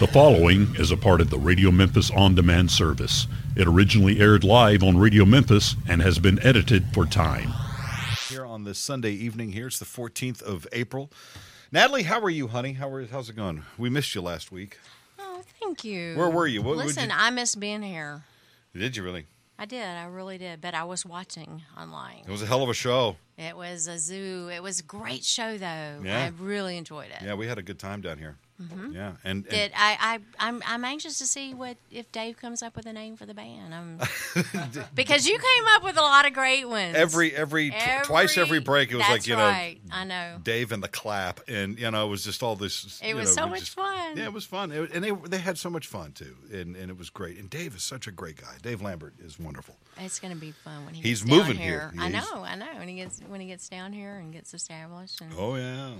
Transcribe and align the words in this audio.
The 0.00 0.06
following 0.06 0.74
is 0.76 0.90
a 0.90 0.96
part 0.96 1.20
of 1.20 1.28
the 1.30 1.38
Radio 1.38 1.70
Memphis 1.70 2.10
On 2.10 2.34
Demand 2.34 2.70
service. 2.70 3.26
It 3.54 3.66
originally 3.68 4.18
aired 4.18 4.44
live 4.44 4.82
on 4.82 4.96
Radio 4.96 5.24
Memphis 5.26 5.76
and 5.88 6.00
has 6.00 6.18
been 6.18 6.42
edited 6.44 6.86
for 6.94 7.04
time. 7.04 7.52
Here 8.28 8.46
on 8.46 8.64
this 8.64 8.78
Sunday 8.78 9.12
evening, 9.12 9.52
here 9.52 9.66
it's 9.66 9.78
the 9.78 9.84
14th 9.84 10.40
of 10.42 10.66
April. 10.72 11.10
Natalie, 11.70 12.04
how 12.04 12.18
are 12.20 12.30
you, 12.30 12.48
honey? 12.48 12.72
How 12.72 12.88
are, 12.90 13.04
how's 13.04 13.28
it 13.28 13.36
going? 13.36 13.62
We 13.76 13.90
missed 13.90 14.14
you 14.14 14.22
last 14.22 14.50
week. 14.50 14.78
Oh, 15.18 15.42
thank 15.60 15.84
you. 15.84 16.14
Where 16.16 16.30
were 16.30 16.46
you? 16.46 16.62
What- 16.62 16.78
Listen, 16.78 17.10
you- 17.10 17.16
I 17.16 17.28
miss 17.30 17.54
being 17.54 17.82
here. 17.82 18.22
Did 18.74 18.96
you 18.96 19.02
really? 19.02 19.26
I 19.58 19.66
did. 19.66 19.84
I 19.84 20.04
really 20.06 20.38
did. 20.38 20.62
But 20.62 20.72
I 20.74 20.84
was 20.84 21.04
watching 21.04 21.62
online. 21.78 22.24
It 22.26 22.30
was 22.30 22.40
a 22.40 22.46
hell 22.46 22.62
of 22.62 22.70
a 22.70 22.74
show. 22.74 23.16
It 23.36 23.54
was 23.54 23.86
a 23.86 23.98
zoo. 23.98 24.48
It 24.50 24.62
was 24.62 24.80
a 24.80 24.82
great 24.82 25.24
show, 25.24 25.58
though. 25.58 26.00
Yeah. 26.02 26.24
I 26.24 26.32
really 26.42 26.78
enjoyed 26.78 27.10
it. 27.10 27.22
Yeah, 27.22 27.34
we 27.34 27.46
had 27.46 27.58
a 27.58 27.62
good 27.62 27.78
time 27.78 28.00
down 28.00 28.16
here. 28.16 28.36
Mm-hmm. 28.60 28.92
Yeah, 28.92 29.12
and, 29.24 29.44
and 29.44 29.48
Did 29.48 29.72
I, 29.74 29.96
I? 30.38 30.48
I'm. 30.48 30.62
I'm 30.66 30.84
anxious 30.84 31.18
to 31.18 31.26
see 31.26 31.54
what 31.54 31.76
if 31.90 32.12
Dave 32.12 32.36
comes 32.36 32.62
up 32.62 32.76
with 32.76 32.84
a 32.86 32.92
name 32.92 33.16
for 33.16 33.24
the 33.24 33.32
band. 33.32 33.74
I'm, 33.74 33.98
because 34.94 35.26
you 35.26 35.38
came 35.38 35.64
up 35.76 35.82
with 35.82 35.96
a 35.96 36.02
lot 36.02 36.26
of 36.26 36.34
great 36.34 36.68
ones. 36.68 36.94
every, 36.94 37.34
every 37.34 37.70
tw- 37.70 38.04
twice 38.04 38.36
every 38.36 38.60
break, 38.60 38.90
it 38.92 38.96
was 38.96 39.08
like 39.08 39.26
you 39.26 39.34
right. 39.34 39.78
I 39.90 40.04
know. 40.04 40.32
know 40.34 40.38
Dave 40.42 40.72
and 40.72 40.82
the 40.82 40.88
clap, 40.88 41.40
and 41.48 41.78
you 41.78 41.90
know 41.90 42.06
it 42.06 42.10
was 42.10 42.22
just 42.24 42.42
all 42.42 42.54
this. 42.56 43.00
It 43.02 43.14
was 43.14 43.34
know, 43.36 43.44
so 43.44 43.48
much 43.48 43.60
just- 43.60 43.74
fun. 43.74 44.16
Yeah, 44.16 44.24
it 44.24 44.32
was 44.32 44.44
fun, 44.44 44.72
It- 44.72 44.92
and 44.92 45.02
they 45.02 45.10
they 45.10 45.38
had 45.38 45.56
so 45.58 45.70
much 45.70 45.86
fun 45.86 46.12
too, 46.12 46.36
and 46.52 46.76
and 46.76 46.90
it 46.90 46.98
was 46.98 47.08
great. 47.10 47.38
And 47.38 47.48
Dave 47.48 47.74
is 47.74 47.82
such 47.82 48.06
a 48.06 48.10
great 48.12 48.36
guy. 48.40 48.54
Dave 48.62 48.82
Lambert 48.82 49.14
is 49.24 49.38
wonderful. 49.38 49.76
It's 49.96 50.18
going 50.20 50.32
to 50.34 50.40
be 50.40 50.52
fun 50.52 50.84
when 50.84 50.94
he 50.94 51.02
He's 51.02 51.22
gets 51.22 51.30
down 51.30 51.38
moving 51.46 51.56
here. 51.62 51.92
I 51.98 52.08
He's- 52.10 52.30
know. 52.32 52.42
I 52.42 52.56
know. 52.56 52.66
When 52.76 52.88
he 52.88 52.96
gets 52.96 53.20
when 53.26 53.40
he 53.40 53.46
gets 53.46 53.68
down 53.68 53.92
here 53.92 54.16
and 54.16 54.32
gets 54.32 54.52
established. 54.54 55.20
And 55.20 55.30
Oh 55.38 55.56
yeah. 55.56 55.92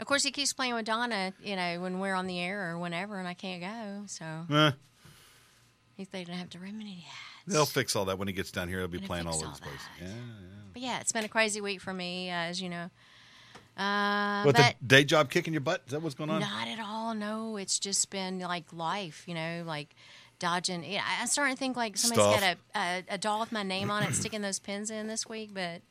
Of 0.00 0.06
course, 0.06 0.22
he 0.24 0.30
keeps 0.30 0.52
playing 0.52 0.74
with 0.74 0.86
Donna, 0.86 1.32
you 1.42 1.54
know, 1.56 1.80
when 1.80 2.00
we're 2.00 2.14
on 2.14 2.26
the 2.26 2.38
air 2.40 2.70
or 2.72 2.78
whenever, 2.78 3.18
and 3.18 3.28
I 3.28 3.34
can't 3.34 3.60
go. 3.60 4.04
So 4.06 4.24
Eh, 4.54 4.70
he's 5.96 6.08
they 6.08 6.24
don't 6.24 6.36
have 6.36 6.50
to 6.50 6.58
remedy 6.58 7.04
that. 7.46 7.52
they'll 7.52 7.66
fix 7.66 7.94
all 7.94 8.06
that 8.06 8.18
when 8.18 8.26
he 8.26 8.32
gets 8.34 8.50
down 8.50 8.68
here. 8.68 8.78
He'll 8.78 8.88
be 8.88 8.98
Gonna 8.98 9.06
playing 9.08 9.26
all 9.26 9.36
over 9.36 9.44
all 9.46 9.50
this 9.52 9.60
place. 9.60 9.74
that. 10.00 10.06
Yeah, 10.06 10.12
yeah. 10.14 10.46
But 10.72 10.82
yeah, 10.82 11.00
it's 11.00 11.12
been 11.12 11.24
a 11.24 11.28
crazy 11.28 11.60
week 11.60 11.80
for 11.80 11.92
me, 11.92 12.30
uh, 12.30 12.34
as 12.34 12.60
you 12.62 12.68
know. 12.70 12.90
Uh, 13.76 14.42
What 14.44 14.56
but 14.56 14.74
the 14.80 14.86
day 14.86 15.04
job 15.04 15.30
kicking 15.30 15.52
your 15.54 15.60
butt? 15.60 15.82
Is 15.86 15.92
that 15.92 16.00
what's 16.02 16.14
going 16.14 16.30
on? 16.30 16.40
not 16.40 16.68
at 16.68 16.80
all. 16.80 17.14
No, 17.14 17.56
it's 17.56 17.78
just 17.78 18.10
been 18.10 18.38
like 18.40 18.72
life, 18.72 19.24
you 19.26 19.34
know, 19.34 19.62
like 19.66 19.94
dodging. 20.38 20.82
Yeah, 20.84 21.02
I- 21.06 21.20
I'm 21.22 21.26
starting 21.28 21.54
to 21.56 21.58
think 21.58 21.76
like 21.76 21.96
somebody's 21.96 22.24
Stuff. 22.24 22.40
got 22.40 22.56
a, 22.74 22.78
a 23.10 23.14
a 23.14 23.18
doll 23.18 23.40
with 23.40 23.52
my 23.52 23.62
name 23.62 23.90
on 23.90 24.02
it, 24.02 24.14
sticking 24.14 24.42
those 24.42 24.58
pins 24.58 24.90
in 24.90 25.06
this 25.06 25.26
week. 25.28 25.50
But 25.54 25.82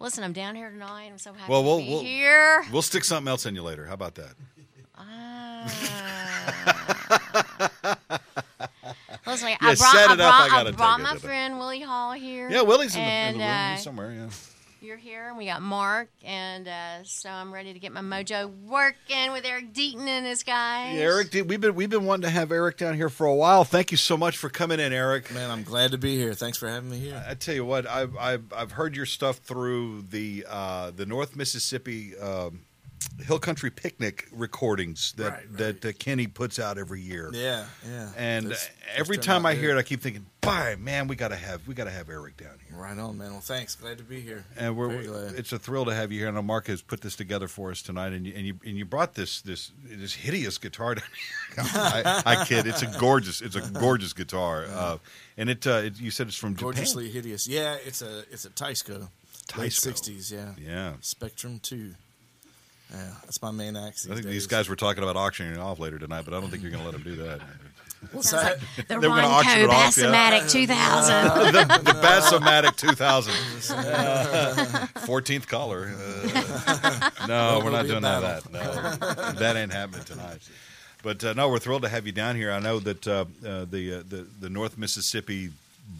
listen, 0.00 0.24
I'm 0.24 0.32
down 0.32 0.54
here 0.56 0.70
tonight. 0.70 1.08
I'm 1.10 1.18
so 1.18 1.32
happy 1.32 1.50
Well, 1.50 1.64
we'll- 1.64 1.78
to 1.78 1.84
be 1.84 1.90
we'll- 1.90 2.02
here. 2.02 2.64
We'll 2.72 2.82
stick 2.82 3.04
something 3.04 3.28
else 3.28 3.46
in 3.46 3.54
you 3.54 3.62
later. 3.62 3.86
How 3.86 3.94
about 3.94 4.14
that? 4.16 4.34
Ah. 4.96 5.64
Listen, 9.26 9.48
Yeah, 9.48 9.56
I 9.60 9.74
brought, 9.74 9.94
set 9.94 9.96
I 9.96 10.04
it 10.04 10.12
I 10.12 10.16
brought, 10.16 10.50
gotta 10.50 10.68
I 10.68 10.72
brought 10.72 11.00
my 11.00 11.16
friend 11.16 11.58
Willie 11.58 11.80
Hall 11.80 12.12
here. 12.12 12.50
Yeah, 12.50 12.60
Willie's 12.62 12.94
in 12.94 13.02
the, 13.02 13.08
in 13.08 13.38
the 13.38 13.44
room 13.44 13.50
uh, 13.50 13.76
somewhere. 13.76 14.12
Yeah. 14.12 14.28
You're 14.84 14.98
here, 14.98 15.28
and 15.30 15.38
we 15.38 15.46
got 15.46 15.62
Mark, 15.62 16.10
and 16.22 16.68
uh, 16.68 17.04
so 17.04 17.30
I'm 17.30 17.54
ready 17.54 17.72
to 17.72 17.78
get 17.78 17.90
my 17.90 18.02
mojo 18.02 18.54
working 18.66 19.32
with 19.32 19.46
Eric 19.46 19.72
Deaton 19.72 20.06
and 20.06 20.26
his 20.26 20.42
guys. 20.42 20.96
Yeah, 20.96 21.04
Eric, 21.04 21.32
we've 21.32 21.58
been 21.58 21.74
we've 21.74 21.88
been 21.88 22.04
wanting 22.04 22.24
to 22.24 22.28
have 22.28 22.52
Eric 22.52 22.76
down 22.76 22.94
here 22.94 23.08
for 23.08 23.24
a 23.24 23.34
while. 23.34 23.64
Thank 23.64 23.92
you 23.92 23.96
so 23.96 24.18
much 24.18 24.36
for 24.36 24.50
coming 24.50 24.80
in, 24.80 24.92
Eric. 24.92 25.32
Man, 25.32 25.50
I'm 25.50 25.62
glad 25.62 25.92
to 25.92 25.98
be 25.98 26.18
here. 26.18 26.34
Thanks 26.34 26.58
for 26.58 26.68
having 26.68 26.90
me 26.90 26.98
here. 26.98 27.24
I 27.26 27.32
tell 27.32 27.54
you 27.54 27.64
what, 27.64 27.86
I've 27.86 28.14
I've, 28.18 28.52
I've 28.54 28.72
heard 28.72 28.94
your 28.94 29.06
stuff 29.06 29.38
through 29.38 30.02
the 30.10 30.44
uh, 30.46 30.90
the 30.90 31.06
North 31.06 31.34
Mississippi 31.34 32.18
um, 32.18 32.60
Hill 33.24 33.38
Country 33.38 33.70
Picnic 33.70 34.28
recordings 34.32 35.12
that 35.16 35.24
Right, 35.24 35.32
right. 35.32 35.80
that 35.80 35.84
uh, 35.84 35.92
Kenny 35.98 36.26
puts 36.26 36.58
out 36.58 36.78
every 36.78 37.00
year. 37.00 37.30
Yeah, 37.32 37.66
yeah. 37.88 38.10
And 38.16 38.54
every 38.96 39.18
time 39.18 39.46
I 39.46 39.54
hear 39.54 39.70
it. 39.70 39.78
I 39.78 39.82
keep 39.82 40.00
thinking, 40.00 40.26
"Bye, 40.40 40.76
man, 40.78 41.06
we 41.08 41.16
gotta 41.16 41.36
have 41.36 41.66
we 41.66 41.74
gotta 41.74 41.90
have 41.90 42.08
Eric 42.08 42.36
down 42.36 42.58
here." 42.68 42.76
Right 42.78 42.98
on, 42.98 43.18
man. 43.18 43.32
Well, 43.32 43.40
thanks. 43.40 43.74
Glad 43.74 43.98
to 43.98 44.04
be 44.04 44.20
here. 44.20 44.44
And 44.56 44.76
we're 44.76 44.90
it's 45.36 45.52
a 45.52 45.58
thrill 45.58 45.84
to 45.86 45.94
have 45.94 46.12
you 46.12 46.18
here. 46.18 46.28
And 46.28 46.36
know 46.36 46.42
Mark 46.42 46.66
has 46.66 46.82
put 46.82 47.00
this 47.00 47.16
together 47.16 47.48
for 47.48 47.70
us 47.70 47.82
tonight, 47.82 48.12
and 48.12 48.26
you 48.26 48.34
and 48.36 48.46
you, 48.46 48.60
and 48.64 48.76
you 48.76 48.84
brought 48.84 49.14
this 49.14 49.40
this 49.42 49.72
this 49.84 50.14
hideous 50.14 50.58
guitar 50.58 50.94
down 50.94 51.04
here. 51.56 51.64
I, 51.74 52.22
I 52.26 52.44
kid. 52.44 52.66
It's 52.66 52.82
a 52.82 52.98
gorgeous 52.98 53.40
it's 53.40 53.56
a 53.56 53.60
gorgeous 53.60 54.12
guitar, 54.12 54.66
uh, 54.68 54.98
and 55.36 55.50
it, 55.50 55.66
uh, 55.66 55.82
it 55.84 56.00
you 56.00 56.10
said 56.10 56.26
it's 56.28 56.36
from 56.36 56.54
Japan. 56.54 56.72
gorgeously 56.72 57.10
hideous. 57.10 57.46
Yeah, 57.46 57.76
it's 57.84 58.02
a 58.02 58.24
it's 58.30 58.44
a 58.44 58.50
Teisco. 58.50 59.08
Late 59.56 59.72
sixties. 59.72 60.32
Yeah. 60.32 60.54
Yeah. 60.58 60.94
Spectrum 61.00 61.60
two. 61.62 61.94
Yeah, 62.94 63.10
that's 63.22 63.42
my 63.42 63.50
main 63.50 63.76
axe. 63.76 64.06
I 64.06 64.14
think 64.14 64.24
days. 64.26 64.32
these 64.32 64.46
guys 64.46 64.68
were 64.68 64.76
talking 64.76 65.02
about 65.02 65.16
auctioning 65.16 65.52
it 65.54 65.58
off 65.58 65.78
later 65.80 65.98
tonight, 65.98 66.24
but 66.24 66.34
I 66.34 66.40
don't 66.40 66.50
think 66.50 66.62
you're 66.62 66.70
going 66.70 66.84
to 66.84 66.88
let 66.90 66.92
them 66.92 67.02
do 67.02 67.22
that. 67.24 67.40
What's 68.12 68.30
Sounds 68.30 68.42
that? 68.44 68.58
like 68.76 68.86
the 68.88 68.98
They 69.00 69.08
were 69.08 69.14
gonna 69.16 69.26
auction 69.26 69.60
it 69.62 69.70
off, 69.70 69.96
yeah. 69.96 70.04
Bassomatic 70.04 70.50
2000. 70.50 71.24
the, 71.52 71.78
the 71.92 71.92
Bassomatic 72.00 72.76
2000, 72.76 73.32
Uh, 73.70 74.54
14th 75.06 75.46
color. 75.48 75.90
Uh, 75.96 77.10
no, 77.28 77.60
we're 77.60 77.68
It'll 77.68 77.70
not 77.72 77.86
doing 77.86 78.02
none 78.02 78.22
that. 78.22 78.52
No, 78.52 79.32
that 79.32 79.56
ain't 79.56 79.72
happening 79.72 80.04
tonight. 80.04 80.46
But 81.02 81.24
uh, 81.24 81.32
no, 81.34 81.48
we're 81.48 81.58
thrilled 81.58 81.82
to 81.82 81.88
have 81.88 82.06
you 82.06 82.12
down 82.12 82.36
here. 82.36 82.50
I 82.52 82.60
know 82.60 82.78
that 82.80 83.06
uh, 83.08 83.24
uh, 83.46 83.64
the, 83.70 84.00
uh, 84.00 84.02
the 84.08 84.26
the 84.40 84.50
North 84.50 84.76
Mississippi 84.78 85.50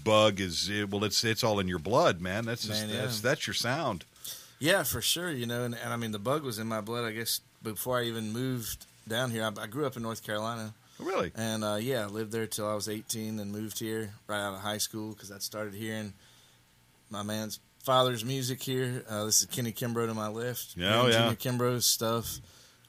bug 0.03 0.41
is 0.41 0.71
well, 0.91 1.05
it's 1.05 1.23
it's 1.25 1.45
all 1.45 1.59
in 1.61 1.69
your 1.69 1.79
blood, 1.79 2.21
man. 2.21 2.45
That's 2.47 2.67
just, 2.67 2.83
Man, 2.87 2.95
yeah. 2.95 3.03
that's 3.03 3.21
that's 3.21 3.47
your 3.47 3.55
sound. 3.55 4.05
Yeah, 4.59 4.83
for 4.85 5.01
sure. 5.01 5.31
You 5.31 5.47
know, 5.47 5.65
and, 5.65 5.75
and 5.75 5.93
I 5.93 5.97
mean, 5.97 6.13
the 6.13 6.19
bug 6.19 6.43
was 6.43 6.59
in 6.59 6.67
my 6.67 6.81
blood. 6.81 7.05
I 7.05 7.13
guess 7.13 7.41
before 7.63 7.99
I 7.99 8.05
even 8.05 8.33
moved 8.33 8.87
down 9.09 9.31
here. 9.31 9.43
I, 9.45 9.63
I 9.63 9.67
grew 9.67 9.85
up 9.87 9.97
in 9.97 10.03
North 10.03 10.23
Carolina, 10.25 10.73
Really? 10.99 11.31
and 11.35 11.63
uh, 11.65 11.75
yeah, 11.81 12.05
I 12.05 12.07
lived 12.07 12.33
there 12.33 12.47
till 12.47 12.67
I 12.69 12.75
was 12.75 12.89
18, 12.89 13.39
and 13.39 13.53
moved 13.53 13.79
here 13.79 14.15
right 14.27 14.41
out 14.41 14.55
of 14.55 14.61
high 14.61 14.79
school 14.79 15.11
because 15.13 15.31
I 15.31 15.39
started 15.39 15.75
hearing 15.75 16.15
my 17.11 17.23
man's 17.23 17.61
father's 17.83 18.25
music 18.25 18.63
here. 18.63 19.05
Uh, 19.09 19.25
this 19.27 19.41
is 19.41 19.47
Kent 19.47 19.69
Kimbrough 19.77 20.07
to 20.09 20.15
my 20.15 20.29
left. 20.29 20.75
Yeah, 20.77 21.01
oh, 21.03 21.07
yeah. 21.09 21.35
Kimbrough's 21.35 21.85
stuff. 21.87 22.39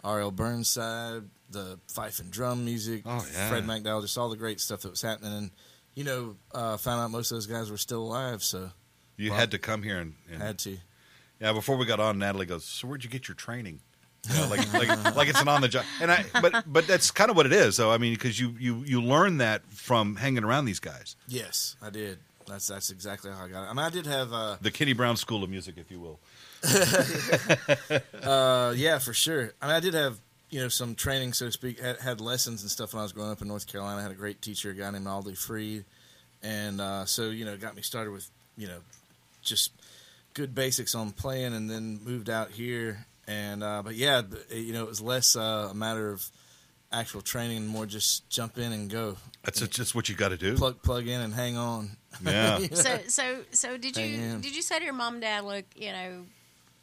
R.L. 0.06 0.31
Burnside, 0.31 1.24
the 1.50 1.80
fife 1.88 2.20
and 2.20 2.30
drum 2.31 2.64
music. 2.64 3.02
Oh, 3.06 3.25
yeah. 3.34 3.50
Fred 3.50 3.64
McDowell, 3.66 4.02
just 4.02 4.18
all 4.18 4.30
the 4.30 4.38
great 4.38 4.59
stuff 4.62 4.81
that 4.81 4.90
was 4.92 5.02
happening. 5.02 5.34
And 5.34 5.52
you 5.96 6.04
know, 6.04 6.36
uh, 6.54 6.78
found 6.78 7.02
out 7.02 7.12
most 7.12 7.31
of 7.31 7.36
those 7.38 7.48
guys 7.48 7.72
were 7.72 7.78
still 7.78 8.04
alive, 8.04 8.44
so 8.44 8.70
You 9.18 9.31
Wow. 9.31 9.38
had 9.38 9.52
to 9.52 9.58
come 9.58 9.81
here 9.81 9.98
and, 10.00 10.14
and 10.31 10.42
had 10.42 10.59
to. 10.59 10.78
Yeah, 11.40 11.53
before 11.53 11.75
we 11.78 11.85
got 11.85 12.00
on, 12.00 12.18
Natalie 12.18 12.46
goes, 12.46 12.63
"So 12.66 12.88
where'd 12.88 13.03
you 13.03 13.09
get 13.09 13.28
your 13.28 13.35
training?" 13.35 13.81
You 14.29 14.35
know, 14.35 14.47
like, 14.50 14.73
like, 14.73 15.16
like 15.16 15.28
it's 15.28 15.41
an 15.41 15.47
on 15.47 15.62
the 15.62 15.68
job, 15.68 15.85
and 16.01 16.12
I, 16.12 16.25
but, 16.41 16.63
but 16.66 16.88
that's 16.88 17.12
kind 17.12 17.29
of 17.29 17.38
what 17.38 17.46
it 17.46 17.53
is, 17.53 17.78
though. 17.78 17.91
I 17.91 17.97
mean, 17.97 18.13
because 18.13 18.40
you, 18.40 18.56
you, 18.59 18.84
you 18.85 19.01
learn 19.01 19.38
that 19.38 19.63
from 19.68 20.16
hanging 20.16 20.44
around 20.44 20.66
these 20.66 20.79
guys, 20.79 21.16
Yes, 21.28 21.75
I 21.81 21.90
did. 21.90 22.18
That's 22.47 22.68
that's 22.68 22.91
exactly 22.91 23.31
how 23.31 23.45
I 23.45 23.47
got 23.47 23.63
it. 23.63 23.69
I 23.69 23.74
mean, 23.74 23.85
I 23.85 23.90
did 23.90 24.06
have, 24.06 24.31
uh, 24.31 24.57
the 24.62 24.72
Kenny 24.72 24.94
Brown 24.94 25.18
School 25.18 25.44
of 25.44 25.50
Music, 25.50 25.75
if 25.78 25.90
you 25.90 26.00
will. 26.00 26.19
uh, 28.24 28.74
yeah, 28.75 29.00
for 29.00 29.13
sure. 29.13 29.53
I 29.62 29.68
mean, 29.68 29.75
I 29.75 29.79
did 29.79 29.94
have, 29.94 30.19
you 30.50 30.62
know, 30.62 30.69
some 30.69 30.95
training, 30.95 31.34
so 31.34 31.47
to 31.47 31.51
speak. 31.51 31.79
Had, 31.79 32.00
had 32.00 32.22
lessons 32.22 32.62
and 32.62 32.69
stuff 32.69 32.94
when 32.94 33.00
I 33.00 33.03
was 33.03 33.13
growing 33.13 33.31
up 33.31 33.41
in 33.41 33.47
North 33.47 33.68
Carolina. 33.68 34.00
I 34.00 34.03
had 34.03 34.12
a 34.12 34.16
great 34.16 34.41
teacher, 34.41 34.72
a 34.72 34.74
guy 34.74 34.90
named 34.91 35.06
Aldi 35.06 35.38
Freed, 35.38 35.85
and 36.44 36.79
uh, 36.79 37.06
so 37.06 37.29
you 37.29 37.45
know, 37.45 37.57
got 37.57 37.75
me 37.75 37.81
started 37.81 38.12
with, 38.12 38.29
you 38.57 38.68
know, 38.68 38.79
just 39.41 39.72
good 40.35 40.53
basics 40.53 40.94
on 40.94 41.12
playing, 41.12 41.56
and 41.56 41.68
then 41.68 42.00
moved 42.03 42.29
out 42.29 42.51
here. 42.51 43.07
And 43.28 43.63
uh, 43.63 43.81
but 43.84 43.96
yeah, 43.96 44.22
b- 44.22 44.38
you 44.59 44.73
know, 44.73 44.84
it 44.84 44.88
was 44.88 45.01
less 45.01 45.35
uh, 45.35 45.69
a 45.72 45.73
matter 45.73 46.12
of 46.12 46.29
actual 46.91 47.22
training 47.22 47.57
and 47.57 47.68
more 47.68 47.85
just 47.85 48.29
jump 48.29 48.57
in 48.57 48.72
and 48.72 48.90
go, 48.90 49.18
That's 49.44 49.59
just 49.68 49.95
what 49.95 50.07
you 50.07 50.16
got 50.16 50.29
to 50.29 50.38
do. 50.38 50.56
plug 50.56 50.81
plug 50.84 51.07
in 51.07 51.19
and 51.19 51.34
hang 51.34 51.57
on. 51.57 51.97
Yeah. 52.24 52.59
so, 52.72 53.00
so, 53.07 53.44
so 53.51 53.78
did 53.78 53.97
you 53.97 54.06
in. 54.06 54.41
did 54.41 54.56
you 54.56 54.62
say 54.62 54.78
to 54.78 54.85
your 54.85 54.94
mom 54.94 55.16
and 55.16 55.22
dad, 55.22 55.44
look, 55.44 55.66
you 55.75 55.91
know, 55.91 56.25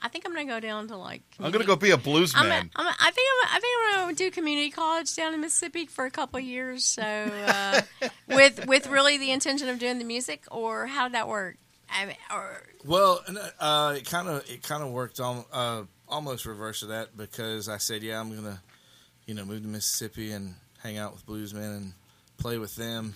I 0.01 0.09
think 0.09 0.27
I'm 0.27 0.35
going 0.35 0.47
to 0.47 0.53
go 0.53 0.61
down 0.61 0.89
to 0.89 0.97
like. 0.97 1.23
I'm 1.39 1.53
going 1.53 1.63
to 1.63 1.67
go 1.67 1.77
be 1.77 1.91
a 1.91 1.97
blues 1.97 2.35
I'm 2.37 2.47
a, 2.47 2.49
man. 2.49 2.71
I'm 2.75 2.87
a, 2.87 2.95
I 3.01 3.11
think 3.13 3.29
I'm 3.31 3.49
a, 3.49 3.57
I 3.57 3.61
think 3.61 3.77
I'm 3.79 4.05
going 4.05 4.17
to 4.17 4.25
do 4.25 4.31
community 4.33 4.71
college 4.71 5.15
down 5.15 5.33
in 5.33 5.41
Mississippi 5.41 5.87
for 5.87 6.05
a 6.05 6.11
couple 6.11 6.39
of 6.39 6.45
years. 6.45 6.85
So, 6.85 7.03
uh, 7.03 7.83
with 8.29 8.67
with 8.67 8.89
really 8.89 9.17
the 9.17 9.31
intention 9.31 9.69
of 9.69 9.79
doing 9.79 9.99
the 9.99 10.05
music, 10.05 10.45
or 10.51 10.87
how 10.87 11.05
did 11.05 11.15
that 11.15 11.29
work? 11.29 11.57
I 11.93 12.07
mean, 12.07 12.17
or 12.33 12.63
Well, 12.85 13.23
uh, 13.61 13.95
it 13.97 14.09
kind 14.09 14.29
of 14.29 14.49
it 14.51 14.63
kind 14.63 14.83
of 14.83 14.91
worked 14.91 15.21
on 15.21 15.45
uh, 15.53 15.83
almost 16.09 16.47
reverse 16.47 16.83
of 16.83 16.89
that 16.89 17.17
because 17.17 17.69
I 17.69 17.79
said, 17.79 18.03
yeah, 18.03 18.21
I'm 18.21 18.35
gonna, 18.35 18.61
you 19.27 19.35
know, 19.35 19.45
move 19.45 19.63
to 19.63 19.69
Mississippi 19.69 20.33
and 20.33 20.55
hang 20.83 20.99
out 20.99 21.13
with 21.13 21.27
bluesmen 21.27 21.77
and 21.77 21.93
play 22.39 22.59
with 22.59 22.75
them. 22.77 23.15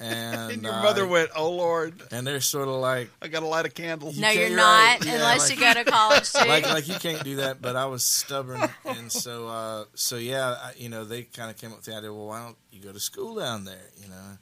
And, 0.00 0.52
and 0.52 0.62
your 0.62 0.72
uh, 0.72 0.82
mother 0.82 1.06
went, 1.06 1.30
"Oh 1.36 1.50
Lord, 1.50 2.02
and 2.10 2.26
they're 2.26 2.40
sort 2.40 2.68
of 2.68 2.74
like, 2.74 3.10
I 3.20 3.28
got 3.28 3.40
to 3.40 3.46
light 3.46 3.66
a 3.66 3.70
candle." 3.70 4.12
no, 4.16 4.30
you're 4.30 4.48
you're 4.48 4.56
not 4.56 4.62
right. 4.64 5.04
Yeah, 5.04 5.14
unless 5.14 5.50
like- 5.50 5.58
you 5.58 5.64
go 5.64 5.74
to 5.74 5.84
college 5.84 6.32
too. 6.32 6.48
like 6.48 6.66
like 6.68 6.88
you 6.88 6.94
can't 6.94 7.22
do 7.22 7.36
that. 7.36 7.60
But 7.60 7.76
I 7.76 7.86
was 7.86 8.02
stubborn, 8.02 8.62
and 8.84 9.12
so 9.12 9.48
uh, 9.48 9.84
so 9.94 10.16
yeah, 10.16 10.56
I, 10.58 10.72
you 10.76 10.88
know, 10.88 11.04
they 11.04 11.22
kind 11.24 11.50
of 11.50 11.58
came 11.58 11.70
up 11.70 11.76
with 11.78 11.86
the 11.86 11.94
idea. 11.96 12.12
Well, 12.12 12.26
why 12.26 12.42
don't 12.44 12.56
you 12.72 12.80
go 12.80 12.92
to 12.92 13.00
school 13.00 13.34
down 13.36 13.64
there? 13.64 13.90
You 14.02 14.08
know. 14.08 14.38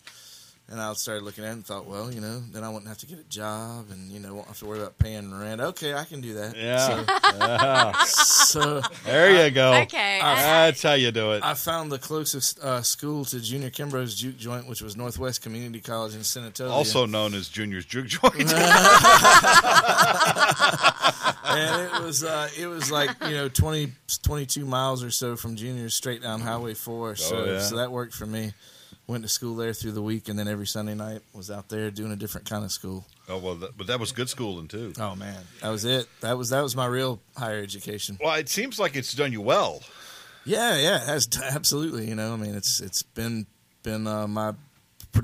And 0.72 0.80
I 0.80 0.90
started 0.94 1.22
looking 1.22 1.44
at 1.44 1.50
it 1.50 1.52
and 1.52 1.66
thought, 1.66 1.84
well, 1.86 2.10
you 2.10 2.22
know, 2.22 2.40
then 2.50 2.64
I 2.64 2.70
wouldn't 2.70 2.88
have 2.88 2.96
to 2.98 3.06
get 3.06 3.19
a 3.19 3.24
job 3.24 3.90
and, 3.90 4.10
you 4.10 4.19
know, 4.19 4.32
won't 4.34 4.46
have 4.48 4.58
to 4.60 4.64
worry 4.64 4.78
about 4.80 4.96
paying 4.98 5.30
rent. 5.38 5.60
Okay, 5.60 5.92
I 5.92 6.04
can 6.04 6.22
do 6.22 6.32
that. 6.34 6.56
Yeah. 6.56 7.92
So, 8.04 8.80
so 8.80 8.82
there 9.04 9.44
you 9.44 9.50
go. 9.50 9.74
Okay. 9.82 10.19
That's 10.22 10.82
how 10.82 10.94
you 10.94 11.10
do 11.10 11.32
it. 11.32 11.42
I 11.44 11.52
found 11.52 11.92
the 11.92 11.98
closest 11.98 12.58
uh, 12.60 12.80
school 12.80 13.26
to 13.26 13.38
Junior 13.40 13.69
Kimbrough's 13.69 14.14
juke 14.19 14.38
joint, 14.38 14.66
which 14.66 14.80
was 14.80 14.96
Northwest 14.96 15.42
Community 15.42 15.80
College 15.80 16.14
in 16.14 16.20
Senatobia. 16.20 16.70
Also 16.70 17.04
known 17.04 17.34
as 17.34 17.48
Junior's 17.50 17.84
Juke 17.84 18.06
Joint. 18.08 18.50
and 21.44 21.82
it 21.94 22.02
was 22.02 22.24
uh, 22.24 22.48
it 22.58 22.66
was 22.66 22.90
like 22.90 23.10
you 23.24 23.32
know 23.32 23.48
20, 23.48 23.92
22 24.22 24.64
miles 24.64 25.02
or 25.04 25.10
so 25.10 25.36
from 25.36 25.56
Junior's 25.56 25.94
straight 25.94 26.22
down 26.22 26.40
Highway 26.40 26.74
Four. 26.74 27.16
So 27.16 27.36
Oh, 27.36 27.44
yeah. 27.44 27.60
so 27.60 27.76
that 27.76 27.90
worked 27.90 28.14
for 28.14 28.26
me. 28.26 28.52
Went 29.08 29.25
to 29.25 29.28
school 29.28 29.56
there 29.56 29.72
through 29.72 29.93
the 29.93 30.02
week, 30.02 30.28
and 30.28 30.38
then 30.38 30.46
every 30.49 30.66
Sunday 30.66 30.94
night 30.94 31.20
was 31.34 31.50
out 31.50 31.69
there 31.69 31.90
doing 31.90 32.12
a 32.12 32.16
different 32.16 32.49
kind 32.49 32.64
of 32.64 32.70
school. 32.70 33.04
oh 33.28 33.38
well, 33.38 33.56
that, 33.56 33.76
but 33.76 33.88
that 33.88 33.99
was 34.00 34.12
good 34.12 34.28
schooling 34.28 34.69
too. 34.69 34.93
Oh 34.99 35.16
man, 35.16 35.43
that 35.60 35.70
was 35.70 35.84
it. 35.84 36.06
That 36.20 36.38
was 36.38 36.50
that 36.50 36.62
was 36.62 36.76
my 36.76 36.87
real 36.87 37.20
higher 37.37 37.60
education. 37.60 38.16
Well, 38.22 38.34
it 38.37 38.49
seems 38.49 38.78
like 38.78 38.94
it's 38.96 39.12
done 39.12 39.32
you 39.32 39.40
well. 39.40 39.82
Yeah, 40.44 40.76
yeah, 40.78 41.02
it 41.02 41.06
has 41.08 41.28
absolutely. 41.43 42.08
You 42.08 42.14
know, 42.14 42.32
I 42.32 42.37
mean, 42.37 42.54
it's 42.54 42.81
it's 42.81 43.02
been 43.02 43.46
been 43.82 44.06
uh, 44.06 44.28
my 44.28 44.54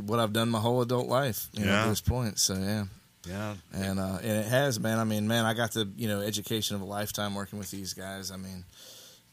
what 0.04 0.18
I've 0.18 0.32
done 0.32 0.48
my 0.50 0.58
whole 0.60 0.82
adult 0.82 1.06
life. 1.06 1.48
You 1.52 1.64
know, 1.64 1.70
Yeah. 1.70 1.84
at 1.84 1.88
this 1.88 2.00
point. 2.00 2.38
So 2.40 2.54
yeah. 2.54 2.84
Yeah. 3.28 3.54
and 3.72 3.98
uh, 4.00 4.18
and 4.22 4.38
it 4.38 4.46
has, 4.46 4.80
man. 4.80 4.98
I 4.98 5.04
mean, 5.04 5.28
man, 5.28 5.44
I 5.44 5.54
got 5.54 5.72
the 5.72 5.88
you 5.96 6.08
know 6.08 6.20
education 6.20 6.74
of 6.76 6.82
a 6.82 6.86
lifetime 6.86 7.34
working 7.36 7.58
with 7.60 7.70
these 7.70 7.94
guys. 7.94 8.30
I 8.32 8.36
mean, 8.38 8.64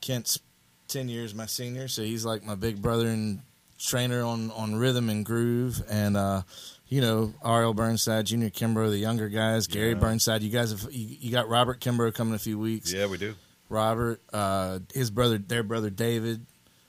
Kent's 0.01 0.39
ten 0.87 1.09
years 1.09 1.33
my 1.33 1.47
senior, 1.47 1.87
so 1.87 2.03
he's 2.03 2.23
like 2.25 2.43
my 2.43 2.55
big 2.55 2.81
brother 2.81 3.07
and 3.07 3.41
trainer 3.85 4.23
on 4.23 4.51
on 4.51 4.75
rhythm 4.75 5.09
and 5.09 5.25
groove, 5.25 5.81
and 5.89 6.17
uh, 6.17 6.41
you 6.87 7.01
know 7.01 7.33
R.L. 7.41 7.73
Burnside, 7.73 8.25
Junior 8.25 8.49
Kimbrough, 8.49 8.89
the 8.89 8.97
younger 8.97 9.29
guys, 9.29 9.67
Gary 9.67 9.89
Yeah. 9.89 9.95
Burnside. 9.95 10.43
You 10.43 10.49
guys 10.49 10.71
have 10.71 10.91
you, 10.91 11.17
you 11.19 11.31
got 11.31 11.47
Robert 11.49 11.79
Kimbrough 11.79 12.13
coming 12.13 12.31
in 12.31 12.35
a 12.35 12.39
few 12.39 12.59
weeks. 12.59 12.91
Yeah, 12.93 13.07
we 13.07 13.17
do. 13.17 13.35
Robert, 13.69 14.21
uh, 14.31 14.79
his 14.93 15.09
brother, 15.09 15.37
their 15.37 15.63
brother 15.63 15.89
David. 15.89 16.45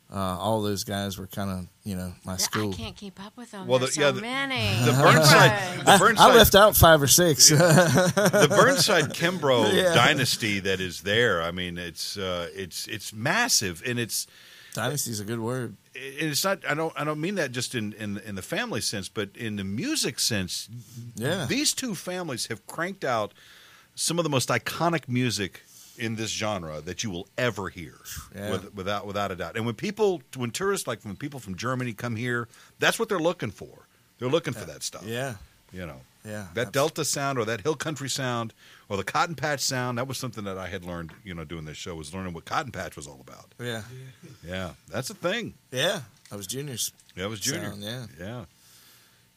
Uh, 0.09 0.19
all 0.39 0.63
those 0.63 0.85
guys 0.85 1.19
were 1.19 1.27
kind 1.27 1.51
of 1.51 1.67
you 1.83 1.97
know 1.97 2.13
my 2.25 2.37
school. 2.37 2.69
I 2.69 2.73
school. 2.73 2.85
can't 2.85 2.97
keep 2.97 3.19
up 3.25 3.37
with 3.37 3.51
them. 3.51 3.67
Well, 3.67 3.81
There's 3.81 3.97
the- 3.97 4.03
yeah, 4.03 4.07
so 4.11 4.13
the- 4.13 4.21
many. 4.21 4.85
The 4.85 4.93
Burnside, 4.93 5.51
Right. 5.51 5.85
the 5.85 5.91
I 5.91 5.99
Burnside, 5.99 6.35
left 6.37 6.55
out 6.55 6.77
five 6.77 7.03
or 7.03 7.09
six. 7.09 7.49
the 7.51 8.47
Burnside 8.49 9.07
Kimbrough 9.15 9.73
Yeah. 9.73 9.95
dynasty 9.95 10.61
that 10.61 10.81
is 10.81 11.01
there. 11.01 11.43
I 11.43 11.51
mean, 11.51 11.77
it's 11.77 12.17
uh, 12.17 12.49
it's 12.55 12.87
it's 12.87 13.13
massive, 13.13 13.83
and 13.85 13.99
it's 13.99 14.29
Dynasty's 14.75 15.19
a 15.19 15.25
good 15.25 15.41
word. 15.41 15.77
And 16.21 16.31
it's 16.31 16.45
not. 16.45 16.65
I 16.69 16.75
don't. 16.75 16.93
I 16.97 17.05
don't 17.05 17.21
mean 17.21 17.35
that 17.37 17.53
just 17.53 17.75
in 17.75 17.93
in, 17.95 18.19
in 18.19 18.35
the 18.35 18.43
family 18.43 18.81
sense, 18.81 19.09
but 19.09 19.31
in 19.37 19.57
the 19.57 19.65
music 19.65 20.19
sense. 20.19 20.69
Yeah. 21.15 21.47
These 21.49 21.73
two 21.73 21.95
families 21.95 22.47
have 22.47 22.67
cranked 22.67 23.05
out 23.05 23.33
some 23.95 24.19
of 24.19 24.23
the 24.25 24.31
most 24.31 24.49
iconic 24.49 25.09
music 25.09 25.63
in 25.99 26.17
this 26.17 26.31
genre 26.31 26.83
that 26.83 27.03
you 27.03 27.11
will 27.11 27.27
ever 27.39 27.71
hear, 27.71 27.95
Yeah. 28.35 28.51
with, 28.53 28.75
without 28.75 29.07
without 29.07 29.31
a 29.31 29.37
doubt. 29.37 29.57
And 29.57 29.65
when 29.65 29.75
people, 29.75 30.21
when 30.37 30.51
tourists, 30.51 30.87
like 30.87 31.03
when 31.05 31.17
people 31.17 31.41
from 31.41 31.55
Germany 31.57 31.95
come 31.95 32.17
here, 32.17 32.49
that's 32.79 32.99
what 32.99 33.09
they're 33.09 33.19
looking 33.19 33.51
for. 33.51 33.87
They're 34.19 34.29
looking 34.29 34.53
for 34.53 34.65
uh, 34.65 34.73
that 34.75 34.83
stuff. 34.83 35.05
Yeah, 35.07 35.37
You 35.73 35.87
know, 35.87 36.01
yeah. 36.25 36.49
that 36.55 36.67
abs- 36.69 36.71
Delta 36.73 37.05
sound 37.05 37.39
or 37.39 37.47
that 37.47 37.63
Hill 37.63 37.77
Country 37.77 38.11
sound 38.11 38.53
or 38.89 38.97
the 38.97 39.05
Cotton 39.05 39.35
Patch 39.35 39.61
sound. 39.61 39.99
That 39.99 40.07
was 40.09 40.19
something 40.19 40.45
that 40.45 40.59
I 40.59 40.69
had 40.69 40.85
learned, 40.85 41.13
you 41.25 41.35
know, 41.35 41.45
doing 41.45 41.65
this 41.65 41.77
show 41.77 41.95
was 41.95 42.15
learning 42.15 42.33
what 42.35 42.45
Cotton 42.45 42.73
Patch 42.73 42.97
was 42.97 43.07
all 43.07 43.21
about. 43.21 43.55
Yeah, 43.61 43.83
Yeah, 44.45 44.71
that's 44.89 45.11
a 45.11 45.15
thing. 45.15 45.55
yeah. 45.71 46.01
I 46.31 46.37
was 46.37 46.47
juniors. 46.47 46.93
Yeah, 47.15 47.25
it 47.25 47.29
was 47.29 47.39
Junior. 47.41 47.71
Sound, 47.71 47.83
yeah. 47.83 48.07
yeah, 48.19 48.45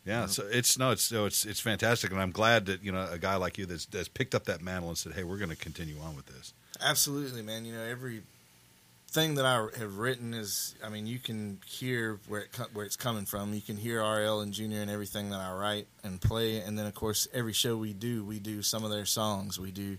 yeah. 0.05 0.25
So 0.25 0.43
it's 0.51 0.77
no, 0.79 0.89
it's 0.89 1.11
no, 1.11 1.25
it's 1.27 1.45
it's 1.45 1.59
fantastic, 1.59 2.11
and 2.11 2.19
I'm 2.19 2.31
glad 2.31 2.65
that 2.65 2.83
you 2.83 2.91
know 2.91 3.07
a 3.11 3.19
guy 3.19 3.35
like 3.35 3.59
you 3.59 3.67
that's, 3.67 3.85
that's 3.85 4.07
picked 4.07 4.33
up 4.33 4.45
that 4.45 4.61
mantle 4.63 4.89
and 4.89 4.97
said, 4.97 5.13
"Hey, 5.13 5.23
we're 5.23 5.37
going 5.37 5.51
to 5.51 5.55
continue 5.55 5.99
on 5.99 6.15
with 6.15 6.25
this." 6.25 6.53
Absolutely, 6.81 7.43
man. 7.43 7.63
You 7.63 7.73
know, 7.75 7.83
every 7.83 8.23
thing 9.09 9.35
that 9.35 9.45
I 9.45 9.67
have 9.79 9.97
written 9.97 10.33
is, 10.33 10.75
I 10.83 10.89
mean, 10.89 11.07
you 11.07 11.19
can 11.19 11.59
hear 11.65 12.19
where 12.27 12.41
it 12.41 12.49
where 12.73 12.85
it's 12.85 12.95
coming 12.95 13.25
from. 13.25 13.53
You 13.53 13.61
can 13.61 13.77
hear 13.77 14.01
RL 14.01 14.41
and 14.41 14.53
Junior 14.53 14.81
and 14.81 14.89
everything 14.91 15.29
that 15.31 15.39
I 15.39 15.53
write 15.53 15.87
and 16.03 16.21
play, 16.21 16.59
and 16.61 16.77
then 16.77 16.85
of 16.85 16.93
course 16.95 17.27
every 17.33 17.53
show 17.53 17.75
we 17.77 17.93
do, 17.93 18.23
we 18.23 18.39
do 18.39 18.61
some 18.61 18.83
of 18.83 18.91
their 18.91 19.05
songs. 19.05 19.59
We 19.59 19.71
do 19.71 19.97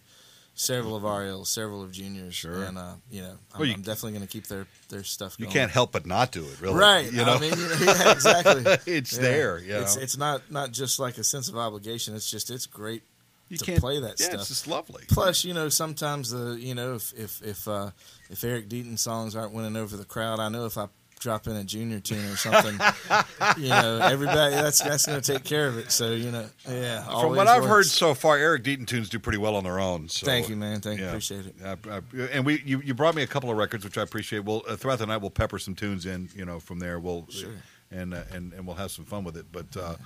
several 0.55 0.95
of 0.97 1.05
RL, 1.05 1.45
several 1.45 1.83
of 1.83 1.91
Juniors, 1.93 2.35
Sure. 2.35 2.65
and 2.65 2.77
uh, 2.77 2.95
you 3.11 3.23
know, 3.23 3.37
I'm, 3.55 3.59
Well, 3.61 3.69
you- 3.69 3.75
I'm 3.75 3.83
definitely 3.83 4.13
going 4.13 4.27
to 4.27 4.33
keep 4.33 4.47
their 4.47 4.67
their 4.91 5.05
stuff. 5.05 5.37
You 5.39 5.47
can't 5.47 5.71
help 5.71 5.93
but 5.93 6.07
not 6.07 6.33
do 6.33 6.45
it, 6.45 6.61
really. 6.61 6.75
right? 6.79 7.11
You 7.11 7.25
know, 7.25 7.35
I 7.35 7.41
mean, 7.41 7.59
you 7.59 7.69
know, 7.69 7.77
yeah, 7.81 8.13
exactly. 8.13 8.65
it's 8.95 9.15
Yeah. 9.17 9.23
there. 9.23 9.59
You 9.59 9.73
know, 9.75 9.81
It's 9.83 9.97
it's 9.97 10.17
not 10.17 10.51
not 10.51 10.73
just 10.73 10.99
like 10.99 11.19
a 11.19 11.25
sense 11.25 11.49
of 11.49 11.57
obligation. 11.57 12.15
It's 12.15 12.31
just 12.31 12.51
it's 12.51 12.67
great 12.67 13.03
you 13.51 13.59
to 13.59 13.81
play 13.81 14.01
that 14.01 14.21
yeah, 14.21 14.27
stuff. 14.27 14.41
It's 14.41 14.49
just 14.49 14.67
lovely. 14.69 15.05
Plus, 15.09 15.45
you 15.45 15.55
know, 15.55 15.69
sometimes 15.69 16.31
the 16.31 16.57
you 16.59 16.75
know 16.75 16.95
if 16.95 17.13
if 17.13 17.43
if 17.43 17.69
uh, 17.69 17.91
if 18.31 18.45
Eric 18.45 18.69
Deaton 18.69 18.99
songs 18.99 19.35
aren't 19.37 19.53
winning 19.53 19.77
over 19.77 19.97
the 19.97 20.05
crowd, 20.05 20.41
I 20.41 20.49
know 20.49 20.67
if 20.67 20.79
I 20.79 20.89
drop 21.21 21.47
in 21.47 21.55
a 21.55 21.63
junior 21.63 22.01
tune 22.01 22.25
or 22.25 22.37
something, 22.37 22.79
you 23.63 23.69
know, 23.69 23.99
everybody 23.99 24.55
that's 24.55 24.81
that's 24.81 25.07
going 25.07 25.21
to 25.21 25.33
take 25.33 25.45
care 25.45 25.69
of 25.69 25.79
it. 25.79 25.93
So 25.93 26.13
you 26.13 26.31
know, 26.31 26.47
yeah. 26.69 27.05
From 27.05 27.37
what 27.37 27.47
I've 27.47 27.65
heard 27.65 27.87
so 27.87 28.15
far, 28.15 28.37
Eric 28.37 28.65
Deaton 28.65 28.87
tunes 28.87 29.09
do 29.09 29.19
pretty 29.19 29.39
well 29.39 29.55
on 29.55 29.65
their 29.65 29.79
own. 29.79 30.09
So. 30.09 30.27
Thank 30.27 30.49
you, 30.49 30.57
man. 30.57 30.81
Thank 30.81 31.01
you. 31.01 31.07
Appreciate 31.07 31.47
it. 31.47 31.55
I, 31.65 31.77
I, 31.91 32.01
and 32.33 32.45
we, 32.45 32.63
you, 32.65 32.81
you 32.81 32.95
brought 32.95 33.15
me 33.15 33.23
a 33.23 33.27
couple 33.27 33.51
of 33.51 33.57
records, 33.57 33.85
which 33.85 33.99
I 33.99 34.03
appreciate. 34.03 34.45
We'll 34.45 34.63
uh, 34.69 34.77
throughout 34.77 34.99
the 34.99 35.07
night 35.07 35.19
we'll 35.19 35.31
pepper 35.31 35.59
some 35.59 35.75
tunes 35.75 36.07
in, 36.07 36.29
you 36.35 36.45
know, 36.45 36.59
from 36.59 36.79
there. 36.81 36.99
We'll 36.99 37.27
Sure. 37.29 37.51
and 37.91 38.15
uh, 38.15 38.23
and 38.33 38.53
and 38.55 38.67
we'll 38.67 38.77
have 38.77 38.91
some 38.91 39.05
fun 39.05 39.25
with 39.25 39.37
it. 39.37 39.47
But 39.53 39.77
uh, 39.77 39.97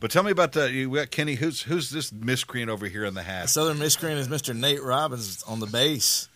but 0.00 0.10
tell 0.10 0.22
me 0.22 0.30
about 0.30 0.52
the 0.52 0.70
you 0.70 0.92
got 0.94 1.10
Kenny. 1.10 1.34
Who's 1.34 1.62
who's 1.62 1.90
this 1.90 2.12
miscreant 2.12 2.70
over 2.70 2.86
here 2.86 3.04
in 3.04 3.14
the 3.14 3.22
hat? 3.22 3.48
Southern 3.48 3.78
Miscreant 3.78 4.18
is 4.18 4.28
Mr. 4.28 4.54
Nate 4.54 4.82
Robbins 4.82 5.42
on 5.44 5.60
the 5.60 5.66
bass. 5.66 6.28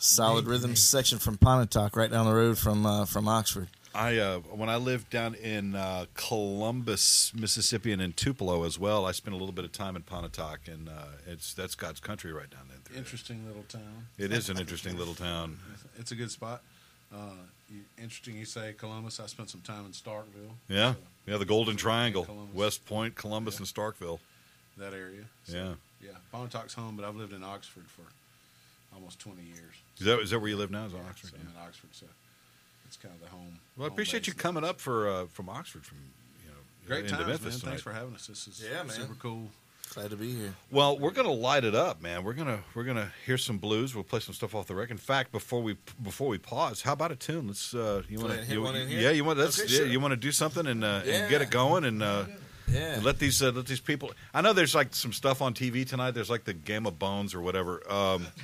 Solid 0.00 0.46
rhythm 0.46 0.76
section 0.76 1.18
from 1.18 1.38
Pontotoc, 1.38 1.96
right 1.96 2.08
down 2.08 2.24
the 2.24 2.34
road 2.34 2.56
from 2.56 2.86
uh, 2.86 3.04
from 3.04 3.26
Oxford. 3.26 3.68
I 3.94 4.16
uh, 4.18 4.38
when 4.38 4.68
I 4.68 4.76
lived 4.76 5.10
down 5.10 5.34
in 5.34 5.74
uh, 5.74 6.06
Columbus, 6.14 7.32
Mississippi, 7.34 7.92
and 7.92 8.00
in 8.00 8.12
Tupelo 8.12 8.62
as 8.62 8.78
well. 8.78 9.06
I 9.06 9.12
spent 9.12 9.34
a 9.34 9.36
little 9.36 9.52
bit 9.52 9.64
of 9.64 9.72
time 9.72 9.96
in 9.96 10.02
Pontotoc, 10.02 10.60
and 10.68 10.88
uh, 10.88 10.92
it's 11.26 11.52
that's 11.52 11.74
God's 11.74 11.98
country 11.98 12.32
right 12.32 12.48
down 12.48 12.68
there. 12.68 12.96
Interesting 12.96 13.44
little 13.44 13.64
town. 13.64 14.06
It 14.16 14.32
is 14.32 14.48
an 14.50 14.58
interesting 14.58 14.96
little 14.96 15.14
town. 15.14 15.58
It's 15.98 16.12
a 16.12 16.14
good 16.14 16.30
spot. 16.30 16.62
Uh, 17.12 17.30
interesting 17.98 18.36
you 18.36 18.44
say 18.44 18.74
Columbus. 18.76 19.20
I 19.20 19.26
spent 19.26 19.50
some 19.50 19.60
time 19.62 19.86
in 19.86 19.92
Starkville. 19.92 20.52
Yeah, 20.68 20.92
So, 20.94 20.98
yeah, 21.26 21.36
the 21.38 21.44
Golden 21.44 21.76
Triangle, 21.76 22.24
Columbus. 22.24 22.54
West 22.54 22.84
Point, 22.86 23.14
Columbus, 23.14 23.54
Yeah. 23.54 23.58
and 23.60 23.66
Starkville. 23.66 24.18
that 24.76 24.92
area. 24.94 25.24
So, 25.44 25.56
Yeah. 25.56 25.74
Yeah. 26.00 26.16
Pontoc's 26.32 26.74
home, 26.74 26.94
but 26.96 27.04
I've 27.04 27.16
lived 27.16 27.32
in 27.32 27.42
Oxford 27.42 27.86
for 27.88 28.02
almost 28.94 29.18
20 29.18 29.42
years. 29.42 29.74
Is 29.98 30.06
that 30.06 30.20
is 30.20 30.30
that 30.30 30.38
where 30.38 30.48
you 30.48 30.56
live 30.56 30.70
now? 30.70 30.84
Is 30.86 30.92
Yeah, 30.92 31.00
Oxford? 31.08 31.30
So 31.30 31.36
I'm 31.40 31.48
in 31.48 31.56
Oxford, 31.60 31.90
so 31.92 32.06
it's 32.86 32.96
kind 32.96 33.12
of 33.14 33.20
the 33.20 33.26
home. 33.28 33.58
Well, 33.76 33.86
I 33.86 33.88
home 33.88 33.92
appreciate 33.94 34.20
base 34.20 34.28
you 34.28 34.34
coming 34.34 34.62
up 34.64 34.80
for 34.80 35.08
uh, 35.08 35.26
from 35.26 35.48
Oxford 35.48 35.84
from 35.84 35.98
you 36.44 36.50
know 36.50 36.56
Great 36.86 37.00
into 37.06 37.16
times, 37.16 37.26
Memphis 37.26 37.42
man. 37.44 37.50
tonight. 37.60 37.70
Thanks 37.70 37.82
for 37.82 37.92
having 37.92 38.14
us. 38.14 38.26
This 38.28 38.46
is 38.46 38.60
Yeah, 38.62 38.82
man. 38.84 38.90
super 38.90 39.14
cool. 39.16 39.50
Glad 39.94 40.10
to 40.10 40.16
be 40.16 40.32
here. 40.34 40.54
Well, 40.70 40.98
we're 40.98 41.10
gonna 41.10 41.32
light 41.32 41.64
it 41.64 41.74
up, 41.74 42.00
man. 42.02 42.22
We're 42.24 42.34
gonna 42.34 42.60
we're 42.74 42.84
gonna 42.84 43.12
hear 43.26 43.38
some 43.38 43.58
blues. 43.58 43.94
We'll 43.94 44.04
play 44.04 44.20
some 44.20 44.34
stuff 44.34 44.54
off 44.54 44.66
the 44.66 44.74
record. 44.74 44.92
In 44.92 44.96
fact, 44.98 45.32
before 45.32 45.62
we 45.62 45.76
before 46.02 46.28
we 46.28 46.38
pause, 46.38 46.82
how 46.82 46.92
about 46.92 47.10
a 47.12 47.16
tune? 47.16 47.48
Let's 47.48 47.74
uh, 47.74 48.02
you 48.08 48.18
want 48.20 48.32
to 48.34 48.44
hit 48.44 48.60
one 48.60 48.74
yeah 48.88 49.10
you 49.10 49.24
want 49.24 49.38
let's 49.38 49.58
Okay, 49.60 49.70
yeah, 49.72 49.78
sure. 49.78 49.86
you 49.86 49.98
want 50.00 50.12
to 50.12 50.16
do 50.16 50.30
something 50.30 50.66
and, 50.66 50.84
uh, 50.84 51.00
and 51.06 51.28
get 51.30 51.42
it 51.42 51.50
going 51.50 51.84
and. 51.84 52.02
Uh, 52.02 52.24
Yeah. 52.70 52.96
and 52.96 53.02
let 53.04 53.18
these 53.18 53.42
uh, 53.42 53.50
let 53.50 53.64
these 53.64 53.80
people. 53.80 54.12
I 54.34 54.42
know 54.42 54.52
there's 54.52 54.74
like 54.74 54.94
some 54.94 55.14
stuff 55.14 55.40
on 55.40 55.54
TV 55.54 55.88
tonight. 55.88 56.10
There's 56.10 56.28
like 56.28 56.44
the 56.44 56.52
Game 56.52 56.86
of 56.86 56.98
Bones 56.98 57.34
or 57.34 57.40
whatever. 57.40 57.80
Um. 57.90 58.26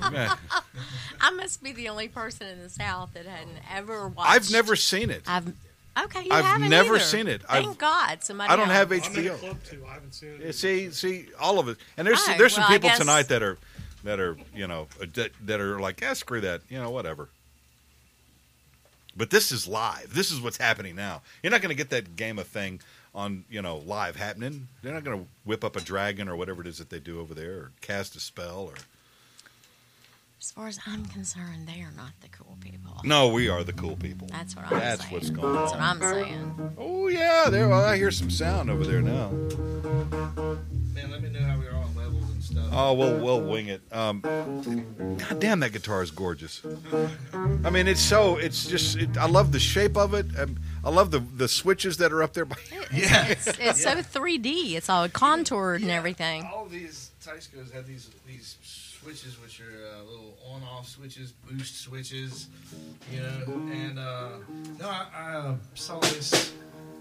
I 0.00 1.30
must 1.34 1.62
be 1.62 1.72
the 1.72 1.88
only 1.88 2.06
person 2.08 2.46
in 2.46 2.60
the 2.62 2.70
South 2.70 3.12
that 3.14 3.26
hadn't 3.26 3.58
ever 3.74 4.08
watched. 4.08 4.30
I've 4.30 4.50
never 4.52 4.76
seen 4.76 5.10
it. 5.10 5.22
I've 5.26 5.52
okay. 6.04 6.22
You 6.24 6.28
I've 6.32 6.44
haven't 6.44 6.70
never 6.70 6.96
either. 6.96 7.04
seen 7.04 7.26
it. 7.28 7.42
Thank 7.42 7.66
I've- 7.68 7.76
God 7.78 8.22
somebody. 8.24 8.50
I 8.52 8.56
don't 8.56 8.68
have 8.70 8.92
else. 8.92 9.06
I'm 9.08 9.16
in 9.16 9.24
the 9.24 9.30
HBO. 9.30 9.38
club 9.38 9.56
too. 9.64 9.84
I 9.88 9.92
haven't 9.94 10.12
seen 10.14 10.30
it. 10.30 10.40
Yeah, 10.44 10.50
see, 10.52 10.90
see, 10.90 11.26
all 11.40 11.58
of 11.58 11.68
it, 11.68 11.78
and 11.96 12.06
there's 12.06 12.20
All 12.20 12.26
right, 12.28 12.38
there's 12.38 12.54
some 12.54 12.62
well, 12.62 12.70
people 12.70 12.88
guess- 12.90 12.98
tonight 12.98 13.28
that 13.28 13.42
are 13.42 13.58
that 14.04 14.20
are 14.20 14.36
you 14.54 14.66
know 14.66 14.88
uh, 15.02 15.06
that, 15.14 15.30
that 15.46 15.60
are 15.60 15.80
like, 15.80 16.00
yeah, 16.00 16.12
screw 16.14 16.40
that, 16.42 16.62
you 16.68 16.78
know, 16.78 16.90
whatever. 16.90 17.28
But 19.16 19.30
this 19.30 19.50
is 19.50 19.66
live. 19.66 20.14
This 20.14 20.30
is 20.30 20.40
what's 20.40 20.58
happening 20.58 20.94
now. 20.94 21.22
You're 21.42 21.50
not 21.50 21.60
going 21.60 21.70
to 21.70 21.74
get 21.76 21.90
that 21.90 22.14
game 22.14 22.38
of 22.38 22.46
thing 22.46 22.80
on 23.14 23.44
you 23.50 23.60
know 23.62 23.78
live 23.78 24.14
happening. 24.16 24.68
They're 24.82 24.94
not 24.94 25.02
going 25.02 25.20
to 25.20 25.26
whip 25.44 25.64
up 25.64 25.74
a 25.76 25.80
dragon 25.80 26.28
or 26.28 26.36
whatever 26.36 26.60
it 26.60 26.68
is 26.68 26.78
that 26.78 26.90
they 26.90 27.00
do 27.00 27.20
over 27.20 27.34
there, 27.34 27.52
or 27.54 27.70
cast 27.80 28.14
a 28.16 28.20
spell, 28.20 28.60
or 28.60 28.74
As 30.40 30.52
far 30.52 30.68
as 30.68 30.78
I'm 30.86 31.04
concerned, 31.06 31.66
they 31.66 31.80
are 31.82 31.90
not 31.96 32.12
the 32.20 32.28
cool 32.28 32.56
people. 32.60 32.92
no, 33.04 33.28
we 33.28 33.48
are 33.48 33.64
the 33.64 33.72
cool 33.72 33.96
people. 33.96 34.28
That's 34.30 34.54
what 34.54 34.70
I'm 34.70 34.78
That's 34.78 35.02
saying. 35.02 35.12
what's 35.14 35.30
going 35.30 35.54
That's 35.54 35.72
on. 35.72 35.78
what 35.78 35.86
I'm 35.86 36.00
saying. 36.24 36.74
Oh 36.78 37.08
yeah, 37.08 37.46
there. 37.50 37.68
Well, 37.68 37.84
I 37.84 37.96
hear 37.96 38.10
some 38.12 38.30
sound 38.30 38.70
over 38.70 38.84
there 38.84 39.02
now. 39.02 39.30
Man, 39.30 41.10
let 41.10 41.22
me 41.22 41.28
know 41.30 41.40
how 41.40 41.58
we 41.58 41.66
are 41.66 41.74
on 41.74 41.94
levels 41.96 42.30
and 42.30 42.42
stuff. 42.42 42.68
Oh, 42.72 42.94
we'll 42.94 43.18
we'll 43.18 43.40
wing 43.42 43.66
it. 43.66 43.82
Um, 43.90 44.20
God 44.20 45.40
damn, 45.40 45.58
that 45.60 45.72
guitar 45.72 46.02
is 46.02 46.12
gorgeous. 46.12 46.62
I 47.64 47.70
mean, 47.70 47.88
it's 47.88 48.00
so 48.00 48.36
it's 48.36 48.66
just 48.66 48.96
it, 48.96 49.16
I 49.18 49.26
love 49.26 49.50
the 49.50 49.60
shape 49.60 49.96
of 49.96 50.14
it. 50.14 50.26
Um, 50.38 50.56
I 50.84 50.90
love 50.90 51.10
the 51.10 51.18
the 51.18 51.48
switches 51.48 51.96
that 51.96 52.12
are 52.12 52.22
up 52.22 52.34
there. 52.34 52.46
yeah, 52.92 53.26
It's, 53.26 53.48
it's 53.58 53.82
so 53.82 53.96
3D. 53.96 54.74
It's 54.74 54.88
all 54.88 55.08
contoured 55.08 55.82
and 55.82 55.90
everything. 55.90 56.48
All 56.54 56.66
these 56.66 57.10
Teiscos 57.24 57.72
have 57.72 57.86
these 57.88 58.08
these 58.26 58.56
switches, 59.08 59.40
which 59.40 59.60
are 59.60 59.64
uh, 59.64 60.02
little 60.04 60.36
on-off 60.46 60.86
switches, 60.86 61.32
boost 61.32 61.80
switches, 61.80 62.48
you 63.10 63.20
know. 63.20 63.70
And 63.72 63.98
uh, 63.98 64.28
no, 64.78 64.86
I, 64.86 65.06
I 65.16 65.34
uh, 65.36 65.54
saw 65.74 65.98
this 66.00 66.52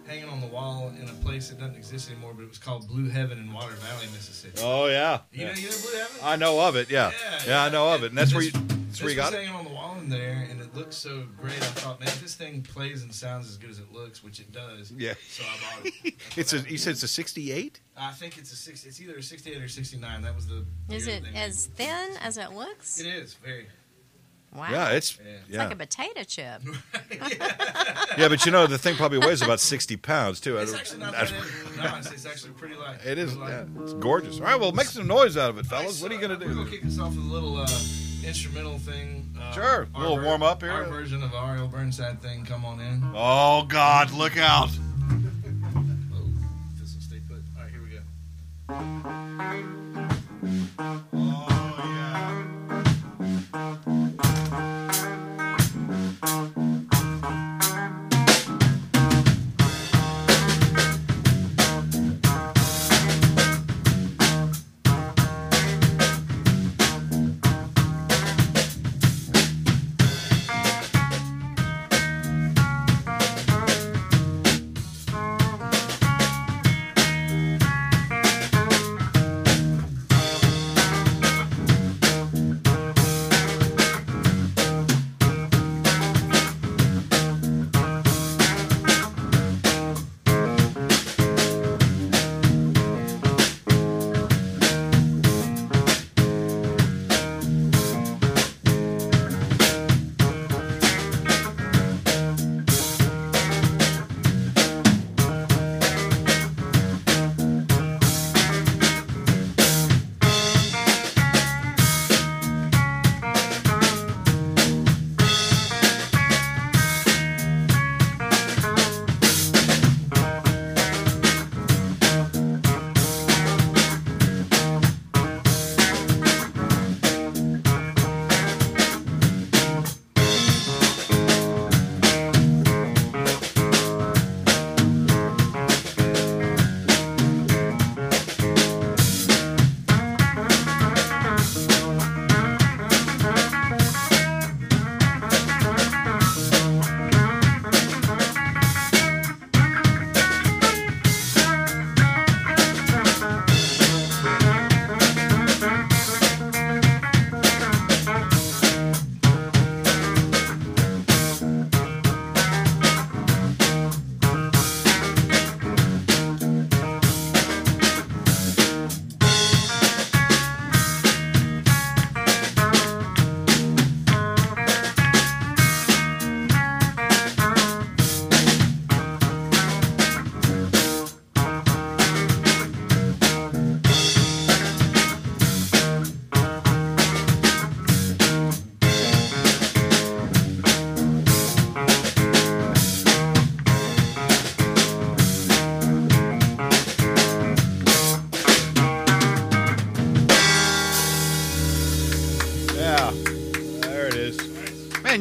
hanging 0.05 0.29
on 0.29 0.39
the 0.39 0.47
wall 0.47 0.93
in 1.01 1.09
a 1.09 1.13
place 1.25 1.49
that 1.49 1.59
doesn't 1.59 1.75
exist 1.75 2.09
anymore, 2.09 2.31
but 2.33 2.43
it 2.43 2.49
was 2.49 2.59
called 2.59 2.87
Blue 2.87 3.09
Heaven 3.09 3.37
in 3.37 3.51
Water 3.51 3.73
Valley, 3.73 4.05
Mississippi. 4.13 4.61
Oh 4.63 4.85
yeah, 4.87 5.19
You 5.33 5.47
know, 5.47 5.51
you 5.51 5.69
know 5.69 5.75
Blue 5.81 5.97
Heaven? 5.99 6.17
I 6.23 6.35
know 6.37 6.61
of 6.65 6.77
it. 6.77 6.89
Yeah, 6.89 7.11
yeah, 7.45 7.63
I 7.63 7.69
know 7.69 7.93
of 7.93 8.03
it, 8.03 8.07
and 8.11 8.17
that's 8.17 8.33
where 8.33 8.43
you 8.43 8.51
that's 8.97 9.01
where 9.03 9.09
you 9.11 9.15
got 9.15 9.25
was 9.31 9.33
it. 9.33 9.45
hanging 9.45 9.55
on 9.59 9.65
the 9.65 9.71
wall 9.71 9.97
in 9.99 10.09
there, 10.09 10.47
and 10.49 10.59
it 10.61 10.75
looks 10.75 10.95
so 10.95 11.23
great. 11.39 11.53
I 11.57 11.65
thought, 11.65 11.99
man, 11.99 12.07
if 12.09 12.21
this 12.21 12.35
thing 12.35 12.61
plays 12.61 13.03
and 13.03 13.13
sounds 13.13 13.47
as 13.49 13.57
good 13.57 13.69
as 13.69 13.79
it 13.79 13.91
looks, 13.91 14.23
which 14.23 14.39
it 14.39 14.51
does, 14.51 14.91
Yeah. 14.91 15.13
So 15.29 15.43
I 15.43 15.81
bought 15.81 15.85
it. 16.03 16.13
It's 16.37 16.53
a 16.53 16.59
you 16.69 16.77
said 16.77 16.91
it's 16.91 17.03
a 17.03 17.07
'68. 17.07 17.79
I 17.97 18.11
think 18.11 18.37
it's 18.37 18.51
a 18.51 18.55
six. 18.55 18.85
It's 18.85 18.99
either 19.01 19.15
a 19.17 19.23
sixty-eight 19.23 19.61
or 19.61 19.67
sixty-nine. 19.67 20.21
That 20.21 20.35
was 20.35 20.47
the. 20.47 20.65
Is 20.89 21.07
year 21.07 21.17
it 21.17 21.23
that 21.23 21.33
they 21.33 21.39
as 21.39 21.67
made 21.69 21.77
thin 21.77 22.09
as 22.21 22.37
it 22.37 22.51
looks? 22.51 22.99
It 22.99 23.07
It 23.07 23.15
is 23.15 23.33
very. 23.35 23.67
Wow. 24.55 24.67
Yeah, 24.71 24.89
it's 24.91 25.17
Yeah. 25.19 25.31
It's 25.33 25.49
yeah, 25.49 25.63
like 25.63 25.73
a 25.73 25.75
potato 25.75 26.23
chip. 26.23 26.61
yeah. 28.17 28.27
But 28.29 28.45
you 28.45 28.51
know 28.51 28.65
the 28.65 28.77
thing 28.77 28.95
probably 28.95 29.19
weighs 29.19 29.41
about 29.41 29.59
60 29.59 29.97
pounds 29.97 30.39
too. 30.39 30.57
I 30.57 30.61
It's 30.61 30.71
don't- 30.71 30.79
actually 30.79 30.99
not 31.01 31.15
I 31.15 31.25
that 31.25 31.29
don't- 31.33 31.41
heavy. 31.43 31.77
No, 31.89 31.95
it's, 31.97 32.11
it's 32.11 32.25
actually 32.25 32.53
pretty 32.53 32.75
light. 32.75 32.97
It 33.05 33.17
is. 33.17 33.35
Pretty 33.35 33.51
light. 33.53 33.67
It's 33.81 33.93
gorgeous. 33.93 34.37
All 34.39 34.45
right, 34.45 34.59
well, 34.59 34.71
make 34.71 34.87
some 34.87 35.05
noise 35.05 35.37
out 35.37 35.49
of 35.51 35.57
it, 35.59 35.65
fellas. 35.65 35.85
Nice, 35.87 36.01
What 36.01 36.11
are 36.11 36.15
you 36.15 36.21
gonna 36.21 36.35
We're 36.39 36.53
gonna 36.53 36.63
do? 36.65 36.71
kick 36.71 36.81
this 36.83 36.97
off 36.97 37.09
with 37.09 37.25
a 37.25 37.27
little 37.27 37.57
uh, 37.57 37.67
instrumental 38.27 38.77
thing. 38.77 39.33
Uh, 39.39 39.51
Sure, 39.53 39.87
a 39.95 39.99
little 39.99 40.19
warm 40.21 40.43
up 40.43 40.61
here. 40.61 40.71
Our 40.71 40.83
version 40.85 41.23
of 41.23 41.33
R.L. 41.33 41.67
Burnside 41.67 42.21
thing. 42.21 42.45
Come 42.45 42.65
on 42.65 42.79
in. 42.79 43.01
Oh 43.15 43.63
God, 43.67 44.11
look 44.11 44.37
out! 44.37 44.69
Oh, 44.69 46.29
this 46.79 46.93
will 46.95 47.01
stay 47.01 47.19
put. 47.27 47.41
All 47.57 47.63
right, 47.63 47.71
here 47.71 47.81
we 47.83 47.89
go. 51.17 51.26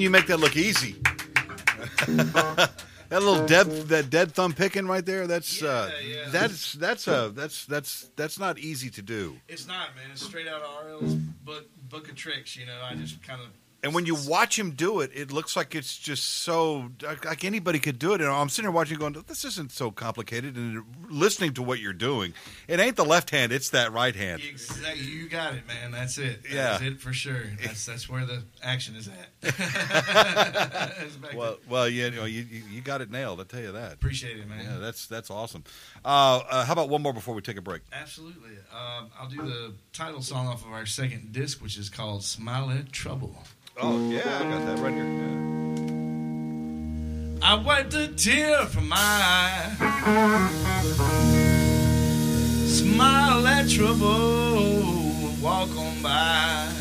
You 0.06 0.10
make 0.10 0.28
that 0.28 0.38
look 0.38 0.56
easy. 0.56 0.94
that 2.06 2.70
little 3.10 3.44
dead 3.44 3.66
that 3.88 4.08
dead 4.08 4.30
thumb 4.30 4.52
picking 4.52 4.86
right 4.86 5.04
there. 5.04 5.26
That's 5.26 5.60
uh, 5.60 5.90
Yeah, 6.00 6.08
yeah. 6.08 6.28
that's 6.28 6.74
that's 6.74 7.08
a 7.08 7.32
that's 7.34 7.64
that's 7.66 8.08
that's 8.14 8.38
not 8.38 8.56
easy 8.56 8.88
to 8.90 9.02
do. 9.02 9.36
It's 9.48 9.66
not, 9.66 9.96
man. 9.96 10.04
It's 10.12 10.24
straight 10.24 10.46
out 10.46 10.62
of 10.62 10.70
R.L.'s 10.84 11.14
book, 11.16 11.64
book 11.88 12.08
of 12.08 12.14
tricks. 12.14 12.56
You 12.56 12.66
know, 12.66 12.78
I 12.84 12.94
just 12.94 13.20
kind 13.24 13.40
of. 13.40 13.48
And 13.86 13.94
when 13.94 14.04
you 14.04 14.16
watch 14.26 14.58
him 14.58 14.72
do 14.72 14.98
it, 14.98 15.12
it 15.14 15.30
looks 15.30 15.54
like 15.54 15.76
it's 15.76 15.96
just 15.96 16.24
so 16.42 16.90
like, 17.02 17.44
anybody 17.44 17.78
could 17.78 18.00
do 18.00 18.14
it. 18.14 18.20
And 18.20 18.28
I'm 18.28 18.48
sitting 18.48 18.64
here 18.64 18.72
watching, 18.74 18.98
going, 18.98 19.12
"This 19.28 19.44
isn't 19.44 19.70
so 19.70 19.92
complicated." 19.92 20.56
And 20.56 20.82
listening 21.08 21.54
to 21.54 21.62
what 21.62 21.78
you're 21.78 21.92
doing, 21.92 22.34
it 22.66 22.80
ain't 22.80 22.96
the 22.96 23.04
left 23.04 23.30
hand; 23.30 23.52
it's 23.52 23.70
that 23.70 23.92
right 23.92 24.16
hand. 24.16 24.42
Exactly, 24.42 25.04
you 25.04 25.28
got 25.28 25.54
it, 25.54 25.68
man. 25.68 25.92
That's 25.92 26.18
it. 26.18 26.42
That's 26.42 26.52
Yeah. 26.82 26.82
it 26.82 27.00
for 27.00 27.12
sure. 27.12 27.44
That's 27.62 27.86
that's 27.86 28.08
where 28.08 28.26
the 28.26 28.42
action 28.60 28.96
is 28.96 29.08
at. 29.08 29.28
Well, 31.36 31.58
well, 31.68 31.88
you 31.88 32.10
know, 32.10 32.24
you 32.24 32.42
you 32.70 32.80
got 32.80 33.00
it 33.00 33.10
nailed. 33.10 33.40
I 33.40 33.44
tell 33.44 33.60
you 33.60 33.72
that. 33.72 33.92
appreciate 33.92 34.38
it, 34.38 34.48
man. 34.48 34.64
Yeah, 34.64 34.78
that's 34.78 35.06
that's 35.06 35.30
awesome. 35.30 35.62
Uh, 36.04 36.40
uh, 36.48 36.64
how 36.64 36.72
about 36.72 36.88
one 36.88 37.02
more 37.02 37.12
before 37.12 37.34
we 37.34 37.42
take 37.42 37.56
a 37.56 37.62
break? 37.62 37.82
Absolutely. 37.92 38.50
Um, 38.72 39.10
I'll 39.18 39.28
do 39.28 39.42
the 39.42 39.74
title 39.92 40.22
song 40.22 40.48
off 40.48 40.64
of 40.64 40.72
our 40.72 40.86
second 40.86 41.32
disc, 41.32 41.62
which 41.62 41.76
is 41.78 41.88
called 41.88 42.24
"Smile 42.24 42.70
at 42.70 42.90
Trouble." 42.92 43.36
Oh 43.78 44.08
yeah, 44.08 44.20
I 44.24 44.42
got 44.44 44.64
that 44.64 44.78
right 44.78 44.94
here. 44.94 45.04
I 47.42 47.62
wiped 47.62 47.92
a 47.92 48.08
tear 48.08 48.64
from 48.64 48.88
my 48.88 48.96
eye. 48.96 49.76
Smile 52.64 53.46
at 53.46 53.68
trouble, 53.68 55.34
walk 55.42 55.68
on 55.76 56.02
by. 56.02 56.72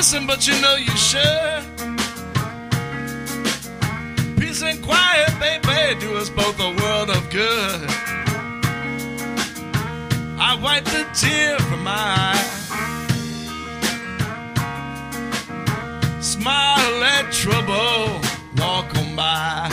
Listen, 0.00 0.26
but 0.26 0.46
you 0.48 0.58
know 0.62 0.76
you 0.76 0.96
should. 0.96 1.62
Peace 4.38 4.62
and 4.62 4.82
quiet, 4.82 5.30
baby, 5.38 6.00
do 6.00 6.16
us 6.16 6.30
both 6.30 6.58
a 6.58 6.70
world 6.80 7.10
of 7.10 7.28
good. 7.28 7.84
I 10.40 10.58
wipe 10.62 10.86
the 10.86 11.06
tear 11.12 11.58
from 11.58 11.84
my 11.84 11.92
eye. 11.92 12.46
Smile, 16.22 17.04
at 17.04 17.30
trouble 17.30 18.22
walk 18.56 18.96
on 18.96 19.14
by. 19.14 19.68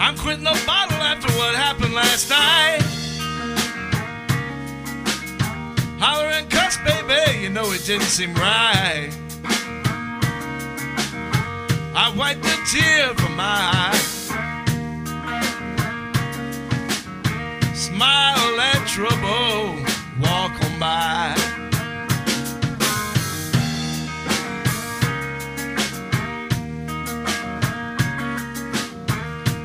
I'm 0.00 0.16
quitting 0.18 0.42
the 0.42 0.60
bottle 0.66 0.91
what 1.42 1.54
happened 1.56 1.92
last 1.92 2.30
night. 2.30 2.82
Holler 5.98 6.30
and 6.38 6.48
cuss, 6.48 6.76
baby, 6.86 7.40
you 7.42 7.48
know 7.48 7.72
it 7.72 7.84
didn't 7.84 8.12
seem 8.18 8.32
right. 8.34 9.10
I 12.04 12.14
wiped 12.16 12.42
the 12.42 12.56
tear 12.70 13.14
from 13.20 13.34
my 13.36 13.60
eye. 13.82 13.98
Smile, 17.74 18.60
at 18.60 18.86
trouble 18.86 19.82
walk 20.20 20.54
on 20.64 20.78
by. 20.78 21.34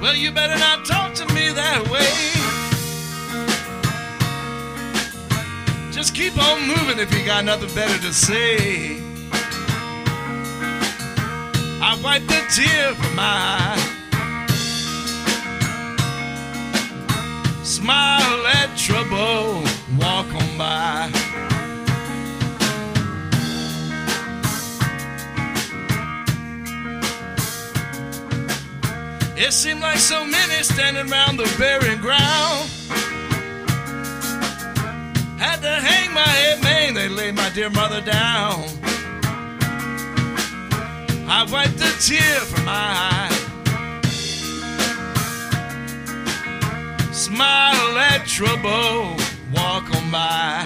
Well, 0.01 0.15
you 0.15 0.31
better 0.31 0.57
not 0.57 0.85
talk 0.85 1.06
that 1.53 1.89
way. 1.89 2.11
Just 5.91 6.13
keep 6.13 6.37
on 6.37 6.67
moving 6.67 6.99
if 6.99 7.13
you 7.17 7.25
got 7.25 7.43
nothing 7.45 7.73
better 7.73 7.97
to 7.99 8.13
say. 8.13 9.01
I 11.81 11.99
wipe 12.03 12.25
the 12.27 12.41
tear 12.55 12.93
from 12.93 13.15
my 13.15 13.23
eye. 13.23 13.93
Smile, 17.63 18.47
at 18.47 18.77
trouble 18.77 19.63
walk 19.97 20.33
on 20.33 20.57
by. 20.57 21.26
It 29.39 29.53
seemed 29.53 29.81
like 29.81 29.99
so 29.99 30.25
many 30.25 30.63
standing 30.63 31.07
round 31.09 31.37
the 31.37 31.45
burying 31.59 32.01
ground. 32.01 32.69
Had 35.37 35.61
to 35.61 35.69
hang 35.69 36.11
my 36.11 36.21
head, 36.21 36.63
man, 36.63 36.95
they 36.95 37.07
laid 37.07 37.35
my 37.35 37.49
dear 37.51 37.69
mother 37.69 38.01
down. 38.01 38.65
I 41.29 41.45
wiped 41.51 41.75
a 41.75 41.91
tear 42.01 42.39
from 42.49 42.65
my 42.65 42.73
eye. 42.73 43.29
Smile, 47.11 47.97
at 47.99 48.25
trouble 48.25 49.17
walk 49.53 49.83
on 49.95 50.11
by. 50.11 50.63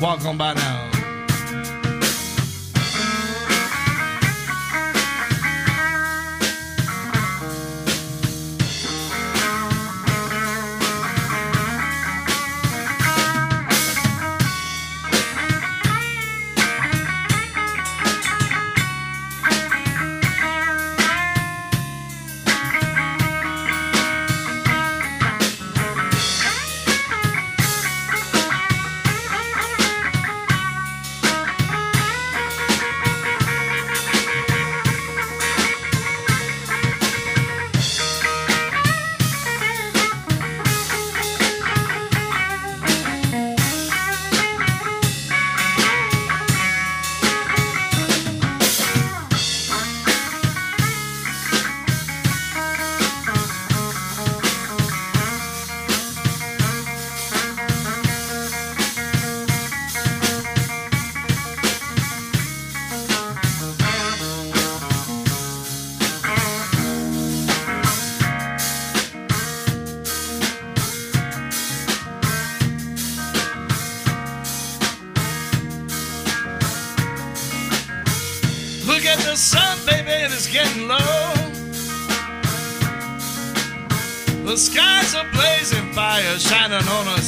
Walk 0.00 0.24
on 0.24 0.38
by 0.38 0.54
now. 0.54 0.83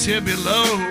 Here 0.06 0.20
below. 0.20 0.85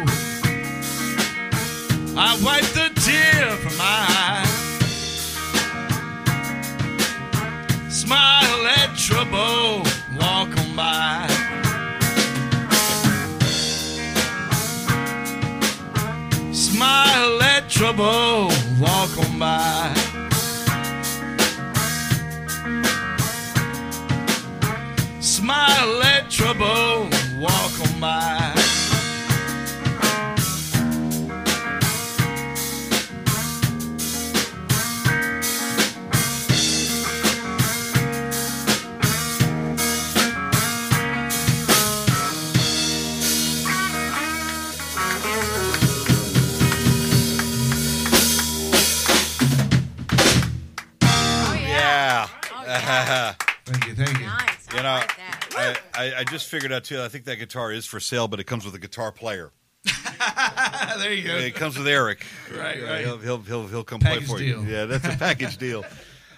Figured 56.55 56.71
out 56.71 56.85
too. 56.85 57.01
I 57.01 57.09
think 57.09 57.25
that 57.25 57.35
guitar 57.35 57.71
is 57.71 57.85
for 57.85 57.99
sale, 57.99 58.29
but 58.29 58.39
it 58.39 58.45
comes 58.45 58.63
with 58.63 58.73
a 58.75 58.79
guitar 58.79 59.11
player. 59.11 59.51
there 60.97 61.13
you 61.13 61.27
go. 61.27 61.35
It 61.35 61.53
comes 61.53 61.77
with 61.77 61.87
Eric. 61.87 62.25
Right, 62.49 62.81
right. 62.81 63.01
He'll, 63.01 63.17
he'll, 63.17 63.41
he'll, 63.41 63.67
he'll 63.67 63.83
come 63.83 63.99
Package 63.99 64.27
play 64.27 64.35
for 64.37 64.39
deal. 64.39 64.63
you. 64.63 64.71
Yeah, 64.73 64.85
that's 64.85 65.05
a 65.05 65.17
package 65.19 65.57
deal. 65.57 65.83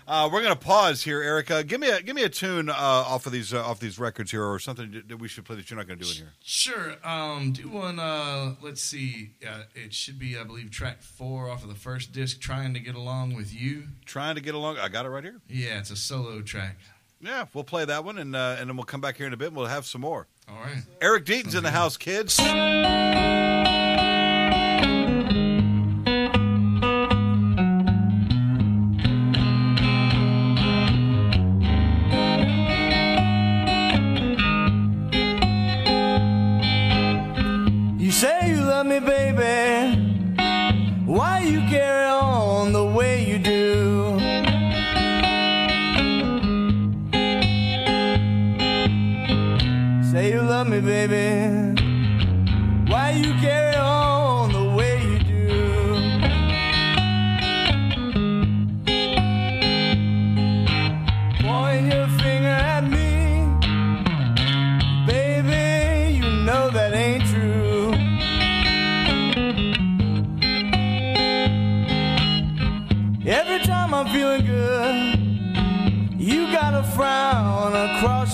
Uh, 0.08 0.30
we're 0.32 0.42
gonna 0.42 0.56
pause 0.56 1.04
here, 1.04 1.22
Eric. 1.22 1.52
Uh, 1.52 1.62
give 1.64 1.82
me 1.82 1.90
a 1.90 2.02
give 2.02 2.16
me 2.16 2.24
a 2.24 2.30
tune 2.30 2.70
uh, 2.70 2.74
off 2.74 3.26
of 3.26 3.34
these 3.34 3.54
uh, 3.54 3.62
off 3.62 3.78
these 3.80 4.00
records 4.00 4.32
here, 4.32 4.44
or 4.44 4.58
something 4.58 5.04
that 5.06 5.18
we 5.18 5.28
should 5.28 5.44
play 5.44 5.58
that 5.58 5.70
you're 5.70 5.78
not 5.78 5.86
gonna 5.86 6.00
do 6.00 6.08
in 6.08 6.16
here. 6.16 6.32
Sure. 6.42 6.96
Um, 7.04 7.52
do 7.52 7.68
one. 7.68 8.00
Uh, 8.00 8.56
let's 8.62 8.82
see. 8.82 9.32
Uh, 9.46 9.64
it 9.76 9.94
should 9.94 10.18
be, 10.18 10.38
I 10.38 10.46
believe, 10.46 10.72
track 10.72 11.02
four 11.02 11.50
off 11.50 11.64
of 11.64 11.68
the 11.70 11.76
first 11.76 12.14
disc. 12.14 12.40
Trying 12.40 12.74
to 12.74 12.80
get 12.80 12.96
along 12.96 13.36
with 13.36 13.54
you. 13.54 13.84
Trying 14.06 14.36
to 14.36 14.42
get 14.42 14.56
along. 14.56 14.78
I 14.78 14.88
got 14.88 15.06
it 15.06 15.10
right 15.10 15.26
here. 15.26 15.42
Yeah, 15.50 15.78
it's 15.80 15.92
a 15.92 15.98
solo 15.98 16.42
track. 16.42 16.78
Yeah, 17.20 17.46
we'll 17.54 17.64
play 17.64 17.86
that 17.86 18.04
one, 18.06 18.18
and 18.18 18.36
uh, 18.36 18.58
and 18.60 18.70
then 18.70 18.78
we'll 18.78 18.86
come 18.86 19.02
back 19.02 19.18
here 19.18 19.26
in 19.28 19.34
a 19.34 19.38
bit. 19.38 19.48
and 19.48 19.58
We'll 19.58 19.66
have 19.66 19.86
some 19.86 20.02
more. 20.02 20.28
All 20.48 20.56
right. 20.56 20.84
Eric 21.02 21.26
Deaton's 21.26 21.56
in 21.56 21.64
the 21.64 21.72
house, 21.72 21.98
kids. 21.98 22.40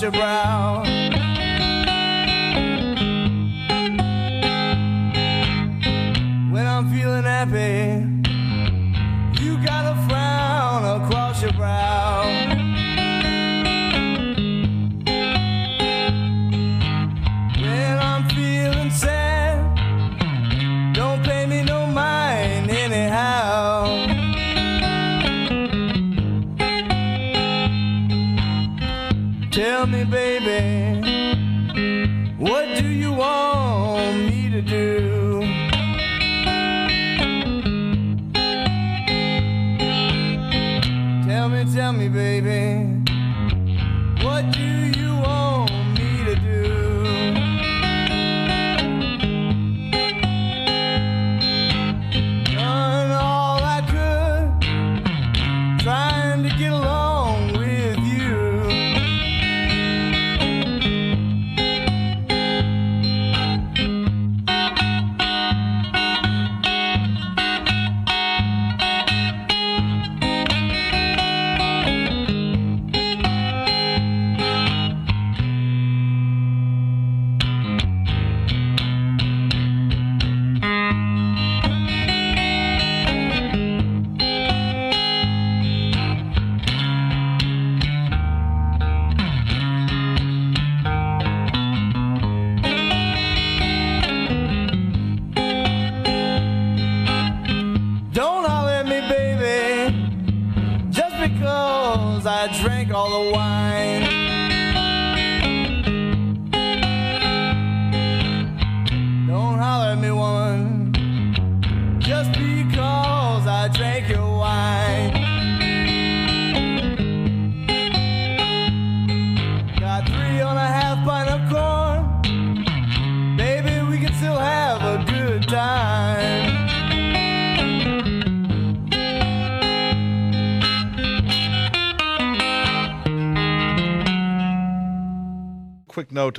Your 0.04 0.10
brow. 0.12 0.53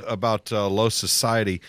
Note 0.00 0.10
about 0.12 0.52
uh, 0.52 0.68
Low 0.68 0.88
Society. 0.88 1.60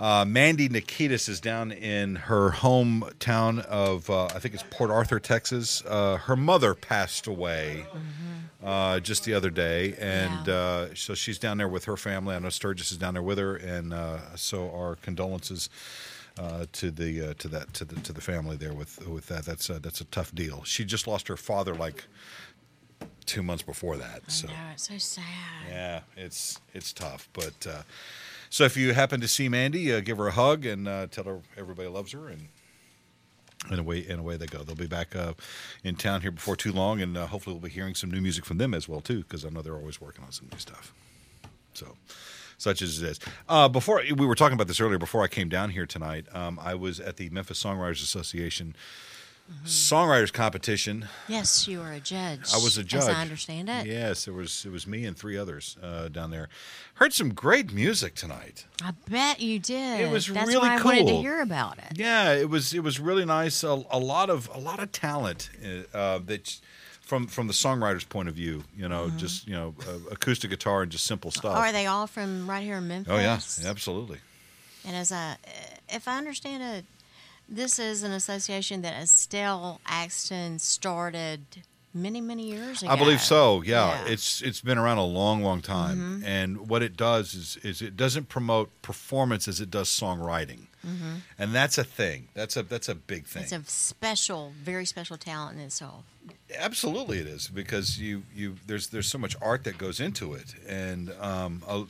Uh, 0.00 0.24
Mandy 0.24 0.68
Nikitas 0.68 1.28
is 1.28 1.40
down 1.40 1.70
in 1.70 2.16
her 2.16 2.50
hometown 2.50 3.64
of, 3.66 4.10
uh, 4.10 4.24
I 4.26 4.38
think 4.40 4.54
it's 4.54 4.64
Port 4.70 4.90
Arthur, 4.90 5.20
Texas. 5.20 5.82
Uh, 5.86 6.16
her 6.16 6.34
mother 6.34 6.74
passed 6.74 7.26
away 7.28 7.84
uh, 8.64 8.98
just 9.00 9.24
the 9.24 9.34
other 9.34 9.50
day, 9.50 9.94
and 10.00 10.46
Yeah. 10.46 10.54
uh, 10.54 10.88
so 10.94 11.14
she's 11.14 11.38
down 11.38 11.58
there 11.58 11.68
with 11.68 11.84
her 11.84 11.96
family. 11.96 12.34
I 12.34 12.38
know 12.40 12.48
Sturgis 12.48 12.90
is 12.90 12.98
down 12.98 13.14
there 13.14 13.22
with 13.22 13.38
her, 13.38 13.54
and 13.56 13.92
uh, 13.92 14.34
so 14.36 14.70
our 14.72 14.96
condolences 14.96 15.68
uh, 16.38 16.64
to 16.72 16.90
the 16.90 17.30
uh, 17.30 17.34
to 17.38 17.48
that 17.48 17.74
to 17.74 17.84
the 17.84 17.96
to 18.00 18.12
the 18.12 18.20
family 18.22 18.56
there 18.56 18.72
with 18.72 19.06
with 19.06 19.26
that. 19.26 19.44
That's 19.44 19.66
that's 19.68 20.00
a 20.00 20.04
tough 20.06 20.34
deal. 20.34 20.64
She 20.64 20.84
just 20.84 21.06
lost 21.06 21.28
her 21.28 21.36
father 21.36 21.74
like 21.74 22.04
two 23.26 23.42
months 23.42 23.62
before 23.62 23.96
that. 23.96 24.30
So. 24.30 24.48
No, 24.48 24.54
it's 24.72 24.88
so 24.88 24.98
sad. 24.98 25.24
Yeah, 25.68 26.00
it's 26.16 26.60
it's 26.74 26.92
tough, 26.92 27.28
but 27.32 27.66
uh, 27.68 27.82
so 28.50 28.64
if 28.64 28.76
you 28.76 28.92
happen 28.92 29.20
to 29.20 29.28
see 29.28 29.48
Mandy, 29.48 29.92
uh, 29.92 30.00
give 30.00 30.18
her 30.18 30.28
a 30.28 30.32
hug 30.32 30.66
and 30.66 30.88
uh, 30.88 31.06
tell 31.06 31.24
her 31.24 31.40
everybody 31.56 31.88
loves 31.88 32.12
her, 32.12 32.28
and 32.28 32.48
and 33.70 33.80
away 33.80 34.04
and 34.08 34.20
away 34.20 34.36
they 34.36 34.46
go. 34.46 34.62
They'll 34.62 34.74
be 34.74 34.86
back 34.86 35.14
uh, 35.14 35.34
in 35.84 35.96
town 35.96 36.22
here 36.22 36.32
before 36.32 36.56
too 36.56 36.72
long, 36.72 37.00
and 37.00 37.16
uh, 37.16 37.26
hopefully 37.26 37.54
we'll 37.54 37.62
be 37.62 37.70
hearing 37.70 37.94
some 37.94 38.10
new 38.10 38.20
music 38.20 38.44
from 38.44 38.58
them 38.58 38.74
as 38.74 38.88
well 38.88 39.00
too, 39.00 39.18
because 39.18 39.44
I 39.44 39.48
know 39.50 39.62
they're 39.62 39.76
always 39.76 40.00
working 40.00 40.24
on 40.24 40.32
some 40.32 40.48
new 40.50 40.58
stuff. 40.58 40.92
So. 41.74 41.96
Such 42.58 42.80
as 42.80 43.02
it 43.02 43.10
is. 43.10 43.20
Uh, 43.48 43.68
before 43.68 44.04
we 44.14 44.24
were 44.24 44.36
talking 44.36 44.54
about 44.54 44.68
this 44.68 44.80
earlier, 44.80 44.96
before 44.96 45.24
I 45.24 45.26
came 45.26 45.48
down 45.48 45.70
here 45.70 45.84
tonight, 45.84 46.26
um, 46.32 46.60
I 46.62 46.76
was 46.76 47.00
at 47.00 47.16
the 47.16 47.28
Memphis 47.30 47.60
Songwriters 47.60 48.04
Association 48.04 48.76
songwriters 49.64 50.32
competition. 50.32 51.08
Yes, 51.28 51.68
you 51.68 51.80
were 51.80 51.92
a 51.92 52.00
judge. 52.00 52.52
I 52.52 52.56
was 52.56 52.78
a 52.78 52.84
judge. 52.84 53.02
As 53.02 53.08
I 53.08 53.20
understand 53.20 53.68
it. 53.68 53.86
Yes, 53.86 54.26
it 54.26 54.32
was. 54.32 54.64
It 54.64 54.72
was 54.72 54.86
me 54.86 55.04
and 55.04 55.16
three 55.16 55.36
others 55.36 55.76
uh, 55.82 56.08
down 56.08 56.30
there. 56.30 56.48
Heard 56.94 57.12
some 57.12 57.34
great 57.34 57.72
music 57.72 58.14
tonight. 58.14 58.66
I 58.82 58.92
bet 59.08 59.40
you 59.40 59.58
did. 59.58 60.00
It 60.00 60.10
was 60.10 60.26
That's 60.26 60.46
really 60.46 60.68
why 60.68 60.78
I 60.78 60.82
wanted 60.82 61.06
to 61.06 61.16
hear 61.16 61.40
about 61.40 61.78
it. 61.78 61.96
Yeah, 61.98 62.32
it 62.34 62.48
was. 62.48 62.72
It 62.72 62.82
was 62.82 63.00
really 63.00 63.24
nice. 63.24 63.62
A, 63.62 63.82
a 63.90 63.98
lot 63.98 64.30
of 64.30 64.48
a 64.54 64.58
lot 64.58 64.80
of 64.80 64.92
talent 64.92 65.50
uh, 65.64 65.96
uh, 65.96 66.18
that 66.26 66.60
from 67.00 67.26
from 67.26 67.46
the 67.46 67.52
songwriter's 67.52 68.04
point 68.04 68.28
of 68.28 68.34
view. 68.34 68.64
You 68.76 68.88
know, 68.88 69.10
just 69.10 69.46
you 69.46 69.54
know, 69.54 69.74
uh, 69.88 69.98
acoustic 70.10 70.50
guitar 70.50 70.82
and 70.82 70.90
just 70.90 71.06
simple 71.06 71.30
stuff. 71.30 71.56
Oh, 71.56 71.60
are 71.60 71.72
they 71.72 71.86
all 71.86 72.06
from 72.06 72.48
right 72.48 72.62
here 72.62 72.76
in 72.76 72.88
Memphis? 72.88 73.12
Oh 73.12 73.18
yeah, 73.18 73.70
absolutely. 73.70 74.18
And 74.84 74.96
as 74.96 75.12
I, 75.12 75.36
if 75.88 76.08
I 76.08 76.18
understand 76.18 76.62
it, 76.62 76.84
this 77.52 77.78
is 77.78 78.02
an 78.02 78.12
association 78.12 78.82
that 78.82 78.94
Estelle 79.00 79.80
Axton 79.86 80.58
started 80.58 81.40
many, 81.94 82.20
many 82.20 82.50
years 82.50 82.82
ago. 82.82 82.90
I 82.90 82.96
believe 82.96 83.20
so. 83.20 83.62
Yeah. 83.62 83.72
Yeah. 83.72 83.98
Mm-hmm. 83.98 84.12
it's 84.12 84.42
it's 84.42 84.60
been 84.60 84.78
around 84.78 84.98
a 84.98 85.04
long, 85.04 85.42
long 85.42 85.60
time, 85.60 86.22
and 86.24 86.68
what 86.68 86.82
it 86.82 86.96
does 86.96 87.34
is 87.34 87.58
is 87.62 87.82
it 87.82 87.96
doesn't 87.96 88.28
promote 88.28 88.70
performance 88.82 89.46
as 89.46 89.60
it 89.60 89.70
does 89.70 89.88
songwriting, 89.88 90.66
and 91.38 91.54
that's 91.54 91.78
a 91.78 91.84
thing. 91.84 92.28
That's 92.34 92.56
a 92.56 92.62
that's 92.62 92.88
a 92.88 92.94
big 92.94 93.26
thing. 93.26 93.44
Mm-hmm. 93.44 93.60
It's 93.62 93.68
a 93.68 93.70
special, 93.70 94.52
very 94.62 94.86
special 94.86 95.16
talent 95.16 95.58
in 95.58 95.64
itself. 95.64 96.04
Absolutely, 96.56 97.18
it 97.18 97.26
is 97.26 97.48
because 97.48 97.98
you 97.98 98.22
you 98.34 98.56
there's 98.66 98.88
there's 98.88 99.08
so 99.08 99.18
much 99.18 99.36
art 99.42 99.64
that 99.64 99.76
goes 99.78 100.00
into 100.00 100.34
it, 100.34 100.54
and 100.66 101.12
um, 101.20 101.62
a- 101.68 101.84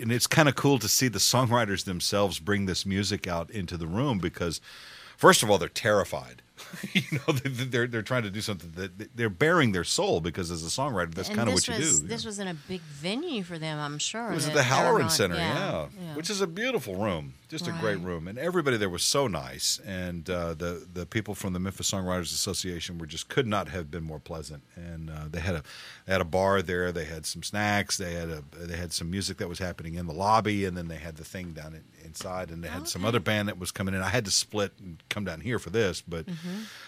and 0.00 0.10
it's 0.12 0.26
kind 0.26 0.48
of 0.48 0.54
cool 0.54 0.78
to 0.78 0.88
see 0.88 1.08
the 1.08 1.18
songwriters 1.18 1.84
themselves 1.84 2.38
bring 2.38 2.66
this 2.66 2.84
music 2.86 3.26
out 3.26 3.50
into 3.50 3.76
the 3.76 3.86
room 3.86 4.18
because, 4.18 4.60
first 5.16 5.42
of 5.42 5.50
all, 5.50 5.58
they're 5.58 5.68
terrified 5.68 6.42
you 6.92 7.02
know, 7.12 7.32
they- 7.34 7.50
they're 7.64 7.86
they're 7.88 8.02
trying 8.02 8.22
to 8.22 8.30
do 8.30 8.40
something 8.40 8.70
that 8.76 9.16
they're 9.16 9.28
bearing 9.28 9.72
their 9.72 9.82
soul 9.82 10.20
because 10.20 10.52
as 10.52 10.62
a 10.64 10.68
songwriter, 10.68 11.12
that's 11.12 11.28
And 11.28 11.36
kind 11.36 11.48
of 11.48 11.54
what 11.54 11.66
you 11.66 11.74
was, 11.74 12.00
do. 12.00 12.06
This 12.06 12.24
was 12.24 12.38
in 12.38 12.46
a 12.46 12.54
big 12.54 12.80
venue 12.80 13.42
for 13.42 13.58
them, 13.58 13.78
I'm 13.80 13.98
sure. 13.98 14.30
It 14.30 14.34
was 14.36 14.46
at 14.46 14.54
the 14.54 14.62
Halloran 14.62 15.10
Center, 15.10 15.34
yeah, 15.34 15.86
yeah. 16.00 16.14
which 16.14 16.30
is 16.30 16.40
a 16.40 16.46
beautiful 16.46 16.94
room, 16.94 17.34
just 17.48 17.68
a 17.68 17.72
great 17.72 17.98
room, 18.00 18.26
and 18.26 18.38
everybody 18.38 18.76
there 18.76 18.88
was 18.88 19.02
so 19.04 19.26
nice, 19.26 19.78
and 19.86 20.28
uh, 20.30 20.54
the 20.54 20.86
the 20.92 21.06
people 21.06 21.34
from 21.34 21.52
the 21.52 21.58
Memphis 21.60 21.90
Songwriters 21.90 22.32
Association 22.32 22.98
were 22.98 23.06
just 23.06 23.28
could 23.28 23.46
not 23.46 23.68
have 23.68 23.90
been 23.90 24.02
more 24.02 24.18
pleasant, 24.20 24.62
and 24.76 25.10
uh, 25.10 25.24
they 25.30 25.40
had 25.40 25.54
a 25.56 25.62
they 26.06 26.12
had 26.12 26.20
a 26.20 26.24
bar 26.24 26.62
there, 26.62 26.90
they 26.92 27.04
had 27.04 27.26
some 27.26 27.42
snacks, 27.42 27.96
they 27.96 28.12
had 28.14 28.28
a 28.28 28.42
they 28.56 28.76
had 28.76 28.92
some 28.92 29.10
music 29.10 29.36
that 29.38 29.48
was 29.48 29.58
happening 29.58 29.94
in 29.94 30.06
the 30.06 30.12
lobby, 30.14 30.64
and 30.64 30.76
then 30.76 30.88
they 30.88 30.96
had 30.96 31.16
the 31.16 31.24
thing 31.24 31.52
down 31.52 31.74
in, 31.74 31.84
inside, 32.04 32.50
and 32.50 32.62
they 32.64 32.68
had 32.68 32.88
some 32.88 33.04
other 33.04 33.20
band 33.20 33.48
that 33.48 33.58
was 33.58 33.70
coming 33.70 33.94
in. 33.94 34.00
I 34.00 34.08
had 34.08 34.24
to 34.24 34.30
split 34.30 34.72
and 34.80 35.02
come 35.08 35.24
down 35.24 35.40
here 35.40 35.58
for 35.58 35.70
this, 35.70 36.00
but 36.00 36.26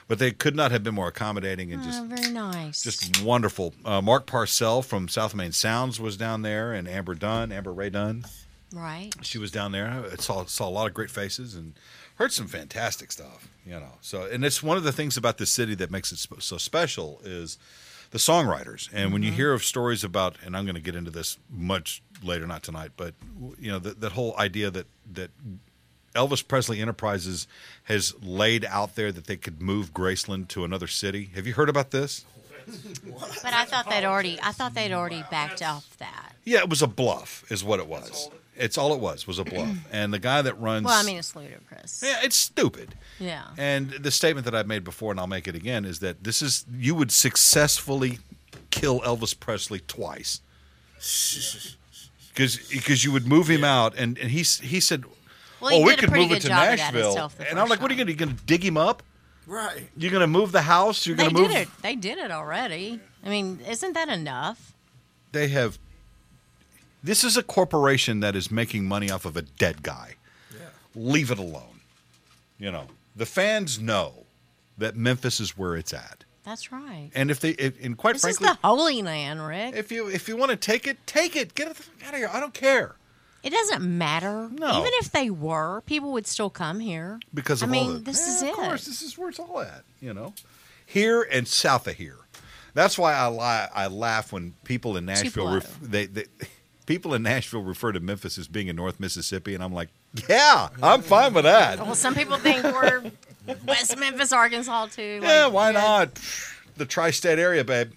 but 0.08 0.18
they 0.18 0.30
could 0.32 0.56
not 0.56 0.70
have 0.72 0.82
been 0.82 0.94
more 0.94 1.08
accommodating 1.08 1.72
and 1.72 1.82
just 1.82 2.00
Oh, 2.02 2.04
very 2.06 2.30
nice. 2.32 2.82
just 2.82 3.22
wonderful. 3.22 3.74
Uh, 3.84 4.00
Mark 4.02 4.26
Parcell 4.26 4.82
from 4.82 5.08
South 5.08 5.34
Main 5.34 5.52
Sounds 5.52 5.98
was 6.00 6.16
down 6.16 6.42
there, 6.42 6.72
and 6.72 6.88
Amber 6.88 7.14
Dunn, 7.14 7.52
Amber 7.52 7.72
Rae 7.72 7.90
Dunn, 7.90 8.24
right. 8.72 9.12
she 9.22 9.38
was 9.38 9.50
down 9.50 9.72
there. 9.72 10.04
I 10.12 10.16
saw 10.16 10.44
saw 10.44 10.68
a 10.68 10.70
lot 10.70 10.86
of 10.86 10.94
great 10.94 11.10
faces 11.10 11.54
and 11.54 11.74
heard 12.16 12.32
some 12.32 12.46
fantastic 12.46 13.12
stuff. 13.12 13.48
You 13.64 13.80
know, 13.80 13.92
so 14.00 14.24
and 14.24 14.44
it's 14.44 14.62
one 14.62 14.76
of 14.76 14.84
the 14.84 14.92
things 14.92 15.16
about 15.16 15.38
this 15.38 15.52
city 15.52 15.74
that 15.76 15.90
makes 15.90 16.12
it 16.12 16.18
sp- 16.22 16.40
so 16.40 16.56
special 16.58 17.20
is 17.24 17.58
the 18.10 18.18
songwriters. 18.18 18.88
And 18.92 19.12
when 19.12 19.22
you 19.22 19.30
mm-hmm. 19.30 19.36
hear 19.36 19.52
of 19.52 19.64
stories 19.64 20.04
about, 20.04 20.36
and 20.44 20.56
I'm 20.56 20.64
going 20.64 20.76
to 20.76 20.80
get 20.80 20.94
into 20.94 21.10
this 21.10 21.38
much 21.50 22.02
later, 22.22 22.46
not 22.46 22.62
tonight, 22.62 22.92
but 22.96 23.14
you 23.58 23.70
know 23.70 23.78
that 23.78 24.00
that 24.00 24.12
whole 24.12 24.36
idea 24.38 24.70
that 24.70 24.86
that 25.12 25.30
Elvis 26.14 26.46
Presley 26.46 26.80
Enterprises 26.80 27.46
has 27.84 28.14
laid 28.22 28.64
out 28.64 28.96
there 28.96 29.12
that 29.12 29.26
they 29.26 29.36
could 29.36 29.60
move 29.60 29.92
Graceland 29.92 30.48
to 30.48 30.64
another 30.64 30.86
city. 30.86 31.30
Have 31.34 31.46
you 31.46 31.54
heard 31.54 31.68
about 31.68 31.90
this? 31.90 32.24
But 32.66 33.54
I 33.54 33.64
thought 33.64 33.88
they'd 33.88 34.04
already. 34.04 34.38
I 34.42 34.52
thought 34.52 34.74
they'd 34.74 34.92
already 34.92 35.22
backed 35.30 35.62
off 35.62 35.96
that. 35.98 36.32
Yeah, 36.44 36.60
it 36.60 36.68
was 36.68 36.82
a 36.82 36.86
bluff, 36.86 37.44
is 37.50 37.62
what 37.62 37.78
it 37.78 37.86
was. 37.86 38.28
It's 38.58 38.78
all 38.78 38.94
it 38.94 39.00
was 39.00 39.26
was 39.26 39.38
a 39.38 39.44
bluff. 39.44 39.68
Mm-hmm. 39.68 39.78
and 39.92 40.12
the 40.12 40.18
guy 40.18 40.42
that 40.42 40.58
runs, 40.60 40.84
Well, 40.86 40.98
I 40.98 41.04
mean, 41.04 41.18
it's 41.18 41.34
ludicrous. 41.36 42.02
yeah, 42.04 42.20
it's 42.22 42.36
stupid. 42.36 42.94
Yeah. 43.18 43.44
And 43.58 43.90
the 43.90 44.10
statement 44.10 44.44
that 44.46 44.54
I've 44.54 44.66
made 44.66 44.84
before, 44.84 45.10
and 45.10 45.20
I'll 45.20 45.26
make 45.26 45.46
it 45.46 45.54
again, 45.54 45.84
is 45.84 46.00
that 46.00 46.24
this 46.24 46.42
is 46.42 46.64
you 46.76 46.94
would 46.94 47.12
successfully 47.12 48.18
kill 48.70 49.00
Elvis 49.00 49.38
Presley 49.38 49.80
twice. 49.80 50.40
Because 52.34 53.04
you 53.04 53.12
would 53.12 53.26
move 53.26 53.48
him 53.48 53.64
out, 53.64 53.94
and, 53.96 54.18
and 54.18 54.30
he 54.30 54.38
he 54.38 54.80
said, 54.80 55.04
Well, 55.60 55.70
he 55.70 55.82
"Oh, 55.82 55.86
we 55.86 55.96
could 55.96 56.12
move 56.12 56.32
it 56.32 56.42
to 56.42 56.48
job 56.48 56.70
of 56.72 56.78
that 56.78 56.92
Nashville." 56.92 57.32
And 57.48 57.58
I'm 57.58 57.66
first 57.66 57.70
like, 57.70 57.80
"What 57.80 57.90
are 57.90 57.94
you 57.94 57.98
going 57.98 58.06
to? 58.08 58.12
You 58.12 58.18
going 58.18 58.36
to 58.36 58.44
dig 58.44 58.62
him 58.62 58.76
up? 58.76 59.02
Right. 59.46 59.88
You're 59.96 60.10
going 60.10 60.20
to 60.20 60.26
move 60.26 60.52
the 60.52 60.62
house? 60.62 61.06
You're 61.06 61.16
going 61.16 61.30
to 61.30 61.34
move?" 61.34 61.48
did 61.50 61.62
it. 61.62 61.68
They 61.82 61.96
did 61.96 62.18
it 62.18 62.30
already. 62.30 63.00
I 63.24 63.28
mean, 63.30 63.60
isn't 63.66 63.94
that 63.94 64.08
enough? 64.08 64.74
They 65.32 65.48
have. 65.48 65.78
This 67.06 67.24
is 67.24 67.36
a 67.36 67.42
corporation 67.42 68.20
that 68.20 68.34
is 68.36 68.50
making 68.50 68.84
money 68.86 69.10
off 69.10 69.24
of 69.24 69.36
a 69.36 69.42
dead 69.42 69.82
guy. 69.82 70.14
Leave 70.94 71.30
it 71.30 71.38
alone. 71.38 71.80
You 72.58 72.72
know, 72.72 72.86
the 73.14 73.26
fans 73.26 73.78
know 73.80 74.24
that 74.78 74.96
Memphis 74.96 75.40
is 75.40 75.56
where 75.56 75.76
it's 75.76 75.92
at. 75.92 76.24
That's 76.44 76.72
right. 76.72 77.10
And 77.14 77.30
if 77.30 77.40
they, 77.40 77.50
if, 77.50 77.82
and 77.84 77.96
quite 77.96 78.14
This 78.14 78.22
frankly, 78.22 78.46
is 78.48 78.52
the 78.54 78.66
Holy 78.66 79.02
Land, 79.02 79.46
Rick. 79.46 79.74
if 79.76 79.92
you 79.92 80.08
if 80.08 80.28
you 80.28 80.36
want 80.36 80.50
to 80.52 80.56
take 80.56 80.86
it, 80.86 80.96
take 81.06 81.36
it. 81.36 81.54
Get 81.54 81.68
it 81.68 81.76
out 82.06 82.12
of 82.14 82.18
here. 82.18 82.30
I 82.32 82.40
don't 82.40 82.54
care 82.54 82.96
it 83.42 83.50
doesn't 83.52 83.82
matter. 83.98 84.48
No. 84.50 84.80
Even 84.80 84.90
if 84.94 85.12
they 85.12 85.30
were, 85.30 85.80
people 85.82 86.10
would 86.12 86.26
still 86.26 86.50
come 86.50 86.80
here. 86.80 87.20
because 87.32 87.62
I 87.62 87.66
of 87.66 87.72
all 87.72 87.80
mean, 87.80 87.92
the. 87.94 88.00
this 88.00 88.26
Yeah, 88.26 88.34
is 88.34 88.42
of 88.42 88.48
it. 88.48 88.54
course, 88.54 88.86
this 88.86 89.02
is 89.02 89.16
where 89.16 89.28
it's 89.28 89.38
all 89.38 89.60
at. 89.60 89.84
You 90.00 90.12
know, 90.12 90.34
here 90.84 91.22
and 91.22 91.46
south 91.46 91.86
of 91.86 91.94
here. 91.94 92.16
That's 92.74 92.98
why 92.98 93.14
I 93.14 93.26
lie, 93.28 93.68
I 93.72 93.86
laugh 93.86 94.32
when 94.32 94.54
people 94.64 94.96
in 94.96 95.06
Nashville 95.06 95.54
ref, 95.54 95.78
they, 95.80 96.06
they 96.06 96.24
people 96.86 97.12
in 97.14 97.22
Nashville 97.22 97.62
refer 97.62 97.92
to 97.92 98.00
Memphis 98.00 98.38
as 98.38 98.48
being 98.48 98.68
in 98.68 98.76
North 98.76 98.98
Mississippi, 98.98 99.54
and 99.54 99.62
I'm 99.62 99.74
like, 99.74 99.88
yeah, 100.28 100.68
I'm 100.82 101.02
fine 101.02 101.34
with 101.34 101.44
that. 101.44 101.78
Well, 101.78 101.94
some 101.94 102.14
people 102.14 102.36
think 102.38 102.62
we're 102.64 103.10
West 103.66 103.98
Memphis, 103.98 104.32
Arkansas, 104.32 104.86
too. 104.86 105.20
Yeah, 105.22 105.48
why 105.48 105.72
not? 105.72 106.18
The 106.76 106.86
tri-state 106.86 107.38
area, 107.38 107.64
babe. 107.64 107.90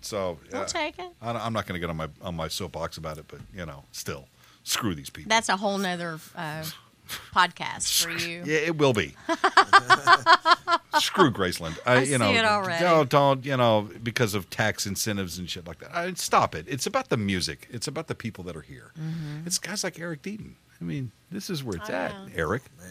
So 0.00 0.38
We'll 0.52 0.62
yeah. 0.62 0.66
take 0.66 0.98
it. 0.98 1.08
I, 1.20 1.30
I'm 1.32 1.52
not 1.52 1.66
going 1.66 1.74
to 1.74 1.80
get 1.80 1.90
on 1.90 1.96
my 1.96 2.08
on 2.22 2.34
my 2.34 2.48
soapbox 2.48 2.96
about 2.96 3.18
it, 3.18 3.26
but 3.28 3.40
you 3.54 3.66
know, 3.66 3.84
still, 3.92 4.26
screw 4.64 4.94
these 4.94 5.10
people. 5.10 5.28
That's 5.28 5.48
a 5.48 5.56
whole 5.56 5.76
nother 5.76 6.18
uh, 6.34 6.64
podcast 7.34 8.04
for 8.04 8.10
you. 8.10 8.42
yeah, 8.46 8.58
it 8.58 8.78
will 8.78 8.92
be. 8.94 9.14
screw 10.98 11.30
Graceland. 11.30 11.78
I, 11.86 11.94
I 11.96 12.02
you 12.02 12.18
know, 12.18 12.30
see 12.32 12.38
it 12.38 12.44
already. 12.44 12.84
Don't, 12.84 13.08
don't, 13.08 13.44
you 13.44 13.56
know, 13.56 13.88
because 14.02 14.34
of 14.34 14.48
tax 14.50 14.86
incentives 14.86 15.38
and 15.38 15.48
shit 15.48 15.66
like 15.66 15.78
that. 15.78 15.94
I, 15.94 16.12
stop 16.14 16.54
it. 16.54 16.66
It's 16.68 16.86
about 16.86 17.08
the 17.08 17.16
music. 17.16 17.68
It's 17.70 17.88
about 17.88 18.06
the 18.06 18.14
people 18.14 18.44
that 18.44 18.56
are 18.56 18.62
here. 18.62 18.92
It's 19.46 19.58
guys 19.58 19.84
like 19.84 19.98
Eric 19.98 20.22
Deaton. 20.22 20.54
I 20.80 20.84
mean, 20.84 21.10
this 21.30 21.50
is 21.50 21.64
where 21.64 21.76
it's 21.76 21.88
Mm-hmm. 21.88 21.94
I 21.94 22.20
at, 22.20 22.28
know. 22.28 22.32
Eric. 22.36 22.62
You 22.80 22.84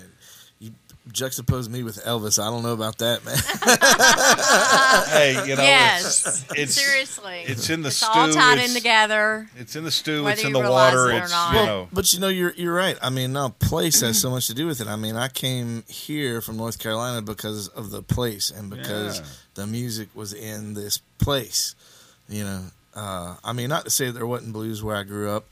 juxtapose 1.14 1.70
me 1.70 1.84
with 1.84 1.98
Elvis. 2.06 2.38
I 2.42 2.50
don't 2.50 2.64
know 2.64 2.74
about 2.74 2.98
that, 3.00 3.24
man. 3.26 3.38
Hey, 5.10 5.34
you 5.48 5.56
know, 5.56 5.62
yes. 5.64 6.46
it's, 6.52 6.60
it's 6.60 6.74
Seriously. 6.76 7.44
it's 7.46 7.70
in 7.70 7.82
the 7.82 7.88
it's 7.88 7.98
stew. 7.98 8.08
all 8.14 8.32
tied 8.32 8.60
in 8.60 8.72
together. 8.74 9.48
It's 9.58 9.76
in 9.76 9.84
the 9.84 9.92
stew. 9.92 10.24
Whether 10.24 10.34
it's 10.34 10.44
in 10.44 10.54
the 10.54 10.60
water. 10.60 11.10
it 11.12 11.24
It's 11.24 11.32
not. 11.32 11.52
you 11.54 11.58
Well, 11.60 11.66
know. 11.66 11.88
But 11.92 12.14
you 12.14 12.20
know, 12.20 12.28
you're 12.28 12.54
you're 12.54 12.74
right. 12.74 12.98
I 13.02 13.10
mean, 13.10 13.34
now 13.34 13.50
place 13.50 14.02
has 14.02 14.20
so 14.20 14.30
much 14.30 14.48
to 14.48 14.54
do 14.54 14.68
with 14.68 14.82
it. 14.82 14.88
I 14.88 14.96
mean, 14.96 15.16
I 15.16 15.28
came 15.28 15.84
here 15.88 16.42
from 16.42 16.58
North 16.58 16.80
Carolina 16.80 17.22
because 17.22 17.68
of 17.70 17.90
the 17.92 18.02
place 18.04 18.52
and 18.52 18.70
because 18.70 19.20
Yeah. 19.20 19.26
the 19.56 19.68
music 19.68 20.10
was 20.14 20.34
in 20.34 20.74
this 20.74 21.00
place. 21.20 21.76
You 22.30 22.44
know, 22.44 22.64
uh, 22.96 23.36
I 23.44 23.54
mean, 23.54 23.70
not 23.70 23.86
to 23.86 23.90
say 23.90 24.12
there 24.12 24.28
wasn't 24.28 24.54
blues 24.54 24.84
where 24.84 24.96
I 24.96 25.04
grew 25.04 25.32
up. 25.32 25.46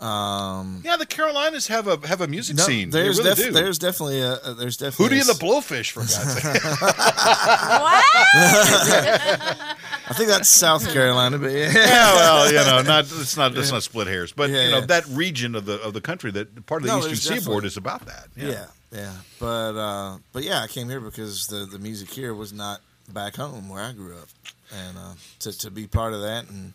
Um, 0.00 0.80
Yeah, 0.84 0.96
the 0.96 1.06
Carolinas 1.06 1.66
have 1.66 1.88
a 1.88 2.06
have 2.06 2.20
a 2.20 2.28
music 2.28 2.56
no, 2.56 2.62
scene. 2.64 2.90
They 2.90 3.02
there's 3.02 3.18
really 3.18 3.30
def- 3.34 3.44
do. 3.46 3.50
there's 3.52 3.78
definitely 3.80 4.20
a, 4.20 4.34
a- 4.44 4.54
there's 4.54 4.76
definitely 4.76 5.16
Hootie 5.16 5.26
a 5.26 5.30
and 5.30 5.38
the 5.38 5.44
Blowfish, 5.44 5.90
for 5.90 6.00
God's 6.00 6.42
sake. 6.42 6.62
what? 6.62 8.04
I 8.80 10.14
think 10.14 10.28
that's 10.28 10.48
South 10.48 10.90
Carolina, 10.92 11.38
but 11.38 11.50
yeah. 11.50 11.70
yeah, 11.74 12.14
well, 12.14 12.46
you 12.48 12.58
know, 12.58 12.82
not 12.82 13.04
it's 13.10 13.36
not 13.36 13.54
let's 13.54 13.72
not 13.72 13.82
split 13.82 14.06
hairs, 14.06 14.32
but 14.32 14.50
Yeah, 14.50 14.64
you 14.64 14.70
know 14.70 14.78
yeah. 14.78 14.86
that 14.86 15.06
region 15.08 15.54
of 15.54 15.64
the 15.66 15.80
of 15.82 15.92
the 15.94 16.00
country 16.00 16.30
that 16.32 16.66
part 16.66 16.82
of 16.82 16.86
the 16.88 16.92
No, 16.92 16.98
Eastern 17.00 17.16
Seaboard 17.16 17.64
definitely- 17.64 17.66
is 17.66 17.76
about 17.76 18.06
that. 18.06 18.28
Yeah, 18.36 18.66
yeah. 18.92 19.12
But 19.40 19.76
uh, 19.76 20.18
but 20.32 20.44
yeah, 20.44 20.62
I 20.62 20.66
came 20.68 20.88
here 20.88 21.00
because 21.00 21.46
the 21.48 21.66
the 21.66 21.78
music 21.78 22.10
here 22.10 22.32
was 22.34 22.52
not 22.52 22.80
back 23.12 23.36
home 23.36 23.68
where 23.68 23.82
I 23.82 23.92
grew 23.92 24.14
up, 24.16 24.28
and 24.72 24.96
uh, 24.96 25.14
to 25.40 25.58
to 25.58 25.70
be 25.70 25.86
part 25.86 26.12
of 26.14 26.20
that 26.22 26.48
and 26.48 26.72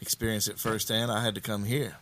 experience 0.00 0.48
it 0.48 0.58
firsthand, 0.58 1.10
I 1.12 1.22
had 1.22 1.34
to 1.36 1.40
come 1.40 1.64
here. 1.64 1.96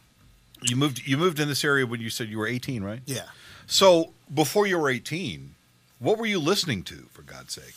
You 0.64 0.77
moved 0.77 1.07
you 1.07 1.16
moved 1.16 1.38
in 1.40 1.48
this 1.48 1.64
area 1.64 1.87
when 1.87 2.00
you 2.00 2.11
said 2.11 2.29
you 2.29 2.38
were 2.38 2.46
18, 2.46 2.83
right? 2.83 3.00
Yeah. 3.07 3.22
So 3.66 4.12
before 4.33 4.66
you 4.66 4.79
were 4.79 4.90
18, 4.90 5.55
what 5.98 6.18
were 6.18 6.27
you 6.27 6.38
listening 6.38 6.83
to, 6.85 7.07
for 7.12 7.22
God's 7.22 7.55
sake? 7.55 7.74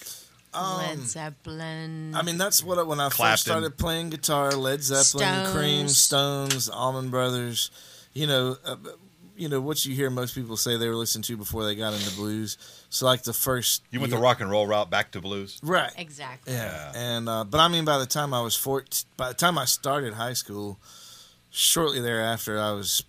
Led 0.54 1.00
Zeppelin. 1.02 2.14
I 2.16 2.24
mean, 2.24 2.38
that's 2.38 2.64
what 2.64 2.80
I, 2.80 2.82
when 2.84 3.00
I 3.00 3.10
Clapton. 3.10 3.34
first 3.34 3.44
started 3.44 3.78
playing 3.78 4.10
guitar, 4.10 4.52
Led 4.54 4.82
Zeppelin, 4.82 5.44
Stones. 5.44 5.52
Cream, 5.56 5.88
Stones, 5.88 6.70
Allman 6.70 7.10
Brothers. 7.10 7.70
You 8.14 8.26
know, 8.26 8.58
uh, 8.66 8.78
you 9.36 9.50
know 9.50 9.62
what 9.62 9.86
you 9.86 9.94
hear 9.94 10.10
most 10.10 10.34
people 10.34 10.58
say 10.58 10.76
they 10.78 10.88
were 10.90 10.96
listening 10.96 11.22
to 11.24 11.38
before 11.38 11.64
they 11.64 11.76
got 11.76 11.94
into 11.94 12.10
blues. 12.16 12.58
So 12.90 13.06
like 13.06 13.24
the 13.24 13.34
first 13.34 13.84
You 13.92 14.00
went 14.00 14.12
the 14.12 14.18
rock 14.18 14.42
and 14.42 14.50
roll 14.50 14.66
route 14.66 14.90
back 14.90 15.12
to 15.12 15.22
blues. 15.22 15.60
right? 15.62 15.92
exactly. 15.96 16.54
Yeah, 16.54 16.92
and 16.96 17.30
uh, 17.30 17.44
but 17.44 17.60
I 17.60 17.68
mean, 17.68 17.86
by 17.86 18.00
the 18.00 18.08
time 18.08 18.34
I 18.34 18.42
was 18.42 18.56
14, 18.56 19.06
by 19.16 19.28
the 19.28 19.36
time 19.36 19.58
I 19.60 19.66
started 19.66 20.16
high 20.16 20.34
school, 20.34 20.80
shortly 21.58 22.00
thereafter, 22.00 22.60
I 22.60 22.72
was 22.72 23.04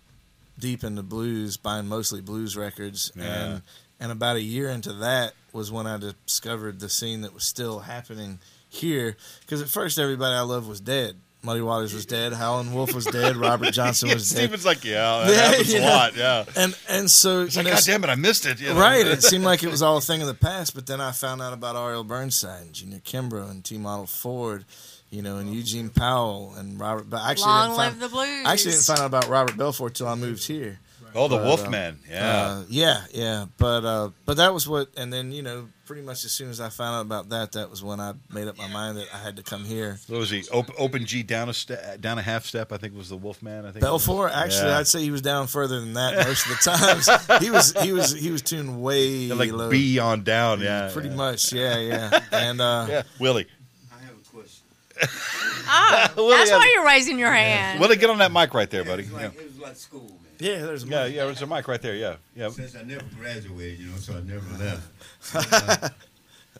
deep 0.57 0.83
into 0.83 1.03
blues, 1.03 1.55
buying 1.57 1.87
mostly 1.87 2.21
blues 2.21 2.57
records, 2.57 3.11
Yeah. 3.15 3.23
and 3.23 3.61
and 4.01 4.11
about 4.11 4.37
a 4.37 4.41
year 4.41 4.69
into 4.69 4.93
that 4.93 5.33
was 5.51 5.71
when 5.71 5.85
I 5.85 5.97
discovered 5.97 6.79
the 6.79 6.87
scene 6.89 7.21
that 7.21 7.33
was 7.33 7.43
still 7.43 7.79
happening 7.79 8.39
here. 8.69 9.17
Because 9.41 9.61
at 9.61 9.67
first, 9.67 9.99
everybody 9.99 10.35
I 10.35 10.41
loved 10.41 10.69
was 10.69 10.79
dead. 10.79 11.17
Muddy 11.41 11.59
Waters 11.61 11.93
was 11.93 12.05
dead. 12.05 12.31
Howlin' 12.33 12.73
Wolf 12.73 12.93
was 12.93 13.05
dead. 13.05 13.35
Robert 13.37 13.71
Johnson 13.73 14.07
Yeah, 14.09 14.15
was 14.15 14.29
dead. 14.29 14.37
Steven's 14.37 14.65
like, 14.65 14.83
yeah, 14.85 15.23
that 15.25 15.29
Yeah, 15.33 15.41
happens 15.49 15.73
yeah. 15.73 15.79
a 15.79 15.89
lot. 15.89 16.15
Yeah. 16.15 16.45
And 16.55 16.77
and 16.89 17.09
so 17.11 17.41
It's 17.43 17.55
like, 17.57 17.65
know, 17.65 17.73
God 17.73 17.83
damn 17.85 18.03
it, 18.05 18.09
I 18.09 18.15
missed 18.15 18.45
it. 18.45 18.59
you 18.61 18.73
know? 18.73 18.79
Right. 18.79 19.05
It 19.05 19.21
seemed 19.23 19.43
like 19.45 19.63
it 19.63 19.69
was 19.71 19.81
all 19.81 19.97
a 19.97 20.01
thing 20.09 20.21
of 20.21 20.27
the 20.27 20.33
past, 20.33 20.75
but 20.75 20.85
then 20.87 20.99
I 21.01 21.11
found 21.11 21.41
out 21.41 21.51
about 21.53 21.75
R.L. 21.77 22.03
Burnside 22.05 22.61
and 22.61 22.73
Junior 22.73 22.99
Kimbrough 22.99 23.49
and 23.49 23.63
T. 23.65 23.77
Model 23.77 24.05
Ford, 24.05 24.63
you 25.11 25.21
know, 25.21 25.37
and 25.37 25.53
Eugene 25.53 25.89
Powell 25.89 26.53
and 26.57 26.79
Robert. 26.79 27.09
But 27.09 27.21
I 27.21 27.31
actually 27.31 27.47
Long 27.47 27.69
didn't 27.69 27.77
live 27.77 27.89
find, 27.93 28.01
the 28.01 28.09
blues. 28.09 28.45
I 28.45 28.53
actually 28.53 28.71
didn't 28.71 28.85
find 28.85 28.99
out 28.99 29.05
about 29.07 29.27
Robert 29.29 29.55
Belfour 29.55 29.93
till 29.93 30.07
I 30.07 30.15
moved 30.15 30.45
here. 30.45 30.79
Oh, 31.15 31.27
the 31.27 31.37
But, 31.37 31.45
Wolfman. 31.45 31.97
Yeah. 32.07 32.37
Uh, 32.37 32.63
yeah, 32.69 33.01
yeah, 33.11 33.45
but 33.57 33.83
uh, 33.83 34.09
but 34.27 34.37
that 34.37 34.53
was 34.53 34.67
what, 34.67 34.89
and 34.95 35.11
then 35.11 35.31
you 35.31 35.41
know, 35.41 35.67
pretty 35.87 36.03
much 36.03 36.23
as 36.23 36.31
soon 36.31 36.51
as 36.51 36.61
I 36.61 36.69
found 36.69 36.97
out 36.97 37.01
about 37.01 37.29
that, 37.29 37.53
that 37.53 37.71
was 37.71 37.83
when 37.83 37.99
I 37.99 38.13
made 38.31 38.47
up 38.47 38.59
my 38.59 38.67
mind 38.67 38.97
that 38.99 39.07
I 39.11 39.17
had 39.17 39.35
to 39.37 39.41
come 39.41 39.63
here. 39.65 39.97
what 40.05 40.19
was 40.19 40.29
he? 40.29 40.43
Open, 40.51 40.75
open 40.77 41.05
G 41.05 41.23
down 41.23 41.49
a 41.49 41.53
step, 41.55 41.99
down 41.99 42.19
a 42.19 42.21
half 42.21 42.45
step. 42.45 42.71
I 42.71 42.77
think 42.77 42.95
was 42.95 43.09
the 43.09 43.17
Wolfman. 43.17 43.65
I 43.65 43.71
think. 43.71 43.77
it 43.77 43.91
was. 43.91 44.07
Actually, 44.31 44.69
Yeah. 44.69 44.77
I'd 44.77 44.87
say 44.87 45.01
he 45.01 45.09
was 45.09 45.23
down 45.23 45.47
further 45.47 45.79
than 45.79 45.93
that 45.95 46.15
most 46.27 46.45
of 46.45 46.51
the 46.51 46.77
times. 46.77 47.41
he 47.43 47.49
was 47.49 47.73
he 47.81 47.91
was 47.91 48.11
he 48.13 48.29
was 48.29 48.43
tuned 48.43 48.79
way 48.79 49.07
Yeah, 49.07 49.33
like 49.33 49.51
low. 49.51 49.71
B 49.71 49.97
on 49.97 50.23
down. 50.23 50.59
Yeah. 50.61 50.91
pretty 50.93 51.09
yeah. 51.09 51.15
much, 51.15 51.51
yeah, 51.51 51.79
yeah, 51.79 52.19
and 52.31 52.61
uh, 52.61 52.85
Yeah, 52.89 53.01
Willie. 53.17 53.47
I 53.91 53.99
have 54.03 54.11
a 54.11 54.29
question. 54.29 54.63
Oh, 55.71 56.07
Willie 56.15 56.31
that's 56.37 56.49
has- 56.49 56.57
why 56.59 56.71
you're 56.73 56.85
raising 56.85 57.19
your 57.19 57.31
hand. 57.31 57.79
Willie, 57.79 57.95
get 57.95 58.09
on 58.09 58.17
that 58.19 58.31
mic 58.31 58.53
right 58.55 58.69
there, 58.69 58.83
buddy. 58.83 59.03
It 59.03 59.11
was 59.11 59.21
Yeah, 59.21 59.27
like, 59.27 59.39
it 59.39 59.45
was 59.47 59.59
like 59.59 59.75
school, 59.75 60.01
man. 60.01 60.17
yeah, 60.39 60.57
there's 60.65 60.83
yeah, 60.83 61.05
yeah. 61.05 61.25
There's 61.25 61.41
a 61.43 61.47
mic 61.47 61.67
right 61.67 61.81
there. 61.81 61.95
Yeah, 61.95 62.15
yeah. 62.35 62.49
Since 62.49 62.75
I 62.75 62.81
never 62.81 63.03
graduated, 63.19 63.79
you 63.79 63.87
know, 63.91 63.97
so 63.97 64.13
I 64.15 64.21
never 64.21 64.63
left. 64.63 64.87
But, 65.33 65.53
uh, 65.53 65.89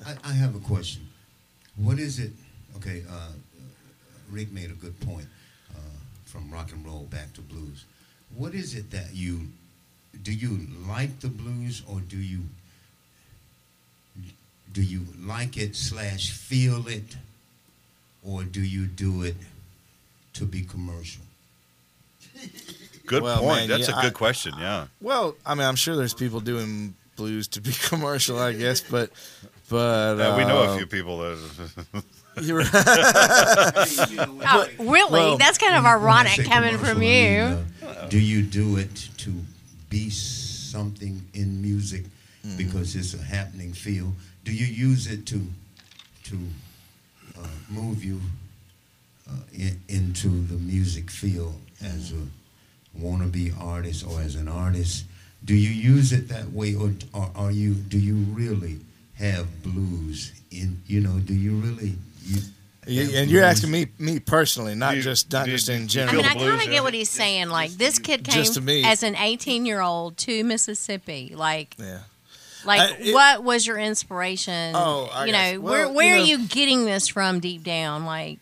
I, 0.06 0.30
I 0.30 0.34
have 0.34 0.56
a 0.56 0.60
question. 0.60 1.08
What 1.76 1.98
is 2.00 2.20
it? 2.20 2.32
Okay, 2.78 3.04
uh, 3.10 3.30
Rick 4.30 4.52
made 4.52 4.70
a 4.70 4.74
good 4.76 4.98
point 5.02 5.26
uh, 5.76 5.80
from 6.26 6.52
rock 6.52 6.72
and 6.72 6.86
roll 6.86 7.08
back 7.10 7.34
to 7.34 7.42
blues. 7.42 7.86
What 8.36 8.54
is 8.54 8.76
it 8.76 8.92
that 8.92 9.14
you 9.16 9.48
do? 10.22 10.32
You 10.32 10.68
like 10.88 11.20
the 11.22 11.30
blues, 11.30 11.82
or 11.90 12.00
do 12.02 12.18
you 12.18 12.42
do 14.72 14.84
you 14.84 15.06
like 15.20 15.58
it 15.58 15.76
slash 15.76 16.32
feel 16.32 16.88
it, 16.88 17.18
or 18.24 18.44
do 18.44 18.62
you 18.62 18.86
do 18.86 19.24
it 19.24 19.36
to 20.34 20.46
be 20.46 20.62
commercial? 20.62 21.24
Good 23.06 23.24
Well, 23.24 23.40
point. 23.40 23.62
man, 23.62 23.68
That's 23.70 23.90
yeah, 23.90 23.98
a 24.00 24.02
good 24.02 24.14
I- 24.14 24.18
question. 24.18 24.54
Yeah. 24.60 24.86
Well, 25.02 25.36
I 25.46 25.56
mean, 25.56 25.66
I'm 25.68 25.76
sure 25.76 25.96
there's 25.96 26.14
people 26.14 26.40
doing 26.40 26.94
blues 27.16 27.48
to 27.50 27.62
be 27.62 27.72
commercial, 27.90 28.38
I 28.40 28.54
guess, 28.54 28.82
but 28.82 29.12
but 29.70 30.18
Yeah, 30.18 30.38
we 30.38 30.46
know 30.46 30.64
uh, 30.64 30.74
a 30.74 30.78
few 30.78 30.86
people 30.88 31.18
that. 31.20 32.04
You're 32.42 32.62
Oh, 32.74 34.68
really? 34.80 35.12
Well- 35.12 35.38
that's 35.38 35.58
kind 35.58 35.76
of 35.76 35.86
ironic 35.86 36.44
coming 36.46 36.76
commercial, 36.78 36.78
from 36.96 37.02
I 37.02 37.06
you. 37.06 37.44
mean, 37.44 37.66
uh, 37.86 38.08
do 38.08 38.20
you 38.20 38.42
do 38.44 38.78
it 38.78 39.10
to 39.18 39.34
be 39.90 40.10
something 40.10 41.22
in 41.34 41.62
music 41.62 42.06
Mm-hmm. 42.48 42.56
because 42.56 42.96
it's 42.96 43.14
a 43.14 43.22
happening 43.22 43.74
feel? 43.74 44.14
Do 44.46 44.54
you 44.54 44.66
use 44.66 45.08
it 45.08 45.26
to 45.26 45.42
to 46.26 46.38
uh, 47.42 47.48
move 47.70 48.04
you 48.04 48.20
uh, 49.30 49.34
in, 49.54 49.80
into 49.88 50.28
the 50.30 50.56
music 50.56 51.10
field 51.12 51.56
as 51.84 52.12
a 52.12 53.00
wannabe 53.00 53.54
artist 53.62 54.06
or 54.06 54.22
as 54.22 54.36
an 54.36 54.48
artist? 54.48 55.06
Do 55.46 55.56
you 55.56 55.70
use 55.70 56.12
it 56.12 56.28
that 56.30 56.52
way, 56.52 56.76
or, 56.76 56.92
or 57.14 57.30
are 57.36 57.52
you? 57.52 57.74
Do 57.74 57.98
you 57.98 58.16
really 58.16 58.80
have 59.18 59.64
blues 59.64 60.34
in? 60.52 60.82
You 60.86 61.00
know, 61.02 61.20
do 61.20 61.34
you 61.34 61.56
really? 61.58 61.94
You, 62.26 62.42
You- 62.88 63.04
have 63.06 63.14
and 63.16 63.32
you're 63.32 63.44
asking 63.44 63.72
me, 63.72 63.88
me 64.00 64.20
personally, 64.20 64.76
not 64.76 64.96
you- 64.98 65.02
just 65.02 65.32
not 65.32 65.46
you- 65.48 65.54
just 65.54 65.70
in 65.70 65.88
general. 65.88 66.16
I 66.26 66.34
mean, 66.34 66.44
I 66.44 66.50
kind 66.50 66.62
of 66.62 66.68
get 66.70 66.84
what 66.84 66.94
he's 66.94 67.10
saying. 67.10 67.48
Like, 67.50 67.72
this 67.72 68.00
kid 68.00 68.24
came 68.26 68.44
to 68.44 68.62
me. 68.62 68.84
as 68.84 69.02
an 69.04 69.16
18 69.16 69.66
year 69.66 69.80
old 69.80 70.18
to 70.18 70.44
Mississippi. 70.44 71.34
Like, 71.36 71.76
yeah. 71.80 72.00
Like 72.66 72.80
I- 72.82 72.96
it- 73.00 73.14
what 73.14 73.44
was 73.44 73.66
your 73.66 73.78
inspiration? 73.78 74.74
Oh, 74.76 75.10
I 75.14 75.26
you 75.26 75.32
know, 75.32 75.50
you. 75.52 75.62
where 75.62 75.90
where 75.90 76.18
you 76.18 76.36
are 76.38 76.40
you 76.42 76.48
getting 76.48 76.86
this 76.86 77.08
from 77.08 77.40
deep 77.40 77.64
down? 77.64 78.06
Like, 78.06 78.40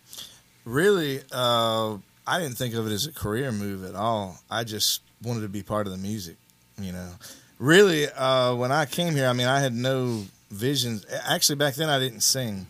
Really, 0.65 1.21
uh, 1.32 1.93
I 2.25 2.39
didn't 2.39 2.56
think 2.58 2.73
of 2.73 2.86
it 2.88 2.91
as 2.91 3.06
a 3.06 3.13
career 3.13 3.51
move 3.53 3.86
at 3.86 3.95
all. 3.95 4.38
I 4.51 4.65
just 4.65 5.01
wanted 5.23 5.41
to 5.41 5.47
be 5.49 5.63
part 5.63 5.88
of 5.88 5.91
the 5.93 5.97
music. 5.97 6.36
You 6.80 6.91
know, 6.91 7.10
really, 7.58 8.08
uh, 8.10 8.53
when 8.56 8.71
I 8.71 8.86
came 8.86 9.15
here, 9.15 9.27
I 9.27 9.34
mean, 9.34 9.47
I 9.47 9.60
had 9.62 9.73
no 9.73 10.25
visions. 10.51 11.06
Actually, 11.25 11.56
back 11.56 11.75
then, 11.75 11.89
I 11.89 11.99
didn't 11.99 12.19
sing, 12.19 12.67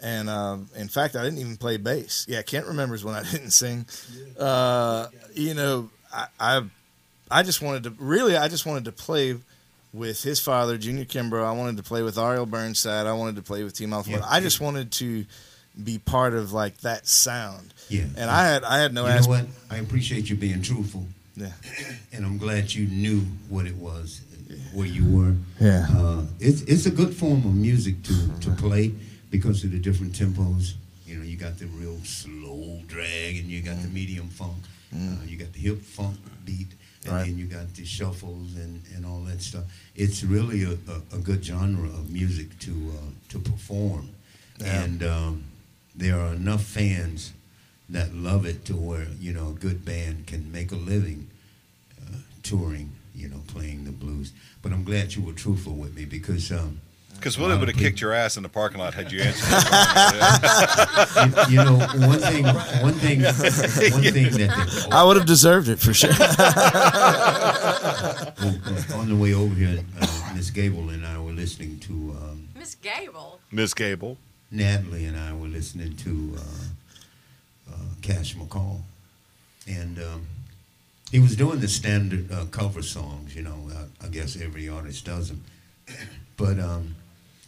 and 0.00 0.28
uh, 0.30 0.58
in 0.76 0.86
fact, 0.88 1.16
I 1.16 1.24
didn't 1.24 1.40
even 1.40 1.56
play 1.56 1.76
bass. 1.76 2.24
Yeah, 2.28 2.40
Kent 2.42 2.66
remembers 2.66 3.04
when 3.04 3.14
I 3.16 3.22
didn't 3.30 3.50
sing. 3.50 3.84
Uh, 4.38 5.08
you 5.34 5.54
know, 5.54 5.90
I, 6.12 6.26
I, 6.38 6.62
I 7.30 7.42
just 7.42 7.60
wanted 7.60 7.82
to 7.84 7.90
really, 7.98 8.36
I 8.36 8.46
just 8.48 8.64
wanted 8.64 8.84
to 8.84 8.92
play. 8.92 9.34
With 9.94 10.24
his 10.24 10.40
father, 10.40 10.76
Junior 10.76 11.04
Kimbrough, 11.04 11.44
I 11.44 11.52
wanted 11.52 11.76
to 11.76 11.84
play 11.84 12.02
with 12.02 12.18
R.L. 12.18 12.46
Burnside. 12.46 13.06
I 13.06 13.12
wanted 13.12 13.36
to 13.36 13.42
play 13.42 13.62
with 13.62 13.74
T-Model 13.74 14.02
Ford. 14.02 14.20
Yeah, 14.20 14.26
I 14.28 14.40
just 14.40 14.58
yeah. 14.58 14.66
wanted 14.66 14.90
to 14.92 15.24
be 15.82 15.98
part 15.98 16.34
of 16.34 16.52
like 16.52 16.78
that 16.78 17.06
sound. 17.06 17.72
Yeah. 17.88 18.06
And 18.16 18.28
I 18.28 18.44
had 18.44 18.64
I 18.64 18.78
had 18.78 18.92
no 18.92 19.06
you 19.06 19.20
know 19.20 19.26
what? 19.28 19.46
I 19.70 19.76
appreciate 19.76 20.28
you 20.28 20.34
being 20.34 20.62
truthful. 20.62 21.06
Yeah. 21.36 21.52
And 22.12 22.24
I'm 22.24 22.38
glad 22.38 22.72
you 22.72 22.86
knew 22.86 23.22
what 23.48 23.66
it 23.66 23.74
was, 23.74 24.20
where 24.72 24.86
you 24.86 25.04
were. 25.04 25.34
Yeah. 25.60 25.86
Uh, 25.90 26.22
it's 26.38 26.62
it's 26.62 26.86
a 26.86 26.90
good 26.90 27.14
form 27.14 27.44
of 27.44 27.54
music 27.54 28.02
to, 28.04 28.40
to 28.40 28.50
play 28.50 28.92
because 29.30 29.64
of 29.64 29.72
the 29.72 29.80
different 29.80 30.12
tempos. 30.12 30.74
You 31.06 31.18
know, 31.18 31.24
you 31.24 31.36
got 31.36 31.58
the 31.58 31.66
real 31.66 31.98
slow 32.04 32.80
drag, 32.86 33.36
and 33.36 33.46
you 33.48 33.62
got 33.62 33.80
the 33.82 33.88
medium 33.88 34.28
funk. 34.28 34.58
Uh, 34.94 35.24
you 35.26 35.36
got 35.36 35.52
the 35.52 35.58
hip 35.58 35.82
funk 35.82 36.16
beat, 36.44 36.68
and 37.04 37.12
Right. 37.12 37.26
then 37.26 37.38
you 37.38 37.46
got 37.46 37.72
the 37.74 37.84
shuffles 37.84 38.56
and, 38.56 38.82
and 38.94 39.04
all 39.06 39.20
that 39.24 39.42
stuff. 39.42 39.64
It's 39.94 40.22
really 40.24 40.62
a, 40.64 40.72
a, 40.90 41.16
a 41.16 41.18
good 41.18 41.44
genre 41.44 41.88
of 41.88 42.10
music 42.10 42.58
to 42.60 42.70
uh, 42.96 43.10
to 43.30 43.38
perform, 43.38 44.08
Yeah. 44.60 44.82
and 44.84 45.02
um, 45.02 45.44
there 45.94 46.18
are 46.18 46.34
enough 46.34 46.64
fans 46.64 47.32
that 47.90 48.14
love 48.14 48.46
it 48.46 48.64
to 48.66 48.74
where 48.74 49.06
you 49.20 49.32
know 49.32 49.50
a 49.50 49.58
good 49.60 49.84
band 49.84 50.26
can 50.26 50.50
make 50.50 50.72
a 50.72 50.76
living 50.76 51.28
uh, 52.00 52.16
touring, 52.42 52.92
you 53.14 53.28
know, 53.28 53.42
playing 53.46 53.84
the 53.84 53.92
blues. 53.92 54.32
But 54.62 54.72
I'm 54.72 54.84
glad 54.84 55.14
you 55.14 55.22
were 55.22 55.34
truthful 55.34 55.74
with 55.74 55.94
me 55.94 56.04
because 56.06 56.50
um, 56.50 56.80
Because 57.24 57.38
a 57.38 57.40
Willie 57.40 57.56
would 57.56 57.68
have 57.68 57.78
kicked 57.78 58.02
your 58.02 58.12
ass 58.12 58.36
in 58.36 58.42
the 58.42 58.50
parking 58.50 58.80
lot 58.80 58.92
had 58.92 59.10
you 59.10 59.22
answered. 59.22 59.48
you, 61.48 61.56
you 61.56 61.64
know 61.64 61.78
one 62.06 62.18
thing, 62.18 62.44
one 62.44 62.92
thing, 62.92 63.22
one 63.22 64.12
thing 64.12 64.30
that 64.32 64.88
I 64.92 65.02
would 65.02 65.16
have 65.16 65.24
deserved 65.24 65.70
it 65.70 65.78
for 65.78 65.94
sure. 65.94 66.10
on 68.94 69.08
the 69.08 69.16
way 69.18 69.32
over 69.32 69.54
here, 69.54 69.82
uh, 70.02 70.32
Miss 70.34 70.50
Gable 70.50 70.90
and 70.90 71.06
I 71.06 71.18
were 71.18 71.32
listening 71.32 71.78
to 71.78 71.92
um, 71.94 72.46
Miss 72.58 72.74
Gable. 72.74 73.40
Miss 73.50 73.72
Gable. 73.72 74.18
Natalie 74.50 75.06
and 75.06 75.16
I 75.16 75.32
were 75.32 75.48
listening 75.48 75.96
to 75.96 76.36
uh, 76.36 76.42
uh, 77.72 77.76
Cash 78.02 78.36
McCall, 78.36 78.82
and 79.66 79.98
um, 79.98 80.26
he 81.10 81.20
was 81.20 81.36
doing 81.36 81.60
the 81.60 81.68
standard 81.68 82.30
uh, 82.30 82.44
cover 82.50 82.82
songs. 82.82 83.34
You 83.34 83.44
know, 83.44 83.70
I, 83.74 83.86
I 84.04 84.08
guess 84.10 84.38
every 84.38 84.68
artist 84.68 85.06
does 85.06 85.30
them, 85.30 85.42
but 86.36 86.60
um, 86.60 86.96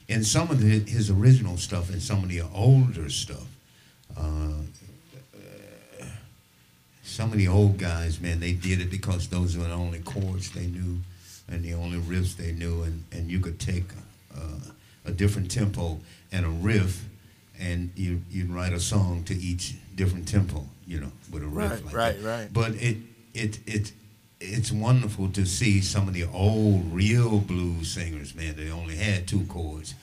in 0.09 0.23
some 0.25 0.51
of 0.51 0.61
the, 0.61 0.81
his 0.81 1.11
original 1.11 1.57
stuff 1.57 1.91
and 1.91 2.01
some 2.03 2.23
of 2.23 2.29
the 2.29 2.43
older 2.55 3.09
stuff, 3.11 3.47
uh, 4.17 4.53
some 7.03 7.33
of 7.33 7.39
the 7.39 7.49
old 7.49 7.79
guys, 7.79 8.21
man, 8.21 8.41
they 8.41 8.53
did 8.53 8.81
it 8.81 8.91
because 8.91 9.29
those 9.29 9.57
were 9.57 9.65
the 9.65 9.73
only 9.73 10.01
chords 10.01 10.51
they 10.51 10.67
knew 10.67 10.99
and 11.49 11.63
the 11.65 11.73
only 11.75 11.99
riffs 11.99 12.37
they 12.37 12.53
knew, 12.53 12.83
and, 12.83 13.05
and 13.13 13.31
you 13.31 13.39
could 13.39 13.59
take 13.61 13.85
uh, 14.37 14.41
a 15.05 15.13
different 15.13 15.51
tempo 15.51 15.99
and 16.33 16.45
a 16.45 16.49
riff, 16.49 17.05
and 17.59 17.91
you 17.95 18.21
you'd 18.31 18.51
write 18.51 18.73
a 18.73 18.81
song 18.81 19.23
to 19.25 19.35
each 19.35 19.75
different 19.95 20.27
tempo, 20.27 20.65
you 20.87 20.99
know, 21.01 21.13
with 21.33 21.45
a 21.45 21.47
riff 21.47 21.71
Right, 21.71 21.85
like 21.85 21.95
right, 21.95 22.21
that. 22.23 22.39
right. 22.41 22.53
But 22.53 22.75
it 22.83 22.97
it 23.33 23.61
it 23.67 23.93
it's 24.41 24.71
wonderful 24.71 25.29
to 25.31 25.47
see 25.47 25.81
some 25.81 26.09
of 26.09 26.15
the 26.15 26.25
old 26.25 26.93
real 26.93 27.39
blues 27.41 27.91
singers, 27.93 28.35
man. 28.35 28.55
They 28.57 28.71
only 28.71 28.97
had 28.97 29.27
two 29.27 29.45
chords, 29.47 29.95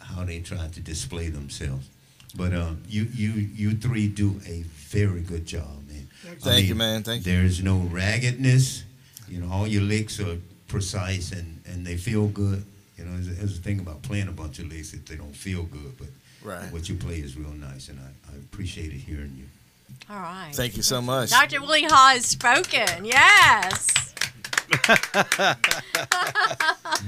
how 0.00 0.24
they 0.24 0.40
tried 0.40 0.72
to 0.74 0.80
display 0.80 1.28
themselves. 1.28 1.88
But 2.34 2.52
um, 2.54 2.82
you 2.88 3.04
you 3.14 3.30
you 3.32 3.70
three 3.76 4.08
do 4.08 4.40
a 4.46 4.62
very 4.62 5.20
good 5.20 5.46
job, 5.46 5.88
man. 5.88 6.08
Thank 6.40 6.66
you, 6.66 6.74
man. 6.74 7.02
Thank 7.02 7.24
you. 7.24 7.32
There's 7.32 7.62
no 7.62 7.78
raggedness. 7.78 8.84
You 9.28 9.40
know, 9.40 9.50
all 9.50 9.66
your 9.66 9.82
licks 9.82 10.20
are 10.20 10.36
precise 10.68 11.32
and, 11.32 11.60
and 11.66 11.86
they 11.86 11.96
feel 11.96 12.26
good. 12.28 12.64
You 12.98 13.04
know, 13.04 13.12
there's, 13.12 13.38
there's 13.38 13.58
a 13.58 13.62
thing 13.62 13.78
about 13.80 14.02
playing 14.02 14.28
a 14.28 14.32
bunch 14.32 14.58
of 14.58 14.66
licks 14.68 14.90
that 14.92 15.06
they 15.06 15.16
don't 15.16 15.34
feel 15.34 15.62
good, 15.64 15.96
but 15.98 16.08
Right. 16.42 16.70
what 16.72 16.88
you 16.88 16.94
play 16.94 17.16
is 17.16 17.36
real 17.36 17.50
nice, 17.52 17.88
and 17.88 17.98
I, 17.98 18.32
I 18.32 18.36
appreciate 18.36 18.92
it 18.92 18.98
hearing 18.98 19.34
you. 19.36 19.46
All 20.08 20.16
right. 20.16 20.52
Thank 20.54 20.76
you 20.76 20.82
so 20.82 21.00
much. 21.02 21.30
Dr. 21.30 21.60
Willie 21.60 21.82
Haw 21.84 22.10
has 22.14 22.26
spoken. 22.26 23.04
Yes. 23.04 23.86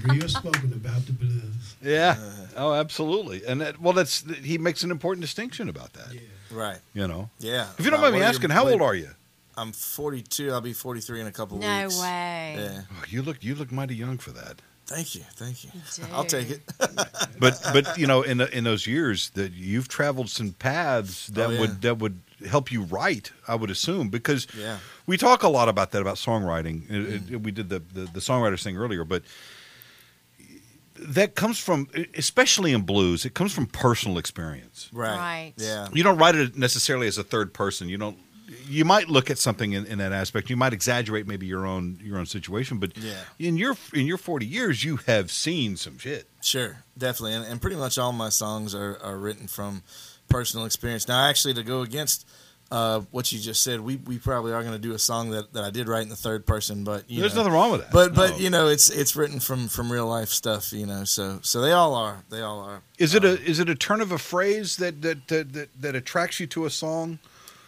Real 0.04 0.28
spoken 0.28 0.72
about 0.72 1.04
the 1.06 1.12
blues. 1.12 1.76
Yeah. 1.82 2.16
Oh, 2.56 2.72
absolutely. 2.74 3.44
And 3.46 3.60
that, 3.60 3.80
well, 3.80 3.92
that's 3.92 4.24
he 4.42 4.58
makes 4.58 4.82
an 4.82 4.90
important 4.90 5.22
distinction 5.22 5.68
about 5.68 5.92
that. 5.94 6.12
Right. 6.50 6.78
You 6.94 7.06
know. 7.06 7.30
Yeah. 7.38 7.68
If 7.78 7.84
you 7.84 7.90
don't 7.90 8.00
Uh, 8.00 8.04
mind 8.04 8.14
me 8.16 8.22
asking, 8.22 8.50
how 8.50 8.68
old 8.68 8.82
are 8.82 8.94
you? 8.94 9.10
I'm 9.56 9.72
42. 9.72 10.52
I'll 10.52 10.60
be 10.60 10.72
43 10.72 11.20
in 11.20 11.26
a 11.26 11.32
couple 11.32 11.58
No 11.58 11.84
weeks. 11.84 12.00
way. 12.00 12.54
Yeah. 12.58 12.80
Oh, 12.92 13.04
you 13.08 13.22
look 13.22 13.42
you 13.42 13.54
look 13.54 13.72
mighty 13.72 13.94
young 13.96 14.18
for 14.18 14.30
that. 14.30 14.60
Thank 14.88 15.14
you. 15.14 15.22
Thank 15.34 15.64
you. 15.64 15.70
You 15.98 16.04
I'll 16.14 16.24
take 16.24 16.50
it. 16.50 16.60
But 17.38 17.60
but 17.72 17.96
you 17.98 18.06
know 18.06 18.22
in 18.22 18.40
in 18.40 18.64
those 18.64 18.86
years 18.86 19.30
that 19.30 19.52
you've 19.52 19.86
traveled 19.86 20.28
some 20.30 20.52
paths 20.52 21.28
oh, 21.30 21.34
that 21.36 21.46
Oh, 21.48 21.52
yeah. 21.52 21.60
would 21.60 21.82
that 21.82 21.98
would 21.98 22.20
help 22.48 22.72
you 22.72 22.82
write. 22.82 23.32
I 23.46 23.54
would 23.54 23.70
assume 23.70 24.08
because 24.08 24.46
Yeah. 24.56 24.78
we 25.06 25.16
talk 25.16 25.42
a 25.44 25.48
lot 25.48 25.68
about 25.68 25.90
that 25.92 26.00
about 26.02 26.16
songwriting. 26.16 26.90
It- 26.90 27.14
it- 27.14 27.26
mm. 27.26 27.42
we 27.44 27.50
did 27.52 27.68
the, 27.68 27.80
the 27.92 28.04
the 28.12 28.20
songwriters 28.20 28.62
thing 28.62 28.76
earlier, 28.76 29.04
but 29.04 29.22
that 31.00 31.34
comes 31.36 31.58
from, 31.60 31.86
especially 32.16 32.72
in 32.72 32.82
blues, 32.82 33.24
it 33.24 33.32
comes 33.34 33.52
from 33.52 33.66
personal 33.66 34.18
experience. 34.18 34.88
Right. 34.92 35.16
Right. 35.16 35.52
Yeah. 35.56 35.86
You 35.92 36.02
don't 36.02 36.18
write 36.18 36.34
it 36.34 36.56
necessarily 36.56 37.06
as 37.06 37.18
a 37.18 37.22
third 37.24 37.52
person. 37.52 37.88
You 37.88 37.98
don't. 37.98 38.18
You 38.66 38.84
might 38.86 39.08
look 39.08 39.30
at 39.30 39.36
something 39.38 39.72
in, 39.72 39.84
in 39.86 39.98
that 39.98 40.12
aspect. 40.12 40.48
You 40.48 40.56
might 40.56 40.72
exaggerate 40.72 41.26
maybe 41.26 41.46
your 41.46 41.66
own 41.66 41.98
your 42.02 42.18
own 42.18 42.26
situation, 42.26 42.78
but 42.78 42.96
Yeah. 42.96 43.12
in 43.38 43.56
your 43.58 43.76
in 43.92 44.06
your 44.06 44.16
forty 44.16 44.46
years, 44.46 44.82
you 44.84 44.96
have 45.06 45.30
seen 45.30 45.76
some 45.76 45.98
shit. 45.98 46.28
Sure, 46.40 46.78
definitely, 46.96 47.34
and, 47.34 47.44
and 47.44 47.60
pretty 47.60 47.76
much 47.76 47.98
all 47.98 48.12
my 48.12 48.30
songs 48.30 48.74
are, 48.74 48.98
are 49.02 49.18
written 49.18 49.48
from 49.48 49.82
personal 50.30 50.64
experience. 50.66 51.06
Now, 51.08 51.28
actually, 51.28 51.54
to 51.54 51.62
go 51.62 51.82
against 51.82 52.26
uh, 52.70 53.00
what 53.10 53.32
you 53.32 53.38
just 53.38 53.62
said, 53.62 53.80
we, 53.80 53.96
we 53.96 54.18
probably 54.18 54.52
are 54.52 54.60
going 54.62 54.74
to 54.74 54.78
do 54.78 54.92
a 54.92 54.98
song 54.98 55.30
that, 55.30 55.54
that 55.54 55.64
I 55.64 55.70
did 55.70 55.88
write 55.88 56.02
in 56.02 56.10
the 56.10 56.16
third 56.16 56.44
person, 56.46 56.84
but 56.84 57.08
you 57.10 57.20
There's 57.20 57.34
know, 57.34 57.40
nothing 57.40 57.54
wrong 57.54 57.70
with 57.72 57.80
that. 57.82 57.92
But 57.92 58.14
but 58.14 58.30
No. 58.32 58.36
you 58.36 58.50
know, 58.50 58.68
it's 58.68 58.88
it's 58.90 59.14
written 59.16 59.40
from 59.40 59.68
from 59.68 59.90
real 59.92 60.06
life 60.06 60.28
stuff, 60.30 60.72
you 60.72 60.86
know. 60.86 61.04
So 61.04 61.40
so 61.42 61.60
they 61.60 61.72
all 61.72 61.94
are, 61.94 62.24
they 62.30 62.40
all 62.40 62.60
are. 62.60 62.82
Is 62.98 63.14
it 63.14 63.24
a 63.24 63.38
is 63.42 63.58
it 63.58 63.68
a 63.68 63.74
turn 63.74 64.00
of 64.00 64.10
a 64.12 64.18
phrase 64.18 64.76
that 64.78 65.02
that 65.02 65.28
that, 65.28 65.52
that, 65.52 65.68
that 65.82 65.94
attracts 65.94 66.40
you 66.40 66.46
to 66.48 66.64
a 66.66 66.70
song 66.70 67.18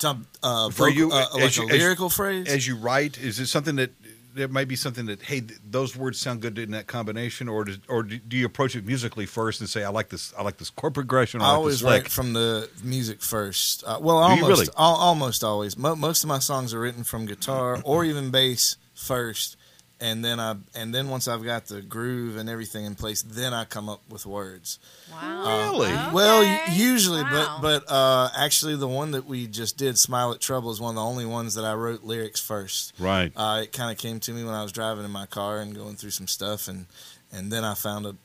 Some, 0.00 0.26
uh, 0.42 0.70
For 0.70 0.86
vocal- 0.88 0.92
you, 0.94 1.12
uh, 1.12 1.26
like 1.34 1.56
you- 1.56 1.68
a 1.68 1.74
as- 2.06 2.12
phrase? 2.14 2.46
as 2.48 2.66
you 2.66 2.76
write? 2.76 3.18
Is 3.18 3.38
it 3.38 3.46
something 3.48 3.76
that 3.76 3.92
there 4.34 4.48
might 4.48 4.68
be 4.68 4.76
something 4.76 5.06
that 5.06 5.20
hey 5.22 5.40
th- 5.40 5.58
those 5.68 5.96
words 5.96 6.18
sound 6.18 6.40
good 6.40 6.56
in 6.58 6.70
that 6.70 6.86
combination, 6.86 7.48
or 7.48 7.64
does, 7.64 7.78
or 7.88 8.02
do 8.04 8.16
do 8.16 8.36
you 8.36 8.46
approach 8.46 8.76
it 8.76 8.86
musically 8.86 9.26
first 9.26 9.60
and 9.60 9.68
say 9.68 9.82
I 9.84 9.88
like 9.90 10.08
this 10.08 10.32
I 10.38 10.42
like 10.42 10.56
this 10.56 10.70
chord 10.70 10.94
progression, 10.94 11.40
or 11.40 11.44
I 11.44 11.46
I 11.46 11.50
like 11.50 11.58
always 11.58 11.82
write 11.82 12.08
from 12.10 12.32
the 12.32 12.70
music 12.82 13.20
first. 13.22 13.82
Uh, 13.84 13.98
well, 14.00 14.18
almost, 14.18 14.48
really? 14.48 14.66
al- 14.78 14.94
almost 14.94 15.44
always. 15.44 15.76
Mo- 15.76 15.96
most 15.96 16.22
of 16.24 16.28
my 16.28 16.38
songs 16.38 16.72
are 16.72 16.80
written 16.80 17.04
from 17.04 17.26
guitar 17.26 17.80
or 17.84 18.04
even 18.04 18.30
bass 18.30 18.76
first, 18.94 19.56
and 20.00 20.24
then 20.24 20.40
I 20.40 20.56
and 20.74 20.94
then 20.94 21.08
once 21.10 21.28
I've 21.28 21.44
got 21.44 21.66
the 21.66 21.82
groove 21.82 22.36
and 22.36 22.48
everything 22.48 22.84
in 22.86 22.94
place, 22.94 23.22
then 23.22 23.52
I 23.52 23.64
come 23.64 23.88
up 23.88 24.00
with 24.08 24.24
words. 24.26 24.78
Wow. 25.12 25.72
Really? 25.72 25.92
Okay. 25.92 26.10
Well, 26.12 26.70
usually, 26.72 27.22
Wow. 27.22 27.58
but 27.60 27.84
but 27.86 27.92
uh, 27.92 28.30
actually, 28.36 28.76
the 28.76 28.88
one 28.88 29.10
that 29.12 29.26
we 29.26 29.46
just 29.46 29.76
did, 29.76 29.98
"Smile 29.98 30.32
at 30.32 30.40
Trouble," 30.40 30.70
is 30.70 30.80
one 30.80 30.90
of 30.90 30.96
the 30.96 31.02
only 31.04 31.26
ones 31.26 31.54
that 31.54 31.64
I 31.64 31.74
wrote 31.74 32.02
lyrics 32.02 32.40
first. 32.40 32.94
Right. 32.98 33.32
Uh, 33.36 33.60
it 33.64 33.72
kind 33.72 33.90
of 33.92 33.98
came 33.98 34.20
to 34.20 34.32
me 34.32 34.42
when 34.44 34.54
I 34.54 34.62
was 34.62 34.72
driving 34.72 35.04
in 35.04 35.10
my 35.10 35.26
car 35.26 35.58
and 35.58 35.74
going 35.74 35.96
through 35.96 36.10
some 36.12 36.26
stuff, 36.28 36.66
and 36.68 36.86
and 37.32 37.52
then 37.52 37.64
I 37.64 37.74
found 37.74 38.06
a 38.06 38.16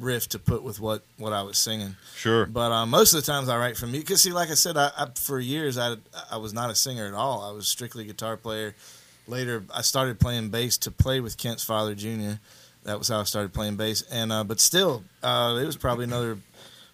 riff 0.00 0.28
to 0.30 0.40
put 0.40 0.64
with 0.64 0.80
what 0.80 1.02
what 1.18 1.32
I 1.32 1.42
was 1.42 1.56
singing. 1.56 1.94
Sure. 2.16 2.46
But 2.46 2.72
uh, 2.72 2.84
most 2.86 3.14
of 3.14 3.24
the 3.24 3.30
times 3.30 3.48
I 3.48 3.56
write 3.58 3.76
from 3.76 3.92
me 3.92 4.00
because 4.00 4.22
see, 4.22 4.32
like 4.32 4.50
I 4.50 4.54
said, 4.54 4.76
I, 4.76 4.90
I 4.98 5.06
for 5.14 5.38
years 5.38 5.78
I 5.78 5.96
I 6.30 6.36
was 6.38 6.52
not 6.52 6.68
a 6.70 6.74
singer 6.74 7.06
at 7.06 7.14
all. 7.14 7.42
I 7.48 7.52
was 7.52 7.68
strictly 7.68 8.02
a 8.04 8.06
guitar 8.08 8.36
player. 8.36 8.74
Later, 9.26 9.64
I 9.74 9.82
started 9.82 10.20
playing 10.20 10.50
bass 10.50 10.76
to 10.78 10.90
play 10.90 11.20
with 11.20 11.38
Kent's 11.38 11.64
father, 11.64 11.94
Jr. 11.94 12.34
That 12.84 12.98
was 12.98 13.08
how 13.08 13.20
I 13.20 13.24
started 13.24 13.54
playing 13.54 13.76
bass. 13.76 14.02
And 14.02 14.30
uh, 14.30 14.44
but 14.44 14.60
still, 14.60 15.04
uh, 15.22 15.58
it 15.62 15.66
was 15.66 15.76
probably 15.76 16.04
another 16.04 16.38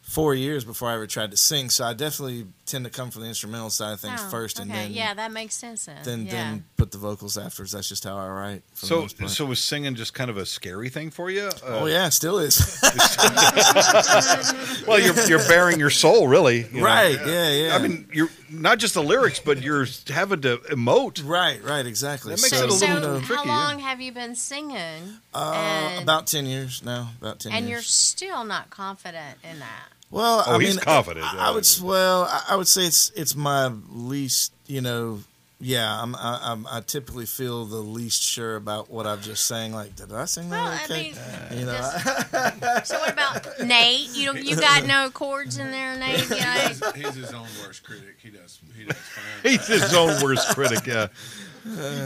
four 0.03 0.35
years 0.35 0.65
before 0.65 0.89
I 0.89 0.95
ever 0.95 1.07
tried 1.07 1.31
to 1.33 1.37
sing. 1.37 1.71
So 1.71 1.85
I 1.85 1.93
definitely 1.93 2.47
tend 2.67 2.85
to 2.85 2.91
come 2.91 3.11
from 3.11 3.23
the 3.23 3.29
instrumental 3.29 3.71
side 3.71 3.93
of 3.95 4.01
things 4.01 4.21
Oh, 4.25 4.29
first, 4.31 4.61
and 4.61 4.71
okay. 4.71 4.85
then 4.85 4.93
yeah, 4.93 5.13
that 5.15 5.33
makes 5.33 5.55
sense. 5.57 5.87
Then, 5.87 5.97
then 6.05 6.27
yeah. 6.27 6.33
then 6.33 6.65
put 6.77 6.93
the 6.93 6.99
vocals 6.99 7.37
afterwards. 7.37 7.73
That's 7.73 7.89
just 7.89 8.05
how 8.05 8.17
I 8.17 8.29
write. 8.29 8.63
For 8.75 8.81
the 8.83 8.87
So 8.87 9.01
most 9.03 9.19
part. 9.19 9.31
so 9.31 9.45
was 9.47 9.59
singing 9.63 9.95
just 9.97 10.15
kind 10.15 10.31
of 10.31 10.37
a 10.37 10.47
scary 10.47 10.89
thing 10.89 11.11
for 11.11 11.31
you? 11.31 11.47
Uh, 11.47 11.51
oh 11.81 11.87
yeah, 11.87 12.09
still 12.11 12.39
is. 12.39 12.57
Well, 14.87 14.99
you're 15.01 15.15
you're 15.29 15.47
bearing 15.49 15.79
your 15.79 15.91
soul, 15.91 16.27
really. 16.29 16.67
you 16.73 16.81
know? 16.81 16.87
right? 16.87 17.19
Yeah, 17.27 17.51
yeah. 17.53 17.77
I 17.77 17.79
mean, 17.79 18.09
you're 18.13 18.29
not 18.51 18.79
just 18.79 18.95
the 18.95 19.03
lyrics, 19.03 19.39
but 19.41 19.63
you're 19.63 19.87
having 20.09 20.41
to 20.43 20.59
emote. 20.71 21.23
right, 21.27 21.63
right, 21.63 21.87
exactly. 21.87 22.35
That 22.35 22.43
makes 22.43 22.57
so, 22.57 22.65
it 22.65 22.69
a 22.69 22.73
so, 22.73 22.87
little 22.87 22.95
you 23.03 23.07
know, 23.15 23.19
how 23.21 23.27
tricky, 23.27 23.49
yeah. 23.49 23.57
long 23.67 23.79
have 23.79 24.01
you 24.01 24.13
been 24.13 24.35
singing? 24.35 25.19
uh, 25.35 25.99
about 26.03 26.27
ten 26.27 26.47
years 26.47 26.83
now. 26.85 27.11
About 27.21 27.41
ten 27.41 27.53
and 27.53 27.67
years. 27.67 27.71
you're 27.71 27.83
still 27.83 28.45
not 28.45 28.71
confident 28.71 29.39
in 29.49 29.59
that. 29.61 29.89
Well, 30.11 30.43
Oh, 30.47 30.57
I 30.57 30.59
he's 30.61 30.75
mean, 30.77 30.85
confident, 30.85 31.25
I. 31.25 31.49
I 31.49 31.51
would 31.53 31.67
well, 31.83 32.25
I, 32.25 32.47
I 32.51 32.57
would 32.57 32.67
say 32.69 32.85
it's 32.87 33.11
it's 33.15 33.37
my 33.37 33.71
least, 33.91 34.53
you 34.67 34.81
know. 34.81 35.21
Yeah, 35.63 36.03
I'm, 36.03 36.15
I, 36.17 36.41
I'm, 36.43 36.67
I 36.71 36.81
typically 36.81 37.27
feel 37.27 37.67
the 37.67 37.77
least 37.77 38.23
sure 38.23 38.57
about 38.57 38.91
what 38.91 39.07
I've 39.07 39.21
just 39.21 39.47
sang. 39.47 39.73
Like, 39.75 39.95
did 39.95 40.11
I 40.11 40.25
sing 40.25 40.49
that 40.49 40.63
Well, 40.63 40.73
I 40.73 40.85
okay? 40.85 41.13
mean, 41.51 41.61
you 41.61 41.67
know, 41.67 41.73
just- 41.73 42.87
so 42.89 42.99
what 42.99 43.13
about 43.13 43.47
Nate? 43.67 44.09
You 44.17 44.25
don't, 44.27 44.43
you 44.43 44.57
got 44.57 44.87
no 44.87 45.11
chords 45.11 45.59
in 45.59 45.71
there, 45.71 45.95
Nate. 45.99 46.23
You 46.31 46.37
know? 46.37 46.53
He's, 46.69 46.93
he's 46.95 47.15
his 47.15 47.33
own 47.35 47.47
worst 47.63 47.85
critic. 47.85 48.17
He 48.23 48.31
does. 48.31 48.59
He 48.75 48.85
does 48.85 48.97
fine. 48.97 49.25
He's 49.53 49.67
his 49.67 49.93
own 49.95 50.23
worst 50.23 50.49
critic. 50.55 50.87
Yeah. 50.87 51.09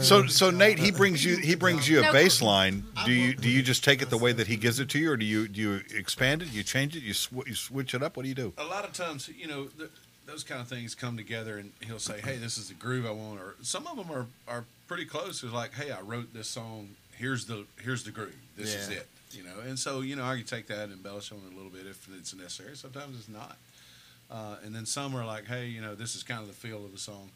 So 0.01 0.23
uh, 0.25 0.27
so 0.27 0.51
Nate, 0.51 0.77
he 0.79 0.91
brings 0.91 1.23
you 1.23 1.37
he 1.37 1.55
brings 1.55 1.87
you 1.87 1.99
a 1.99 2.01
No. 2.01 2.11
bass 2.11 2.41
line. 2.41 2.83
Do 3.05 3.13
you 3.13 3.33
do 3.33 3.47
you 3.49 3.61
just 3.63 3.85
take 3.85 4.01
it 4.01 4.09
the 4.09 4.17
way 4.17 4.33
that 4.33 4.47
he 4.47 4.57
gives 4.57 4.81
it 4.81 4.89
to 4.89 4.99
you, 4.99 5.11
or 5.11 5.15
do 5.17 5.25
you 5.25 5.47
do 5.47 5.61
you 5.61 5.81
expand 5.95 6.41
it? 6.41 6.51
You 6.51 6.61
change 6.61 6.93
it? 6.97 7.03
You, 7.03 7.13
sw- 7.13 7.31
you 7.47 7.55
switch 7.55 7.93
it 7.93 8.03
up? 8.03 8.17
What 8.17 8.23
do 8.23 8.29
you 8.29 8.35
do? 8.35 8.51
a 8.57 8.65
lot 8.65 8.83
of 8.83 8.91
times, 8.91 9.29
you 9.29 9.47
know, 9.47 9.67
th- 9.77 9.89
those 10.25 10.43
kind 10.43 10.61
of 10.61 10.67
things 10.67 10.95
come 10.95 11.17
together, 11.17 11.57
and 11.57 11.71
he'll 11.85 11.99
say, 11.99 12.19
"Hey, 12.21 12.37
this 12.37 12.57
is 12.57 12.69
the 12.69 12.73
groove 12.73 13.05
I 13.05 13.11
want," 13.11 13.39
or 13.39 13.55
some 13.61 13.87
of 13.87 13.97
them 13.97 14.11
are 14.11 14.25
are 14.47 14.65
pretty 14.87 15.05
close. 15.05 15.43
It's 15.43 15.53
like, 15.53 15.73
"Hey, 15.73 15.91
I 15.91 16.01
wrote 16.01 16.33
this 16.33 16.47
song. 16.47 16.89
Here's 17.17 17.45
the 17.45 17.65
here's 17.81 18.03
the 18.03 18.11
groove. 18.11 18.35
This 18.57 18.73
is 18.75 18.89
it." 18.89 19.07
You 19.31 19.43
know, 19.43 19.59
and 19.65 19.77
so 19.77 20.01
you 20.01 20.15
know, 20.15 20.23
I 20.25 20.37
can 20.37 20.45
take 20.45 20.67
that 20.67 20.85
and 20.85 20.93
embellish 20.93 21.31
on 21.31 21.39
it 21.39 21.53
a 21.53 21.55
little 21.55 21.71
bit 21.71 21.85
if 21.87 22.07
it's 22.17 22.33
necessary. 22.33 22.75
Sometimes 22.75 23.17
it's 23.19 23.29
not. 23.29 23.57
Uh, 24.31 24.55
and 24.63 24.73
then 24.75 24.85
some 24.85 25.15
are 25.15 25.25
like, 25.25 25.45
"Hey, 25.45 25.67
you 25.67 25.81
know, 25.81 25.93
this 25.95 26.15
is 26.15 26.23
kind 26.23 26.41
of 26.41 26.47
the 26.47 26.53
feel 26.53 26.83
of 26.83 26.91
the 26.91 26.97
song. 26.97 27.29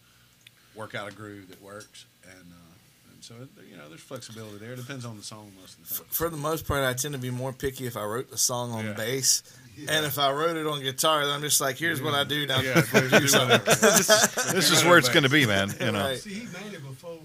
Work 0.76 0.96
out 0.96 1.12
a 1.12 1.16
groove 1.16 1.50
that 1.50 1.62
works." 1.62 2.06
And, 2.24 2.34
uh, 2.52 3.12
and 3.14 3.24
so 3.24 3.34
you 3.70 3.78
know, 3.78 3.88
there's 3.90 4.02
flexibility 4.02 4.58
there. 4.58 4.74
It 4.74 4.78
depends 4.78 5.06
on 5.06 5.18
the 5.18 5.24
song 5.24 5.52
most 5.60 5.78
of 5.78 5.88
the 5.90 5.96
time. 5.96 6.06
for 6.10 6.30
the 6.30 6.38
most 6.38 6.68
part, 6.68 6.84
I 6.84 6.94
tend 6.94 7.14
to 7.14 7.20
be 7.20 7.30
more 7.32 7.54
picky 7.54 7.86
if 7.86 7.96
I 7.98 8.04
wrote 8.04 8.32
the 8.32 8.38
song 8.38 8.72
on 8.72 8.86
Yeah. 8.86 8.94
bass, 8.94 9.44
and 9.90 10.06
if 10.06 10.18
I 10.20 10.32
wrote 10.32 10.58
it 10.58 10.66
on 10.68 10.82
guitar, 10.82 11.26
then 11.26 11.34
I'm 11.34 11.42
just 11.42 11.62
like, 11.62 11.78
here's 11.78 12.02
what 12.02 12.14
I 12.14 12.24
do 12.24 12.46
now. 12.46 12.62
Yeah, 12.62 12.82
do 12.94 13.10
whatever. 13.10 13.58
This 14.54 14.72
is 14.72 14.84
where 14.84 14.98
it's 14.98 15.10
going 15.10 15.24
to 15.24 15.30
be, 15.30 15.46
man. 15.46 15.74
You 15.80 15.92
know. 15.92 16.00
Right. 16.00 16.18
See, 16.18 16.32
he 16.32 16.46
made 16.46 16.74
it 16.74 16.84
before 16.84 17.20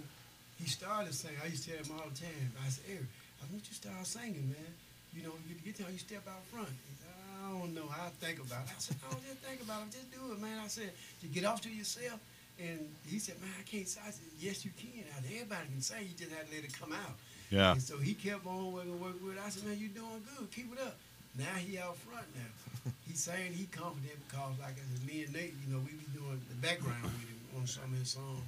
he 0.61 0.69
started 0.69 1.15
singing. 1.15 1.37
I 1.43 1.49
used 1.49 1.65
to 1.65 1.71
tell 1.73 1.85
him 1.85 2.01
all 2.01 2.09
the 2.09 2.21
time. 2.21 2.53
I 2.65 2.69
said, 2.69 2.85
Eric, 2.89 3.07
I 3.43 3.45
want 3.53 3.65
you 3.65 3.69
to 3.69 3.75
start 3.75 4.07
singing, 4.07 4.49
man. 4.49 4.73
You 5.17 5.23
know, 5.23 5.33
you 5.49 5.55
get 5.65 5.79
down, 5.79 5.93
you 5.93 5.99
step 5.99 6.27
out 6.29 6.45
front. 6.47 6.69
He 6.69 6.95
said, 6.97 7.13
I 7.45 7.51
don't 7.53 7.75
know. 7.75 7.87
I 7.91 8.09
think 8.19 8.39
about 8.41 8.67
it. 8.67 8.75
I 8.75 8.81
said, 8.81 8.97
I 9.07 9.13
don't 9.13 9.23
just 9.25 9.39
think 9.45 9.63
about 9.63 9.83
it. 9.87 9.93
Just 9.93 10.11
do 10.11 10.33
it, 10.33 10.41
man. 10.41 10.59
I 10.63 10.69
said, 10.69 10.91
you 11.23 11.29
get 11.29 11.45
off 11.45 11.61
to 11.63 11.71
yourself. 11.71 12.19
And 12.59 12.79
he 13.07 13.19
said, 13.19 13.35
man, 13.41 13.51
I 13.59 13.63
can't. 13.67 13.83
I 13.85 14.11
said, 14.11 14.31
yes, 14.39 14.65
you 14.65 14.71
can. 14.79 15.03
I 15.11 15.21
said, 15.23 15.31
Everybody 15.35 15.67
can 15.75 15.83
sing. 15.83 16.07
You 16.07 16.15
just 16.17 16.31
have 16.31 16.47
to 16.49 16.55
let 16.55 16.65
it 16.65 16.73
come 16.79 16.93
out. 16.93 17.19
Yeah. 17.51 17.73
And 17.73 17.83
so 17.83 17.99
he 17.99 18.15
kept 18.15 18.47
on 18.47 18.73
working, 18.73 18.99
working 19.01 19.27
with 19.27 19.37
it. 19.37 19.43
I 19.45 19.49
said, 19.51 19.65
man, 19.67 19.77
you're 19.79 19.91
doing 19.91 20.23
good. 20.23 20.51
Keep 20.51 20.73
it 20.75 20.81
up. 20.81 20.97
Now 21.39 21.55
he 21.59 21.79
out 21.79 21.97
front 21.97 22.27
now. 22.35 22.93
He's 23.09 23.21
saying 23.21 23.53
he 23.53 23.65
confident 23.67 24.19
because, 24.29 24.55
like 24.61 24.75
I 24.77 24.85
said, 24.93 25.07
me 25.07 25.25
and 25.25 25.33
Nate, 25.33 25.55
you 25.67 25.73
know, 25.75 25.81
we 25.81 25.93
be 25.93 26.07
doing 26.17 26.41
the 26.49 26.57
background 26.57 27.03
with 27.03 27.13
him 27.13 27.39
on 27.61 27.67
some 27.67 27.85
of 27.93 27.99
his 27.99 28.11
songs. 28.11 28.41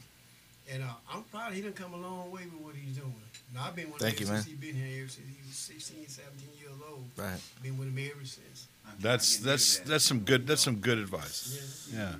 And 0.72 0.82
uh, 0.82 0.86
I'm 1.12 1.22
proud 1.24 1.52
he 1.52 1.62
done 1.62 1.72
come 1.72 1.94
a 1.94 1.96
long 1.96 2.30
way 2.30 2.42
with 2.44 2.60
what 2.60 2.74
he's 2.74 2.96
doing. 2.96 3.14
Now, 3.54 3.66
I've 3.68 3.76
been 3.76 3.90
with 3.90 4.02
Thank 4.02 4.16
him 4.20 4.20
you, 4.20 4.26
since 4.34 4.46
man. 4.46 4.56
he 4.60 4.66
been 4.66 4.74
here 4.74 5.02
ever 5.02 5.08
since 5.08 5.26
he 5.28 5.38
was 5.46 5.56
16, 5.56 6.08
17 6.08 6.48
years 6.58 6.72
old. 6.90 7.04
Right. 7.16 7.38
Been 7.62 7.78
with 7.78 7.88
him 7.88 8.10
ever 8.12 8.24
since. 8.24 8.66
That's 9.00 9.38
that's 9.38 9.78
that's 9.80 10.04
some 10.04 10.20
good 10.20 10.46
that's 10.46 10.62
some 10.62 10.76
good 10.76 10.98
advice. 10.98 11.88
Yeah. 11.92 12.12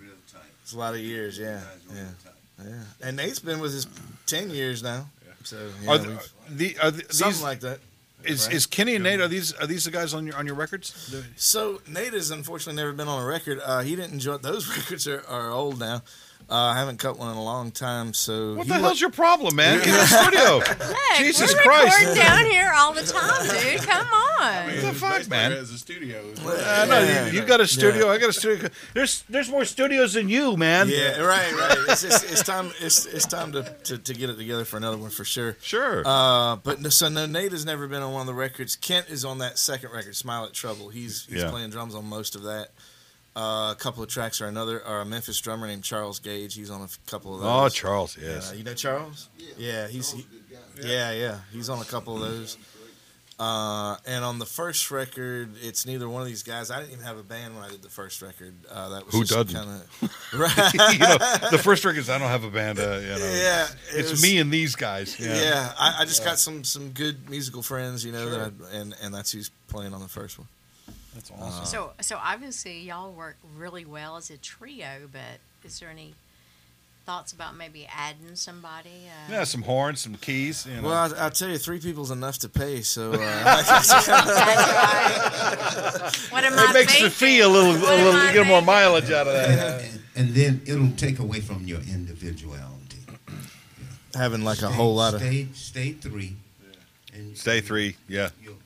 It's 0.62 0.73
a 0.75 0.79
lot 0.79 0.95
of 0.95 1.01
years, 1.01 1.39
yeah, 1.39 1.61
yeah, 1.95 2.05
yeah. 2.64 2.73
And 3.01 3.17
Nate's 3.17 3.39
been 3.39 3.61
with 3.61 3.73
us 3.75 3.87
ten 4.27 4.51
years 4.51 4.83
now, 4.83 5.07
so 5.45 5.71
yeah, 5.83 5.91
Are 5.91 5.99
the, 5.99 6.09
we've- 6.09 6.75
the 6.75 6.79
are 6.83 6.91
the, 6.91 7.05
something 7.14 7.35
these, 7.35 7.43
like 7.43 7.61
that. 7.61 7.79
Is 8.25 8.47
right. 8.47 8.57
is 8.57 8.67
Kenny 8.67 8.95
and 8.95 9.05
Nate 9.05 9.21
are 9.21 9.29
these 9.29 9.53
are 9.55 9.67
these 9.67 9.85
the 9.85 9.91
guys 9.91 10.14
on 10.14 10.27
your 10.27 10.37
on 10.37 10.47
your 10.47 10.55
records? 10.55 11.14
So 11.37 11.81
Nate 11.87 12.12
has 12.12 12.31
unfortunately 12.31 12.81
never 12.81 12.93
been 12.93 13.09
on 13.09 13.23
a 13.23 13.27
record. 13.27 13.61
Uh, 13.62 13.81
he 13.81 13.95
didn't 13.97 14.12
enjoy 14.12 14.37
those 14.39 14.69
records 14.77 15.07
are, 15.07 15.25
are 15.29 15.51
old 15.51 15.79
now. 15.79 16.03
Uh, 16.49 16.55
I 16.55 16.78
haven't 16.78 16.99
cut 17.01 17.18
one 17.18 17.32
in 17.32 17.36
a 17.36 17.42
long 17.42 17.72
time. 17.72 18.14
So 18.14 18.55
What 18.55 18.66
he 18.66 18.72
the 18.72 18.78
wa- 18.78 18.84
hell's 18.86 19.01
your 19.01 19.11
problem, 19.11 19.57
man? 19.57 19.78
Get 19.78 19.88
in 19.88 19.92
the 19.94 20.07
studio. 20.07 20.57
Look, 20.59 20.97
Jesus 21.18 21.53
we're 21.53 21.62
Christ. 21.62 21.99
recording 21.99 22.22
down 22.22 22.44
here 22.44 22.72
all 22.76 22.92
the 22.92 23.03
time, 23.03 23.42
dude. 23.49 23.80
Come 23.82 24.07
on. 24.07 24.66
What 24.66 24.80
the 24.82 24.92
fuck, 24.94 25.28
man? 25.28 25.53
As 25.53 25.70
a 25.70 25.78
studio. 25.78 26.22
I 26.44 26.86
know 26.86 27.01
Yeah. 27.01 27.26
you, 27.26 27.40
you 27.40 27.47
got 27.47 27.61
a 27.61 27.66
studio. 27.66 28.09
I 28.11 28.18
got 28.18 28.28
a 28.28 28.32
studio. 28.32 28.68
There's 28.94 29.24
there's 29.28 29.49
more 29.51 29.64
studios 29.64 30.14
than 30.14 30.28
you, 30.28 30.57
man. 30.57 30.88
Yeah, 30.88 31.18
right, 31.20 31.53
right. 31.53 31.78
It's, 31.88 32.05
it's, 32.05 32.22
it's 32.22 32.42
time. 32.44 32.70
It's, 32.80 33.07
it's 33.07 33.26
time 33.26 33.51
to, 33.51 33.62
to, 33.84 33.99
to 33.99 34.14
get 34.14 34.30
it 34.30 34.36
together 34.36 34.64
for 34.64 34.76
another 34.76 34.99
one 34.99 35.11
for 35.11 35.24
sure. 35.24 35.57
Sure. 35.62 36.05
Uh, 36.07 36.57
but 36.57 36.80
no, 36.80 36.90
so 36.90 37.09
no, 37.09 37.26
Nate 37.26 37.51
has 37.51 37.64
never 37.64 37.88
been 37.88 38.03
on 38.03 38.12
one 38.12 38.20
of 38.20 38.26
the 38.28 38.34
records. 38.34 38.76
Kent 38.76 39.07
is 39.09 39.24
on 39.24 39.38
that 39.38 39.59
second 39.59 39.90
record, 39.90 40.14
"Smile 40.14 40.44
at 40.44 40.53
Trouble." 40.53 40.90
He's 40.90 41.26
he's 41.28 41.42
Yeah. 41.42 41.51
playing 41.51 41.70
drums 41.70 41.97
on 41.97 42.05
most 42.05 42.36
of 42.36 42.44
that. 42.44 42.68
Uh, 43.37 43.72
a 43.72 43.76
couple 43.78 44.03
of 44.03 44.09
tracks 44.09 44.41
or 44.41 44.47
another, 44.47 44.80
or 44.87 45.03
a 45.03 45.05
Memphis 45.05 45.39
drummer 45.43 45.66
named 45.66 45.84
Charles 45.84 46.18
Gage. 46.20 46.55
He's 46.55 46.70
on 46.70 46.80
a 46.80 46.84
f- 46.84 46.99
couple 47.07 47.34
of 47.34 47.43
those. 47.43 47.51
oh. 47.51 47.68
Charles. 47.68 48.16
Yes. 48.18 48.51
Uh, 48.51 48.55
you 48.55 48.64
know 48.64 48.72
Charles? 48.72 49.28
Yeah, 49.59 49.89
he's 49.89 50.12
he, 50.12 50.26
yeah, 50.82 51.12
yeah. 51.12 51.39
He's 51.53 51.68
on 51.68 51.80
a 51.82 51.84
couple 51.84 52.14
of 52.14 52.22
those. 52.22 52.57
Uh, 53.39 53.97
and 54.07 54.24
on 54.24 54.39
the 54.39 54.47
first 54.47 54.91
record, 54.91 55.51
it's 55.61 55.84
neither 55.84 56.09
one 56.09 56.22
of 56.22 56.26
these 56.28 56.43
guys. 56.43 56.70
I 56.70 56.78
didn't 56.80 56.93
even 56.95 57.05
have 57.05 57.18
a 57.18 57.22
band 57.22 57.55
when 57.55 57.62
I 57.64 57.68
did 57.68 57.82
the 57.82 57.91
first 57.91 58.22
record. 58.22 58.55
Uh, 58.70 58.89
that 58.89 59.05
was 59.05 59.14
Who 59.14 59.24
just 59.24 59.53
doesn't? 59.53 59.55
Kinda, 59.55 60.14
right? 60.39 60.93
you 60.95 60.99
know, 61.01 61.18
the 61.51 61.61
first 61.62 61.84
record 61.84 61.99
is 62.01 62.09
I 62.09 62.16
don't 62.16 62.28
have 62.28 62.45
a 62.45 62.51
band. 62.51 62.78
Uh, 62.78 62.82
you 63.03 63.09
know, 63.09 63.18
Yeah, 63.18 63.64
it 63.93 63.99
it's 63.99 64.11
was- 64.12 64.22
me 64.22 64.39
and 64.39 64.51
these 64.51 64.74
guys. 64.74 65.20
Yeah, 65.20 65.39
Yeah, 65.39 65.72
I, 65.78 65.97
I 66.01 66.05
just 66.07 66.24
got 66.24 66.39
some 66.39 66.64
some 66.64 66.93
good 66.93 67.28
musical 67.28 67.61
friends, 67.62 68.03
you 68.03 68.12
know, 68.12 68.30
that 68.30 68.53
I, 68.72 68.76
and 68.76 68.95
and 69.03 69.14
that's 69.14 69.32
who's 69.32 69.51
playing 69.68 69.93
on 69.93 70.01
the 70.01 70.09
first 70.09 70.39
one. 70.39 70.49
That's 71.17 71.31
Uh, 71.31 71.35
awesome. 71.41 71.64
So, 71.67 71.93
so 72.01 72.19
obviously 72.23 72.81
y'all 72.81 73.11
work 73.12 73.37
really 73.57 73.85
well 73.85 74.17
as 74.17 74.31
a 74.31 74.37
trio, 74.37 75.09
but 75.11 75.41
is 75.64 75.81
there 75.81 75.91
any 75.91 76.14
thoughts 77.05 77.33
about 77.33 77.57
maybe 77.57 77.87
adding 77.93 78.35
somebody? 78.35 78.91
Uh, 79.07 79.33
yeah, 79.33 79.45
some 79.45 79.62
horns, 79.62 80.01
some 80.01 80.14
keys. 80.17 80.67
You 80.67 80.77
know. 80.83 80.89
Well, 80.89 81.14
I, 81.14 81.25
I'll 81.25 81.31
tell 81.31 81.49
you, 81.49 81.59
three 81.59 81.79
people's 81.81 82.11
enough 82.11 82.39
to 82.39 82.49
pay. 82.49 82.83
So 82.83 83.12
uh, 83.12 83.62
what 86.31 86.45
am 86.45 86.59
I 86.59 86.67
it 86.71 86.75
makes 86.75 86.93
the 87.01 87.09
thinking? 87.09 87.11
fee 87.11 87.41
a 87.41 87.49
little, 87.49 87.73
a 87.77 87.81
What 87.81 87.91
am 87.93 88.05
little 88.05 88.21
I 88.21 88.33
get 88.33 88.47
more 88.47 88.62
mileage 88.62 89.11
out 89.11 89.27
of 89.27 89.33
that. 89.35 89.83
and, 89.85 90.01
and 90.17 90.29
then 90.35 90.61
it'll 90.67 90.91
take 90.97 91.19
away 91.19 91.41
from 91.41 91.64
your 91.67 91.81
individuality. 91.81 92.99
having 94.14 94.43
like 94.45 94.62
a 94.62 94.69
whole 94.71 94.95
lot 94.95 95.14
of. 95.14 95.21
stay, 95.21 95.47
stay 95.55 95.93
three. 95.93 96.37
And 97.14 97.37
Stay 97.37 97.61
three, 97.62 97.97
yeah. 98.09 98.29
You'll, 98.43 98.55
you'll 98.55 98.55
last 98.55 98.66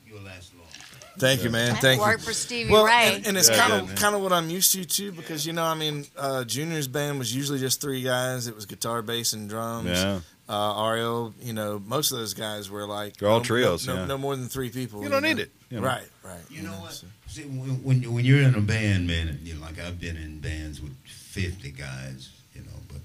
Thank 1.17 1.43
you, 1.43 1.49
man. 1.49 1.73
That 1.73 1.81
Thank 1.81 1.99
you. 1.99 2.05
worked 2.07 2.23
for 2.23 2.33
Stevie 2.33 2.71
Well, 2.71 2.85
Ray. 2.85 3.15
and, 3.17 3.27
and 3.27 3.37
it's 3.37 3.49
Yeah, 3.49 3.57
kind 3.57 3.73
of 3.73 3.87
did, 3.89 3.97
kind 3.97 4.15
of 4.15 4.21
what 4.21 4.31
I'm 4.33 4.49
used 4.49 4.71
to 4.73 4.85
too, 4.85 5.11
because 5.11 5.45
you 5.45 5.53
know, 5.53 5.63
I 5.63 5.73
mean, 5.75 6.05
uh, 6.17 6.43
Junior's 6.45 6.87
band 6.87 7.19
was 7.19 7.35
usually 7.35 7.59
just 7.59 7.81
three 7.81 8.01
guys. 8.01 8.47
It 8.47 8.55
was 8.55 8.65
guitar, 8.65 9.01
bass, 9.01 9.33
and 9.33 9.49
drums. 9.49 9.89
Yeah. 9.89 10.19
Uh, 10.49 10.53
R.L., 10.53 11.33
you 11.41 11.53
know, 11.53 11.81
most 11.85 12.11
of 12.11 12.17
those 12.17 12.33
guys 12.33 12.69
were 12.69 12.85
like 12.85 13.15
They're 13.17 13.29
all 13.29 13.37
no- 13.39 13.43
trios, 13.43 13.87
No, 13.87 13.93
no, 13.95 13.99
yeah. 14.01 14.05
no 14.07 14.17
more 14.17 14.35
than 14.35 14.47
three 14.49 14.69
people. 14.69 15.01
You 15.03 15.09
don't 15.09 15.21
know. 15.21 15.29
need 15.29 15.39
it, 15.39 15.51
you 15.69 15.79
know. 15.79 15.85
Right, 15.87 16.03
right. 16.23 16.39
You 16.49 16.63
know 16.63 16.71
what? 16.73 16.91
so- 16.93 17.07
See, 17.27 17.43
when, 17.43 17.81
when, 17.83 18.01
you- 18.01 18.11
when 18.11 18.25
you're 18.25 18.41
in 18.41 18.55
a 18.55 18.59
band, 18.61 19.07
man, 19.07 19.39
you 19.43 19.53
know, 19.53 19.61
like 19.61 19.79
I've 19.79 19.99
been 19.99 20.17
in 20.17 20.39
bands 20.39 20.81
with 20.81 20.91
50 21.05 21.71
guys, 21.71 22.29
you 22.53 22.61
know, 22.63 22.77
but, 22.89 22.97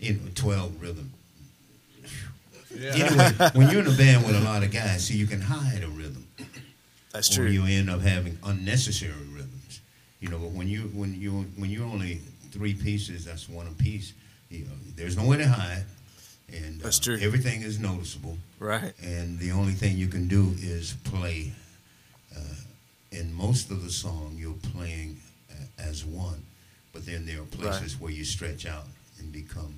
you 0.00 0.14
know, 0.14 0.20
12 0.34 0.82
rhythm. 0.82 1.12
Yeah. 2.74 2.90
Anyway, 2.94 3.50
when 3.54 3.70
you're 3.70 3.80
in 3.82 3.86
a 3.86 3.96
band 3.96 4.26
with 4.26 4.34
a 4.36 4.40
lot 4.40 4.62
of 4.64 4.72
guys, 4.72 5.06
see, 5.06 5.16
you 5.16 5.26
can 5.26 5.40
hide 5.42 5.82
a 5.84 5.88
rhythm. 5.88 6.25
That's 7.16 7.30
or 7.32 7.42
true. 7.42 7.46
you 7.50 7.64
end 7.64 7.88
up 7.88 8.02
having 8.02 8.38
unnecessary 8.44 9.12
rhythms. 9.34 9.80
You 10.20 10.28
know, 10.28 10.38
but 10.38 10.50
when 10.50 10.68
you 10.68 10.82
when 10.94 11.18
you 11.18 11.46
when 11.56 11.70
you're 11.70 11.86
only 11.86 12.20
three 12.50 12.74
pieces, 12.74 13.24
that's 13.24 13.48
one 13.48 13.74
piece. 13.76 14.12
You 14.50 14.64
know, 14.64 14.72
there's 14.96 15.16
nowhere 15.16 15.38
to 15.38 15.48
hide, 15.48 15.84
and 16.52 16.78
That's 16.80 17.00
uh, 17.00 17.04
true. 17.04 17.18
Everything 17.20 17.62
is 17.62 17.78
noticeable, 17.80 18.36
Right. 18.58 18.92
and 19.02 19.38
the 19.38 19.50
only 19.52 19.72
thing 19.72 19.96
you 19.96 20.08
can 20.08 20.28
do 20.28 20.54
is 20.60 20.94
play. 21.04 21.52
Uh, 22.36 22.40
in 23.12 23.32
most 23.34 23.70
of 23.70 23.82
the 23.82 23.90
song, 23.90 24.36
you're 24.38 24.52
playing 24.74 25.16
uh, 25.50 25.54
as 25.78 26.04
one, 26.04 26.42
but 26.92 27.06
then 27.06 27.24
there 27.24 27.40
are 27.40 27.44
places 27.46 27.98
where 27.98 28.12
you 28.12 28.24
stretch 28.24 28.66
out 28.66 28.84
and 29.18 29.32
become. 29.32 29.74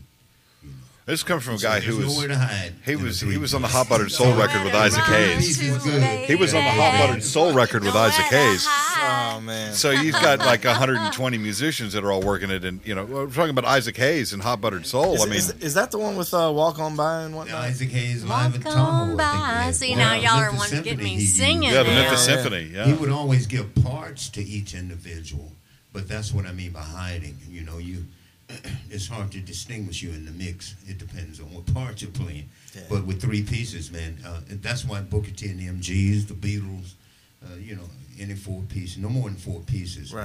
You 0.63 0.69
know, 0.71 0.75
This 1.07 1.23
comes 1.23 1.43
from 1.45 1.55
a 1.55 1.59
guy 1.59 1.81
there's 1.81 1.85
who 1.97 1.99
was 1.99 2.27
to 2.27 2.37
hide. 2.37 2.73
he 2.85 2.97
was 2.97 3.21
he 3.21 3.39
was 3.39 3.55
on 3.55 3.63
the. 3.63 3.69
Hot 3.69 3.89
Buttered 3.89 4.11
Soul 4.13 4.35
record 4.37 4.65
with 4.65 4.75
Isaac 4.75 5.05
Hayes. 5.05 5.59
He 5.59 6.35
was 6.35 6.53
on 6.55 6.65
the 6.65 6.71
Hot 6.71 7.07
Buttered 7.07 7.23
Soul 7.23 7.53
record 7.53 7.85
with 7.85 7.95
Isaac 7.95 8.25
Hayes. 8.27 8.67
Oh 8.69 9.41
man. 9.41 9.73
So 9.73 9.91
you've 9.91 10.15
got 10.15 10.41
like 10.41 10.65
120 10.65 11.39
musicians 11.39 11.93
that 11.93 12.03
are 12.05 12.11
all 12.13 12.23
working 12.23 12.51
it, 12.51 12.65
and 12.65 12.81
you 12.85 12.95
know 12.95 13.05
we're 13.05 13.27
talking 13.29 13.51
about 13.51 13.65
Isaac 13.65 13.97
Hayes 13.97 14.33
and 14.33 14.43
Hot 14.43 14.61
Buttered 14.61 14.85
Soul. 14.87 15.15
Is, 15.15 15.23
I 15.23 15.25
mean, 15.27 15.35
is, 15.37 15.51
is 15.61 15.75
that 15.75 15.91
the 15.91 15.99
one 15.99 16.17
with 16.17 16.33
uh, 16.35 16.51
Walk 16.55 16.79
On 16.79 16.97
By 16.97 17.23
and 17.23 17.35
Yeah. 17.47 17.59
Isaac 17.61 17.91
Hayes 17.91 18.25
live 18.25 18.55
at 18.57 18.65
Walk 18.65 18.77
on 18.77 19.11
I 19.13 19.15
by. 19.15 19.23
think 19.23 19.35
we 19.43 19.47
had. 19.65 19.75
See, 19.75 19.91
Well, 19.91 19.99
now 19.99 20.15
y'all 20.15 20.39
are 20.41 20.53
Memphis 20.53 20.59
wanting 20.73 20.83
to 20.83 20.91
get 20.97 20.99
me 20.99 21.21
singing 21.21 21.63
yeah, 21.71 21.83
the 21.85 21.91
now. 21.91 22.03
Memphis 22.03 22.27
Yeah. 22.29 22.35
Symphony. 22.43 22.65
He 22.87 22.93
would 22.95 23.11
always 23.11 23.47
give 23.47 23.75
parts 23.77 24.29
to 24.31 24.43
each 24.43 24.75
individual, 24.75 25.53
but 25.93 26.09
that's 26.09 26.33
what 26.33 26.45
I 26.47 26.53
mean 26.53 26.73
by 26.73 26.81
hiding. 26.83 27.37
You 27.49 27.63
know, 27.63 27.79
you 27.79 28.05
it's 28.91 29.09
hard 29.09 29.31
to 29.33 29.41
distinguish 29.41 30.03
you 30.03 30.11
in 30.11 30.25
the 30.25 30.33
mix. 30.33 30.75
It 30.87 30.99
depends 30.99 31.41
on 31.41 31.47
what 31.53 31.73
part 31.75 32.03
you're 32.03 32.11
playing. 32.11 32.49
Yeah. 32.75 32.83
But 32.89 33.07
with 33.07 33.21
three 33.21 33.43
pieces, 33.43 33.91
man, 33.93 34.19
uh, 34.27 34.41
that's 34.49 34.85
why 34.85 35.01
Booker 35.01 35.31
T 35.31 35.49
and 35.49 35.59
the 35.61 35.67
MGs, 35.67 36.29
the 36.29 36.35
Beatles, 36.35 36.93
uh, 37.45 37.57
you 37.59 37.77
know, 37.77 37.89
any 38.19 38.35
four 38.35 38.63
pieces, 38.69 38.99
no 38.99 39.09
more 39.09 39.29
than 39.29 39.39
four 39.39 39.61
pieces. 39.61 40.13
man. 40.13 40.23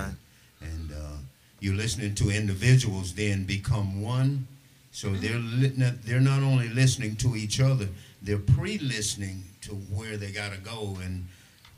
Right. 0.62 0.70
And 0.70 0.92
uh, 0.92 1.18
you're 1.60 1.76
listening 1.76 2.16
to 2.16 2.30
individuals 2.30 3.14
then 3.14 3.44
become 3.46 4.02
one. 4.02 4.48
So 4.92 5.10
they're 5.10 5.40
li- 5.40 5.74
not, 5.76 6.04
they're 6.04 6.20
not 6.22 6.44
only 6.44 6.70
listening 6.70 7.16
to 7.18 7.36
each 7.36 7.60
other, 7.60 7.88
they're 8.22 8.38
pre-listening 8.38 9.44
to 9.62 9.72
where 9.72 10.18
they 10.18 10.32
gotta 10.32 10.58
go 10.58 10.98
and 11.04 11.26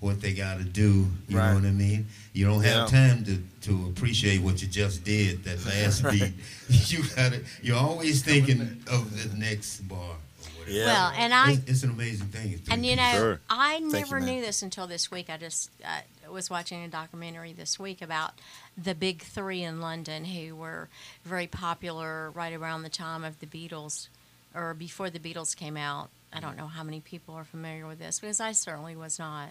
what 0.05 0.21
they 0.21 0.33
gotta 0.33 0.63
do. 0.63 1.07
You 1.27 1.37
Right. 1.37 1.49
know 1.49 1.55
what 1.55 1.65
I 1.65 1.71
mean? 1.71 2.05
You 2.33 2.45
don't 2.45 2.63
have 2.63 2.91
Yeah. 2.91 2.97
time 2.99 3.25
to, 3.25 3.41
to 3.61 3.87
appreciate 3.87 4.39
what 4.41 4.61
you 4.61 4.67
just 4.67 5.03
did 5.03 5.43
that 5.45 5.65
last 5.71 6.03
beat. 6.03 6.33
You 6.69 7.03
gotta. 7.15 7.41
You're 7.63 7.77
always 7.77 8.21
thinking 8.21 8.61
of 8.87 9.03
the 9.31 9.35
next 9.37 9.79
bar. 9.87 9.97
Or 9.99 10.15
whatever. 10.59 10.77
Yeah. 10.77 10.85
Well, 10.85 11.11
and 11.17 11.33
I 11.33 11.53
it's, 11.53 11.69
it's 11.69 11.83
an 11.83 11.89
amazing 11.89 12.27
thing. 12.27 12.61
And 12.69 12.85
you 12.85 12.95
know. 12.95 13.11
Sure. 13.13 13.39
I 13.49 13.79
never 13.79 14.19
man. 14.19 14.29
knew 14.29 14.41
this 14.41 14.61
until 14.61 14.85
this 14.85 15.09
week. 15.09 15.27
I 15.29 15.37
just 15.37 15.71
uh, 15.83 16.01
was 16.31 16.49
watching 16.51 16.83
a 16.83 16.87
documentary 16.87 17.53
this 17.53 17.79
week 17.79 18.01
about 18.01 18.33
the 18.77 18.93
big 18.93 19.23
three 19.23 19.63
in 19.63 19.81
London 19.81 20.25
who 20.25 20.55
were 20.55 20.87
very 21.23 21.47
popular 21.47 22.29
right 22.29 22.53
around 22.53 22.83
the 22.83 22.89
time 22.89 23.23
of 23.23 23.39
the 23.39 23.47
Beatles 23.47 24.07
or 24.53 24.75
before 24.75 25.09
the 25.09 25.19
Beatles 25.19 25.55
came 25.55 25.77
out. 25.77 26.09
I 26.31 26.39
don't 26.41 26.57
know 26.57 26.67
how 26.67 26.83
many 26.83 26.99
people 26.99 27.33
are 27.35 27.43
familiar 27.45 27.87
with 27.87 27.97
this 27.99 28.19
because 28.19 28.39
I 28.39 28.51
certainly 28.51 28.95
was 28.95 29.17
not. 29.17 29.49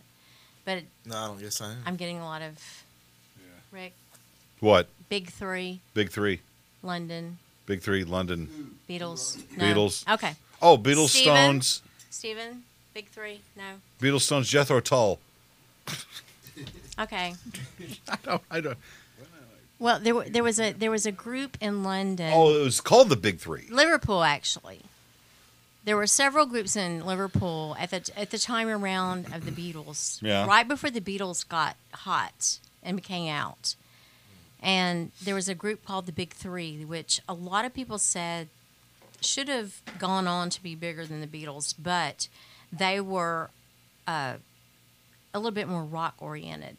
But 0.64 0.82
No, 1.04 1.16
I 1.16 1.26
don't 1.28 1.40
guess 1.40 1.60
I 1.60 1.72
am. 1.72 1.76
I'm 1.86 1.96
getting 1.96 2.18
a 2.18 2.24
lot 2.24 2.42
of 2.42 2.52
yeah. 3.38 3.80
Rick, 3.80 3.92
what? 4.60 4.88
big 5.08 5.30
three, 5.30 5.80
Big 5.94 6.10
three, 6.10 6.40
London, 6.82 7.38
Big 7.66 7.82
three, 7.82 8.04
London. 8.04 8.76
Beatles. 8.88 9.42
No. 9.56 9.64
Beatles. 9.64 10.12
Okay. 10.14 10.34
Oh, 10.62 10.78
Beatles, 10.78 11.08
Steven? 11.08 11.34
Stones, 11.34 11.82
Stephen, 12.10 12.62
big 12.94 13.08
three. 13.08 13.40
No. 13.56 13.64
Beatles, 14.00 14.22
Stones, 14.22 14.48
Jethro 14.48 14.80
Tull. 14.80 15.18
Okay. 16.98 17.34
I 18.08 18.16
don't. 18.24 18.42
I 18.50 18.60
don't. 18.60 18.78
Well, 19.80 19.98
there 19.98 20.14
there 20.22 20.44
was 20.44 20.60
a 20.60 20.72
there 20.72 20.90
was 20.90 21.06
a 21.06 21.12
group 21.12 21.58
in 21.60 21.82
London. 21.82 22.30
Oh, 22.32 22.54
it 22.54 22.62
was 22.62 22.80
called 22.80 23.08
the 23.08 23.16
Big 23.16 23.40
Three. 23.40 23.66
Liverpool 23.70 24.22
actually. 24.22 24.82
There 25.84 25.96
were 25.96 26.06
several 26.06 26.46
groups 26.46 26.76
in 26.76 27.04
Liverpool 27.04 27.76
at 27.78 27.90
the 27.90 28.10
at 28.16 28.30
the 28.30 28.38
time 28.38 28.68
around 28.68 29.26
of 29.34 29.44
the 29.44 29.50
Beatles. 29.50 30.22
Yeah. 30.22 30.46
Right 30.46 30.66
before 30.66 30.90
the 30.90 31.00
Beatles 31.00 31.46
got 31.46 31.76
hot 31.92 32.58
and 32.82 32.96
became 32.96 33.28
out. 33.28 33.76
And 34.62 35.12
there 35.22 35.34
was 35.34 35.48
a 35.48 35.54
group 35.54 35.84
called 35.84 36.06
the 36.06 36.12
Big 36.12 36.32
Three, 36.32 36.84
which 36.84 37.20
a 37.28 37.34
lot 37.34 37.66
of 37.66 37.74
people 37.74 37.98
said 37.98 38.48
should 39.20 39.48
have 39.48 39.82
gone 39.98 40.26
on 40.26 40.50
to 40.50 40.62
be 40.62 40.74
bigger 40.74 41.04
than 41.04 41.20
the 41.20 41.26
Beatles, 41.26 41.74
but 41.78 42.28
they 42.72 43.00
were 43.00 43.50
uh, 44.06 44.34
a 45.32 45.38
little 45.38 45.50
bit 45.50 45.68
more 45.68 45.82
rock 45.82 46.14
oriented. 46.18 46.76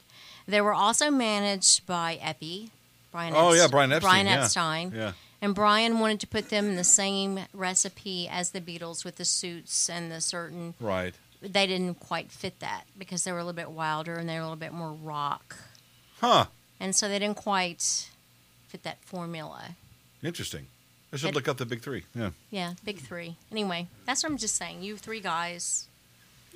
They 0.47 0.61
were 0.61 0.73
also 0.73 1.09
managed 1.09 1.85
by 1.85 2.19
Epi, 2.21 2.69
Brian. 3.11 3.33
Epstein. 3.33 3.51
Oh, 3.51 3.53
yeah, 3.53 3.67
Brian 3.67 3.91
Epstein, 3.91 4.09
Brian 4.09 4.25
yeah. 4.27 4.43
Epstein. 4.43 4.93
Yeah. 4.95 5.11
And 5.45 5.53
Brian 5.53 5.99
wanted 5.99 6.19
to 6.21 6.27
put 6.27 6.49
them 6.49 6.65
in 6.69 6.75
the 6.75 6.83
same 6.83 7.39
recipe 7.53 8.27
as 8.27 8.49
the 8.49 8.59
Beatles 8.59 9.05
with 9.05 9.17
the 9.17 9.25
suits 9.25 9.87
and 9.91 10.11
the 10.11 10.19
certain. 10.19 10.73
Right. 10.79 11.13
They 11.39 11.67
didn't 11.67 11.99
quite 11.99 12.31
fit 12.31 12.59
that 12.61 12.85
because 12.97 13.23
they 13.23 13.31
were 13.31 13.37
a 13.37 13.43
little 13.43 13.55
bit 13.55 13.69
wilder 13.69 14.15
and 14.15 14.27
they 14.27 14.33
were 14.33 14.39
a 14.39 14.43
little 14.45 14.55
bit 14.55 14.73
more 14.73 14.91
rock. 14.91 15.55
Huh. 16.19 16.45
And 16.79 16.95
so 16.95 17.07
they 17.07 17.19
didn't 17.19 17.37
quite 17.37 18.09
fit 18.69 18.81
that 18.81 19.03
formula. 19.03 19.75
Interesting. 20.23 20.65
I 21.13 21.17
should 21.17 21.29
It- 21.29 21.35
look 21.35 21.47
up 21.47 21.57
the 21.57 21.65
Big 21.67 21.81
Three. 21.83 22.05
Yeah. 22.15 22.31
Yeah, 22.49 22.73
big 22.83 22.99
three. 22.99 23.35
Anyway, 23.51 23.87
that's 24.07 24.23
what 24.23 24.31
I'm 24.31 24.37
just 24.39 24.55
saying. 24.55 24.81
You 24.81 24.97
three 24.97 25.19
guys, 25.21 25.85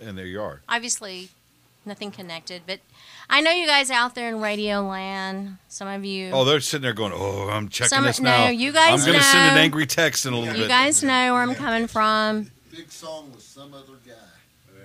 And 0.01 0.17
there 0.17 0.25
you 0.25 0.41
are. 0.41 0.61
obviously 0.67 1.29
nothing 1.85 2.11
connected, 2.11 2.63
but 2.67 2.79
I 3.29 3.41
know 3.41 3.51
you 3.51 3.65
guys 3.67 3.89
out 3.91 4.15
there 4.15 4.27
in 4.29 4.39
Radio 4.41 4.81
Land. 4.87 5.57
Some 5.67 5.87
of 5.87 6.03
you. 6.05 6.31
Oh, 6.31 6.43
they're 6.45 6.59
sitting 6.59 6.81
there 6.83 6.93
going, 6.93 7.13
"Oh, 7.15 7.49
I'm 7.49 7.69
checking 7.69 7.89
Some- 7.89 8.05
this 8.05 8.19
no, 8.19 8.29
now." 8.29 8.49
you 8.49 8.71
guys 8.71 8.99
I'm 9.01 9.05
going 9.07 9.17
to 9.19 9.23
send 9.25 9.49
an 9.49 9.55
know- 9.55 9.61
angry 9.61 9.85
text 9.85 10.25
in 10.25 10.33
a 10.33 10.37
little 10.39 10.55
you 10.55 10.61
bit. 10.63 10.67
guys 10.69 11.03
know 11.03 11.33
where 11.33 11.41
I'm 11.41 11.55
coming 11.55 11.87
from. 11.87 12.51
Big 12.71 12.91
song 12.91 13.31
with 13.31 13.41
some 13.43 13.73
other 13.73 13.93
guy. 14.05 14.13
Yeah. 14.75 14.81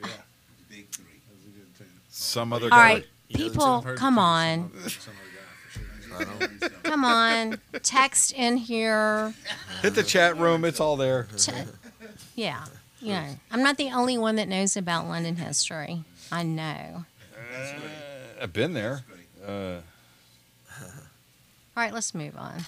Yeah. 0.00 0.06
Big 0.70 0.88
three. 0.90 1.04
That 1.28 1.36
was 1.36 1.44
a 1.46 1.58
good 1.58 1.76
tune. 1.78 1.86
Some 2.10 2.52
other 2.52 2.66
All 2.66 2.70
guy. 2.70 2.76
right, 2.94 3.06
You 3.28 3.36
people, 3.50 3.64
tune? 3.64 3.74
I've 3.78 3.84
heard 3.84 3.98
come 3.98 4.18
on. 4.18 4.70
Some 4.88 5.14
other 5.14 6.24
guy 6.26 6.46
for 6.48 6.58
sure. 6.58 6.68
Come 6.82 7.04
on, 7.04 7.60
text 7.82 8.32
in 8.32 8.56
here. 8.56 9.34
Hit 9.82 9.94
the 9.94 10.02
chat 10.02 10.36
room. 10.36 10.64
It's 10.64 10.80
all 10.80 10.96
there. 10.96 11.28
Ch- 11.36 11.50
yeah, 12.34 12.64
you 13.00 13.12
know, 13.12 13.26
I'm 13.50 13.62
not 13.62 13.76
the 13.76 13.90
only 13.90 14.16
one 14.18 14.36
that 14.36 14.48
knows 14.48 14.76
about 14.76 15.06
London 15.06 15.36
history. 15.36 16.02
I 16.30 16.42
know. 16.42 17.04
I've 18.40 18.52
been 18.52 18.72
there. 18.74 19.02
Uh, 19.46 19.50
All 19.50 19.80
All 21.76 21.84
right, 21.84 21.92
let's 21.92 22.14
move 22.14 22.36
on. 22.36 22.56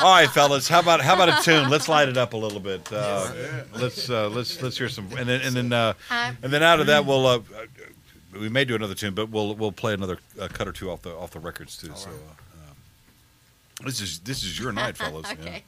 All 0.00 0.14
right, 0.14 0.28
fellas. 0.30 0.68
How 0.68 0.80
about 0.80 1.00
how 1.02 1.14
about 1.14 1.28
a 1.28 1.42
tune? 1.42 1.68
Let's 1.68 1.88
light 1.88 2.08
it 2.08 2.16
up 2.16 2.32
a 2.32 2.36
little 2.36 2.60
bit. 2.60 2.90
Uh, 2.92 3.30
let's 3.74 4.08
uh, 4.08 4.28
let's 4.30 4.60
let's 4.62 4.78
hear 4.78 4.88
some, 4.88 5.06
and 5.18 5.28
then 5.28 5.40
and 5.42 5.54
then 5.54 5.72
uh, 5.72 5.92
Uh, 6.10 6.32
and 6.42 6.52
then 6.52 6.62
out 6.62 6.80
of 6.80 6.86
that 6.86 7.04
we'll. 7.06 7.26
Uh, 7.26 7.40
we 8.32 8.48
may 8.48 8.64
do 8.64 8.74
another 8.76 8.94
tune, 8.94 9.14
but 9.14 9.28
we'll 9.28 9.54
we'll 9.54 9.72
play 9.72 9.92
another 9.92 10.18
uh, 10.40 10.48
cut 10.48 10.66
or 10.68 10.72
two 10.72 10.90
off 10.90 11.02
the 11.02 11.10
off 11.14 11.30
the 11.32 11.40
records 11.40 11.76
too. 11.76 11.90
So, 11.94 12.08
uh, 12.08 12.12
um, 12.70 12.76
this 13.84 14.00
is 14.00 14.20
this 14.20 14.42
is 14.44 14.58
your 14.58 14.72
night, 14.82 14.96
fellas. 14.96 15.26
yeah. 15.26 15.48
okay. 15.48 15.64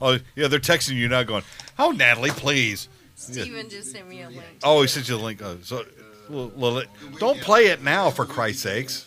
Oh 0.00 0.18
yeah, 0.34 0.48
they're 0.48 0.60
texting 0.60 0.94
you 0.94 1.08
now, 1.08 1.22
going, 1.24 1.42
"Oh, 1.78 1.90
Natalie, 1.90 2.30
please." 2.30 2.88
Steven 3.16 3.68
just 3.68 3.92
sent 3.92 4.08
me 4.08 4.22
a 4.22 4.28
link. 4.28 4.44
Oh, 4.62 4.82
he 4.82 4.88
sent 4.88 5.08
you 5.08 5.16
a 5.16 5.18
link. 5.18 5.42
Uh, 5.42 5.54
so, 5.62 5.84
well, 6.28 6.82
don't 7.18 7.40
play 7.40 7.66
it 7.66 7.82
now, 7.82 8.10
for 8.10 8.24
Christ's 8.26 8.62
sakes. 8.62 9.06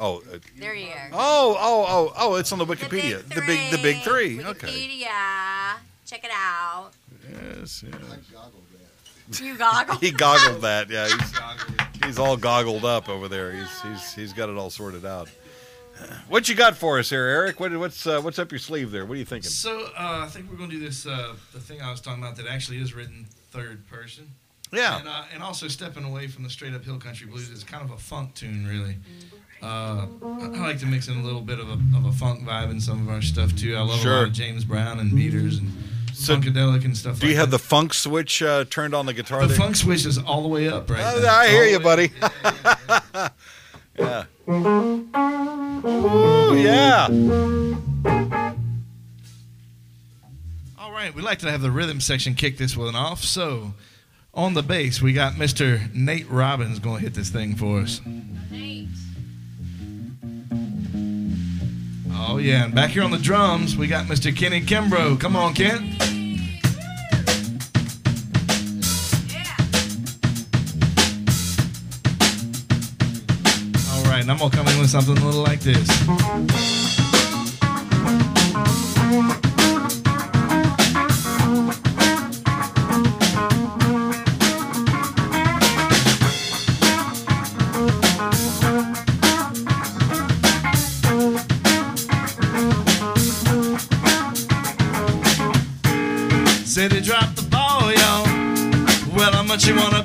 Oh, 0.00 0.18
uh, 0.32 0.38
There 0.58 0.74
you 0.74 0.86
go. 0.86 0.92
oh, 1.12 1.56
oh, 1.58 1.84
oh, 1.88 2.12
oh! 2.16 2.34
It's 2.36 2.52
on 2.52 2.58
the 2.58 2.64
Wikipedia. 2.64 3.22
The 3.28 3.42
big, 3.46 3.70
the 3.72 3.78
big 3.82 4.00
three. 4.02 4.38
Wikipedia. 4.38 4.50
Okay. 4.50 5.80
Check 6.06 6.24
it 6.24 6.30
out. 6.32 6.90
Yes, 7.30 7.84
yes. 7.86 9.40
You 9.40 9.58
goggle. 9.58 9.96
He 10.00 10.10
goggled 10.10 10.62
that. 10.62 10.88
Yeah, 10.88 11.08
he's, 11.98 12.04
he's 12.04 12.18
all 12.18 12.36
goggled 12.36 12.84
up 12.84 13.08
over 13.08 13.28
there. 13.28 13.52
He's 13.52 13.82
he's 13.82 14.12
he's 14.14 14.32
got 14.32 14.48
it 14.48 14.56
all 14.56 14.70
sorted 14.70 15.04
out. 15.04 15.28
What 16.28 16.48
you 16.48 16.54
got 16.54 16.76
for 16.76 16.98
us 16.98 17.08
here, 17.10 17.24
Eric? 17.24 17.58
What, 17.60 17.74
what's 17.78 18.06
uh, 18.06 18.20
what's 18.20 18.38
up 18.38 18.52
your 18.52 18.58
sleeve 18.58 18.90
there? 18.90 19.04
What 19.06 19.14
are 19.14 19.18
you 19.18 19.24
thinking? 19.24 19.50
So 19.50 19.86
uh, 19.98 20.22
I 20.24 20.26
think 20.28 20.50
we're 20.50 20.56
going 20.56 20.70
to 20.70 20.76
do 20.76 20.84
this. 20.84 21.06
Uh, 21.06 21.34
the 21.52 21.60
thing 21.60 21.80
I 21.80 21.90
was 21.90 22.00
talking 22.00 22.22
about 22.22 22.36
that 22.36 22.46
actually 22.46 22.78
is 22.80 22.94
written 22.94 23.26
third 23.50 23.86
person. 23.88 24.30
Yeah. 24.72 24.98
And, 24.98 25.08
uh, 25.08 25.22
and 25.32 25.42
also 25.42 25.66
stepping 25.68 26.04
away 26.04 26.26
from 26.26 26.44
the 26.44 26.50
straight 26.50 26.74
up 26.74 26.84
hill 26.84 26.98
country 26.98 27.26
blues 27.26 27.48
is 27.48 27.64
kind 27.64 27.82
of 27.82 27.90
a 27.90 27.96
funk 27.96 28.34
tune, 28.34 28.66
really. 28.66 28.96
Uh, 29.62 30.06
I 30.22 30.58
like 30.60 30.78
to 30.80 30.86
mix 30.86 31.08
in 31.08 31.16
a 31.16 31.22
little 31.22 31.40
bit 31.40 31.58
of 31.58 31.68
a, 31.70 31.78
of 31.96 32.04
a 32.04 32.12
funk 32.12 32.46
vibe 32.46 32.70
in 32.70 32.80
some 32.80 33.00
of 33.00 33.12
our 33.12 33.22
stuff 33.22 33.56
too. 33.56 33.74
I 33.74 33.80
love 33.80 34.04
a 34.04 34.08
lot 34.08 34.26
of 34.26 34.32
James 34.32 34.64
Brown 34.64 35.00
and 35.00 35.10
meters 35.12 35.56
and 35.58 35.72
So, 36.12 36.36
funkadelic 36.36 36.84
and 36.84 36.94
stuff. 36.96 37.18
Do 37.18 37.26
you 37.28 37.36
have 37.36 37.50
that. 37.50 37.56
the 37.56 37.64
funk 37.64 37.94
switch 37.94 38.42
uh, 38.42 38.66
turned 38.66 38.94
on 38.94 39.06
the 39.06 39.14
guitar? 39.14 39.40
The 39.40 39.46
there? 39.48 39.56
funk 39.56 39.74
switch 39.76 40.04
is 40.04 40.18
all 40.18 40.42
the 40.42 40.48
way 40.48 40.68
up 40.68 40.88
right 40.90 41.00
Oh, 41.02 41.20
now. 41.22 41.34
I 41.34 41.48
hear 41.48 41.64
you, 41.64 41.78
the 41.78 41.88
way- 41.88 42.08
buddy. 42.08 42.12
yeah. 42.20 43.28
Ooh, 43.98 45.06
yeah. 46.56 47.08
All 50.78 50.92
right, 50.92 51.14
we 51.14 51.22
like 51.22 51.38
to 51.40 51.50
have 51.50 51.62
the 51.62 51.70
rhythm 51.70 52.00
section 52.00 52.34
kick 52.34 52.58
this 52.58 52.76
one 52.76 52.94
off. 52.94 53.22
So, 53.22 53.74
on 54.34 54.54
the 54.54 54.62
bass, 54.62 55.02
we 55.02 55.12
got 55.12 55.34
Mr. 55.34 55.92
Nate 55.94 56.30
Robbins 56.30 56.78
going 56.78 56.98
to 56.98 57.02
hit 57.02 57.14
this 57.14 57.30
thing 57.30 57.56
for 57.56 57.80
us. 57.80 58.00
Nate. 58.50 58.88
Oh 62.10 62.38
yeah, 62.38 62.64
and 62.64 62.74
back 62.74 62.90
here 62.90 63.02
on 63.02 63.10
the 63.10 63.18
drums, 63.18 63.76
we 63.76 63.86
got 63.86 64.06
Mr. 64.06 64.34
Kenny 64.36 64.60
Kimbrough. 64.60 65.20
Come 65.20 65.34
on, 65.36 65.54
Ken. 65.54 66.17
And 74.28 74.32
I'm 74.32 74.50
gonna 74.50 74.62
come 74.62 74.68
in 74.68 74.78
with 74.78 74.90
something 74.90 75.16
a 75.16 75.24
little 75.24 75.42
like 75.42 75.60
this. 75.60 75.88
Said 96.66 96.92
he 96.92 97.00
dropped 97.00 97.36
the 97.36 97.46
ball, 97.50 97.90
y'all. 97.92 98.26
Well, 99.16 99.32
how 99.32 99.42
much 99.42 99.66
you 99.66 99.74
wanna 99.74 99.97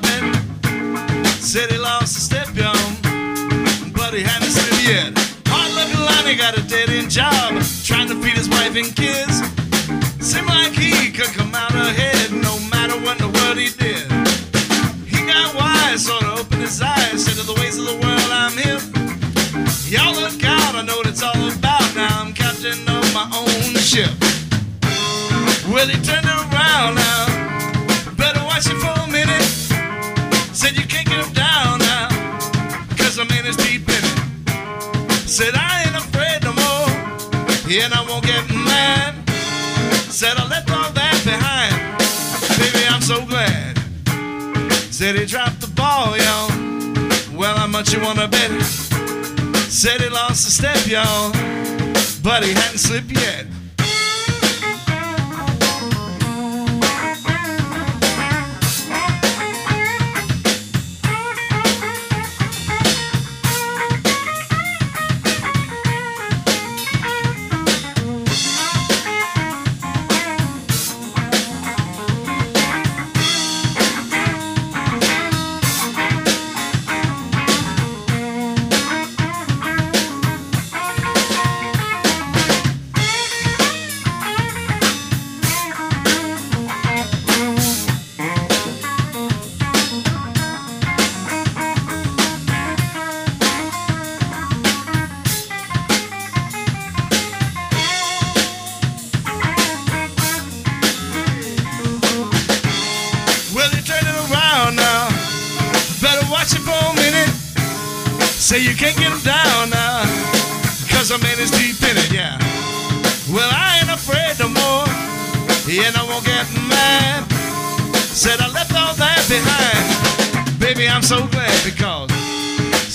and 8.76 8.96
kids. 8.96 9.38
Seemed 10.18 10.48
like 10.48 10.72
he 10.72 11.12
could 11.12 11.32
come 11.32 11.54
out 11.54 11.74
ahead 11.74 12.32
no 12.32 12.58
matter 12.70 12.98
what 13.04 13.20
in 13.20 13.30
the 13.30 13.38
world 13.38 13.56
he 13.56 13.70
did. 13.70 14.02
He 15.06 15.24
got 15.26 15.54
wise, 15.54 16.06
sort 16.06 16.24
of 16.24 16.40
opened 16.40 16.62
his 16.62 16.82
eyes. 16.82 17.24
Said 17.24 17.36
to 17.36 17.46
the 17.46 17.54
ways 17.60 17.78
of 17.78 17.86
the 17.86 17.94
world, 17.94 18.30
I'm 18.34 18.56
hip. 18.58 18.82
Y'all 19.86 20.14
look 20.14 20.42
out, 20.42 20.74
I 20.74 20.82
know 20.82 20.96
what 20.96 21.06
it's 21.06 21.22
all 21.22 21.36
about. 21.36 21.86
Now 21.94 22.22
I'm 22.22 22.32
captain 22.32 22.82
of 22.88 23.04
my 23.14 23.30
own 23.30 23.78
ship. 23.78 24.10
Well, 25.70 25.86
he 25.86 25.94
turned 26.02 26.26
around 26.26 26.96
now. 26.96 27.26
Better 28.18 28.42
watch 28.42 28.66
it 28.66 28.78
for 28.82 28.90
a 28.90 29.06
minute. 29.06 29.50
Said 30.50 30.74
you 30.74 30.86
can't 30.86 31.06
get 31.06 31.24
him 31.24 31.32
down 31.32 31.78
now. 31.78 32.08
Cause 32.98 33.18
I'm 33.20 33.30
in 33.38 33.44
his 33.44 33.56
deep 33.56 33.86
in 33.86 34.02
it. 34.02 35.28
Said 35.28 35.54
I 35.54 35.84
ain't 35.86 35.94
afraid 35.94 36.42
no 36.42 36.52
more. 36.58 36.90
And 37.70 37.94
I 37.94 38.04
won't 38.08 38.24
get. 38.24 38.53
Said 40.14 40.36
I 40.36 40.46
left 40.48 40.70
all 40.70 40.92
that 40.92 41.20
behind. 41.24 41.74
Baby, 42.56 42.86
I'm 42.86 43.02
so 43.02 43.26
glad. 43.26 43.76
Said 44.94 45.16
he 45.16 45.26
dropped 45.26 45.60
the 45.60 45.66
ball, 45.74 46.16
y'all. 46.16 47.36
Well, 47.36 47.56
how 47.56 47.66
much 47.66 47.92
you 47.92 48.00
wanna 48.00 48.28
bet? 48.28 48.48
Said 48.62 50.00
he 50.00 50.08
lost 50.08 50.46
a 50.46 50.52
step, 50.52 50.86
y'all. 50.86 51.32
But 52.22 52.44
he 52.44 52.52
hadn't 52.52 52.78
slipped 52.78 53.10
yet. 53.10 53.46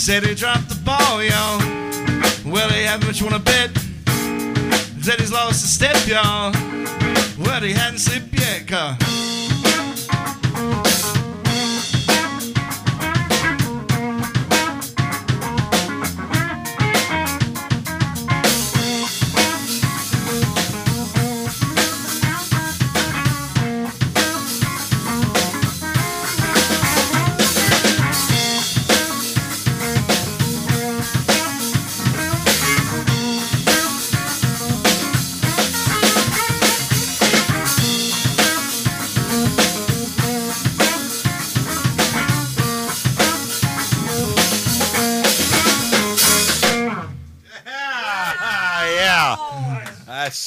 Said 0.09 0.25
he 0.25 0.33
dropped 0.33 0.67
the 0.69 0.75
ball, 0.83 1.21
y'all. 1.21 1.59
Well, 2.51 2.67
he 2.69 2.81
had 2.81 2.99
much 3.05 3.21
wanna 3.21 3.37
bet. 3.37 3.69
Said 5.03 5.19
he's 5.19 5.31
lost 5.31 5.63
a 5.63 5.67
step, 5.67 5.97
y'all. 6.07 6.51
Well, 7.37 7.61
he 7.61 7.73
hadn't 7.73 7.99
slipped 7.99 8.33
yet, 8.33 8.67
cause 8.67 9.38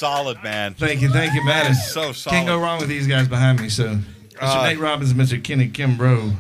solid, 0.03 0.42
man. 0.42 0.74
Thank 0.74 1.00
you, 1.00 1.09
thank 1.09 1.32
you, 1.32 1.44
man. 1.44 1.70
is 1.70 1.92
so 1.92 2.11
solid. 2.12 2.34
Can't 2.34 2.48
go 2.48 2.59
wrong 2.59 2.80
with 2.80 2.88
these 2.88 3.07
guys 3.07 3.28
behind 3.28 3.61
me. 3.61 3.68
So, 3.68 3.94
Mr. 3.94 4.36
Uh, 4.40 4.62
Nate 4.64 4.80
Robbins 4.80 5.14
Mr. 5.14 5.42
Kenny 5.42 5.68
Kimbrough. 5.68 6.34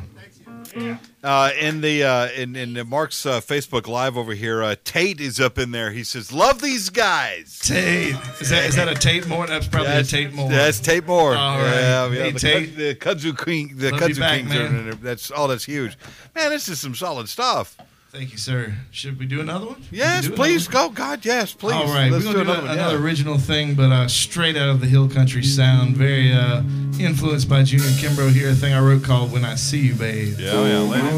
Uh, 1.22 1.50
in 1.60 1.80
the 1.80 2.02
uh, 2.02 2.28
in 2.30 2.56
in 2.56 2.72
the 2.74 2.84
Mark's 2.84 3.24
uh, 3.24 3.40
Facebook 3.40 3.86
Live 3.86 4.16
over 4.16 4.34
here, 4.34 4.64
uh, 4.64 4.74
Tate 4.82 5.20
is 5.20 5.38
up 5.38 5.58
in 5.58 5.70
there. 5.70 5.92
He 5.92 6.02
says, 6.02 6.32
"Love 6.32 6.60
these 6.60 6.88
guys." 6.90 7.60
Tate. 7.60 8.16
Is 8.40 8.48
that 8.48 8.64
is 8.64 8.74
that 8.74 8.88
a 8.88 8.94
Tate 8.94 9.28
Moore? 9.28 9.46
That's 9.46 9.68
probably 9.68 9.90
That's 9.90 10.08
a 10.08 10.16
Tate 10.16 10.32
Moore. 10.32 10.50
That's 10.50 10.80
Tate 10.80 11.06
Moore. 11.06 11.36
All 11.36 11.58
right. 11.58 11.70
Yeah, 11.70 12.06
yeah, 12.08 12.22
Hey, 12.24 12.30
the, 12.32 12.38
Tate. 12.38 12.76
The 12.76 12.94
Kudzu 12.96 13.38
King, 13.44 13.76
the 13.76 13.92
Love 13.92 14.00
Kudzu 14.00 14.18
back, 14.18 14.38
Kings 14.38 14.50
are 14.50 14.70
man. 14.70 14.76
in 14.76 14.84
there. 14.86 14.94
That's 14.94 15.30
oh, 15.36 15.46
that's 15.46 15.64
huge, 15.64 15.96
man. 16.34 16.50
This 16.50 16.68
is 16.68 16.80
some 16.80 16.94
solid 16.96 17.28
stuff. 17.28 17.76
Thank 18.12 18.32
you, 18.32 18.36
sir. 18.36 18.74
Should 18.90 19.18
we 19.18 19.24
do 19.24 19.40
another 19.40 19.64
one? 19.64 19.82
Yes, 19.90 20.26
do 20.26 20.34
please 20.34 20.68
another 20.68 20.88
go. 20.88 20.94
God, 20.94 21.24
yes, 21.24 21.54
please. 21.54 21.72
All 21.72 21.86
right, 21.86 22.12
Let's 22.12 22.26
we're 22.26 22.32
do 22.32 22.44
gonna 22.44 22.44
do, 22.44 22.50
another 22.50 22.66
one. 22.66 22.76
another 22.78 22.98
yeah. 22.98 23.02
original 23.02 23.38
thing, 23.38 23.74
but 23.74 23.90
uh, 23.90 24.06
straight 24.06 24.54
out 24.54 24.68
of 24.68 24.80
the 24.80 24.86
hill 24.86 25.08
country 25.08 25.42
sound. 25.42 25.96
Very 25.96 26.30
uh, 26.30 26.60
influenced 27.00 27.48
by 27.48 27.62
Junior 27.62 27.86
Kimbrough 27.86 28.32
here. 28.32 28.50
A 28.50 28.54
thing 28.54 28.74
I 28.74 28.80
wrote 28.80 29.02
called 29.02 29.32
"When 29.32 29.46
I 29.46 29.54
See 29.54 29.78
You, 29.78 29.94
Babe." 29.94 30.38
Yeah, 30.38 30.62
yeah, 30.62 30.78
later. 30.80 31.08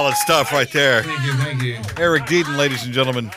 Solid 0.00 0.16
stuff 0.16 0.50
right 0.50 0.72
there. 0.72 1.02
Thank 1.02 1.26
you, 1.26 1.32
thank 1.34 1.62
you. 1.62 2.02
Eric 2.02 2.22
Deaton, 2.22 2.56
ladies 2.56 2.84
and 2.84 2.92
gentlemen. 2.94 3.30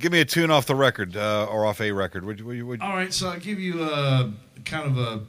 Give 0.00 0.10
me 0.10 0.18
a 0.18 0.24
tune 0.24 0.50
off 0.50 0.66
the 0.66 0.74
record 0.74 1.16
uh, 1.16 1.44
or 1.48 1.64
off 1.64 1.80
a 1.80 1.92
record. 1.92 2.24
Would, 2.24 2.40
you- 2.40 2.46
would, 2.46 2.56
you- 2.56 2.66
would, 2.66 2.80
All 2.82 2.92
right, 2.96 3.14
so 3.14 3.28
I'll 3.28 3.38
give 3.38 3.60
you 3.60 3.84
uh, 3.84 4.30
kind 4.64 4.90
of 4.90 4.98
a. 4.98 5.22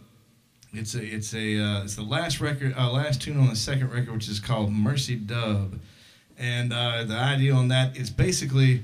It's 0.73 0.95
a 0.95 1.03
it's 1.03 1.35
a 1.35 1.59
uh, 1.63 1.83
it's 1.83 1.93
the 1.95 2.01
last 2.01 2.41
record 2.41 2.73
uh, 2.75 2.91
last 2.91 3.21
tune 3.21 3.39
on 3.39 3.47
the 3.49 3.55
second 3.55 3.91
record, 3.91 4.11
which 4.15 4.27
is 4.29 4.39
called 4.39 4.71
Mercy 4.71 5.15
Dub, 5.15 5.79
and 6.39 6.73
uh, 6.73 7.03
the 7.03 7.13
idea 7.15 7.53
on 7.53 7.67
that 7.67 7.95
is 7.97 8.09
basically 8.09 8.81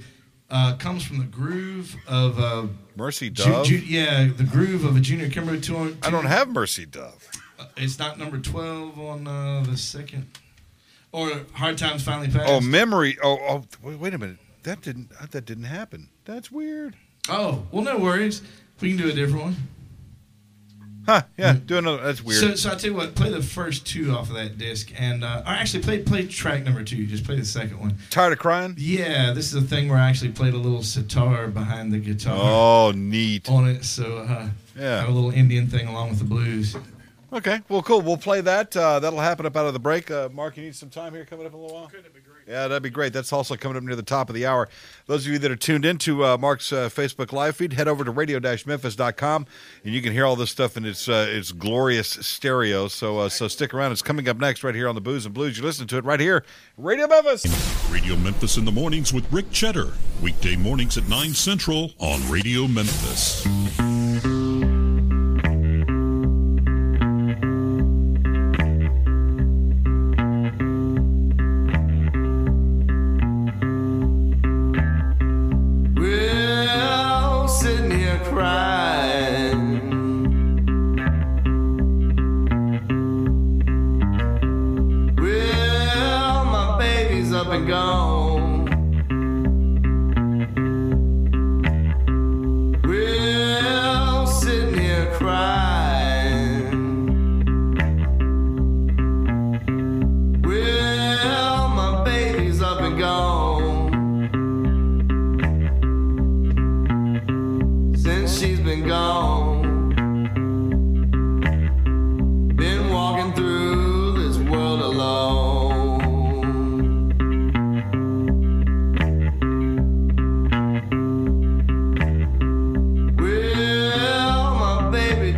uh, 0.52 0.76
comes 0.76 1.04
from 1.04 1.18
the 1.18 1.26
groove 1.26 1.96
of 2.08 2.70
Mercy 2.96 3.32
Ju- 3.32 3.44
Dove? 3.46 3.66
Ju- 3.66 3.78
yeah, 3.80 4.26
the 4.38 4.44
groove 4.44 4.86
of 4.86 4.96
a 4.96 5.00
Junior 5.00 5.28
Kimbrough 5.28 5.64
tune. 5.64 5.98
I 6.04 6.12
don't 6.12 6.26
have 6.26 6.50
Mercy 6.50 6.86
Dove. 6.86 7.28
It's 7.78 7.98
not 8.00 8.18
number 8.20 8.38
twelve 8.38 9.00
on 9.00 9.28
uh, 9.28 9.64
the 9.68 9.78
second, 9.78 10.28
or 11.12 11.30
Hard 11.54 11.78
Times 11.78 12.04
Finally 12.04 12.30
Passed. 12.30 12.50
Oh, 12.50 12.62
memory. 12.62 13.18
Oh, 13.24 13.38
oh 13.48 13.64
wait, 13.82 14.00
wait 14.00 14.14
a 14.14 14.18
minute. 14.18 14.38
That 14.64 14.82
didn't 14.82 15.10
that 15.32 15.46
didn't 15.46 15.66
happen. 15.66 16.10
That's 16.26 16.52
weird. 16.52 16.96
Oh, 17.30 17.66
well, 17.72 17.84
no 17.84 17.98
worries. 17.98 18.42
We 18.80 18.90
can 18.90 18.98
do 18.98 19.10
a 19.10 19.14
different 19.14 19.44
one. 19.46 19.56
Huh? 21.06 21.24
Yeah, 21.38 21.58
do 21.66 21.78
another. 21.78 22.02
That's 22.02 22.24
weird. 22.24 22.40
So, 22.40 22.56
so 22.56 22.72
I 22.72 22.76
tell 22.76 22.92
you 22.92 22.96
what, 22.96 23.14
play 23.14 23.30
the 23.30 23.42
first 23.42 23.86
two 23.86 24.12
off 24.12 24.30
of 24.30 24.36
that 24.36 24.58
disc, 24.58 24.90
and 24.98 25.24
uh, 25.26 25.44
or 25.46 25.50
actually 25.50 25.84
play 25.84 26.02
play 26.02 26.26
track 26.28 26.64
number 26.64 26.82
two. 26.84 27.06
Just 27.08 27.26
play 27.26 27.36
the 27.36 27.44
second 27.46 27.80
one. 27.80 27.98
Tired 28.10 28.32
of 28.32 28.40
crying? 28.40 28.76
Yeah, 28.78 29.34
this 29.34 29.54
is 29.54 29.62
a 29.62 29.66
thing 29.68 29.90
where 29.90 29.98
I 29.98 30.08
actually 30.08 30.32
played 30.32 30.54
a 30.54 30.58
little 30.58 30.82
sitar 30.82 31.48
behind 31.48 31.92
the 31.92 32.00
guitar. 32.00 32.38
Oh, 32.40 32.92
neat. 32.96 33.50
On 33.50 33.68
it, 33.68 33.84
so 33.84 34.20
uh, 34.20 34.48
Yeah. 34.78 35.06
a 35.06 35.12
little 35.12 35.32
Indian 35.32 35.68
thing 35.68 35.88
along 35.88 36.10
with 36.12 36.20
the 36.20 36.26
blues. 36.26 36.76
Okay, 37.34 37.62
well, 37.68 37.82
cool. 37.82 38.02
We'll 38.02 38.18
play 38.18 38.42
that. 38.42 38.78
Uh, 38.78 39.00
that'll 39.00 39.20
happen 39.20 39.48
up 39.48 39.58
out 39.58 39.66
of 39.66 39.74
the 39.74 39.80
break. 39.80 40.12
Uh, 40.12 40.30
Mark, 40.32 40.56
you 40.56 40.64
need 40.64 40.76
some 40.76 40.92
time 40.92 41.14
here 41.14 41.26
coming 41.26 41.48
up 41.48 41.54
in 41.54 41.58
a 41.58 41.62
little 41.62 41.76
while? 41.76 41.92
Yeah, 42.48 42.68
that'd 42.68 42.84
be 42.84 42.92
great. 42.92 43.12
That's 43.12 43.34
also 43.34 43.56
coming 43.56 43.76
up 43.76 43.84
near 43.84 43.96
the 43.96 44.04
top 44.04 44.30
of 44.30 44.36
the 44.36 44.46
hour. 44.46 44.70
Those 45.08 45.26
of 45.26 45.32
you 45.32 45.40
that 45.40 45.50
are 45.50 45.56
tuned 45.56 45.84
into 45.84 46.24
uh, 46.24 46.38
Mark's 46.38 46.72
uh, 46.72 46.90
Facebook 46.90 47.32
live 47.32 47.56
feed, 47.56 47.74
head 47.74 47.88
over 47.88 48.04
to 48.04 48.12
radio-memphis.com, 48.12 49.48
and 49.84 49.94
you 49.94 50.02
can 50.02 50.12
hear 50.14 50.28
all 50.28 50.36
this 50.36 50.52
stuff 50.52 50.78
in 50.78 50.86
its 50.86 51.10
uh, 51.10 51.26
its 51.30 51.52
glorious 51.52 52.10
stereo. 52.10 52.88
So 52.88 53.20
uh, 53.20 53.30
so 53.30 53.48
stick 53.48 53.74
around. 53.74 53.94
It's 53.94 54.04
coming 54.04 54.30
up 54.30 54.38
next 54.38 54.64
right 54.64 54.76
here 54.76 54.88
on 54.88 54.94
the 54.94 55.02
Booze 55.02 55.26
and 55.26 55.34
Blues. 55.34 55.58
You 55.58 55.64
listen 55.64 55.88
to 55.88 55.98
it 55.98 56.06
right 56.06 56.20
here, 56.20 56.46
Radio 56.78 57.08
Memphis. 57.08 57.46
Radio 57.90 58.16
Memphis 58.16 58.58
in 58.58 58.66
the 58.66 58.72
mornings 58.72 59.12
with 59.12 59.32
Rick 59.32 59.50
Cheddar. 59.52 59.94
Weekday 60.22 60.56
mornings 60.56 60.98
at 60.98 61.08
9 61.08 61.34
Central 61.34 61.92
on 62.00 62.30
Radio 62.30 62.68
Memphis. 62.68 63.44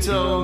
Told 0.02 0.35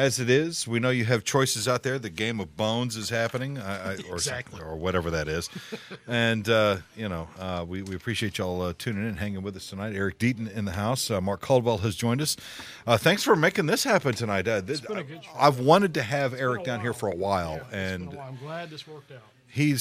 As 0.00 0.18
it 0.18 0.30
is, 0.30 0.66
we 0.66 0.80
know 0.80 0.88
you 0.88 1.04
have 1.04 1.24
choices 1.24 1.68
out 1.68 1.82
there. 1.82 1.98
The 1.98 2.08
game 2.08 2.40
of 2.40 2.56
bones 2.56 2.96
is 2.96 3.10
happening, 3.10 3.58
I, 3.58 3.92
I, 3.92 3.96
or 4.08 4.14
Exactly. 4.14 4.58
or 4.60 4.74
whatever 4.76 5.10
that 5.10 5.28
is. 5.28 5.50
and 6.08 6.48
uh, 6.48 6.78
you 6.96 7.08
know, 7.08 7.28
uh, 7.38 7.66
we 7.68 7.82
we 7.82 7.94
appreciate 7.96 8.38
y'all 8.38 8.62
uh, 8.62 8.72
tuning 8.78 9.06
in, 9.06 9.16
hanging 9.18 9.42
with 9.42 9.56
us 9.56 9.66
tonight. 9.66 9.94
Eric 9.94 10.18
Deaton 10.18 10.50
in 10.56 10.64
the 10.64 10.72
house. 10.72 11.10
Uh, 11.10 11.20
Mark 11.20 11.42
Caldwell 11.42 11.78
has 11.78 11.96
joined 11.96 12.22
us. 12.22 12.36
Uh, 12.86 12.96
thanks 12.96 13.22
for 13.22 13.36
making 13.36 13.66
this 13.66 13.84
happen 13.84 14.14
tonight. 14.14 14.48
Uh, 14.48 14.62
this, 14.62 14.80
been 14.80 14.96
a 14.96 15.02
good 15.04 15.22
show. 15.22 15.30
I've 15.38 15.58
wanted 15.58 15.92
to 15.94 16.02
have 16.02 16.32
Eric 16.32 16.64
down 16.64 16.80
here 16.80 16.94
for 16.94 17.08
a 17.10 17.14
while, 17.14 17.56
Yeah, 17.56 17.62
it's 17.64 17.72
a 17.74 17.76
and 17.76 18.14
while. 18.14 18.26
I'm 18.28 18.36
glad 18.36 18.70
this 18.70 18.86
worked 18.88 19.12
out. 19.12 19.18
he's 19.48 19.68
Yeah, 19.68 19.74
it 19.74 19.78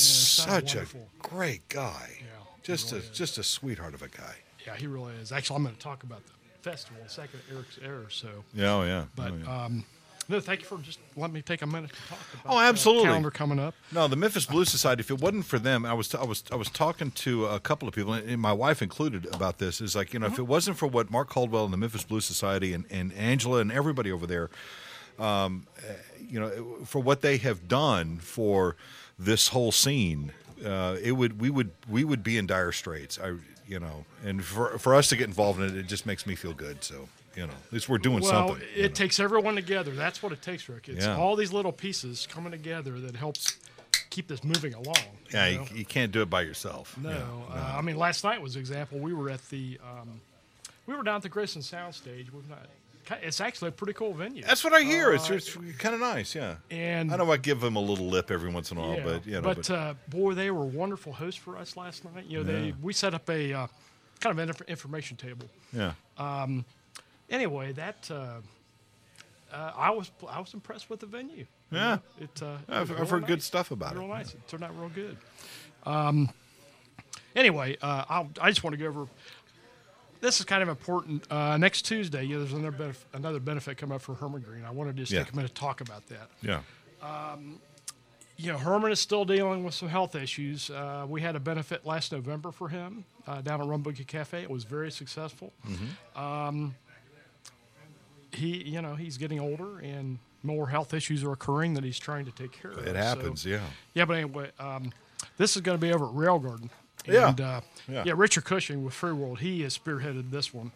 sounded 0.49 0.69
such 0.69 0.75
wonderful. 0.75 1.09
a 1.23 1.27
great 1.29 1.69
guy. 1.69 2.17
Yeah, 2.19 2.25
just 2.61 2.91
really 2.91 3.05
a 3.05 3.09
is. 3.09 3.17
just 3.17 3.37
a 3.37 3.43
sweetheart 3.43 3.93
of 3.93 4.01
a 4.01 4.09
guy. 4.09 4.35
Yeah, 4.67 4.75
he 4.75 4.85
really 4.87 5.13
is. 5.21 5.31
Actually, 5.31 5.55
I'm 5.57 5.63
going 5.63 5.75
to 5.75 5.81
talk 5.81 6.03
about 6.03 6.25
the 6.25 6.31
festival 6.61 6.99
in 6.99 7.05
a 7.07 7.09
second, 7.09 7.39
Eric's 7.49 7.79
error. 7.81 8.07
So, 8.09 8.27
Yeah, 8.53 8.73
oh 8.73 8.83
yeah. 8.83 9.05
but 9.15 9.31
oh, 9.31 9.37
yeah. 9.45 9.63
um, 9.65 9.85
no, 10.29 10.39
thank 10.39 10.61
you 10.61 10.67
for 10.67 10.77
just 10.77 10.99
letting 11.17 11.33
me 11.33 11.41
take 11.41 11.63
a 11.63 11.67
minute 11.67 11.89
to 11.89 12.01
talk 12.07 12.19
about. 12.33 12.53
Oh, 12.53 12.59
the 12.59 12.65
absolutely. 12.65 13.05
calendar 13.05 13.31
coming 13.31 13.59
up. 13.59 13.73
No, 13.91 14.07
the 14.07 14.15
Memphis 14.15 14.45
Blues 14.45 14.69
Society. 14.69 15.01
If 15.01 15.09
it 15.09 15.19
wasn't 15.19 15.45
for 15.45 15.57
them, 15.57 15.85
I 15.85 15.93
was 15.93 16.13
I 16.13 16.23
was 16.23 16.43
I 16.51 16.55
was 16.55 16.69
talking 16.69 17.11
to 17.11 17.47
a 17.47 17.59
couple 17.59 17.87
of 17.87 17.95
people, 17.95 18.13
and 18.13 18.39
my 18.39 18.53
wife 18.53 18.81
included, 18.81 19.25
about 19.33 19.57
this. 19.57 19.81
Is 19.81 19.95
like 19.95 20.13
you 20.13 20.19
know, 20.19 20.27
if 20.27 20.37
it 20.37 20.43
wasn't 20.43 20.77
for 20.77 20.87
what 20.87 21.09
Mark 21.09 21.29
Caldwell 21.29 21.65
and 21.65 21.73
the 21.73 21.77
Memphis 21.77 22.03
Blues 22.03 22.25
Society 22.25 22.73
and, 22.73 22.85
and 22.91 23.11
Angela 23.13 23.59
and 23.59 23.71
everybody 23.71 24.11
over 24.11 24.27
there, 24.27 24.49
um, 25.17 25.65
eh, 25.87 25.93
you 26.29 26.39
know, 26.39 26.77
for 26.85 26.99
what 26.99 27.21
they 27.21 27.37
have 27.37 27.67
done 27.67 28.19
for 28.19 28.75
this 29.17 29.49
whole 29.49 29.71
scene, 29.71 30.31
uh, 30.63 30.97
it 31.01 31.13
would 31.13 31.41
we 31.41 31.49
would 31.49 31.71
we 31.89 32.03
would 32.03 32.23
be 32.23 32.37
in 32.37 32.45
dire 32.45 32.71
straits. 32.71 33.17
I 33.19 33.35
you 33.67 33.79
know, 33.79 34.05
and 34.23 34.43
for 34.43 34.77
for 34.77 34.95
us 34.95 35.09
to 35.09 35.15
get 35.15 35.27
involved 35.27 35.59
in 35.59 35.67
it, 35.67 35.75
it 35.75 35.87
just 35.87 36.05
makes 36.05 36.25
me 36.25 36.35
feel 36.35 36.53
good. 36.53 36.83
So 36.83 37.07
you 37.39 37.47
know, 37.47 37.53
at 37.67 37.73
least 37.73 37.87
we're 37.87 37.97
doing 37.97 38.19
well, 38.21 38.49
something. 38.49 38.67
it 38.73 38.75
you 38.77 38.83
know. 38.83 38.89
takes 38.89 39.19
everyone 39.19 39.55
together. 39.55 39.91
That's 39.91 40.21
what 40.21 40.31
it 40.31 40.41
takes, 40.41 40.67
Rick. 40.67 40.89
It's 40.89 41.05
Yeah. 41.05 41.15
all 41.17 41.35
these 41.35 41.53
little 41.53 41.71
pieces 41.71 42.27
coming 42.29 42.51
together 42.51 42.99
that 42.99 43.15
helps 43.15 43.57
keep 44.09 44.27
this 44.27 44.43
moving 44.43 44.73
along. 44.73 44.95
yeah, 45.31 45.47
you 45.47 45.57
know? 45.59 45.65
you 45.73 45.85
can't 45.85 46.11
do 46.11 46.21
it 46.21 46.29
by 46.29 46.41
yourself. 46.41 46.97
No, 46.97 47.09
Yeah, 47.09 47.55
Uh, 47.55 47.77
I 47.77 47.81
mean 47.81 47.95
last 47.97 48.23
night 48.23 48.41
was 48.41 48.55
an 48.55 48.59
example. 48.61 48.99
We 48.99 49.13
were 49.13 49.29
at 49.29 49.47
the, 49.49 49.79
um, 49.83 50.19
we 50.85 50.95
were 50.95 51.03
down 51.03 51.17
at 51.17 51.21
the 51.21 51.29
Graceland 51.29 51.63
Soundstage. 51.63 52.31
We've 52.33 52.49
not. 52.49 52.65
It's 53.23 53.41
actually 53.41 53.69
a 53.69 53.71
pretty 53.71 53.93
cool 53.93 54.13
venue. 54.13 54.43
That's 54.43 54.63
what 54.63 54.71
I 54.73 54.81
hear. 54.81 55.13
it's 55.13 55.31
Uh, 55.31 55.35
it's 55.35 55.55
kind 55.79 55.95
of 55.95 56.01
nice, 56.01 56.35
yeah. 56.35 56.57
and 56.69 57.11
I 57.11 57.17
know 57.17 57.31
I 57.31 57.37
give 57.37 57.59
them 57.59 57.75
a 57.75 57.79
little 57.79 58.05
lip 58.07 58.29
every 58.29 58.51
once 58.51 58.69
in 58.71 58.77
a 58.77 58.81
while, 58.81 58.97
yeah, 58.97 59.03
but 59.03 59.25
you 59.25 59.31
know, 59.33 59.41
but, 59.41 59.57
but, 59.57 59.69
uh, 59.71 59.93
boy, 60.09 60.35
they 60.35 60.51
were 60.51 60.65
wonderful 60.65 61.13
hosts 61.13 61.39
for 61.39 61.57
us 61.57 61.75
last 61.75 62.05
night. 62.05 62.25
You 62.27 62.37
know, 62.39 62.43
they 62.43 62.73
we 62.81 62.93
set 62.93 63.15
up 63.15 63.27
a 63.29 63.51
uh, 63.53 63.67
kind 64.19 64.31
of 64.31 64.37
an 64.43 64.49
inf- 64.49 64.61
information 64.67 65.17
table. 65.17 65.47
yeah, 65.73 65.93
Anyway, 67.29 67.71
that 67.73 68.09
uh, 68.11 68.41
uh, 69.53 69.71
I 69.75 69.91
was 69.91 70.11
I 70.27 70.39
was 70.39 70.53
impressed 70.53 70.89
with 70.89 70.99
the 70.99 71.05
venue. 71.05 71.45
You 71.71 71.77
Yeah. 71.77 71.95
know, 71.95 72.01
it. 72.21 72.41
Uh, 72.41 72.45
it 72.67 72.73
I've, 72.73 72.89
was 72.89 72.99
I've 73.01 73.09
heard 73.09 73.27
good 73.27 73.43
stuff 73.43 73.71
about 73.71 73.93
real 73.93 74.03
it. 74.03 74.05
Real 74.07 74.15
nice. 74.15 74.33
It 74.33 74.47
turned 74.47 74.63
out 74.63 74.77
real 74.79 74.89
good. 74.89 75.17
Um, 75.85 76.29
anyway, 77.35 77.77
uh, 77.81 78.05
I'll, 78.09 78.29
I 78.41 78.49
just 78.49 78.63
want 78.63 78.73
to 78.75 78.77
go 78.77 78.87
over. 78.87 79.07
This 80.21 80.39
is 80.39 80.45
kind 80.45 80.61
of 80.61 80.67
important. 80.69 81.23
Uh, 81.31 81.55
next 81.57 81.83
Tuesday, 81.83 82.23
yeah, 82.23 82.37
there's 82.39 82.51
another 82.53 82.75
benef- 82.75 83.05
another 83.13 83.39
benefit 83.39 83.77
coming 83.77 83.95
up 83.95 84.01
for 84.01 84.15
Herman 84.15 84.41
Green. 84.41 84.65
I 84.65 84.71
wanted 84.71 84.95
to 84.97 85.03
just 85.03 85.11
Yeah. 85.11 85.23
take 85.23 85.31
a 85.33 85.35
minute 85.35 85.49
to 85.55 85.61
talk 85.61 85.79
about 85.81 86.05
that. 86.09 86.29
Yeah, 86.41 86.61
You 88.35 88.51
know, 88.53 88.57
Herman 88.57 88.91
is 88.91 88.99
still 89.01 89.25
dealing 89.25 89.63
with 89.65 89.73
some 89.73 89.87
health 89.89 90.15
issues. 90.15 90.69
Uh, 90.69 91.05
we 91.07 91.21
had 91.21 91.35
a 91.35 91.39
benefit 91.41 91.85
last 91.85 92.11
November 92.13 92.51
for 92.51 92.69
him 92.69 93.03
uh, 93.27 93.41
down 93.41 93.61
at 93.61 93.67
Rum 93.67 93.83
Boogie 93.83 94.07
Cafe. 94.07 94.41
It 94.41 94.49
was 94.49 94.63
very 94.63 94.91
successful. 94.91 95.51
Mm-hmm. 95.67 96.19
Um, 96.21 96.75
he, 98.39 98.63
you 98.67 98.81
know, 98.81 98.95
he's 98.95 99.17
getting 99.17 99.39
older 99.39 99.79
and 99.79 100.17
more 100.43 100.69
health 100.69 100.93
issues 100.93 101.23
are 101.23 101.31
occurring 101.33 101.73
that 101.75 101.83
he's 101.83 101.99
trying 101.99 102.25
to 102.25 102.31
take 102.31 102.51
care 102.51 102.71
of. 102.71 102.79
it 102.79 102.87
So- 102.87 102.93
happens. 102.95 103.45
yeah, 103.45 103.61
yeah, 103.93 104.05
but 104.05 104.13
anyway, 104.17 104.51
um, 104.59 104.91
this 105.37 105.55
is 105.55 105.61
going 105.61 105.77
to 105.77 105.81
be 105.81 105.93
over 105.93 106.05
at 106.05 106.13
Rail 106.13 106.39
Garden. 106.39 106.69
Yeah. 107.05 107.27
Uh, 107.29 107.61
Yeah. 107.87 108.03
yeah. 108.05 108.13
Richard 108.15 108.45
Cushing 108.45 108.83
with 108.83 108.93
Free 108.93 109.11
World, 109.13 109.39
he 109.39 109.61
has 109.63 109.77
spearheaded 109.77 110.31
this 110.31 110.53
one. 110.53 110.71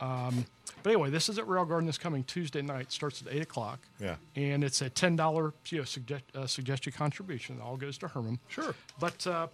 Um, 0.00 0.44
but 0.82 0.90
anyway, 0.92 1.10
this 1.10 1.28
is 1.28 1.38
at 1.38 1.46
Rail 1.48 1.64
Garden 1.64 1.86
this 1.86 1.96
coming 1.98 2.24
Tuesday 2.24 2.60
night. 2.62 2.92
Starts 2.92 3.22
at 3.22 3.32
eight 3.32 3.42
o'clock. 3.42 3.80
Yeah. 3.98 4.16
And 4.34 4.62
it's 4.62 4.82
a 4.82 4.90
ten 4.90 5.16
dollar 5.16 5.54
you 5.68 5.78
know, 5.78 5.84
suggest, 5.84 6.24
uh, 6.34 6.46
suggested 6.46 6.94
contribution. 6.94 7.56
It 7.56 7.62
all 7.62 7.76
goes 7.78 7.96
to 7.98 8.08
Herman. 8.08 8.38
Sure. 8.48 8.74
But 9.00 9.26
uh, 9.26 9.46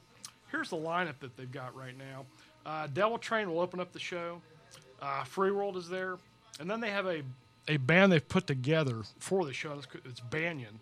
here's 0.50 0.70
the 0.70 0.76
lineup 0.76 1.18
that 1.20 1.36
they've 1.36 1.50
got 1.52 1.76
right 1.76 1.96
now. 1.96 2.26
Uh, 2.66 2.86
Devil 2.92 3.18
Train 3.18 3.48
will 3.50 3.60
open 3.60 3.78
up 3.80 3.92
the 3.92 4.00
show. 4.00 4.40
Uh, 5.00 5.22
Free 5.24 5.50
World 5.52 5.76
is 5.76 5.88
there, 5.88 6.16
and 6.60 6.68
then 6.70 6.80
they 6.80 6.90
have 6.90 7.06
a 7.06 7.22
a 7.68 7.76
band 7.76 8.12
they've 8.12 8.28
put 8.28 8.46
together 8.46 9.02
for 9.18 9.44
the 9.44 9.52
show. 9.52 9.80
It's, 10.04 10.20
Banyan, 10.20 10.80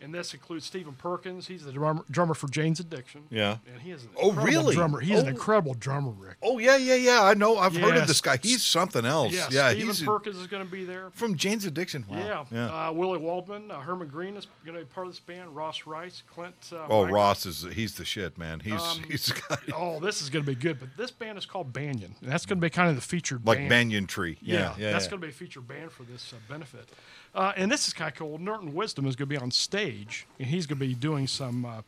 and 0.00 0.14
this 0.14 0.34
includes 0.34 0.64
Stephen 0.66 0.92
Perkins. 0.94 1.46
He's 1.46 1.64
the 1.64 1.72
drummer, 1.72 2.04
drummer 2.10 2.34
for 2.34 2.48
Jane's 2.48 2.80
Addiction. 2.80 3.22
Yeah. 3.30 3.58
and 3.72 3.80
he 3.82 3.90
is 3.90 4.02
an 4.04 4.10
Oh, 4.16 4.28
incredible 4.30 4.44
really? 4.62 4.74
drummer. 4.74 5.00
He's 5.00 5.18
an 5.20 5.26
Oh. 5.26 5.30
incredible 5.30 5.74
drummer, 5.74 6.10
Rick. 6.10 6.36
Oh 6.42 6.58
yeah, 6.58 6.76
yeah, 6.76 6.94
yeah. 6.96 7.22
I 7.22 7.34
know. 7.34 7.56
I've 7.58 7.74
heard 7.76 7.96
of 7.96 8.06
this 8.06 8.20
guy. 8.20 8.38
He's 8.42 8.62
something 8.62 9.04
else. 9.04 9.32
Yeah, 9.32 9.48
Yeah, 9.50 9.70
Stephen 9.72 10.06
Perkins 10.06 10.36
is 10.36 10.46
going 10.46 10.64
to 10.64 10.70
be 10.70 10.84
there. 10.84 11.10
from 11.12 11.36
Jane's 11.36 11.64
Addiction. 11.64 12.04
Wow. 12.08 12.18
Yeah, 12.18 12.44
yeah. 12.50 12.88
Uh, 12.88 12.92
Willie 12.92 13.18
Waldman, 13.18 13.70
uh, 13.70 13.80
Herman 13.80 14.08
Green 14.08 14.36
is 14.36 14.46
going 14.64 14.78
to 14.78 14.84
be 14.84 14.90
part 14.92 15.06
of 15.06 15.12
this 15.12 15.20
band. 15.20 15.54
Ross 15.54 15.86
Rice, 15.86 16.22
Clint. 16.32 16.54
Uh, 16.72 16.86
oh, 16.88 17.02
Michael. 17.02 17.14
Ross 17.14 17.46
is 17.46 17.66
he's 17.72 17.94
the 17.94 18.04
shit, 18.04 18.36
man. 18.38 18.60
He's 18.60 18.80
Um, 18.80 19.02
he's 19.10 19.30
guy. 19.32 19.56
Oh, 19.74 20.00
this 20.00 20.20
is 20.22 20.30
going 20.30 20.44
to 20.44 20.50
be 20.50 20.54
good. 20.54 20.78
But 20.80 20.96
this 20.96 21.10
band 21.10 21.38
is 21.38 21.46
called 21.46 21.72
Banyan, 21.72 22.14
and 22.20 22.30
that's 22.32 22.46
going 22.46 22.58
to 22.58 22.64
be 22.64 22.70
kind 22.70 22.88
of 22.90 22.96
the 22.96 23.02
featured 23.02 23.38
band. 23.44 23.46
like 23.46 23.58
band. 23.58 23.68
banyan 23.70 24.06
tree. 24.06 24.38
Yeah, 24.42 24.54
Yeah, 24.54 24.74
yeah. 24.78 24.92
that's 24.92 25.06
going 25.08 25.20
to 25.20 25.26
be 25.26 25.30
a 25.30 25.34
featured 25.34 25.66
band 25.68 25.92
for 25.92 26.02
this 26.04 26.32
uh, 26.32 26.36
benefit. 26.52 26.88
Uh, 27.34 27.52
and 27.56 27.70
this 27.70 27.88
is 27.88 27.92
kind 27.92 28.12
of 28.12 28.16
cool. 28.16 28.38
Norton 28.38 28.72
Wisdom 28.74 29.06
is 29.06 29.16
going 29.16 29.28
to 29.28 29.34
be 29.34 29.36
on 29.36 29.50
stage, 29.50 29.83
and 29.88 30.48
he's 30.48 30.66
going 30.66 30.78
to 30.78 30.86
be 30.86 30.94
doing 30.94 31.26
some, 31.26 31.64
uh, 31.64 31.82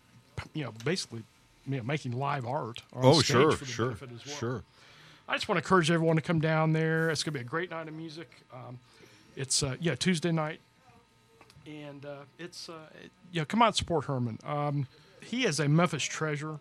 you 0.54 0.64
know, 0.64 0.72
basically, 0.84 1.22
you 1.66 1.78
know, 1.78 1.82
making 1.82 2.12
live 2.12 2.46
art 2.46 2.82
Oh, 2.94 3.14
stage 3.14 3.26
sure, 3.26 3.56
sure, 3.56 3.96
well. 4.00 4.18
sure. 4.24 4.62
I 5.28 5.34
just 5.34 5.48
want 5.48 5.56
to 5.58 5.64
encourage 5.64 5.90
everyone 5.90 6.16
to 6.16 6.22
come 6.22 6.40
down 6.40 6.72
there. 6.72 7.10
It's 7.10 7.22
going 7.22 7.32
to 7.32 7.38
be 7.40 7.44
a 7.44 7.48
great 7.48 7.70
night 7.70 7.88
of 7.88 7.94
music. 7.94 8.30
Um, 8.52 8.78
it's 9.34 9.62
uh, 9.62 9.76
yeah 9.80 9.94
Tuesday 9.96 10.30
night, 10.32 10.60
and 11.66 12.04
uh, 12.06 12.16
it's 12.38 12.68
uh, 12.68 12.74
it, 13.02 13.10
yeah 13.32 13.44
come 13.44 13.60
out 13.62 13.66
and 13.68 13.76
support 13.76 14.04
Herman. 14.04 14.38
Um, 14.44 14.86
he 15.20 15.44
is 15.44 15.58
a 15.58 15.68
Memphis 15.68 16.04
treasure. 16.04 16.58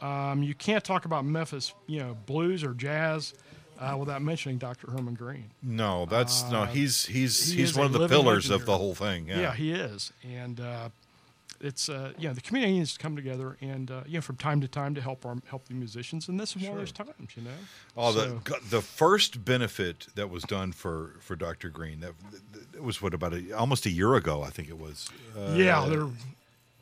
Um, 0.00 0.42
you 0.42 0.54
can't 0.54 0.82
talk 0.82 1.04
about 1.04 1.24
Memphis, 1.24 1.74
you 1.86 2.00
know, 2.00 2.16
blues 2.26 2.64
or 2.64 2.72
jazz 2.74 3.34
uh, 3.82 3.96
without 3.96 4.22
mentioning 4.22 4.58
Dr. 4.58 4.90
Herman 4.90 5.14
Green. 5.14 5.50
No, 5.62 6.06
that's 6.06 6.48
no. 6.50 6.64
He's 6.64 7.06
he's 7.06 7.50
Uh, 7.50 7.54
he 7.54 7.60
he's 7.60 7.74
one 7.76 7.86
of 7.86 7.92
the 7.92 8.08
pillars 8.08 8.48
legend 8.48 8.60
of 8.60 8.66
the 8.66 8.78
whole 8.78 8.94
thing. 8.94 9.28
Yeah. 9.28 9.40
Yeah, 9.40 9.54
he 9.54 9.72
is, 9.72 10.12
and 10.22 10.60
uh, 10.60 10.88
it's 11.60 11.88
uh, 11.88 12.12
you 12.18 12.28
know 12.28 12.34
the 12.34 12.40
community 12.40 12.72
needs 12.78 12.92
to 12.94 12.98
come 12.98 13.14
together 13.16 13.56
and 13.60 13.90
uh, 13.90 14.02
you 14.06 14.14
know 14.14 14.20
from 14.20 14.36
time 14.36 14.60
to 14.62 14.68
time 14.68 14.94
to 14.94 15.00
help 15.00 15.24
our 15.26 15.36
help 15.46 15.66
the 15.68 15.74
musicians, 15.74 16.28
and 16.28 16.38
this 16.40 16.56
is 16.56 16.62
one 16.62 16.72
of 16.72 16.78
those 16.78 16.92
times, 16.92 17.36
you 17.36 17.42
know. 17.42 17.50
Oh, 17.96 18.12
the 18.12 18.20
So- 18.20 18.40
go- 18.44 18.58
the 18.70 18.80
first 18.82 19.44
benefit 19.44 20.06
that 20.14 20.28
was 20.30 20.42
done 20.44 20.72
for 20.72 21.14
for 21.20 21.36
Dr. 21.36 21.68
Green 21.70 22.00
that 22.00 22.12
it 22.74 22.82
was 22.82 23.00
what 23.02 23.14
about 23.14 23.34
a, 23.34 23.52
almost 23.56 23.86
a 23.86 23.90
year 23.90 24.14
ago, 24.14 24.42
I 24.42 24.50
think 24.50 24.68
it 24.68 24.78
was. 24.78 25.08
Uh, 25.36 25.54
yeah, 25.56 25.86
there. 25.88 26.06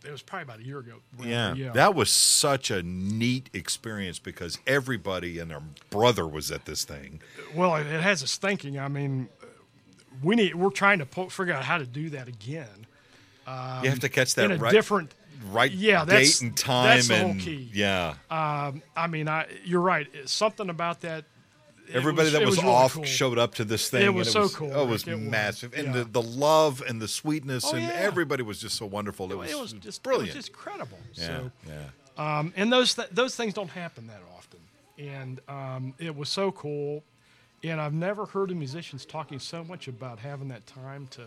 It 0.05 0.11
was 0.11 0.23
probably 0.23 0.45
about 0.45 0.61
a 0.61 0.65
year 0.65 0.79
ago. 0.79 0.95
yeah, 1.23 1.55
yeah. 1.55 1.73
that 1.73 1.95
was 1.95 2.11
such 2.11 2.71
a 2.71 2.83
neat 2.83 3.51
experience 3.53 4.19
because 4.19 4.59
everybody 4.67 5.39
and 5.39 5.51
their 5.51 5.63
brother 5.91 6.27
was 6.27 6.51
at 6.51 6.65
this 6.65 6.85
thing. 6.85 7.21
well, 7.55 7.77
it, 7.77 7.87
it 7.87 8.01
has 8.01 8.23
us 8.23 8.39
thinking. 8.39 8.79
I 8.79 8.89
mean, 8.89 9.29
we 10.23 10.37
need. 10.37 10.55
We're 10.55 10.71
trying 10.71 11.01
to 11.01 11.07
po- 11.07 11.29
figure 11.29 11.53
out 11.53 11.65
how 11.65 11.79
to 11.79 11.87
do 11.87 12.09
that 12.11 12.29
again. 12.29 12.87
you 13.47 13.91
have 13.91 14.01
to 14.01 14.07
um, 14.07 14.13
catch 14.13 14.35
that 14.37 14.47
in 14.47 14.53
a 14.53 14.57
right, 14.57 14.73
different. 14.73 15.15
right 15.51 15.71
Yeah, 15.71 16.05
date 16.05 16.41
and 16.41 16.57
time 16.57 16.97
that's 16.97 17.09
the 17.09 17.19
whole 17.19 17.35
key. 17.35 17.71
yeah, 17.75 18.15
um, 18.31 18.83
I 18.97 19.07
mean, 19.07 19.29
I. 19.29 19.47
You're 19.65 19.81
right. 19.81 20.07
Something 20.25 20.71
about 20.71 21.01
that. 21.03 21.25
It 21.91 21.97
everybody 21.97 22.31
that 22.31 22.43
it 22.43 22.47
was, 22.47 22.59
really 22.59 22.69
off 22.69 22.95
cool. 22.95 23.05
showed 23.05 23.39
up 23.39 23.55
to 23.57 23.65
this 23.65 23.91
thing. 23.91 24.03
It 24.03 24.07
and 24.07 24.15
was 24.17 24.31
so 24.31 24.49
cool, 24.49 24.73
Oh, 24.75 24.83
it 24.85 24.89
was 24.89 25.07
it 25.07 25.15
was. 25.15 25.21
massive, 25.23 25.75
and 25.75 25.87
Yeah. 25.89 25.93
the, 25.93 26.05
the 26.05 26.23
love 26.23 26.83
and 26.89 27.01
the 27.01 27.09
sweetness, 27.09 27.65
Oh, 27.67 27.75
and 27.75 27.83
yeah. 27.85 27.91
everybody 27.95 28.43
was 28.43 28.59
just 28.61 28.77
so 28.77 28.87
wonderful. 28.87 29.31
It 29.33 29.37
was, 29.39 29.51
It 29.51 29.59
was 29.59 29.73
just 29.75 30.03
brilliant. 30.03 30.31
It 30.31 30.37
was 30.37 30.47
just 30.47 30.49
incredible. 30.57 30.99
yeah, 31.15 31.27
So, 31.27 31.51
yeah. 31.69 32.39
um, 32.39 32.53
and 32.57 32.73
those 32.73 32.95
th- 32.95 33.09
those 33.11 33.35
things 33.37 33.55
don't 33.55 33.71
happen 33.71 34.07
that 34.09 34.21
often. 34.37 34.61
And 34.99 35.41
um, 35.49 35.95
it 35.99 36.15
was 36.15 36.29
so 36.29 36.53
cool. 36.53 37.03
And 37.63 37.81
I've 37.81 37.93
never 37.95 38.25
heard 38.27 38.51
of 38.51 38.57
musicians 38.57 39.05
talking 39.05 39.39
so 39.39 39.63
much 39.65 39.87
about 39.89 40.19
having 40.19 40.49
that 40.49 40.67
time 40.67 41.07
to 41.13 41.23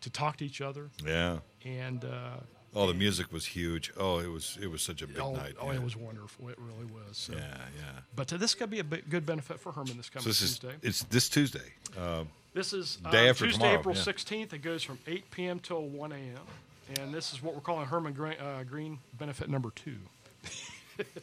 to 0.00 0.10
talk 0.10 0.36
to 0.38 0.44
each 0.46 0.60
other. 0.60 0.90
Yeah. 1.04 1.38
And 1.64 2.04
uh, 2.04 2.36
Oh, 2.74 2.86
the 2.86 2.94
music 2.94 3.32
was 3.32 3.46
huge. 3.46 3.92
Oh, 3.96 4.18
it 4.18 4.28
was 4.28 4.58
it 4.60 4.70
was 4.70 4.82
such 4.82 5.02
a 5.02 5.06
big 5.06 5.18
oh, 5.20 5.32
night. 5.34 5.54
oh, 5.60 5.70
yeah. 5.70 5.76
it 5.78 5.82
was 5.82 5.96
wonderful. 5.96 6.48
It 6.48 6.56
really 6.58 6.84
was. 6.84 7.16
So. 7.16 7.32
Yeah, 7.32 7.40
yeah. 7.40 8.00
But 8.14 8.28
this 8.28 8.54
could 8.54 8.70
be 8.70 8.80
a 8.80 8.84
good 8.84 9.24
benefit 9.24 9.58
for 9.58 9.72
Herman 9.72 9.96
this 9.96 10.10
coming 10.10 10.22
So 10.24 10.30
this 10.30 10.42
is 10.42 10.58
Tuesday. 10.58 10.76
it's 10.82 11.02
this 11.04 11.28
Tuesday. 11.28 11.72
Uh, 11.98 12.24
This 12.54 12.72
is 12.72 12.98
uh, 13.04 13.10
Day 13.10 13.28
after 13.28 13.44
Tuesday, 13.46 13.58
tomorrow, 13.60 13.78
April 13.80 13.94
yeah. 13.94 14.02
16th. 14.02 14.52
It 14.52 14.62
goes 14.62 14.82
from 14.82 14.98
8 15.06 15.30
p.m. 15.30 15.58
till 15.60 15.82
1 15.88 16.12
a.m. 16.12 17.00
And 17.00 17.12
this 17.12 17.32
is 17.32 17.42
what 17.42 17.54
we're 17.54 17.60
calling 17.60 17.86
Herman 17.86 18.12
Green, 18.12 18.34
uh, 18.40 18.64
Green 18.68 18.98
benefit 19.18 19.48
number 19.48 19.70
two. 19.74 19.96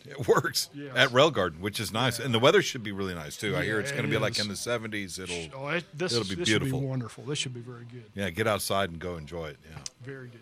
It 0.05 0.25
works 0.25 0.69
Yes. 0.73 0.95
at 0.95 1.11
Rail 1.11 1.31
Garden, 1.31 1.59
which 1.59 1.81
is 1.81 1.91
nice, 1.91 2.17
and 2.19 2.33
the 2.33 2.39
weather 2.39 2.61
should 2.61 2.81
be 2.81 2.93
really 2.93 3.13
nice 3.13 3.35
too. 3.35 3.57
I 3.57 3.63
hear 3.65 3.77
it's 3.81 3.91
going 3.91 4.03
to 4.03 4.07
it 4.07 4.11
be 4.11 4.17
like 4.17 4.39
in 4.39 4.47
the 4.47 4.55
seventies. 4.55 5.19
It'll 5.19 5.35
Oh, 5.53 5.67
it, 5.67 5.83
this 5.93 6.13
it'll 6.13 6.23
be 6.29 6.35
this 6.35 6.47
beautiful. 6.47 6.79
should 6.79 6.81
be 6.81 6.87
wonderful. 6.87 7.23
This 7.25 7.39
should 7.39 7.53
be 7.53 7.59
very 7.59 7.83
good. 7.91 8.05
Yeah, 8.13 8.29
get 8.29 8.47
outside 8.47 8.89
and 8.89 8.99
go 8.99 9.17
enjoy 9.17 9.47
it. 9.47 9.57
Yeah. 9.69 9.77
Very 10.03 10.29
good. 10.29 10.39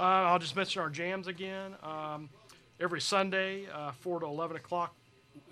Uh, 0.00 0.02
I'll 0.02 0.38
just 0.38 0.56
mention 0.56 0.80
our 0.80 0.88
jams 0.88 1.26
again. 1.26 1.74
Um, 1.82 2.30
every 2.80 3.00
Sunday, 3.02 3.66
uh, 3.72 3.92
4 3.92 4.20
to 4.20 4.26
11 4.26 4.56
o'clock, 4.56 4.94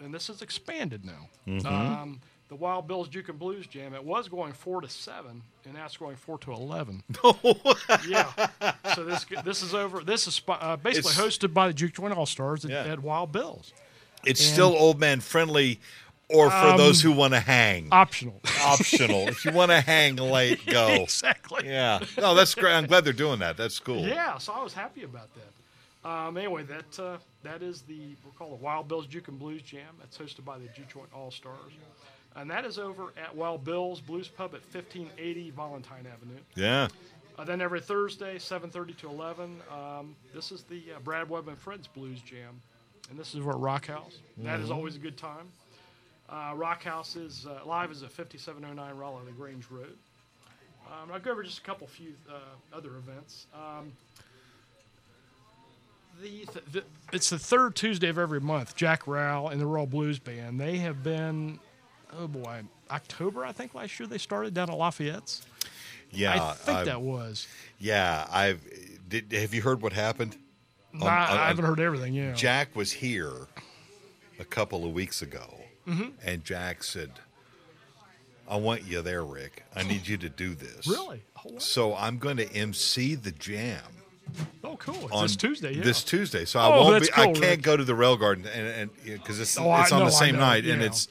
and 0.03 0.13
this 0.15 0.31
is 0.31 0.41
expanded 0.41 1.05
now. 1.05 1.29
Mhm. 1.47 1.67
Um, 1.67 2.21
the 2.49 2.57
Wild 2.57 2.89
Bills 2.89 3.09
Juke 3.09 3.29
and 3.29 3.39
Blues 3.39 3.67
Jam. 3.67 3.93
It 3.93 4.03
was 4.03 4.27
going 4.29 4.55
4 4.55 4.81
to 4.81 4.89
7, 4.89 5.43
and 5.67 5.75
now 5.75 5.85
it's 5.85 5.99
going 5.99 6.17
4 6.17 6.39
to 6.39 6.53
11. 6.53 7.03
yeah. 8.09 8.33
So 8.95 9.05
this 9.05 9.27
this 9.45 9.63
is 9.63 9.75
over. 9.75 10.03
This 10.03 10.27
is 10.27 10.41
uh, 10.49 10.77
basically 10.77 11.11
It's- 11.13 11.21
hosted 11.21 11.53
by 11.53 11.69
the 11.69 11.75
Juke 11.75 11.93
Joint 11.93 12.15
All 12.17 12.25
Stars 12.25 12.65
at, 12.65 12.71
Yeah. 12.71 12.85
at 12.91 13.01
Wild 13.01 13.33
Bills. 13.33 13.75
It's 14.25 14.41
And- 14.41 14.53
still 14.55 14.75
old 14.75 14.99
man 14.99 15.21
friendly, 15.21 15.79
or 16.31 16.51
for 16.51 16.77
those 16.79 17.05
Um, 17.05 17.13
who 17.13 17.19
want 17.19 17.35
to 17.35 17.41
hang. 17.41 17.89
Optional. 17.93 18.41
Optional. 18.65 19.29
if 19.29 19.45
you 19.45 19.53
want 19.53 19.71
to 19.71 19.81
hang 19.81 20.17
late, 20.17 20.65
go. 20.67 20.89
Exactly. 21.05 21.67
Yeah. 21.67 22.01
No, 22.19 22.35
that's 22.35 22.55
great. 22.55 22.73
I'm 22.75 22.87
glad 22.87 23.05
they're 23.05 23.13
doing 23.13 23.39
that. 23.41 23.57
That's 23.57 23.79
cool. 23.79 24.07
Yeah, 24.07 24.39
so 24.39 24.53
I 24.53 24.63
was 24.63 24.73
happy 24.73 25.03
about 25.05 25.29
that. 25.35 26.09
Um, 26.09 26.37
anyway, 26.37 26.63
that 26.65 26.99
uh, 26.99 27.19
that 27.43 27.63
is 27.63 27.83
the 27.83 28.15
we'll 28.25 28.33
call 28.39 28.55
it 28.55 28.61
Wild 28.61 28.89
Bills 28.89 29.07
Juke 29.07 29.29
and 29.29 29.39
Blues 29.39 29.63
Jam. 29.63 29.97
That's 29.99 30.17
hosted 30.17 30.45
by 30.45 30.57
the 30.59 30.67
Juke 30.69 30.89
Joint 30.89 31.09
All 31.15 31.31
Stars, 31.31 31.73
and 32.37 32.49
that 32.51 32.65
is 32.65 32.79
over 32.79 33.13
at 33.23 33.35
Wild 33.35 33.65
Bills 33.65 34.01
Blues 34.01 34.29
Pub 34.29 34.55
at 34.55 34.61
1580 34.73 35.53
Vollintine 35.53 36.07
Avenue. 36.13 36.39
Yeah. 36.55 36.89
Uh, 37.39 37.45
then 37.45 37.61
every 37.61 37.81
Thursday, 37.81 38.37
7:30 38.39 38.97
to 38.99 39.09
11. 39.09 39.61
Um, 39.73 40.15
this 40.35 40.51
is 40.53 40.63
the 40.65 40.83
uh, 40.97 41.01
Brad 41.01 41.29
Webb 41.29 41.49
and 41.49 41.59
Friends 41.59 41.87
Blues 41.89 42.21
Jam, 42.23 42.61
and 43.11 43.19
this 43.19 43.35
is 43.35 43.41
over 43.41 43.51
at 43.51 43.59
Rock 43.59 43.87
House. 43.87 44.19
That 44.39 44.61
is 44.61 44.69
Mhm. 44.71 44.75
always 44.77 44.95
a 44.97 45.01
good 45.01 45.17
time. 45.17 45.51
Uh, 46.29 46.53
Rock 46.55 46.83
House 46.85 47.17
is 47.17 47.47
uh, 47.47 47.65
live 47.67 47.91
is 47.91 48.03
at 48.03 48.11
5709 48.13 48.97
Raleigh 48.99 49.25
LaGrange 49.27 49.65
Road. 49.71 49.97
Um, 50.87 51.11
I'll 51.13 51.21
go 51.21 51.31
over 51.33 51.43
just 51.43 51.59
a 51.59 51.63
couple 51.63 51.87
few 51.87 52.13
uh, 52.31 52.77
other 52.77 52.91
events. 52.97 53.47
Um, 53.55 53.93
the, 56.21 56.29
th- 56.29 56.65
the 56.73 56.85
it's 57.13 57.31
the 57.31 57.39
third 57.39 57.77
Tuesday 57.77 58.09
of 58.09 58.19
every 58.19 58.41
month. 58.41 58.75
Jack 58.75 59.07
Rowell 59.07 59.49
and 59.49 59.61
the 59.61 59.67
Royal 59.67 59.87
Blues 59.87 60.19
Band. 60.19 60.61
They 60.61 60.79
have 60.79 61.03
been, 61.03 61.59
oh 62.19 62.27
boy, 62.27 62.63
October 62.91 63.45
I 63.45 63.53
think 63.53 63.75
last 63.75 63.99
year 64.01 64.07
they 64.07 64.19
started 64.19 64.55
down 64.55 64.71
at 64.71 64.77
Lafayette's. 64.77 65.43
Yeah. 66.11 66.43
I 66.51 66.53
think 66.55 66.79
I've- 66.79 66.89
that 66.91 67.01
was. 67.03 67.47
Yeah. 67.79 68.27
I've. 68.31 68.61
Did, 69.09 69.33
have 69.33 69.55
you 69.55 69.63
heard 69.63 69.81
what 69.81 69.93
happened? 69.95 70.37
Nah, 70.93 71.07
I 71.07 71.49
haven't 71.49 71.65
heard 71.67 71.81
everything, 71.81 72.15
yeah. 72.15 72.33
Jack 72.33 72.75
was 72.75 72.93
here 72.93 73.47
a 74.41 74.45
couple 74.45 74.85
of 74.87 74.93
weeks 74.93 75.21
ago, 75.23 75.58
Mhm. 75.89 76.13
and 76.25 76.45
Jack 76.45 76.83
said, 76.85 77.11
"I 78.49 78.57
want 78.57 78.85
you 78.85 79.03
there, 79.03 79.25
Rick. 79.25 79.65
I 79.75 79.83
need 79.83 80.07
you 80.07 80.17
to 80.19 80.29
do 80.29 80.55
this." 80.55 80.87
Really? 80.87 81.23
Oh, 81.45 81.53
wow. 81.53 81.59
So 81.59 81.95
I'm 81.95 82.19
going 82.19 82.37
to 82.39 82.53
MC 82.53 83.15
the 83.15 83.31
jam. 83.33 83.81
Oh, 84.63 84.77
cool! 84.77 84.95
It's 85.05 85.13
on 85.13 85.23
this 85.23 85.37
Tuesday, 85.37 85.73
yeah. 85.75 85.83
This 85.83 86.05
Tuesday, 86.05 86.45
so 86.45 86.61
I 86.61 86.67
Oh, 86.67 86.83
won't 86.83 86.93
that's 87.03 87.09
be. 87.09 87.13
I 87.23 87.27
can't 87.27 87.39
Rick. 87.41 87.63
go 87.63 87.77
to 87.79 87.85
the 87.85 87.95
rail 87.95 88.17
garden 88.19 88.47
and 88.47 88.67
and 88.67 88.91
because 89.05 89.41
it's 89.41 89.57
Oh, 89.59 89.71
I 89.71 89.83
it's 89.83 89.93
on 89.93 90.01
know, 90.01 90.05
the 90.05 90.11
same 90.11 90.37
night 90.37 90.67
and 90.67 90.83
it's, 90.83 91.09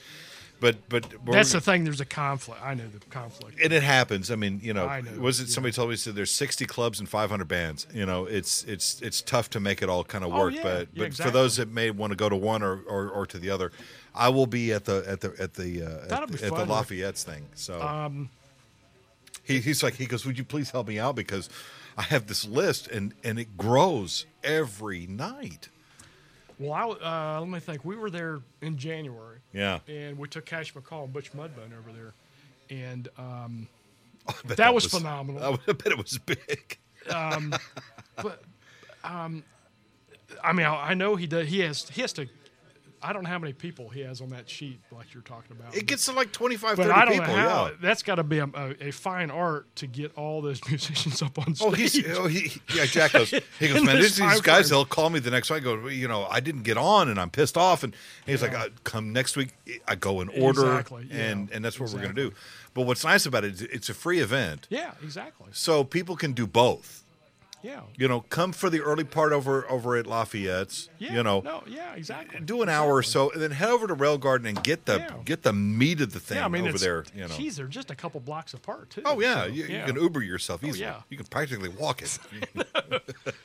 but 0.59 0.87
but 0.87 1.03
That's 1.25 1.51
the 1.51 1.59
thing. 1.61 1.83
There's 1.83 1.99
a 2.01 2.05
conflict. 2.05 2.61
I 2.63 2.75
know 2.75 2.83
the 2.87 2.99
conflict. 3.09 3.59
and 3.63 3.73
it 3.73 3.81
happens. 3.81 4.29
I 4.29 4.35
mean, 4.35 4.59
you 4.61 4.71
know, 4.71 4.85
I 4.87 5.01
know, 5.01 5.13
was 5.19 5.39
it 5.39 5.49
somebody 5.49 5.73
told 5.73 5.89
me 5.89 5.95
said 5.95 6.13
there's 6.13 6.29
60 6.31 6.67
clubs 6.67 6.99
and 6.99 7.09
500 7.09 7.47
bands. 7.47 7.87
You 7.91 8.05
know, 8.05 8.25
it's 8.25 8.63
it's 8.65 9.01
it's 9.01 9.23
tough 9.23 9.49
to 9.51 9.59
make 9.59 9.81
it 9.81 9.89
all 9.89 10.03
kind 10.03 10.23
of 10.23 10.31
Oh, 10.31 10.37
work. 10.37 10.53
yeah. 10.53 10.61
But 10.61 10.87
Yeah, 10.93 11.05
but 11.05 11.15
for 11.15 11.31
those 11.31 11.55
that 11.55 11.69
may 11.69 11.89
want 11.89 12.11
to 12.11 12.15
go 12.17 12.29
to 12.29 12.35
one 12.35 12.61
or, 12.61 12.81
or, 12.87 13.09
or 13.09 13.25
to 13.25 13.39
the 13.39 13.49
other, 13.49 13.71
I 14.17 14.29
will 14.29 14.47
be 14.47 14.73
at 14.73 14.85
the 14.85 15.03
at 15.07 15.21
the 15.21 15.33
at 15.39 15.53
the 15.53 15.83
uh, 15.83 15.89
at, 16.03 16.27
the- 16.31 16.45
at 16.45 16.55
the. 16.55 16.65
Lafayette's 16.65 17.23
thing. 17.23 17.45
So 17.55 17.81
Um, 17.81 18.29
he, 19.43 19.59
he's 19.59 19.81
like 19.83 19.95
he 19.95 20.05
goes, 20.05 20.25
would 20.25 20.37
you 20.37 20.43
please 20.43 20.71
help 20.71 20.87
me 20.87 20.99
out 20.99 21.15
because 21.15 21.49
I 21.97 22.03
have 22.03 22.27
this 22.27 22.45
list 22.45 22.87
and 22.87 23.13
and 23.23 23.39
it 23.39 23.57
grows 23.57 24.25
every 24.43 25.07
night. 25.07 25.69
well, 26.59 26.97
I, 27.03 27.35
uh, 27.37 27.39
let 27.41 27.49
me 27.49 27.59
think. 27.59 27.85
We 27.85 27.95
were 27.95 28.09
there 28.09 28.39
in 28.61 28.77
January. 28.77 29.37
Yeah. 29.53 29.79
And 29.87 30.17
we 30.17 30.27
took 30.27 30.45
Cash 30.45 30.73
McCall 30.73 31.05
and 31.05 31.13
Butch 31.13 31.31
Mudbone 31.33 31.71
over 31.77 31.91
there, 31.93 32.13
and 32.69 33.07
um, 33.17 33.67
bet 34.47 34.57
that, 34.57 34.73
was, 34.73 34.85
phenomenal. 34.85 35.41
I 35.43 35.49
I 35.69 35.73
bet 35.73 35.87
it 35.87 35.97
was 35.97 36.17
big. 36.17 36.77
um, 37.09 37.53
but 38.21 38.41
um, 39.03 39.43
I 40.43 40.51
mean, 40.53 40.65
I, 40.65 40.89
I 40.89 40.93
know 40.93 41.15
he 41.15 41.27
does. 41.27 41.47
He 41.47 41.59
has. 41.61 41.87
He 41.89 42.01
has 42.01 42.11
to. 42.13 42.27
I 43.01 43.13
don't 43.13 43.23
know 43.23 43.29
how 43.29 43.39
many 43.39 43.53
people 43.53 43.89
he 43.89 44.01
has 44.01 44.21
on 44.21 44.29
that 44.29 44.49
sheet, 44.49 44.79
like 44.91 45.13
you're 45.13 45.23
talking 45.23 45.55
about. 45.57 45.75
It 45.75 45.85
gets 45.85 46.05
to 46.05 46.13
like 46.13 46.31
25, 46.31 46.77
but 46.77 46.83
30 46.87 46.91
I 46.91 47.05
don't 47.05 47.13
people. 47.13 47.27
know 47.27 47.33
how. 47.33 47.65
yeah. 47.67 47.71
That's 47.81 48.03
got 48.03 48.15
to 48.15 48.23
be 48.23 48.39
a, 48.39 48.49
a, 48.81 48.91
fine 48.91 49.29
art 49.29 49.73
to 49.77 49.87
get 49.87 50.15
all 50.17 50.41
those 50.41 50.61
musicians 50.67 51.21
up 51.21 51.37
on 51.37 51.55
oh, 51.61 51.73
stage. 51.73 52.05
Oh, 52.07 52.07
he's 52.07 52.17
oh, 52.17 52.27
he, 52.27 52.61
yeah. 52.75 52.85
Jack 52.85 53.13
goes. 53.13 53.29
He 53.29 53.39
goes, 53.67 53.83
man. 53.83 53.97
These, 53.97 54.19
guys, 54.19 54.41
frame." 54.41 54.63
they'll 54.69 54.85
call 54.85 55.09
me 55.09 55.19
the 55.19 55.31
next 55.31 55.49
week. 55.49 55.61
I 55.61 55.63
go, 55.63 55.87
you 55.87 56.07
know, 56.07 56.25
I 56.25 56.39
didn't 56.39 56.63
get 56.63 56.77
on, 56.77 57.09
and 57.09 57.19
I'm 57.19 57.29
pissed 57.29 57.57
off. 57.57 57.83
And 57.83 57.95
he's 58.25 58.41
like, 58.41 58.55
I, 58.55 58.65
uh, 58.65 58.69
come 58.83 59.13
next 59.13 59.37
week. 59.37 59.49
I 59.87 59.95
go 59.95 60.21
in 60.21 60.29
order, 60.29 60.71
Exactly, 60.71 61.07
yeah, 61.09 61.29
and 61.29 61.51
and 61.51 61.63
that's 61.63 61.79
what 61.79 61.91
we're 61.91 62.01
going 62.01 62.15
to 62.15 62.29
do. 62.29 62.35
But 62.73 62.83
what's 62.83 63.03
nice 63.03 63.25
about 63.25 63.43
it 63.43 63.53
is 63.53 63.61
it's 63.63 63.89
a 63.89 63.93
free 63.93 64.19
event, 64.19 64.67
Yeah, 64.69 64.91
exactly. 65.03 65.47
so 65.51 65.83
people 65.83 66.15
can 66.15 66.33
do 66.33 66.45
both. 66.45 67.03
Yeah. 67.63 67.81
You 67.97 68.07
know, 68.07 68.21
come 68.21 68.51
for 68.53 68.69
the 68.69 68.81
early 68.81 69.03
part 69.03 69.33
over 69.33 69.69
over 69.69 69.95
at 69.95 70.05
Lafayette's. 70.05 70.89
Yeah. 70.99 71.13
you 71.15 71.23
know, 71.23 71.41
No. 71.41 71.63
Yeah. 71.67 71.93
Exactly. 71.95 72.39
do 72.39 72.61
an 72.61 72.69
hour 72.69 72.93
or 72.95 73.03
so, 73.03 73.31
and 73.31 73.41
then 73.41 73.51
head 73.51 73.69
over 73.69 73.87
to 73.87 73.93
Rail 73.93 74.17
Garden 74.17 74.47
and 74.47 74.63
get 74.63 74.85
the 74.85 74.97
Yeah. 74.99 75.11
get 75.25 75.43
the 75.43 75.53
meat 75.53 75.99
of 76.01 76.13
the 76.13 76.19
thing 76.19 76.37
yeah, 76.37 76.45
I 76.45 76.47
mean, 76.49 76.67
over 76.67 76.77
there. 76.77 77.03
You 77.15 77.21
know. 77.27 77.35
geez, 77.35 77.57
they're 77.57 77.67
just 77.67 77.89
a 77.91 77.95
couple 77.95 78.19
blocks 78.19 78.53
apart 78.53 78.91
too. 78.91 79.01
Oh 79.05 79.19
yeah, 79.19 79.41
so, 79.43 79.47
you, 79.47 79.65
yeah. 79.65 79.85
you 79.87 79.93
can 79.93 80.01
Uber 80.01 80.21
yourself 80.21 80.61
Oh, 80.63 80.67
easily. 80.67 80.83
yeah. 80.85 81.01
You 81.09 81.17
can 81.17 81.25
practically 81.25 81.69
walk 81.69 82.01
it. 82.01 82.17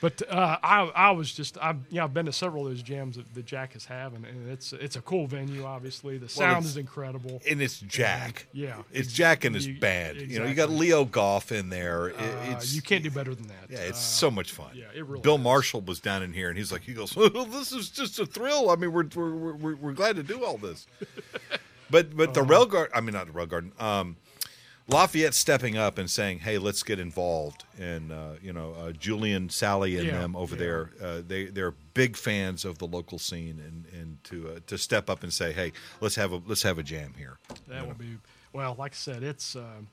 But 0.00 0.22
uh, 0.30 0.58
I, 0.62 0.82
I 0.94 1.10
was 1.10 1.32
just, 1.34 1.58
I've, 1.60 1.78
you 1.90 1.96
know, 1.98 2.04
I've 2.04 2.14
been 2.14 2.26
to 2.26 2.32
several 2.32 2.66
of 2.66 2.72
those 2.72 2.82
jams 2.84 3.16
that, 3.16 3.34
that 3.34 3.46
Jack 3.46 3.74
is 3.74 3.84
having, 3.84 4.24
and 4.24 4.48
it's, 4.48 4.72
it's 4.72 4.94
a 4.94 5.00
cool 5.00 5.26
venue. 5.26 5.64
Obviously, 5.64 6.18
the 6.18 6.28
sound 6.28 6.50
it's- 6.58 6.66
is 6.66 6.76
incredible. 6.76 7.42
and 7.50 7.60
it's 7.60 7.80
Jack. 7.80 8.46
Yeah, 8.52 8.76
it's 8.92 9.12
Jack 9.12 9.44
and 9.44 9.56
his 9.56 9.66
You- 9.66 9.80
band. 9.80 10.20
You 10.20 10.38
know, 10.38 10.46
you 10.46 10.54
got. 10.54 10.70
Leo 10.70 11.04
Goff 11.04 11.50
in 11.50 11.68
there. 11.70 12.08
It- 12.10 12.16
Uh, 12.20 12.52
it's 12.52 12.72
you 12.74 12.82
can't 12.82 13.02
do 13.02 13.10
better 13.10 13.34
than 13.34 13.48
that. 13.48 13.66
yeah, 13.70 13.78
it's 13.78 13.98
Uh, 13.98 14.02
so 14.02 14.30
much 14.30 14.52
fun. 14.52 14.70
Yeah, 14.74 14.84
it 14.94 15.04
really. 15.04 15.20
Bill 15.22 15.34
is. 15.36 15.40
Marshall 15.42 15.80
was 15.80 15.98
down 15.98 16.22
in 16.22 16.32
here, 16.32 16.48
and 16.48 16.56
he's 16.56 16.70
like, 16.70 16.82
he 16.82 16.94
goes, 16.94 17.16
well, 17.16 17.28
"This 17.46 17.72
is 17.72 17.88
just 17.90 18.18
a 18.20 18.26
thrill. 18.26 18.70
I 18.70 18.76
mean, 18.76 18.92
we're 18.92 19.04
we're 19.16 19.54
we're, 19.54 19.74
we're 19.74 19.92
glad 19.92 20.14
to 20.16 20.22
do 20.22 20.44
all 20.44 20.58
this." 20.58 20.86
but 21.90 22.16
but 22.16 22.34
the 22.34 22.42
rail 22.42 22.66
guard, 22.66 22.90
I 22.94 23.00
mean, 23.00 23.14
not 23.14 23.26
the 23.26 23.32
rail 23.32 23.46
garden. 23.46 23.72
Um, 23.80 24.16
Lafayette 24.88 25.34
stepping 25.34 25.76
up 25.76 25.98
and 25.98 26.10
saying, 26.10 26.38
"Hey, 26.40 26.56
let's 26.56 26.82
get 26.82 26.98
involved." 26.98 27.64
And 27.78 28.10
uh, 28.10 28.32
you 28.42 28.52
know, 28.54 28.72
uh, 28.72 28.92
Julian, 28.92 29.50
Sally, 29.50 29.96
and 29.98 30.06
Yeah, 30.06 30.18
them 30.20 30.34
over 30.34 30.54
yeah. 30.54 30.58
there, 30.58 30.90
uh, 31.02 31.22
they 31.26 31.44
they're 31.44 31.74
big 31.92 32.16
fans 32.16 32.64
of 32.64 32.78
the 32.78 32.86
local 32.86 33.18
scene, 33.18 33.60
and 33.60 34.00
and 34.00 34.24
to 34.24 34.48
uh, 34.56 34.60
to 34.66 34.78
step 34.78 35.10
up 35.10 35.22
and 35.22 35.32
say, 35.32 35.52
"Hey, 35.52 35.72
let's 36.00 36.14
have 36.14 36.32
a 36.32 36.40
let's 36.46 36.62
have 36.62 36.78
a 36.78 36.82
jam 36.82 37.12
here." 37.18 37.38
That 37.68 37.86
would 37.86 37.98
be 37.98 38.16
well. 38.52 38.74
Like 38.78 38.92
I 38.92 38.96
said, 38.96 39.22
it's 39.22 39.54
um, 39.54 39.88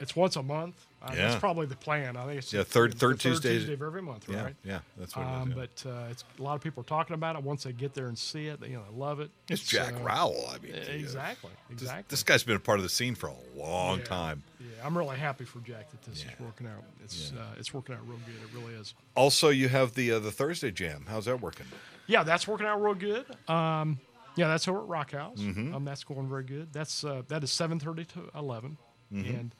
it's 0.00 0.16
once 0.16 0.34
a 0.34 0.42
month. 0.42 0.74
Uh, 1.04 1.12
Yeah. 1.16 1.28
That's 1.28 1.40
probably 1.40 1.66
the 1.66 1.74
plan. 1.76 2.16
I 2.16 2.24
think 2.26 2.38
it's 2.38 2.52
Yeah, 2.52 2.62
third- 2.62 2.94
third 2.96 3.18
Tuesday- 3.18 3.54
Tuesday 3.58 3.72
of 3.72 3.82
every 3.82 4.02
month, 4.02 4.28
Yeah, 4.28 4.44
right? 4.44 4.56
yeah, 4.62 4.80
that's 4.96 5.16
what 5.16 5.26
it 5.26 5.30
is, 5.30 5.36
um, 5.42 5.48
yeah. 5.50 5.54
But 5.56 5.86
uh, 5.90 6.06
it's 6.10 6.24
a 6.38 6.42
lot 6.42 6.54
of 6.54 6.60
people 6.60 6.82
are 6.82 6.86
talking 6.86 7.14
about 7.14 7.34
it. 7.34 7.42
Once 7.42 7.64
they 7.64 7.72
get 7.72 7.92
there 7.92 8.06
and 8.06 8.16
see 8.16 8.46
it, 8.46 8.60
they, 8.60 8.68
you 8.68 8.76
know, 8.76 8.84
they 8.88 8.96
love 8.96 9.18
it. 9.18 9.30
It's 9.48 9.62
Jack 9.64 9.94
Rowell. 10.00 10.48
I 10.54 10.58
mean, 10.58 10.74
uh, 10.74 10.78
exactly, 10.90 11.50
exactly. 11.70 12.04
This 12.08 12.22
guy's 12.22 12.44
been 12.44 12.54
a 12.56 12.60
part 12.60 12.78
of 12.78 12.84
the 12.84 12.88
scene 12.88 13.16
for 13.16 13.28
a 13.30 13.36
long 13.56 13.98
Yeah. 13.98 14.04
time. 14.04 14.42
Yeah, 14.60 14.86
I'm 14.86 14.96
really 14.96 15.16
happy 15.18 15.44
for 15.44 15.58
Jack 15.60 15.90
that 15.90 16.02
this 16.02 16.18
is 16.20 16.30
working 16.38 16.68
out. 16.68 16.84
It's 17.02 17.32
uh, 17.32 17.46
it's 17.58 17.74
working 17.74 17.96
out 17.96 18.06
real 18.08 18.18
good. 18.24 18.36
It 18.36 18.56
really 18.56 18.74
is. 18.74 18.94
Also, 19.16 19.48
you 19.48 19.68
have 19.70 19.94
the 19.94 20.12
uh, 20.12 20.18
the 20.20 20.30
Thursday 20.30 20.70
jam. 20.70 21.06
How's 21.08 21.24
that 21.24 21.40
working? 21.40 21.66
Yeah, 22.06 22.22
that's 22.22 22.46
working 22.46 22.66
out 22.66 22.80
real 22.80 22.94
good. 22.94 23.24
Um, 23.50 23.98
yeah, 24.36 24.46
that's 24.48 24.68
over 24.68 24.78
at 24.80 24.86
Rock 24.88 25.10
House. 25.12 25.38
Mhm. 25.40 25.74
Um, 25.74 25.84
that's 25.84 26.04
going 26.04 26.28
very 26.28 26.44
good. 26.44 26.72
That's 26.72 27.02
uh, 27.02 27.22
that 27.26 27.42
is 27.42 27.50
seven 27.50 27.80
thirty 27.80 28.04
to 28.06 28.30
11 28.36 28.78
Mhm. 29.12 29.28
and 29.40 29.54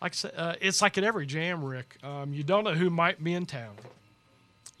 like 0.00 0.12
I 0.12 0.14
said, 0.14 0.32
uh, 0.36 0.54
it's 0.60 0.80
like 0.82 0.96
at 0.98 1.04
every 1.04 1.26
jam, 1.26 1.64
Rick. 1.64 1.96
Um, 2.02 2.32
you 2.32 2.42
don't 2.44 2.64
know 2.64 2.74
who 2.74 2.90
might 2.90 3.22
be 3.22 3.34
in 3.34 3.46
town. 3.46 3.74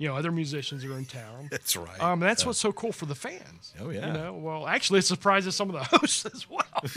You 0.00 0.06
know, 0.06 0.16
other 0.16 0.30
musicians 0.30 0.84
are 0.84 0.96
in 0.96 1.06
town. 1.06 1.48
That's 1.50 1.76
right. 1.76 2.00
Um, 2.00 2.20
that's 2.20 2.42
Yeah. 2.42 2.46
what's 2.46 2.60
so 2.60 2.72
cool 2.72 2.92
for 2.92 3.06
the 3.06 3.16
fans. 3.16 3.74
Oh, 3.80 3.90
yeah. 3.90 4.06
You 4.06 4.12
know, 4.12 4.32
well, 4.34 4.68
actually, 4.68 5.00
it 5.00 5.06
surprises 5.06 5.56
some 5.56 5.68
of 5.70 5.74
the 5.74 5.82
hosts 5.98 6.24
as 6.24 6.48
well. 6.48 6.62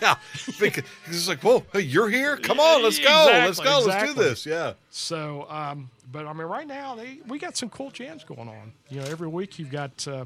yeah, 0.00 0.14
because 0.60 0.84
it's 1.08 1.26
like, 1.26 1.40
whoa, 1.42 1.64
hey, 1.72 1.80
you're 1.80 2.08
here. 2.08 2.36
Come 2.36 2.60
on, 2.60 2.84
let's 2.84 3.00
go, 3.00 3.24
let's 3.26 3.58
Exactly, 3.58 3.64
go, 3.64 3.86
let's 3.88 4.14
do 4.14 4.22
this. 4.22 4.46
Yeah. 4.46 4.74
So, 4.92 5.48
um, 5.50 5.90
but 6.12 6.24
I 6.26 6.32
mean, 6.32 6.46
right 6.46 6.68
now 6.68 6.94
they 6.94 7.18
we 7.26 7.40
got 7.40 7.56
some 7.56 7.68
cool 7.68 7.90
jams 7.90 8.22
going 8.22 8.48
on. 8.48 8.72
You 8.90 9.00
know, 9.00 9.06
every 9.08 9.26
week 9.26 9.58
you've 9.58 9.72
got, 9.72 10.06
uh, 10.06 10.24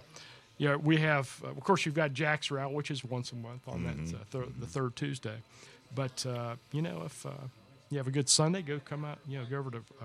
you 0.58 0.68
know, 0.68 0.76
we 0.76 0.98
have, 0.98 1.40
uh, 1.42 1.48
of 1.48 1.60
course, 1.64 1.86
you've 1.86 1.94
got 1.94 2.12
Jack's 2.12 2.50
Route, 2.50 2.74
which 2.74 2.90
is 2.90 3.02
once 3.02 3.32
a 3.32 3.36
month 3.36 3.66
on 3.66 3.80
Mhm. 3.80 4.10
that 4.10 4.16
uh, 4.16 4.24
thir- 4.30 4.52
the 4.60 4.66
third 4.66 4.94
Tuesday. 4.94 5.36
But 5.94 6.24
uh, 6.26 6.56
you 6.72 6.82
know, 6.82 7.02
if 7.06 7.24
uh, 7.26 7.30
you 7.90 7.98
have 7.98 8.06
a 8.06 8.10
good 8.12 8.28
Sunday, 8.28 8.62
go 8.62 8.80
come 8.84 9.04
out. 9.04 9.18
You 9.28 9.38
know, 9.38 9.44
go 9.46 9.58
over 9.58 9.70
to 9.70 9.78
uh, 10.00 10.04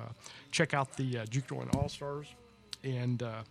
check 0.51 0.73
out 0.73 0.95
the 0.97 1.19
uh, 1.19 1.25
Juke 1.25 1.47
Joint 1.47 1.75
All 1.75 1.89
Stars, 1.89 2.27
and 2.83 3.21
uh, 3.23 3.41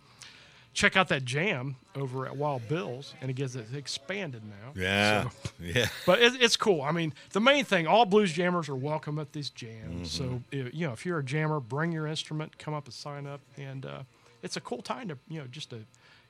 check 0.73 0.95
out 0.95 1.07
that 1.09 1.25
jam 1.25 1.75
over 1.95 2.25
at 2.25 2.35
Wild 2.37 2.67
Bill's, 2.69 3.13
and 3.21 3.29
it 3.29 3.33
gets 3.33 3.55
it 3.55 3.67
expanded 3.73 4.43
now. 4.45 4.79
Yeah. 4.81 5.23
So- 5.23 5.31
Yeah. 5.59 5.87
but 6.05 6.21
it, 6.21 6.41
it's 6.41 6.55
cool. 6.55 6.81
I 6.81 6.91
mean, 6.91 7.13
the 7.31 7.41
main 7.41 7.65
thing, 7.65 7.87
all 7.87 8.05
blues 8.05 8.31
jammers 8.31 8.69
are 8.69 8.75
welcome 8.75 9.19
at 9.19 9.33
these 9.33 9.49
jams. 9.49 10.11
So, 10.11 10.23
Mhm. 10.23 10.43
i- 10.53 10.69
you 10.73 10.87
know, 10.87 10.93
if 10.93 11.05
you're 11.05 11.19
a 11.19 11.23
jammer, 11.23 11.59
bring 11.59 11.91
your 11.91 12.07
instrument, 12.07 12.57
come 12.57 12.73
up 12.73 12.85
and 12.85 12.93
sign 12.93 13.25
up, 13.27 13.41
and 13.57 13.85
uh, 13.85 14.03
it's 14.43 14.55
a 14.55 14.61
cool 14.61 14.81
time 14.81 15.09
to, 15.09 15.17
you 15.27 15.39
know, 15.41 15.47
just 15.47 15.71
to, 15.71 15.79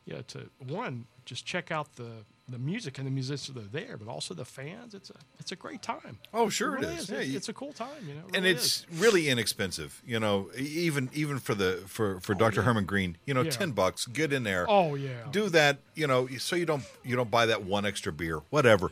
you 0.05 0.13
know, 0.13 0.21
to 0.29 0.49
one, 0.65 1.05
just 1.25 1.45
check 1.45 1.69
out 1.69 1.95
the 1.95 2.23
the 2.51 2.57
music 2.59 2.97
and 2.97 3.05
the 3.07 3.11
musicians 3.11 3.55
that 3.55 3.63
are 3.63 3.67
there, 3.67 3.97
but 3.97 4.07
also 4.07 4.33
the 4.33 4.45
fans. 4.45 4.93
It's 4.93 5.09
a 5.09 5.13
it's 5.39 5.51
a 5.51 5.55
great 5.55 5.81
time. 5.81 6.17
Oh, 6.33 6.49
sure 6.49 6.75
it 6.75 6.81
really 6.81 6.95
is. 6.95 7.01
is. 7.03 7.09
Yeah, 7.09 7.17
It's, 7.19 7.27
you- 7.29 7.37
it's 7.37 7.49
a 7.49 7.53
cool 7.53 7.73
time, 7.73 8.07
you 8.07 8.13
know. 8.15 8.21
it 8.29 8.35
and 8.35 8.45
it's 8.45 8.65
is. 8.65 8.85
really 8.99 9.29
inexpensive. 9.29 10.01
You 10.05 10.19
know, 10.19 10.49
even 10.57 11.09
even 11.13 11.39
for 11.39 11.55
the 11.55 11.83
for 11.87 12.19
for 12.19 12.33
Dr. 12.33 12.61
Herman 12.63 12.85
Green, 12.85 13.17
you 13.25 13.33
know, 13.33 13.41
Yeah. 13.41 13.51
ten 13.51 13.71
bucks, 13.71 14.05
get 14.05 14.33
in 14.33 14.43
there. 14.43 14.65
Oh, 14.69 14.95
yeah. 14.95 15.11
do 15.31 15.49
that. 15.49 15.79
You 15.95 16.07
know, 16.07 16.27
so 16.37 16.55
you 16.55 16.65
don't 16.65 16.83
you 17.03 17.15
don't 17.15 17.31
buy 17.31 17.45
that 17.47 17.63
one 17.63 17.85
extra 17.85 18.11
beer, 18.11 18.39
whatever. 18.49 18.91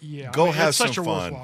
Yeah, 0.00 0.28
I 0.28 0.32
go 0.32 0.44
mean, 0.46 0.54
have 0.54 0.74
some 0.74 0.88
such 0.88 0.98
a 0.98 1.04
fun 1.04 1.34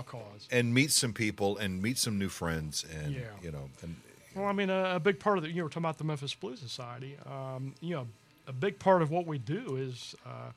and 0.51 0.75
meet 0.75 0.91
some 0.91 1.15
people 1.15 1.57
and 1.57 1.81
meet 1.81 1.97
some 1.97 2.19
new 2.19 2.29
friends 2.29 2.85
and 2.85 3.15
Yeah. 3.15 3.21
you 3.43 3.51
know 3.51 3.71
and 3.83 3.97
Well, 4.35 4.45
I 4.47 4.53
mean, 4.53 4.69
a, 4.71 4.97
a 4.97 5.01
big 5.01 5.19
part 5.19 5.39
of 5.39 5.45
the 5.45 5.51
you 5.51 5.63
were 5.63 5.71
talking 5.71 5.83
about 5.85 5.97
the 5.99 6.05
Memphis 6.05 6.35
Blues 6.35 6.61
Society. 6.61 7.17
Um, 7.25 7.75
you 7.81 7.95
know, 7.95 8.07
a 8.47 8.53
big 8.53 8.79
part 8.79 9.01
of 9.03 9.11
what 9.11 9.27
we 9.27 9.39
do 9.39 9.77
is, 9.77 10.15
uh, 10.27 10.51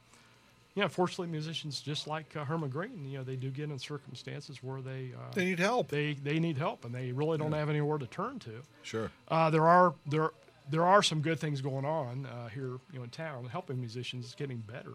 you 0.76 0.82
know, 0.82 0.86
unfortunately, 0.86 1.28
musicians 1.28 1.82
just 1.82 2.08
like 2.08 2.36
uh, 2.36 2.44
Herman 2.45 2.70
Green, 2.70 3.06
you 3.06 3.18
know, 3.20 3.24
they 3.24 3.36
do 3.36 3.50
get 3.52 3.70
in 3.70 3.78
circumstances 3.78 4.64
where 4.64 4.82
they 4.82 5.12
uh, 5.16 5.32
They 5.34 5.45
need 5.45 5.60
help. 5.60 5.90
They 5.90 6.14
they 6.14 6.40
need 6.40 6.58
help, 6.58 6.84
and 6.86 6.94
they 6.94 7.12
really 7.12 7.38
don't 7.38 7.52
Yeah. 7.52 7.60
have 7.60 7.70
anywhere 7.70 7.98
to 8.00 8.08
turn 8.08 8.40
to. 8.40 8.62
Sure. 8.82 9.12
Uh, 9.28 9.50
there 9.50 9.68
are 9.68 9.94
there 10.08 10.32
there 10.70 10.86
are 10.86 11.04
some 11.04 11.22
good 11.22 11.40
things 11.40 11.62
going 11.62 11.86
on 11.86 12.26
uh, 12.26 12.48
here, 12.48 12.78
you 12.91 12.98
know, 12.98 13.04
in 13.04 13.10
town, 13.10 13.45
helping 13.52 13.80
musicians 13.80 14.26
it's 14.26 14.36
getting 14.36 14.58
better. 14.60 14.94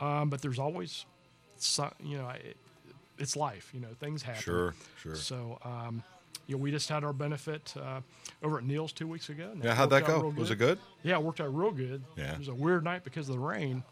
Um, 0.00 0.28
but 0.30 0.42
there's 0.42 0.58
always, 0.58 1.06
so, 1.56 1.90
you 1.98 2.18
know, 2.18 2.28
it, 2.28 2.56
it's 3.18 3.34
life. 3.34 3.70
You 3.72 3.80
know, 3.80 3.88
things 3.98 4.22
happen. 4.22 4.42
Sure, 4.42 4.74
sure. 5.02 5.14
So, 5.16 5.58
um, 5.64 6.02
you 6.46 6.56
know, 6.56 6.62
we 6.62 6.70
just 6.70 6.88
had 6.90 7.04
our 7.04 7.12
benefit 7.14 7.74
uh, 7.82 8.00
over 8.42 8.58
at 8.58 8.64
Neil's 8.64 8.92
two 8.92 9.08
weeks 9.08 9.28
ago. 9.30 9.50
Yeah, 9.62 9.74
how'd 9.74 9.90
that 9.90 10.04
go? 10.06 10.32
Was 10.36 10.50
it 10.50 10.56
good? 10.56 10.78
Yeah, 11.02 11.16
it 11.16 11.22
worked 11.22 11.40
out 11.40 11.54
real 11.56 11.70
good. 11.72 12.02
Yeah. 12.16 12.34
It 12.34 12.38
was 12.38 12.48
a 12.48 12.54
weird 12.54 12.84
night 12.84 13.02
because 13.02 13.28
of 13.30 13.34
the 13.34 13.40
rain. 13.40 13.82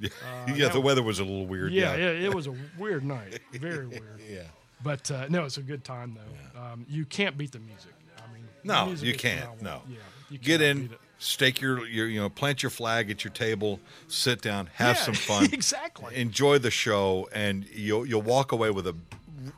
Yeah, 0.00 0.08
Uh, 0.48 0.52
yeah 0.54 0.68
the 0.68 0.80
weather 0.80 1.02
was 1.02 1.18
a 1.18 1.24
little 1.24 1.46
weird. 1.46 1.72
Yeah, 1.72 1.96
Yeah, 1.96 2.10
yeah, 2.12 2.26
it 2.26 2.34
was 2.34 2.46
a 2.46 2.54
weird 2.78 3.04
night. 3.04 3.40
Very 3.52 3.86
weird. 3.86 4.20
Yeah. 4.30 4.42
But 4.82 5.10
uh, 5.10 5.26
no, 5.28 5.44
it's 5.44 5.56
a 5.56 5.62
good 5.62 5.84
time 5.84 6.16
though. 6.16 6.60
Um, 6.60 6.84
you 6.88 7.04
can't 7.04 7.36
beat 7.38 7.52
the 7.52 7.58
music. 7.60 7.92
I 8.18 8.32
mean, 8.32 8.44
No, 8.64 8.92
you 8.92 9.14
can't. 9.14 9.60
No. 9.62 9.82
Yeah, 9.88 9.96
you 10.30 10.38
Get 10.38 10.60
in, 10.60 10.90
stake 11.18 11.60
your, 11.62 11.86
your, 11.86 12.06
you 12.08 12.20
know, 12.20 12.28
plant 12.28 12.62
your 12.62 12.70
flag 12.70 13.10
at 13.10 13.24
your 13.24 13.32
table, 13.32 13.80
sit 14.08 14.42
down, 14.42 14.68
have 14.74 14.96
Yeah, 14.96 15.02
some 15.02 15.14
fun, 15.30 15.44
exactly. 15.52 16.14
enjoy 16.14 16.58
the 16.58 16.70
show, 16.70 17.28
and 17.32 17.64
you'll 17.72 18.04
you'll 18.06 18.20
walk 18.22 18.52
away 18.52 18.70
with 18.70 18.86
a, 18.86 18.94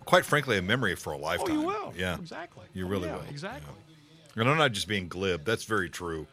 quite 0.04 0.24
frankly, 0.24 0.56
a 0.56 0.62
memory 0.62 0.94
for 0.94 1.12
a 1.12 1.18
lifetime. 1.18 1.58
Oh, 1.58 1.60
you 1.62 1.66
will. 1.66 1.94
Yeah, 1.96 2.14
Exactly. 2.16 2.66
You 2.74 2.86
Oh, 2.86 2.88
really 2.90 3.08
yeah, 3.08 3.16
will. 3.16 3.24
Exactly. 3.28 3.74
And 4.36 4.48
I'm 4.48 4.56
not 4.56 4.70
just 4.70 4.86
being 4.86 5.08
glib. 5.08 5.44
That's 5.44 5.64
very 5.64 5.90
true. 5.90 6.28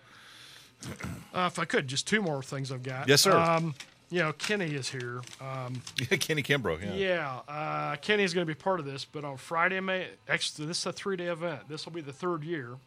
Uh, 1.34 1.48
if 1.52 1.58
I 1.58 1.66
could, 1.66 1.88
just 1.88 2.06
two 2.08 2.22
more 2.22 2.44
things 2.44 2.72
I've 2.72 2.84
got. 2.84 3.08
Yes, 3.08 3.22
sir. 3.22 3.36
Um, 3.36 3.74
you 4.16 4.22
know, 4.22 4.32
Kenny 4.32 4.74
is 4.74 4.90
here. 4.90 5.20
Um, 5.42 5.82
Yeah, 6.10 6.16
Kenny 6.18 6.42
Kimbrough. 6.42 6.82
Yeah. 6.82 6.94
yeah, 6.94 7.54
uh, 7.54 7.98
Kenny 7.98 8.24
is 8.24 8.34
going 8.34 8.48
to 8.48 8.50
be 8.54 8.58
part 8.58 8.80
of 8.80 8.86
this, 8.86 9.04
but 9.04 9.26
on 9.26 9.36
Friday, 9.36 9.82
May, 9.82 10.08
actually, 10.30 10.68
this 10.68 10.80
is 10.80 10.86
a 10.86 10.94
three 10.94 11.18
day 11.18 11.26
event. 11.26 11.68
This 11.68 11.86
will 11.86 11.92
be 11.92 12.00
the 12.00 12.14
third 12.14 12.46
year. 12.46 12.78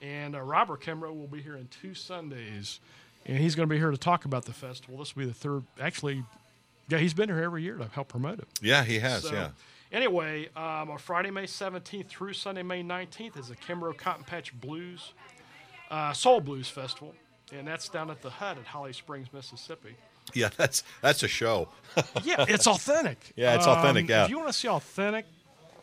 And 0.00 0.36
uh, 0.36 0.42
Robert 0.42 0.82
Kimbrough 0.82 1.18
will 1.18 1.26
be 1.26 1.42
here 1.42 1.56
in 1.56 1.66
two 1.66 1.92
Sundays. 1.92 2.78
And 3.24 3.36
he's 3.36 3.56
going 3.56 3.68
to 3.68 3.74
be 3.74 3.78
here 3.78 3.90
to 3.90 3.96
talk 3.96 4.26
about 4.26 4.44
the 4.44 4.52
festival. 4.52 4.98
This 4.98 5.16
will 5.16 5.22
be 5.24 5.26
the 5.26 5.34
third, 5.34 5.64
actually, 5.80 6.22
yeah, 6.88 6.98
he's 6.98 7.14
been 7.14 7.28
here 7.28 7.42
every 7.42 7.64
year 7.64 7.78
to 7.78 7.86
help 7.88 8.06
promote 8.06 8.38
it. 8.38 8.46
Yeah, 8.62 8.84
he 8.84 9.00
has. 9.00 9.24
So, 9.24 9.32
yeah. 9.32 9.48
Anyway, 9.90 10.50
um, 10.54 10.90
on 10.90 10.98
Friday, 10.98 11.32
May 11.32 11.46
17th 11.46 12.06
through 12.06 12.34
Sunday, 12.34 12.62
May 12.62 12.84
19th 12.84 13.40
is 13.40 13.48
the 13.48 13.56
Kimbrough 13.56 13.96
Cotton 13.96 14.22
Patch 14.22 14.52
Blues 14.60 15.14
uh, 15.90 16.12
Soul 16.12 16.40
Blues 16.40 16.68
Festival, 16.68 17.12
and 17.52 17.66
that's 17.66 17.88
down 17.88 18.08
at 18.10 18.22
the 18.22 18.30
Hut 18.30 18.56
at 18.58 18.66
Holly 18.66 18.92
Springs, 18.92 19.32
Mississippi. 19.32 19.96
Yeah, 20.42 20.50
that's 20.56 20.82
that's 21.02 21.22
a 21.22 21.28
show. 21.28 21.68
Yeah, 22.24 22.44
it's 22.48 22.66
authentic. 22.66 23.32
Yeah, 23.36 23.54
it's 23.56 23.66
authentic, 23.66 24.04
Um, 24.04 24.10
yeah. 24.10 24.24
If 24.24 24.30
you 24.30 24.36
want 24.36 24.48
to 24.50 24.52
see 24.52 24.68
authentic, 24.68 25.24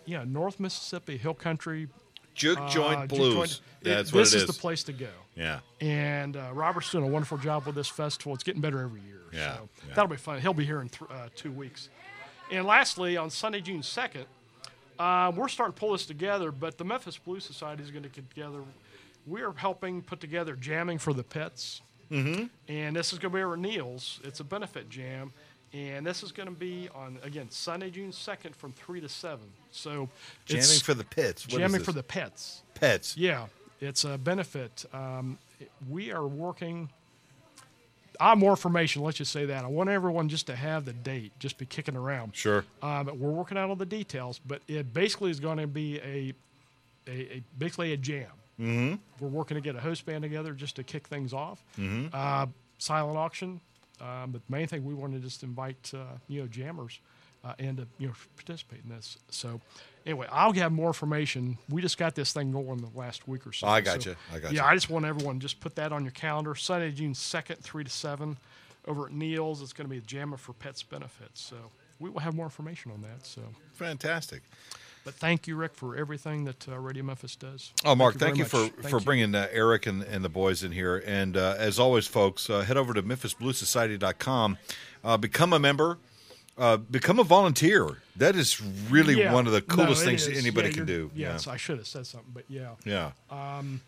yeah, 0.06 0.24
North 0.26 0.60
Mississippi 0.60 1.18
Hill 1.18 1.34
Country 1.34 1.88
Juke 2.36 2.60
uh, 2.60 2.70
joint 2.70 3.10
blues. 3.10 3.34
joint- 3.36 3.62
Yeah, 3.82 3.92
it- 3.92 3.96
that's 3.96 4.14
what 4.14 4.20
this 4.20 4.34
it 4.34 4.38
is 4.38 4.44
is. 4.44 4.48
the 4.56 4.60
place 4.62 4.84
to 4.84 4.94
go. 4.94 5.10
Yeah. 5.36 5.60
And 5.82 6.38
uh, 6.38 6.52
Robert's 6.54 6.92
doing 6.92 7.04
a 7.04 7.08
wonderful 7.08 7.38
job 7.40 7.66
with 7.66 7.74
this 7.76 7.88
festival. 7.88 8.34
It's 8.36 8.44
getting 8.44 8.62
better 8.62 8.80
every 8.82 9.02
year. 9.02 9.22
Yeah, 9.34 9.56
So 9.56 9.70
yeah. 9.88 9.94
that'll 9.96 10.10
be 10.10 10.18
fun. 10.18 10.40
He'll 10.40 10.54
be 10.54 10.66
here 10.66 10.82
in 10.82 10.90
th- 10.90 11.10
uh, 11.10 11.30
two 11.36 11.52
weeks. 11.52 11.90
And 12.52 12.66
lastly, 12.66 13.18
on 13.18 13.32
Sunday, 13.32 13.62
June 13.62 13.82
2nd, 13.82 14.26
uh, 15.00 15.32
we're 15.36 15.48
starting 15.48 15.74
to 15.74 15.80
pull 15.80 15.94
this 15.94 16.06
together, 16.06 16.52
but 16.52 16.78
the 16.78 16.84
Memphis 16.84 17.18
Blues 17.18 17.44
Society 17.44 17.82
is 17.82 17.90
going 17.90 18.04
to 18.04 18.10
get 18.10 18.30
together. 18.30 18.60
We're 19.26 19.54
helping 19.54 20.04
put 20.04 20.20
together 20.20 20.56
Jamming 20.56 21.00
for 21.00 21.14
the 21.14 21.24
Pets. 21.24 21.82
Mhm. 22.12 22.50
And 22.68 22.96
this 22.96 23.14
is 23.14 23.20
going 23.20 23.32
to 23.32 23.38
be 23.38 23.44
over 23.44 23.54
at 23.54 23.60
Neil's. 23.60 24.20
It's 24.24 24.40
a 24.40 24.44
benefit 24.44 24.90
jam. 24.90 25.34
And 25.74 26.06
this 26.06 26.22
is 26.22 26.32
going 26.32 26.48
to 26.48 26.54
be 26.54 26.88
on, 26.94 27.18
again, 27.24 27.50
Sunday, 27.50 27.90
June 27.90 28.12
2nd 28.12 28.56
from 28.56 28.74
3 28.74 29.02
to 29.02 29.10
7. 29.10 29.40
So 29.72 30.08
Jamming 30.46 30.66
for 30.84 30.94
the 30.94 31.04
Pits. 31.04 31.48
What 31.48 31.58
jamming 31.58 31.82
for 31.82 31.92
the 31.92 32.04
pets. 32.04 32.62
Pets. 32.76 33.18
Yeah, 33.18 33.48
it's 33.82 34.04
a 34.04 34.20
benefit. 34.20 34.86
Um, 34.94 35.40
we 35.90 36.12
are 36.12 36.28
working. 36.28 36.90
I 38.20 38.30
have 38.30 38.38
more 38.38 38.52
information. 38.52 39.02
Let's 39.02 39.18
just 39.18 39.32
say 39.32 39.46
that. 39.48 39.64
I 39.66 39.68
want 39.68 39.90
everyone 39.90 40.30
just 40.30 40.46
to 40.46 40.56
have 40.56 40.86
the 40.86 40.94
date, 40.94 41.32
just 41.40 41.58
be 41.58 41.66
kicking 41.66 41.96
around. 41.96 42.36
Sure. 42.36 42.64
Um, 42.84 43.08
we're 43.20 43.32
working 43.32 43.58
out 43.58 43.70
all 43.70 43.76
the 43.76 43.86
details, 43.88 44.40
but 44.46 44.62
it 44.68 44.94
basically 44.94 45.32
is 45.32 45.40
going 45.40 45.58
to 45.58 45.66
be 45.66 45.98
a, 46.02 46.34
a, 47.08 47.12
a 47.38 47.44
basically 47.58 47.94
a 47.94 47.98
jam. 47.98 48.28
Mhm. 48.60 49.00
We're 49.20 49.28
working 49.28 49.56
to 49.56 49.62
get 49.62 49.76
a 49.76 49.80
host 49.82 50.06
band 50.06 50.22
together 50.22 50.54
just 50.54 50.76
to 50.78 50.84
kick 50.84 51.08
things 51.08 51.34
off. 51.34 51.64
Mhm. 51.78 52.10
Uh, 52.14 52.48
silent 52.78 53.18
auction, 53.18 53.62
um, 54.00 54.32
but 54.32 54.46
the 54.46 54.52
main 54.52 54.68
thing 54.68 54.84
we 54.86 54.94
want 54.94 55.14
to 55.14 55.20
just 55.20 55.44
invite 55.44 55.92
uh, 55.94 56.18
you 56.28 56.42
know 56.42 56.48
jammers 56.48 57.00
uh, 57.44 57.54
and 57.60 57.78
to 57.78 57.88
you 57.98 58.08
know 58.08 58.14
participate 58.36 58.82
in 58.84 58.90
this. 58.90 59.18
So 59.30 59.60
anyway, 60.06 60.28
I'll 60.32 60.54
have 60.54 60.72
more 60.72 60.88
information. 60.90 61.58
We 61.70 61.82
just 61.82 61.98
got 61.98 62.14
this 62.16 62.32
thing 62.34 62.52
going 62.52 62.78
the 62.82 62.98
last 62.98 63.28
week 63.28 63.48
or 63.48 63.54
so. 63.54 63.68
I 63.68 63.82
got 63.82 64.04
So, 64.04 64.12
you. 64.12 64.16
I 64.32 64.40
got 64.40 64.44
yeah, 64.44 64.50
you. 64.52 64.56
Yeah, 64.58 64.66
I 64.66 64.76
just 64.76 64.90
want 64.90 65.06
everyone 65.06 65.40
just 65.40 65.60
put 65.60 65.76
that 65.76 65.92
on 65.92 66.04
your 66.04 66.12
calendar. 66.12 66.54
Sunday, 66.56 66.92
June 66.92 67.16
second, 67.16 67.58
three 67.62 67.84
to 67.84 67.90
seven, 67.90 68.38
over 68.88 69.08
at 69.08 69.12
Neil's. 69.14 69.62
It's 69.62 69.74
going 69.74 69.86
to 69.88 69.90
be 69.92 69.98
a 69.98 70.02
Jammer 70.02 70.38
for 70.38 70.54
Pets 70.54 70.84
benefits. 70.84 71.42
So 71.42 71.56
we 72.00 72.10
will 72.10 72.20
have 72.20 72.36
more 72.36 72.46
information 72.46 72.92
on 72.92 73.02
that. 73.02 73.26
So 73.26 73.42
Fantastic. 73.74 74.44
But 75.04 75.14
thank 75.16 75.48
you, 75.48 75.56
Rick, 75.56 75.76
for 75.76 75.96
everything 75.96 76.46
that 76.46 76.68
uh, 76.68 76.78
Radio 76.78 77.04
Memphis 77.04 77.36
does. 77.36 77.72
Oh, 77.84 77.96
Mark, 77.96 78.16
thank 78.16 78.38
you, 78.38 78.46
very 78.46 78.70
for, 78.70 78.82
much. 78.82 78.92
for 78.92 79.00
you. 79.00 79.06
bringing 79.06 79.36
uh, 79.36 79.48
Eric 79.52 79.86
and, 79.86 80.04
and 80.04 80.24
the 80.24 80.30
boys 80.30 80.64
in 80.64 80.72
here. 80.72 81.04
And 81.06 81.36
uh, 81.36 81.56
as 81.58 81.80
always, 81.80 82.08
folks, 82.08 82.50
uh, 82.50 82.62
head 82.62 82.78
over 82.78 82.94
to 82.94 83.04
MemphisBlueSociety.com, 83.04 84.58
uh, 85.04 85.18
become 85.18 85.54
a 85.54 85.60
member, 85.60 85.98
uh, 86.58 86.78
become 86.78 87.20
a 87.20 87.24
volunteer. 87.24 87.98
That 88.18 88.36
is 88.36 88.62
really 88.90 89.20
Yeah. 89.20 89.34
one 89.34 89.48
of 89.48 89.54
the 89.54 89.62
coolest 89.62 90.04
it 90.04 90.06
things 90.06 90.28
is. 90.28 90.38
anybody 90.38 90.70
Yeah, 90.70 90.74
can 90.76 90.86
do. 90.86 91.12
Yes, 91.16 91.48
I 91.48 91.58
should 91.58 91.78
have 91.78 91.88
said 91.88 92.06
something, 92.06 92.32
but 92.34 92.46
yeah. 92.48 92.76
Yeah. 92.86 93.12
Um, 93.32 93.82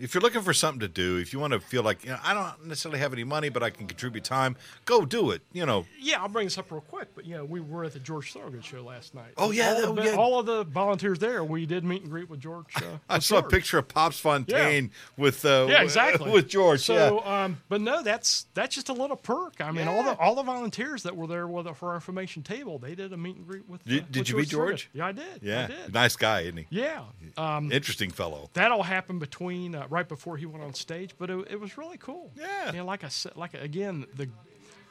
If 0.00 0.14
you're 0.14 0.22
looking 0.22 0.40
for 0.40 0.54
something 0.54 0.80
to 0.80 0.88
do, 0.88 1.18
if 1.18 1.32
you 1.32 1.38
want 1.38 1.52
to 1.52 1.60
feel 1.60 1.82
like, 1.82 2.04
you 2.04 2.10
know, 2.10 2.18
I 2.24 2.32
don't 2.32 2.66
necessarily 2.66 2.98
have 3.00 3.12
any 3.12 3.22
money, 3.22 3.50
but 3.50 3.62
I 3.62 3.68
can 3.68 3.86
contribute 3.86 4.24
time, 4.24 4.56
go 4.86 5.04
do 5.04 5.30
it. 5.30 5.42
You 5.52 5.66
know, 5.66 5.84
yeah, 6.00 6.22
I'll 6.22 6.28
bring 6.28 6.46
this 6.46 6.56
up 6.56 6.70
real 6.72 6.80
quick, 6.80 7.08
but 7.14 7.26
you 7.26 7.36
know, 7.36 7.44
we 7.44 7.60
were 7.60 7.84
at 7.84 7.92
the 7.92 7.98
George 7.98 8.32
Thorogood 8.32 8.64
show 8.64 8.82
last 8.82 9.14
night. 9.14 9.32
Oh, 9.36 9.50
yeah, 9.50 9.74
all, 9.74 9.86
oh, 9.86 9.94
the, 9.94 10.04
yeah. 10.04 10.14
all 10.16 10.40
of 10.40 10.46
the 10.46 10.64
volunteers 10.64 11.18
there. 11.18 11.44
We 11.44 11.66
did 11.66 11.84
meet 11.84 12.00
and 12.00 12.10
greet 12.10 12.30
with 12.30 12.40
George. 12.40 12.64
Uh, 12.76 12.80
I 13.10 13.16
with 13.16 13.24
saw 13.24 13.38
a 13.38 13.42
picture 13.42 13.76
of 13.76 13.88
Pops 13.88 14.18
Fontaine 14.18 14.90
with 15.18 15.44
uh, 15.44 15.66
Yeah, 15.68 15.82
exactly. 15.82 16.30
with 16.32 16.48
George. 16.48 16.80
So, 16.80 17.22
yeah. 17.22 17.44
um, 17.44 17.58
but 17.68 17.82
no, 17.82 18.02
that's 18.02 18.46
that's 18.54 18.74
just 18.74 18.88
a 18.88 18.94
little 18.94 19.16
perk. 19.16 19.60
I 19.60 19.70
mean, 19.70 19.86
all 19.86 20.02
the 20.02 20.16
all 20.18 20.34
the 20.34 20.42
volunteers 20.42 21.02
that 21.02 21.14
were 21.14 21.26
there 21.26 21.46
with 21.46 21.68
for 21.76 21.90
our 21.90 21.94
information 21.96 22.42
table, 22.42 22.78
they 22.78 22.94
did 22.94 23.12
a 23.12 23.16
meet 23.18 23.36
and 23.36 23.46
greet 23.46 23.51
with. 23.60 23.84
Did- 23.84 24.02
uh, 24.02 24.06
did 24.10 24.18
with 24.20 24.28
you 24.30 24.36
meet. 24.38 24.48
George? 24.48 24.90
Yeah, 24.92 25.06
I 25.06 25.12
did. 25.12 25.40
yeah, 25.42 25.64
I 25.64 25.66
did. 25.66 25.94
nice 25.94 26.16
guy, 26.16 26.40
isn't 26.42 26.56
he? 26.56 26.66
Yeah. 26.70 27.04
Um, 27.36 27.70
Interesting 27.72 28.10
fellow. 28.10 28.50
that 28.54 28.70
all 28.72 28.82
happened 28.82 29.20
between 29.20 29.74
uh, 29.74 29.86
right 29.90 30.08
before 30.08 30.36
he 30.36 30.46
went 30.46 30.62
on 30.64 30.74
stage, 30.74 31.10
but 31.18 31.30
it, 31.30 31.46
it 31.50 31.60
was 31.60 31.76
really 31.78 31.98
cool. 31.98 32.30
Yeah. 32.36 32.72
You 32.72 32.78
know, 32.78 32.84
like 32.84 33.04
I 33.04 33.08
said, 33.08 33.36
like 33.36 33.54
again, 33.54 34.06
the 34.16 34.28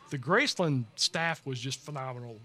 the 0.10 0.18
Graceland 0.18 0.86
staff 0.96 1.46
was 1.46 1.60
just 1.60 1.80
phenomenal 1.80 2.40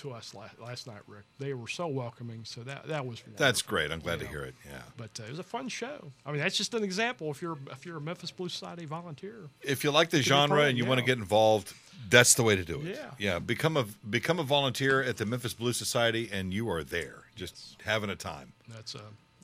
to 0.00 0.10
us 0.12 0.34
last, 0.34 0.58
last 0.60 0.86
night, 0.86 1.00
Rick. 1.06 1.24
They 1.38 1.54
were 1.54 1.68
so 1.68 1.86
welcoming. 1.86 2.44
So 2.44 2.62
that 2.62 2.86
that 2.88 3.06
was 3.06 3.20
wonderful. 3.22 3.44
That's 3.46 3.62
great. 3.62 3.90
I'm 3.90 4.00
glad 4.00 4.18
to 4.20 4.24
Yeah. 4.26 4.30
hear 4.30 4.42
it. 4.42 4.54
Yeah. 4.66 4.82
But 4.96 5.18
uh, 5.20 5.24
it 5.24 5.30
was 5.30 5.38
a 5.38 5.42
fun 5.44 5.68
show. 5.68 6.12
I 6.26 6.32
mean, 6.32 6.40
that's 6.40 6.56
just 6.56 6.74
an 6.74 6.84
example. 6.84 7.30
If 7.30 7.40
you're 7.42 7.58
if 7.72 7.86
you're 7.86 7.98
a 7.98 8.00
Memphis 8.00 8.30
Blues 8.30 8.52
Society 8.52 8.84
volunteer, 8.86 9.48
If 9.62 9.84
you 9.84 9.90
like 9.90 10.10
the 10.10 10.18
part 10.18 10.24
genre 10.26 10.62
and 10.64 10.76
you 10.78 10.84
it, 10.84 10.88
want 10.88 10.98
to 11.00 11.04
get 11.06 11.18
involved, 11.18 11.72
that's 12.08 12.34
the 12.34 12.42
way 12.42 12.56
to 12.56 12.64
do 12.64 12.80
it. 12.80 12.96
Yeah. 12.96 13.10
Yeah. 13.18 13.38
Become 13.38 13.76
a 13.76 13.84
become 14.08 14.38
a 14.38 14.44
volunteer 14.44 15.02
at 15.02 15.16
the 15.16 15.26
Memphis 15.26 15.54
Blues 15.54 15.76
Society, 15.76 16.28
and 16.32 16.52
you 16.52 16.68
are 16.70 16.82
there, 16.84 17.22
just 17.36 17.76
having 17.84 18.10
a 18.10 18.16
time. 18.16 18.52
that's 18.68 18.94
a 18.94 19.02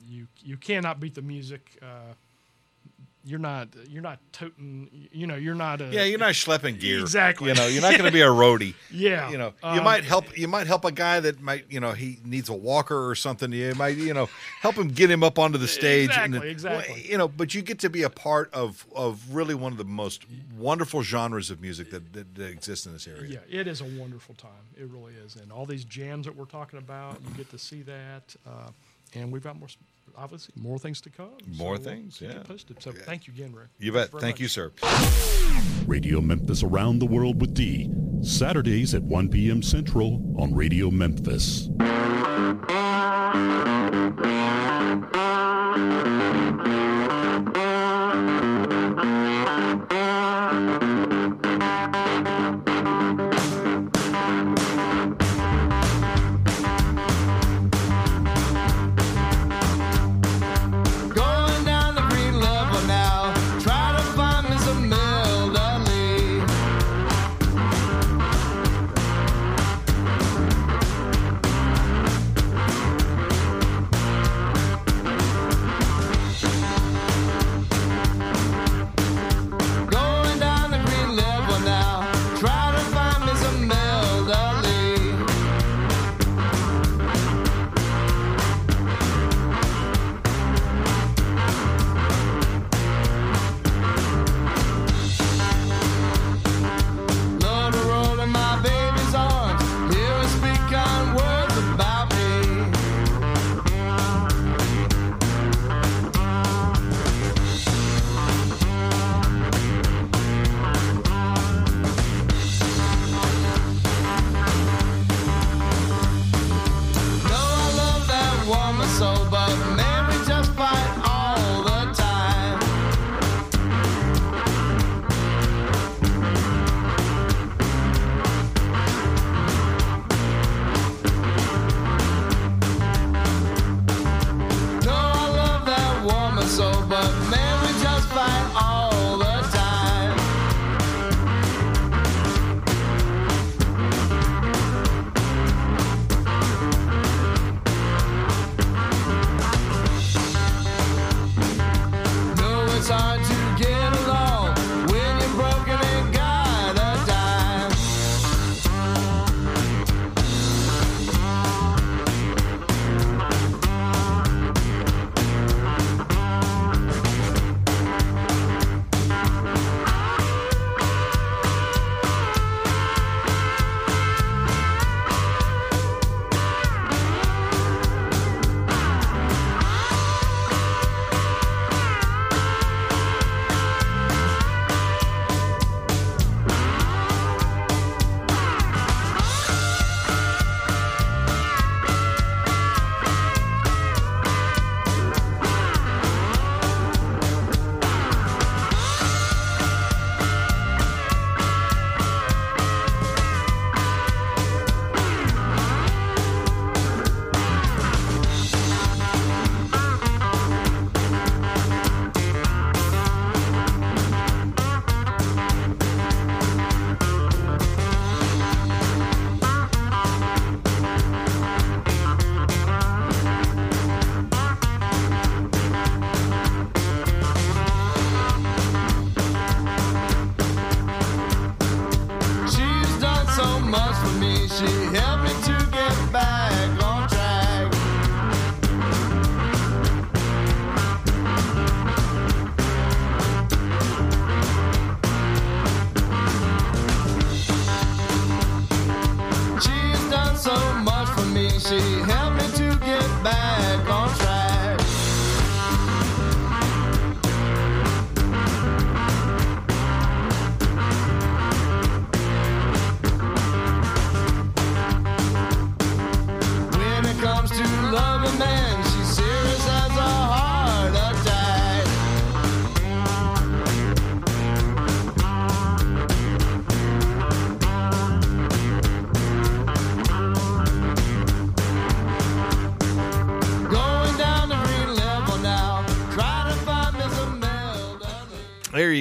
you 0.09 0.27
you 0.43 0.57
cannot 0.57 0.99
beat 0.99 1.15
the 1.15 1.21
music. 1.21 1.77
Uh, 1.81 2.13
you're 3.27 3.39
not 3.39 3.67
you're 3.89 4.01
not 4.01 4.19
toting 4.31 4.89
you 5.11 5.27
know 5.27 5.35
you're 5.35 5.53
not 5.55 5.81
a 5.81 5.85
Yeah, 5.91 6.03
you're 6.05 6.17
not 6.19 6.33
schlepping 6.33 6.79
gear. 6.79 6.99
Exactly. 7.01 7.49
You 7.49 7.55
know, 7.55 7.67
you're 7.67 7.81
not 7.81 7.91
going 7.91 8.05
to 8.05 8.11
be 8.11 8.21
a 8.21 8.27
roadie. 8.27 8.73
Yeah. 8.91 9.29
You 9.29 9.37
know, 9.37 9.53
you 9.63 9.69
Um, 9.79 9.83
might 9.83 10.03
help. 10.05 10.37
You 10.37 10.47
might 10.47 10.65
help 10.67 10.85
a 10.85 10.91
guy 10.91 11.19
that 11.19 11.41
might, 11.41 11.65
you 11.69 11.79
know, 11.79 11.91
he 11.91 12.19
needs 12.23 12.47
a 12.49 12.53
walker 12.53 13.07
or 13.09 13.15
something. 13.15 13.51
You 13.51 13.75
might, 13.75 13.97
you 13.97 14.13
know, 14.13 14.29
help 14.61 14.75
him 14.75 14.87
get 14.87 15.11
him 15.11 15.23
up 15.23 15.37
onto 15.37 15.57
the 15.57 15.67
stage. 15.67 16.09
and 16.17 16.35
Exactly, 16.35 16.39
then- 16.39 16.47
exactly. 16.49 17.11
You 17.11 17.17
know, 17.17 17.27
but 17.27 17.53
you 17.53 17.61
get 17.61 17.79
to 17.79 17.89
be 17.89 18.03
a 18.03 18.09
part 18.09 18.53
of 18.53 18.85
of 18.95 19.21
really 19.35 19.55
one 19.55 19.71
of 19.73 19.77
the 19.77 19.83
most 19.85 20.25
wonderful 20.57 21.01
genres 21.03 21.51
of 21.51 21.59
music 21.61 21.91
that 21.91 22.13
that, 22.13 22.33
that 22.35 22.47
exists 22.49 22.85
in 22.85 22.93
this 22.93 23.07
area. 23.07 23.41
Yeah, 23.49 23.59
it 23.59 23.67
is 23.67 23.81
a 23.81 23.85
wonderful 23.85 24.35
time. 24.35 24.65
It 24.77 24.87
really 24.89 25.13
is, 25.25 25.35
and 25.35 25.51
all 25.51 25.65
these 25.65 25.83
jams 25.83 26.25
that 26.25 26.35
we're 26.35 26.45
talking 26.45 26.79
about, 26.79 27.19
you 27.27 27.35
get 27.35 27.49
to 27.51 27.57
see 27.59 27.81
that, 27.83 28.35
uh, 28.47 28.69
and 29.13 29.31
we've 29.31 29.43
got 29.43 29.57
more, 29.59 29.67
obviously, 30.15 30.53
more 30.55 30.79
things 30.79 31.01
to 31.01 31.09
come. 31.09 31.31
More 31.57 31.77
So 31.77 31.81
we'll 31.83 31.91
things, 31.91 32.21
yeah. 32.21 32.43
posted. 32.43 32.81
So 32.81 32.91
thank 32.91 33.27
you 33.27 33.33
again, 33.33 33.53
Ray. 33.53 33.65
You 33.79 33.91
bet. 33.91 34.11
Thank 34.11 34.35
much. 34.35 34.39
you, 34.41 34.47
sir. 34.47 34.71
Radio 35.85 36.21
Memphis 36.21 36.63
Around 36.63 36.99
the 36.99 37.05
World 37.05 37.39
with 37.41 37.53
D. 37.53 37.89
Saturdays 38.21 38.93
at 38.93 39.03
1 39.03 39.29
p.m. 39.29 39.61
Central 39.61 40.21
on 40.37 40.53
Radio 40.53 40.89
Memphis. 40.89 41.69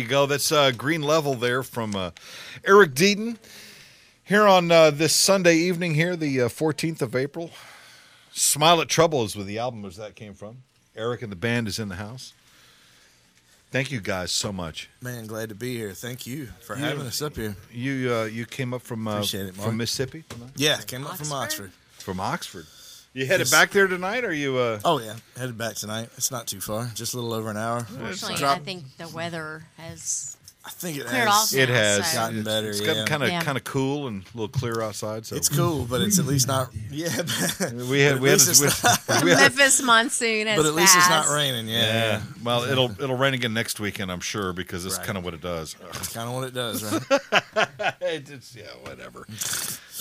You 0.07 0.11
go. 0.11 0.27
That's 0.27 0.53
uh, 0.53 0.71
Green 0.71 1.03
Level 1.03 1.35
there 1.35 1.63
from 1.65 1.97
uh, 1.97 2.11
Eric 2.65 2.95
Deaton. 2.95 3.39
Here 4.23 4.47
on 4.47 4.71
uh, 4.71 4.91
this 4.91 5.13
Sunday 5.13 5.57
evening 5.57 5.95
here, 5.95 6.15
the 6.17 6.43
uh, 6.43 6.49
14th 6.49 7.03
of 7.03 7.17
April. 7.17 7.51
Smile 8.33 8.81
at 8.81 8.89
Trouble 8.89 9.25
is 9.25 9.35
where 9.35 9.45
the 9.45 9.59
album 9.59 9.83
was 9.83 9.97
that 9.97 10.15
came 10.15 10.35
from. 10.35 10.59
Eric 10.97 11.23
and 11.23 11.33
the 11.33 11.37
band 11.37 11.67
is 11.69 11.79
in 11.79 11.89
the 11.89 11.97
house. 11.97 12.35
Thank 13.73 13.91
you 13.91 14.01
guys 14.01 14.31
so 14.31 14.53
much. 14.53 14.89
Man, 15.03 15.27
glad 15.27 15.49
to 15.49 15.55
be 15.57 15.77
here. 15.77 15.93
Thank 15.93 16.27
you 16.27 16.47
for 16.61 16.77
You- 16.77 16.85
having 16.85 17.07
us 17.07 17.21
up 17.21 17.35
here. 17.37 17.57
You 17.73 18.13
uh, 18.15 18.25
you 18.25 18.47
came 18.47 18.73
up 18.73 18.83
from 18.83 19.09
uh, 19.09 19.21
it, 19.23 19.55
from 19.57 19.77
Mississippi. 19.77 20.23
Yeah, 20.55 20.77
came 20.83 21.05
up 21.05 21.17
from 21.17 21.33
Oxford. 21.33 21.73
From 21.99 22.21
Oxford. 22.21 22.67
You 23.17 23.25
headed 23.25 23.47
Yes. 23.47 23.51
back 23.51 23.71
there 23.71 23.87
tonight, 23.87 24.27
or 24.27 24.33
you? 24.33 24.59
Uh, 24.59 24.79
Oh 24.85 24.99
yeah, 25.01 25.15
headed 25.39 25.57
back 25.57 25.77
tonight. 25.77 26.11
It's 26.19 26.31
not 26.31 26.47
too 26.47 26.61
far, 26.61 26.91
just 26.95 27.15
a 27.15 27.17
little 27.17 27.33
over 27.33 27.49
an 27.51 27.57
hour. 27.57 27.79
Unfortunately, 27.89 28.45
I 28.45 28.59
think 28.59 28.85
the 28.99 29.09
weather 29.09 29.65
has. 29.79 30.37
I 30.67 30.71
think 30.71 30.99
it 30.99 31.07
cleared 31.07 31.29
has. 31.29 31.53
off 31.53 31.55
it 31.55 31.69
has 31.69 32.11
so- 32.11 32.19
gotten 32.19 32.43
better. 32.43 32.71
It's 32.71 32.81
yeah. 32.81 32.87
gotten 32.89 33.07
kind 33.07 33.23
of 33.23 33.29
Yeah. 33.29 33.41
kind 33.43 33.57
of 33.57 33.63
cool 33.63 34.09
and 34.09 34.25
a 34.25 34.37
little 34.37 34.49
clear 34.49 34.83
outside. 34.83 35.25
So 35.25 35.37
It's 35.37 35.49
cool, 35.49 35.85
but 35.85 36.01
it's 36.01 36.19
at 36.19 36.27
least 36.27 36.49
not. 36.49 36.71
Yeah, 36.91 37.09
We 37.09 37.09
had 37.11 37.27
but 37.77 37.87
we 37.87 38.01
had, 38.01 38.21
least 38.21 38.61
we, 38.61 38.67
it's 38.67 38.83
not- 38.83 39.23
we 39.23 39.31
had 39.31 39.39
Memphis 39.57 39.81
monsoon 39.81 40.49
has 40.49 40.57
but 40.57 40.67
at 40.67 40.75
least 40.75 40.97
it's 40.97 41.09
not 41.09 41.23
passed. 41.27 41.35
raining. 41.35 41.69
Yeah, 41.69 41.79
yeah. 41.81 41.93
yeah. 41.93 42.23
Well, 42.43 42.65
it'll 42.65 42.91
it'll 43.01 43.17
rain 43.17 43.35
again 43.35 43.55
next 43.55 43.79
weekend, 43.79 44.11
I'm 44.11 44.19
sure, 44.21 44.53
because 44.53 44.85
it's 44.85 44.99
Right. 44.99 45.07
kind 45.07 45.17
of 45.19 45.25
what 45.25 45.35
it 45.35 45.41
does. 45.41 45.77
It's 45.95 46.13
kind 46.13 46.29
of 46.29 46.35
what 46.35 46.45
it 46.49 46.55
does, 46.55 46.83
right? 46.83 47.95
it's, 48.01 48.57
yeah, 48.57 48.65
whatever. 48.83 49.25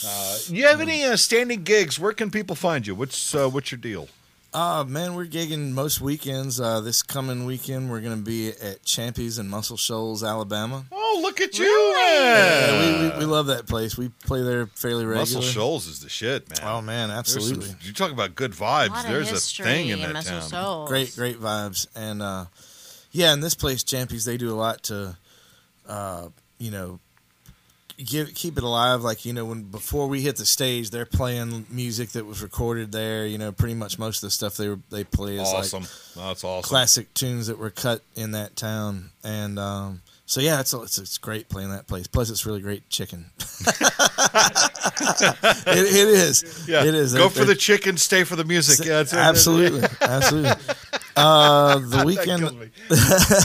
Uh, 0.06 0.38
you 0.48 0.66
have 0.66 0.82
any 0.82 1.04
uh, 1.04 1.16
standing 1.16 1.64
gigs? 1.64 2.00
Where 2.00 2.12
can 2.14 2.32
people 2.32 2.56
find 2.56 2.86
you? 2.88 2.96
What's 2.96 3.36
uh, 3.36 3.48
what's 3.50 3.72
your 3.72 3.80
deal? 3.80 4.10
Uh, 4.56 4.86
man, 4.88 5.16
we're 5.16 5.26
gigging 5.26 5.72
most 5.74 6.00
weekends. 6.00 6.62
Uh, 6.62 6.80
this 6.80 7.04
coming 7.04 7.44
weekend, 7.46 7.90
we're 7.92 8.00
going 8.00 8.16
to 8.18 8.24
be 8.24 8.48
at 8.48 8.82
Champy's 8.86 9.38
in 9.38 9.50
Muscle 9.50 9.76
Shoals, 9.76 10.24
Alabama. 10.24 10.86
Oh, 10.94 11.20
look 11.22 11.42
at 11.42 11.60
you! 11.60 11.66
Yeah, 11.66 12.80
we, 12.80 13.10
we, 13.10 13.18
we 13.20 13.26
love 13.26 13.48
that 13.48 13.68
place. 13.68 13.98
We 13.98 14.08
play 14.26 14.44
there 14.44 14.68
fairly 14.68 15.04
regularly. 15.06 15.20
Muscle 15.20 15.42
Shoals 15.42 15.88
is 15.88 16.00
the 16.00 16.08
shit, 16.08 16.48
man. 16.50 16.60
Oh 16.64 16.82
man, 16.82 17.10
There's 17.10 17.28
some- 17.28 17.38
absolutely. 17.42 17.76
you 17.82 17.92
talk 17.92 18.12
about 18.14 18.36
good 18.36 18.54
A 18.54 18.56
vibes. 18.56 18.90
lot 18.92 19.06
There's 19.06 19.30
history 19.30 19.66
a 19.66 19.68
thing 19.68 19.88
in 19.90 19.94
in 20.00 20.02
that 20.04 20.14
Muscle 20.14 20.40
town. 20.40 20.50
Shoals. 20.50 20.90
Great, 20.90 21.14
great 21.18 21.38
vibes, 21.38 21.88
and 21.94 22.22
uh, 22.22 22.46
yeah, 23.12 23.34
in 23.34 23.42
this 23.42 23.56
place, 23.56 23.84
Champy's, 23.84 24.24
they 24.24 24.38
do 24.38 24.52
a 24.54 24.56
lot 24.56 24.84
to, 24.84 25.18
uh, 25.86 26.30
you 26.60 26.72
know, 26.72 27.00
give 27.98 28.34
keep 28.34 28.58
it 28.58 28.64
alive. 28.64 29.02
Like 29.02 29.26
you 29.26 29.34
know, 29.34 29.46
when 29.46 29.64
before 29.64 30.08
we 30.08 30.22
hit 30.22 30.38
the 30.38 30.46
stage, 30.46 30.90
they're 30.90 31.06
playing 31.06 31.66
music 31.70 32.10
that 32.10 32.26
was 32.26 32.42
recorded 32.42 32.92
there. 32.92 33.26
You 33.26 33.38
know, 33.38 33.52
pretty 33.52 33.76
much 33.76 33.98
most 34.00 34.18
of 34.24 34.28
the 34.28 34.32
stuff 34.32 34.58
they 34.58 34.68
were, 34.70 34.80
they 34.90 35.04
play 35.04 35.36
is 35.36 35.42
Awesome. 35.48 35.82
like 35.84 35.90
That's 36.16 36.44
awesome. 36.44 36.68
classic 36.68 37.14
tunes 37.14 37.48
that 37.48 37.58
were 37.58 37.70
cut 37.72 38.02
in 38.16 38.32
that 38.32 38.56
town, 38.56 39.12
and 39.24 39.58
um, 39.60 40.02
so 40.26 40.42
yeah, 40.42 40.60
it's, 40.60 40.74
it's 40.74 40.98
it's 40.98 41.18
great 41.18 41.50
playing 41.50 41.70
that 41.72 41.88
place. 41.88 42.08
Plus, 42.08 42.30
it's 42.30 42.46
really 42.46 42.62
great 42.62 42.90
chicken. 42.90 43.26
it, 44.58 45.68
it 45.68 46.08
is. 46.08 46.66
Yeah, 46.68 46.84
it 46.84 46.96
is. 46.96 47.14
Go 47.14 47.30
for 47.30 47.46
the 47.46 47.56
chicken, 47.56 47.98
stay 47.98 48.24
for 48.24 48.36
the 48.36 48.44
music. 48.46 48.86
Yeah, 48.86 49.02
it's, 49.02 49.14
absolutely, 49.14 49.88
absolutely. 50.02 50.52
Uh, 51.16 51.80
the 51.80 51.86
That 51.98 52.06
weekend. 52.06 52.44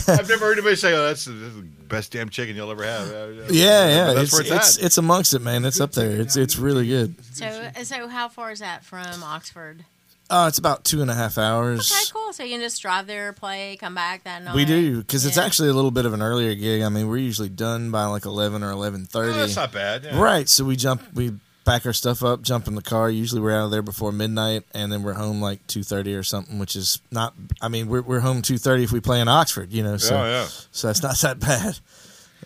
I've 0.07 0.27
never 0.29 0.45
heard 0.45 0.53
anybody 0.57 0.75
say, 0.75 0.93
"Oh, 0.93 1.03
that's 1.05 1.25
that's 1.25 1.55
best 1.91 2.11
damn 2.11 2.29
chicken 2.29 2.55
you'll 2.55 2.71
ever 2.71 2.83
have." 2.83 3.09
Yeah, 3.51 3.87
yeah, 3.87 4.13
that's 4.13 4.23
it's 4.23 4.33
where 4.33 4.41
it's, 4.41 4.51
it's, 4.51 4.77
at. 4.79 4.85
it's 4.85 4.97
amongst 4.97 5.33
it, 5.33 5.39
man. 5.39 5.65
It's 5.65 5.79
up 5.79 5.91
there. 5.91 6.19
It's 6.19 6.35
it's 6.35 6.57
really 6.57 6.87
good. 6.87 7.15
So, 7.35 7.69
so 7.83 8.07
how 8.07 8.29
far 8.29 8.51
is 8.51 8.59
that 8.59 8.83
from 8.83 9.23
Oxford? 9.23 9.85
Uh, 10.29 10.45
it's 10.47 10.57
about 10.57 10.85
two 10.85 11.01
and 11.01 11.11
a 11.11 11.13
half 11.13 11.37
hours. 11.37 11.91
Okay, 11.91 12.01
cool. 12.13 12.31
So 12.31 12.43
you 12.43 12.51
can 12.51 12.61
just 12.61 12.81
drive 12.81 13.05
there, 13.05 13.33
play, 13.33 13.75
come 13.75 13.93
back 13.93 14.23
that 14.23 14.41
night. 14.41 14.55
We 14.55 14.63
do 14.63 14.99
because 14.99 15.25
it's 15.25 15.37
actually 15.37 15.67
a 15.67 15.73
little 15.73 15.91
bit 15.91 16.05
of 16.05 16.13
an 16.13 16.21
earlier 16.21 16.55
gig. 16.55 16.83
I 16.83 16.89
mean, 16.89 17.09
we're 17.09 17.17
usually 17.17 17.49
done 17.49 17.91
by 17.91 18.05
like 18.05 18.23
eleven 18.25 18.63
or 18.63 18.71
eleven 18.71 19.05
thirty. 19.05 19.33
Oh, 19.33 19.39
that's 19.39 19.57
not 19.57 19.73
bad. 19.73 20.05
Yeah. 20.05 20.17
Right. 20.17 20.47
So 20.47 20.63
we 20.63 20.77
jump, 20.77 21.03
we 21.13 21.33
pack 21.71 21.85
our 21.85 21.93
stuff 21.93 22.23
up, 22.23 22.41
jump 22.41 22.67
in 22.67 22.75
the 22.75 22.81
car. 22.81 23.09
Usually 23.09 23.39
we're 23.41 23.51
out 23.57 23.65
of 23.65 23.71
there 23.71 23.81
before 23.81 24.11
midnight, 24.11 24.63
and 24.73 24.91
then 24.91 25.03
we're 25.03 25.13
home 25.13 25.41
like 25.41 25.65
two 25.67 25.83
thirty 25.83 26.13
or 26.15 26.23
something, 26.23 26.59
which 26.59 26.75
is 26.75 26.99
not. 27.11 27.33
I 27.61 27.67
mean, 27.69 27.87
we're 27.87 28.01
we're 28.01 28.19
home 28.19 28.41
two 28.41 28.57
thirty 28.57 28.83
if 28.83 28.91
we 28.91 28.99
play 28.99 29.21
in 29.21 29.27
Oxford, 29.27 29.71
you 29.71 29.83
know. 29.83 29.97
So 29.97 30.17
Oh, 30.17 30.25
yeah. 30.25 30.47
so 30.71 30.87
that's 30.87 31.01
not 31.03 31.17
that 31.17 31.39
bad. 31.39 31.79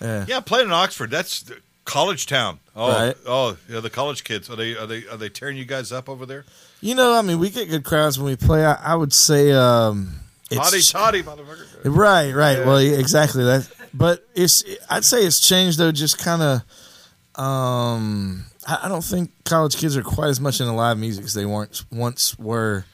Yeah. 0.01 0.25
Yeah, 0.27 0.39
playing 0.41 0.67
in 0.67 0.73
Oxford. 0.73 1.09
That's 1.09 1.45
college 1.85 2.25
town. 2.25 2.59
Oh, 2.75 2.89
Right. 2.89 3.15
oh, 3.25 3.57
yeah. 3.69 3.79
The 3.79 3.89
college 3.89 4.23
kids 4.23 4.49
are 4.49 4.55
they 4.55 4.75
are 4.75 4.85
they 4.85 5.07
are 5.07 5.17
they 5.17 5.29
tearing 5.29 5.55
you 5.57 5.65
guys 5.65 5.91
up 5.91 6.09
over 6.09 6.25
there? 6.25 6.45
You 6.81 6.93
know, 6.95 7.13
I 7.13 7.21
mean, 7.21 7.39
we 7.39 7.49
get 7.49 7.69
good 7.69 7.83
crowds 7.83 8.19
when 8.19 8.25
we 8.27 8.35
play. 8.35 8.65
I, 8.65 8.73
I 8.73 8.95
would 8.95 9.13
say, 9.13 9.51
um, 9.53 10.19
it's 10.51 10.91
Toddy, 10.91 11.23
toddy, 11.23 11.41
motherfucker. 11.41 11.67
Right, 11.85 12.31
right. 12.33 12.57
Yeah. 12.59 12.65
Well, 12.65 12.77
exactly 12.77 13.43
that. 13.45 13.67
But 13.93 14.27
it's 14.35 14.63
I'd 14.89 15.05
say 15.05 15.25
it's 15.25 15.39
changed 15.39 15.79
though. 15.79 15.91
Just 15.91 16.17
kind 16.19 16.41
of, 16.41 17.41
um, 17.43 18.45
I, 18.65 18.79
I 18.83 18.87
don't 18.89 19.03
think 19.03 19.31
college 19.43 19.77
kids 19.77 19.95
are 19.97 20.03
quite 20.03 20.29
as 20.29 20.39
much 20.41 20.59
into 20.59 20.73
live 20.73 20.97
music 20.97 21.25
as 21.25 21.33
they 21.33 21.45
weren't 21.45 21.83
once 21.91 22.37
were. 22.39 22.85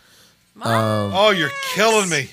Um, 0.61 1.11
Oh, 1.13 1.31
you're 1.31 1.49
killing 1.73 2.09
me. 2.09 2.29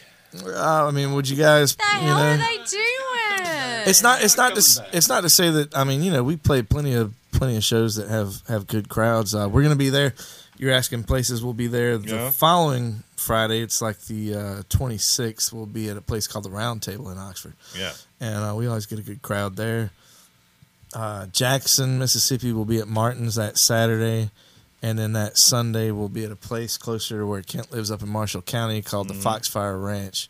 uh, 0.47 0.87
I 0.87 0.91
mean, 0.91 1.13
would 1.15 1.29
you 1.29 1.37
guys? 1.37 1.77
The 1.77 1.83
you 1.95 2.01
hell 2.07 2.19
know, 2.19 2.35
are 2.35 2.37
they 2.37 2.57
doing? 2.57 3.89
it's 3.89 4.03
not. 4.03 4.23
It's 4.23 4.37
not 4.37 4.55
to. 4.57 4.87
It's 4.93 5.09
not 5.09 5.23
to 5.23 5.29
say 5.29 5.51
that. 5.51 5.77
I 5.77 5.85
mean, 5.85 6.03
you 6.03 6.11
know, 6.13 6.23
we 6.23 6.37
play 6.37 6.63
plenty 6.63 6.95
of 6.95 7.15
plenty 7.33 7.57
of 7.57 7.65
shows 7.65 7.97
that 7.97 8.09
have 8.09 8.43
have 8.49 8.67
good 8.67 8.89
crowds. 8.89 9.35
Uh, 9.35 9.49
we're 9.51 9.63
going 9.63 9.73
to 9.73 9.79
be 9.79 9.91
there. 9.91 10.15
You're 10.59 10.73
asking 10.73 11.05
places. 11.05 11.43
We'll 11.45 11.55
be 11.55 11.69
there 11.69 11.97
the 11.99 12.09
Yeah. 12.17 12.31
following 12.31 13.05
Friday. 13.17 13.61
It's 13.63 13.81
like 13.81 14.01
the 14.07 14.35
uh, 14.35 14.63
26th. 14.69 15.53
We'll 15.53 15.67
be 15.67 15.89
at 15.89 15.97
a 15.97 16.01
place 16.01 16.27
called 16.27 16.45
the 16.45 16.51
Round 16.51 16.83
Table 16.83 17.11
in 17.11 17.17
Oxford. 17.19 17.55
Yeah. 17.79 17.93
and 18.21 18.45
uh, 18.45 18.55
we 18.57 18.67
always 18.67 18.87
get 18.87 18.99
a 18.99 19.03
good 19.03 19.23
crowd 19.23 19.55
there. 19.55 19.91
Uh, 20.95 21.27
Jackson, 21.27 21.99
Mississippi, 21.99 22.53
will 22.53 22.65
be 22.65 22.79
at 22.79 22.89
Martin's 22.89 23.35
that 23.35 23.59
Saturday, 23.59 24.31
and 24.83 24.99
then 24.99 25.13
that 25.13 25.37
Sunday 25.37 25.91
we'll 25.91 26.09
be 26.09 26.25
at 26.25 26.31
a 26.33 26.37
place 26.37 26.77
closer 26.79 27.19
to 27.19 27.27
where 27.27 27.43
Kent 27.43 27.71
lives 27.73 27.91
up 27.91 28.03
in 28.03 28.09
Marshall 28.09 28.43
County 28.43 28.81
called 28.83 29.09
the 29.09 29.15
Foxfire 29.15 29.79
Ranch. 29.79 30.29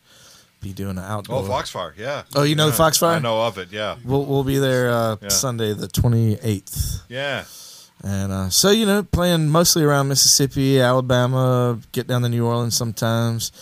Be 0.61 0.73
doing 0.73 0.99
an 0.99 1.05
outdoor. 1.05 1.37
Oh, 1.41 1.43
Foxfire. 1.45 1.95
Yeah. 1.97 2.25
Oh, 2.35 2.43
you 2.43 2.57
know 2.57 2.67
the 2.67 2.73
Foxfire? 2.77 3.15
I 3.15 3.19
know 3.21 3.41
of 3.43 3.59
it. 3.59 3.71
Yeah. 3.71 3.97
We'll 4.05 4.25
we'll 4.27 4.43
be 4.43 4.59
there 4.59 4.91
uh, 4.91 5.17
Yeah. 5.23 5.29
Sunday 5.29 5.73
the 5.73 5.87
twenty 5.87 6.37
eighth, 6.43 7.03
Yeah. 7.09 7.45
and 8.03 8.33
uh, 8.33 8.51
so 8.51 8.71
you 8.71 8.85
know 8.85 9.05
playing 9.05 9.49
mostly 9.51 9.85
around 9.85 10.09
Mississippi, 10.09 10.81
Alabama, 10.81 11.79
get 11.93 12.09
down 12.09 12.23
to 12.23 12.29
New 12.29 12.45
Orleans 12.45 12.77
sometimes, 12.77 13.53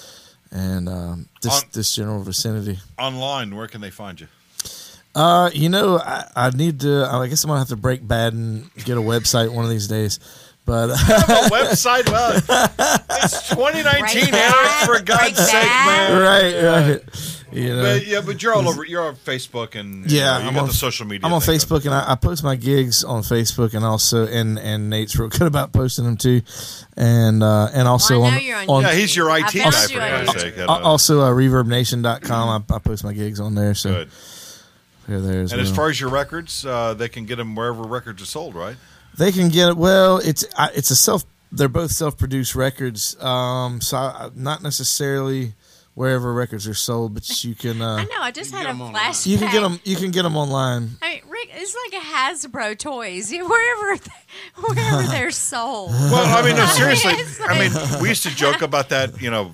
and 0.51 0.89
um, 0.89 1.29
this 1.43 1.63
On- 1.63 1.69
this 1.75 1.95
general 1.95 2.23
vicinity. 2.23 2.79
Online, 2.99 3.55
where 3.55 3.67
can 3.69 3.83
they 3.83 3.91
find 3.91 4.19
you? 4.19 4.29
Uh, 5.17 5.51
you 5.55 5.71
know, 5.71 5.99
I, 5.99 6.27
I 6.37 6.51
need 6.51 6.81
to. 6.81 7.09
I 7.11 7.27
guess 7.27 7.43
I'm 7.43 7.49
gonna 7.49 7.61
have 7.61 7.69
to 7.69 7.77
break 7.77 8.07
bad 8.07 8.35
and 8.35 8.71
get 8.85 8.99
a 8.99 9.01
website 9.01 9.51
one 9.51 9.65
of 9.65 9.71
these 9.71 9.89
days. 9.89 10.21
But 10.67 10.91
a 10.91 10.95
website. 10.95 12.11
Well, 12.11 12.37
it's 12.37 13.49
2019, 13.49 14.35
Eric. 14.35 14.55
For 14.85 15.03
God's 15.03 15.39
sake, 15.39 15.63
man. 15.65 16.21
right, 16.21 16.63
right. 16.63 17.37
You 17.53 17.75
know, 17.75 17.83
But, 17.83 18.07
yeah, 18.07 18.21
but 18.21 18.43
you're 18.43 18.53
all 18.53 18.69
over. 18.69 18.85
You're 18.85 19.07
on 19.07 19.15
Facebook 19.17 19.77
and 19.77 20.11
you 20.11 20.19
yeah, 20.19 20.25
know, 20.25 20.41
you 20.43 20.49
I'm 20.49 20.55
got 20.55 20.63
on 20.63 20.69
the 20.69 20.75
social 20.75 21.07
media. 21.07 21.27
I'm 21.27 21.33
on 21.33 21.41
thing 21.41 21.59
Facebook 21.59 21.87
and 21.87 21.95
I, 21.95 22.13
I 22.13 22.15
post 22.17 22.45
my 22.45 22.57
gigs 22.57 23.03
on 23.05 23.23
Facebook 23.23 23.73
and 23.73 23.85
also 23.85 24.27
and 24.27 24.59
and 24.59 24.91
Nate's 24.91 25.17
real 25.17 25.29
good 25.31 25.47
about 25.47 25.73
posting 25.73 26.05
them 26.05 26.19
too, 26.19 26.43
and 26.97 27.43
uh, 27.43 27.71
and 27.73 27.89
also 27.89 28.21
Well, 28.21 28.33
on, 28.33 28.35
on 28.35 28.69
on 28.69 28.83
Yeah, 28.83 28.93
he's 28.93 29.17
your 29.17 29.31
IT 29.35 29.55
guy 29.55 29.71
found 29.71 29.75
for 29.75 29.93
you 29.93 29.99
God's 29.99 30.43
sake. 30.43 30.55
Also 30.69 31.21
uh, 31.23 31.31
ReverbNation.com. 31.31 32.67
I, 32.71 32.75
I 32.75 32.79
post 32.81 33.05
my 33.05 33.15
gigs 33.15 33.41
on 33.41 33.55
there, 33.55 33.75
so 33.75 33.91
Good. 33.91 34.11
They're 35.09 35.21
there 35.21 35.41
as 35.43 35.53
And 35.53 35.61
well. 35.61 35.71
as 35.71 35.75
far 35.77 35.89
as 35.91 36.01
your 36.01 36.11
records, 36.11 36.65
uh, 36.67 36.95
they 36.95 37.09
can 37.09 37.25
get 37.27 37.37
them 37.37 37.55
wherever 37.55 37.83
records 37.83 38.23
are 38.23 38.27
sold, 38.27 38.55
right? 38.55 38.77
They 39.17 39.33
can 39.33 39.49
get 39.49 39.71
it. 39.71 39.77
Well, 39.77 40.19
it's 40.19 40.45
I- 40.57 40.71
it's 40.75 40.91
a 40.91 40.97
self. 40.97 41.25
They're 41.53 41.69
both 41.69 41.91
self-produced 41.93 42.55
records. 42.55 43.17
Um, 43.23 43.81
so 43.81 43.97
I, 43.97 44.31
not 44.35 44.63
necessarily 44.63 45.55
wherever 45.95 46.35
records 46.35 46.67
are 46.69 46.75
sold, 46.75 47.15
but 47.15 47.45
you 47.45 47.55
can. 47.55 47.81
Uh, 47.81 47.97
I 47.97 48.05
know. 48.05 48.11
I 48.21 48.31
just 48.31 48.53
had 48.53 48.67
a 48.67 48.73
flashback. 48.75 49.27
You 49.27 49.39
can 49.39 49.51
get 49.53 49.61
them. 49.63 49.81
You 49.85 49.97
can 49.97 50.11
get 50.11 50.23
them 50.25 50.37
online. 50.37 50.91
I 51.01 51.09
mean, 51.09 51.21
Rick, 51.29 51.51
it's 51.55 51.75
like 51.91 52.03
a 52.03 52.05
Hasbro 52.05 52.77
toys. 52.79 53.33
You- 53.33 53.49
Wherever, 53.49 53.99
wherever 54.57 55.03
they're 55.05 55.31
sold. 55.51 55.91
Well, 55.93 56.37
I 56.37 56.43
mean, 56.47 56.57
no, 56.57 56.67
seriously. 56.75 57.13
I 57.47 57.59
mean, 57.59 57.73
like- 57.73 58.01
we 58.03 58.09
used 58.11 58.25
to 58.25 58.35
joke 58.35 58.61
about 58.61 58.91
that, 58.91 59.23
you 59.23 59.31
know, 59.31 59.53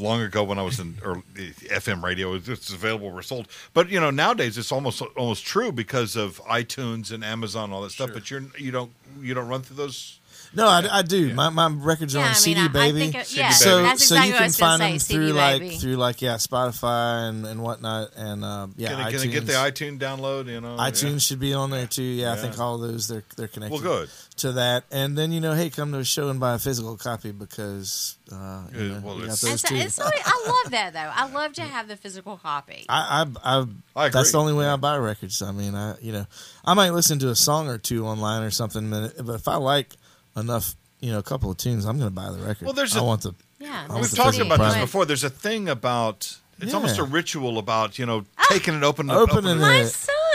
long 0.00 0.20
ago 0.22 0.42
when 0.44 0.58
I 0.58 0.62
was 0.62 0.80
in 0.80 0.96
or 1.04 1.22
FM 1.36 2.02
radio. 2.02 2.34
It's 2.34 2.48
it's 2.48 2.70
available, 2.72 3.10
we're 3.10 3.22
sold. 3.22 3.48
But 3.74 3.90
you 3.90 4.00
know, 4.00 4.10
nowadays 4.10 4.58
it's 4.58 4.72
almost 4.72 5.02
almost 5.16 5.44
true 5.44 5.72
because 5.72 6.16
of 6.16 6.40
iTunes 6.44 7.12
and 7.12 7.24
Amazon 7.24 7.64
and 7.64 7.72
all 7.74 7.82
that 7.82 7.90
stuff. 7.92 8.10
But 8.12 8.30
you're 8.30 8.42
you 8.58 8.70
don't 8.70 8.92
you 9.20 9.34
don't 9.34 9.48
run 9.48 9.62
through 9.62 9.76
those. 9.76 10.16
No, 10.52 10.66
I, 10.66 10.98
I 10.98 11.02
do. 11.02 11.32
My 11.32 11.48
my 11.48 11.68
records 11.68 12.16
are 12.16 12.18
Yeah, 12.18 12.24
on 12.24 12.30
I 12.30 12.32
mean, 12.32 12.40
CD 12.40 12.60
I- 12.60 12.64
I 12.64 12.68
Baby. 12.68 12.98
think 12.98 13.14
it- 13.14 13.36
yeah, 13.36 13.50
so 13.50 13.82
that's 13.82 14.04
so 14.04 14.16
exactly 14.16 14.28
you 14.30 14.34
can 14.34 14.42
was 14.46 14.56
gonna 14.56 14.78
find 14.78 14.80
say, 14.80 14.90
them 14.90 14.98
CD 14.98 15.14
through 15.14 15.32
like 15.38 15.60
Baby. 15.60 15.76
through 15.76 15.96
like 15.96 16.22
yeah 16.22 16.34
Spotify 16.34 17.28
and, 17.28 17.46
and 17.46 17.62
whatnot 17.62 18.10
and 18.16 18.44
uh, 18.44 18.66
yeah 18.76 18.88
can, 18.88 18.96
I, 19.00 19.12
iTunes. 19.12 19.20
can 19.20 19.28
I 19.30 19.32
get 19.32 19.46
the 19.46 19.52
iTunes 19.52 19.98
download? 20.00 20.46
You 20.48 20.60
know, 20.60 20.76
iTunes 20.76 21.24
should 21.24 21.38
be 21.38 21.54
on 21.54 21.70
there 21.70 21.86
too. 21.86 22.02
Yeah, 22.02 22.32
I 22.32 22.36
think 22.36 22.58
all 22.58 22.78
those 22.78 23.06
they're 23.06 23.22
they're 23.36 23.46
connected. 23.46 23.74
Well, 23.74 23.82
good. 23.82 24.10
To 24.40 24.52
that. 24.52 24.84
And 24.90 25.16
then 25.16 25.32
you 25.32 25.40
know, 25.40 25.54
hey, 25.54 25.70
come 25.70 25.92
to 25.92 25.98
a 25.98 26.04
show 26.04 26.28
and 26.28 26.38
buy 26.38 26.54
a 26.54 26.58
physical 26.58 26.96
copy 26.96 27.32
because 27.32 28.16
uh, 28.32 28.64
you 28.74 28.88
know, 28.88 29.00
well, 29.02 29.14
we 29.16 29.20
got 29.22 29.32
it's- 29.32 29.40
those 29.42 29.52
It's, 29.52 29.62
too. 29.62 29.74
it's, 29.76 29.98
I 30.00 30.44
love 30.46 30.70
that 30.72 30.92
though. 30.92 31.10
I 31.14 31.30
love 31.30 31.52
to 31.54 31.62
have 31.62 31.88
the 31.88 31.96
physical 31.96 32.36
copy. 32.36 32.84
I, 32.88 33.24
I, 33.44 33.58
I, 33.58 33.66
I 33.96 34.06
agree. 34.06 34.18
that's 34.18 34.32
the 34.32 34.38
only 34.38 34.52
way 34.52 34.66
I 34.66 34.76
buy 34.76 34.96
records. 34.98 35.40
I 35.42 35.52
mean, 35.52 35.74
I, 35.74 35.96
you 36.00 36.12
know, 36.12 36.26
I 36.64 36.74
might 36.74 36.90
listen 36.90 37.18
to 37.20 37.30
a 37.30 37.36
song 37.36 37.68
or 37.68 37.78
two 37.78 38.06
online 38.06 38.42
or 38.42 38.50
something, 38.50 38.90
but 38.90 39.24
but 39.24 39.34
if 39.34 39.48
I 39.48 39.56
like 39.56 39.94
enough, 40.36 40.74
you 41.00 41.10
know, 41.12 41.18
a 41.18 41.22
couple 41.22 41.50
of 41.50 41.56
tunes, 41.56 41.84
I'm 41.86 41.96
going 41.98 42.10
to 42.10 42.14
buy 42.14 42.30
the 42.30 42.38
record. 42.38 42.64
Well, 42.66 42.74
there's 42.74 42.96
I 42.96 43.00
a- 43.00 43.04
want 43.04 43.22
the. 43.22 43.34
Yeah, 43.58 43.88
want 43.88 44.00
We've 44.00 44.10
the 44.10 44.16
talked 44.16 44.30
physical 44.36 44.52
about 44.52 44.72
this 44.72 44.80
before. 44.82 45.04
There's 45.06 45.24
a 45.24 45.28
thing 45.30 45.68
about 45.68 46.34
it's 46.58 46.70
Yeah. 46.70 46.76
almost 46.76 46.98
a 46.98 47.04
ritual 47.04 47.58
about 47.58 47.98
you 47.98 48.06
know 48.06 48.24
Oh, 48.38 48.44
taking 48.50 48.74
it 48.74 48.82
open, 48.82 49.10
Opening 49.10 49.58
My 49.58 49.76
it. 49.80 49.86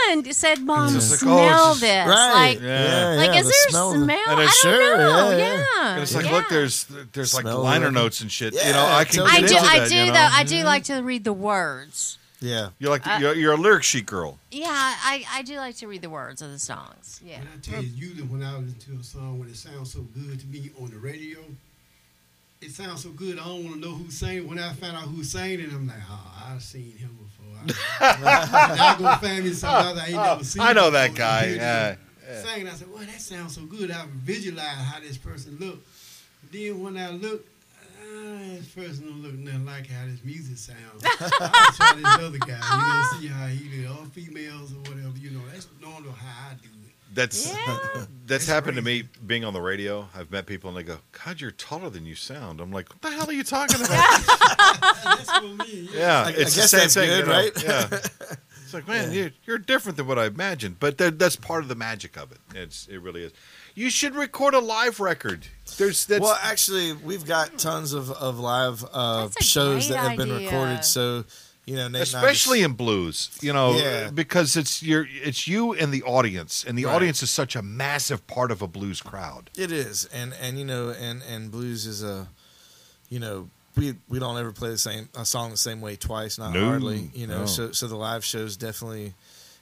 Son 0.08 0.32
said, 0.34 0.62
"Mom, 0.62 0.94
Just 0.94 1.12
like, 1.12 1.20
smell 1.20 1.38
oh, 1.38 1.72
it's 1.72 1.80
just- 1.80 1.82
this." 1.82 2.08
Right. 2.08 2.34
Like, 2.34 2.62
Yeah. 2.62 3.16
like 3.18 3.28
yeah, 3.34 3.40
is 3.40 3.46
the 3.46 3.52
there 3.52 3.70
smell 3.70 3.90
a 3.90 3.94
of 3.94 4.00
the- 4.00 4.06
smell? 4.06 4.18
And 4.30 4.40
I 4.40 4.44
it's- 4.44 4.62
don't 4.64 4.74
Sure, 4.74 4.98
know. 4.98 5.30
yeah, 5.32 5.38
Yeah, 5.38 5.54
yeah. 5.76 5.94
And 5.94 6.02
it's 6.04 6.16
like, 6.16 6.26
yeah. 6.26 6.32
look, 6.32 6.50
there's 6.50 6.86
there's 7.14 7.34
like 7.34 7.42
Smell 7.44 7.62
liner 7.64 7.88
of- 7.88 7.94
notes 7.94 8.22
and 8.22 8.32
shit. 8.32 8.54
you 8.54 8.60
Yeah, 8.60 8.72
know, 8.74 8.86
I 8.86 9.04
can 9.06 9.16
tells 9.16 9.30
I 9.30 9.40
get 9.42 9.50
do. 9.50 9.56
into 9.58 9.68
I 9.70 9.80
that, 9.80 9.90
do 9.90 9.96
you 9.96 10.06
know? 10.08 10.14
though. 10.14 10.30
I 10.32 10.44
do 10.44 10.64
like 10.64 10.84
to 10.86 10.96
read 11.02 11.24
the 11.24 11.34
words. 11.34 12.18
Yeah. 12.42 12.70
You're 12.80 12.92
like 12.92 13.08
Uh, 13.08 13.18
you're, 13.22 13.34
you're 13.34 13.54
a 13.54 13.58
lyric 13.58 13.84
sheet 13.84 14.06
girl. 14.06 14.38
Yeah, 14.52 14.68
I, 14.70 15.26
I 15.32 15.42
do 15.42 15.56
like 15.58 15.78
to 15.78 15.88
read 15.88 16.02
the 16.02 16.10
words 16.10 16.42
of 16.42 16.52
the 16.52 16.60
songs. 16.60 17.20
Yeah. 17.26 17.40
And 17.40 17.48
I 17.56 17.58
tell 17.60 17.82
you, 17.82 17.90
usually 17.96 18.24
when 18.24 18.44
I 18.44 18.58
listen 18.58 18.76
to 18.94 19.00
a 19.00 19.04
song, 19.04 19.40
when 19.40 19.48
it 19.50 19.56
sounds 19.56 19.94
so 19.94 20.02
good 20.02 20.40
to 20.42 20.46
me 20.48 20.70
on 20.80 20.90
the 20.92 20.98
radio, 20.98 21.40
it 22.62 22.72
sounds 22.72 23.04
so 23.04 23.10
good. 23.10 23.40
I 23.40 23.46
don't 23.46 23.64
want 23.64 23.82
to 23.82 23.90
know 23.90 23.96
who's 23.96 24.18
saying. 24.18 24.40
It. 24.40 24.48
When 24.48 24.60
I 24.60 24.74
find 24.74 24.96
out 24.96 25.04
who's 25.04 25.32
saying 25.32 25.60
it, 25.62 25.70
I'm 25.72 25.88
like, 25.88 25.98
oh, 26.10 26.44
I've 26.52 26.62
seen 26.62 26.92
him 26.98 27.18
before. 27.68 28.08
I, 28.08 28.20
now 28.76 28.94
I'm 28.94 29.02
gonna 29.02 29.18
find 29.18 29.44
me 29.44 29.54
somebody 29.54 30.00
I 30.00 30.06
ain't 30.06 30.16
never 30.16 30.44
seen. 30.44 30.62
I 30.62 30.74
know 30.74 30.92
that 30.92 31.16
guy. 31.16 31.46
You 31.46 31.56
Yeah. 31.56 31.96
Saying, 32.42 32.68
I 32.68 32.72
said, 32.72 32.92
well, 32.92 33.04
that 33.04 33.22
sounds 33.22 33.56
so 33.56 33.62
good. 33.66 33.92
I 33.92 34.06
visualize 34.16 34.66
how 34.66 35.00
this 35.00 35.18
person 35.18 35.58
look. 35.60 35.78
Then 36.52 36.82
when 36.82 36.98
I 36.98 37.12
look, 37.12 37.46
ah, 37.78 38.38
this 38.56 38.68
person 38.70 39.06
don't 39.06 39.22
look 39.22 39.34
nothing 39.34 39.66
like 39.66 39.88
how 39.88 40.06
this 40.08 40.24
music 40.24 40.58
sounds. 40.58 41.04
I 41.04 41.72
try 41.76 41.94
this 41.96 42.26
other 42.26 42.38
guy, 42.40 42.58
you 42.58 42.78
know, 42.82 43.04
see 43.20 43.28
how 43.28 43.48
he 43.48 43.70
did 43.70 43.88
all 43.88 44.06
females 44.06 44.74
or 44.74 44.80
whatever, 44.90 45.18
you 45.20 45.32
know. 45.32 45.42
That's 45.52 45.68
normal 45.82 46.12
how 46.14 46.50
I 46.50 46.54
do 46.56 46.68
it. 46.68 46.75
That's 47.16 47.48
Yeah. 47.48 47.78
that's 47.94 48.08
That's 48.28 48.46
happened 48.48 48.76
to 48.78 48.82
me 48.84 49.04
being 49.26 49.44
on 49.46 49.54
the 49.54 49.62
radio. 49.62 50.08
I've 50.16 50.30
met 50.32 50.46
people 50.46 50.70
and 50.70 50.78
they 50.78 50.84
go, 50.84 50.98
"God, 51.26 51.42
you're 51.42 51.52
taller 51.52 51.90
than 51.90 52.06
you 52.06 52.16
sound." 52.16 52.60
I'm 52.62 52.72
like, 52.72 52.90
"What 52.90 53.02
the 53.02 53.12
hell 53.12 53.28
are 53.30 53.34
you 53.34 53.44
talking 53.44 53.78
about?" 53.84 53.90
That's 53.90 55.28
what 55.30 55.62
I 55.62 55.66
yeah, 55.94 56.24
I- 56.26 56.30
I 56.30 56.34
it's 56.38 56.56
the 56.56 56.62
guess 56.62 56.72
same 56.72 56.80
that's 56.82 56.94
thing, 56.94 57.10
good, 57.10 57.20
you 57.20 57.26
know? 57.26 57.32
right? 57.32 57.64
Yeah. 57.64 58.00
It's 58.66 58.74
like, 58.74 58.88
man, 58.88 59.12
you're, 59.14 59.30
you're 59.46 59.58
different 59.60 59.96
than 59.96 60.08
what 60.08 60.18
I 60.18 60.26
imagined, 60.26 60.80
but 60.80 60.98
that, 60.98 61.20
that's 61.20 61.36
part 61.36 61.62
of 61.62 61.70
the 61.70 61.76
magic 61.76 62.18
of 62.18 62.32
it. 62.32 62.40
It's 62.56 62.88
it 62.88 62.98
really 63.00 63.22
is. 63.22 63.32
You 63.76 63.92
should 63.92 64.16
record 64.16 64.56
a 64.56 64.60
live 64.60 65.00
record. 65.00 65.46
There's 65.78 66.04
that's 66.08 66.20
well, 66.22 66.36
actually, 66.42 66.94
we've 66.94 67.26
got 67.28 67.60
tons 67.60 67.94
of 67.94 68.10
of 68.10 68.40
live 68.40 68.84
uh, 68.92 69.30
shows 69.40 69.90
that 69.90 69.98
have 70.00 70.18
been 70.18 70.32
idea. 70.32 70.48
recorded. 70.50 70.84
So, 70.84 71.26
you 71.66 71.76
know, 71.76 71.88
Nate 71.88 72.04
especially 72.04 72.60
just- 72.60 72.70
in 72.70 72.74
blues, 72.76 73.30
you 73.42 73.52
know, 73.54 73.78
Yeah. 73.78 74.10
because 74.12 74.56
it's 74.56 74.84
your 74.84 75.08
it's 75.12 75.48
you 75.48 75.74
and 75.74 75.94
the 75.94 76.04
audience, 76.04 76.64
and 76.68 76.78
the 76.78 76.86
Right. 76.86 76.96
audience 76.96 77.24
is 77.24 77.32
such 77.32 77.56
a 77.56 77.62
massive 77.62 78.26
part 78.28 78.52
of 78.52 78.62
a 78.62 78.68
blues 78.68 79.02
crowd. 79.02 79.50
It 79.56 79.72
is, 79.72 80.06
and 80.14 80.34
and 80.40 80.60
you 80.60 80.66
know, 80.66 80.90
and 80.90 81.22
and 81.24 81.50
blues 81.52 81.86
is 81.86 82.04
a, 82.04 82.28
you 83.10 83.20
know, 83.20 83.50
we 83.76 83.96
we 84.08 84.20
don't 84.20 84.38
ever 84.38 84.52
play 84.52 84.70
the 84.70 84.78
same 84.78 85.10
a 85.16 85.26
song 85.26 85.52
the 85.52 85.58
same 85.58 85.82
way 85.82 85.96
twice, 85.96 86.38
not 86.38 86.54
No, 86.54 86.66
hardly, 86.66 87.10
you 87.16 87.28
know. 87.28 87.40
no. 87.42 87.46
So 87.48 87.72
so 87.72 87.88
the 87.88 87.96
live 87.98 88.24
shows 88.24 88.56
definitely, 88.56 89.16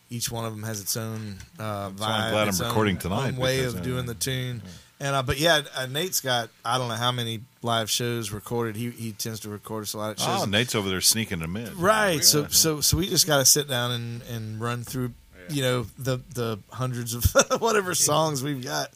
each 0.09 0.29
one 0.29 0.45
of 0.45 0.53
them 0.53 0.63
has 0.63 0.79
its 0.81 0.95
own 0.97 1.39
uh, 1.57 1.89
vibe. 1.89 1.99
why 1.99 2.07
I'm 2.27 2.31
glad 2.31 2.47
its 2.49 2.59
I'm 2.59 2.65
own- 2.65 2.71
recording 2.71 2.97
tonight, 2.97 3.27
own 3.29 3.37
way 3.37 3.63
of 3.63 3.77
uh, 3.77 3.79
doing 3.79 4.05
the 4.05 4.13
tune. 4.15 4.61
And 4.99 5.15
uh, 5.15 5.23
but 5.23 5.37
yeah, 5.37 5.61
uh, 5.75 5.85
Nate's 5.85 6.21
got 6.21 6.49
I 6.63 6.77
don't 6.77 6.87
know 6.87 6.95
how 6.95 7.11
many 7.11 7.41
live 7.61 7.89
shows 7.89 8.31
recorded. 8.31 8.75
He 8.75 8.91
he 8.91 9.11
tends 9.11 9.39
to 9.41 9.49
record 9.49 9.83
us 9.83 9.93
a 9.93 9.97
lot 9.97 10.11
of 10.11 10.19
shows. 10.19 10.43
Oh, 10.43 10.45
Nate's 10.45 10.75
over 10.75 10.89
there 10.89 11.01
sneaking 11.01 11.39
them 11.39 11.57
in. 11.57 11.77
Right. 11.77 12.23
So 12.23 12.41
Yeah. 12.41 12.47
so 12.49 12.81
so 12.81 12.97
we 12.97 13.07
just 13.09 13.27
got 13.27 13.37
to 13.37 13.45
sit 13.45 13.67
down 13.67 13.91
and 13.91 14.21
and 14.23 14.61
run 14.61 14.83
through, 14.83 15.13
you 15.49 15.61
know, 15.61 15.87
the 15.97 16.19
the 16.33 16.59
hundreds 16.71 17.13
of 17.13 17.25
whatever 17.59 17.95
songs 17.95 18.43
we've 18.43 18.63
got 18.63 18.91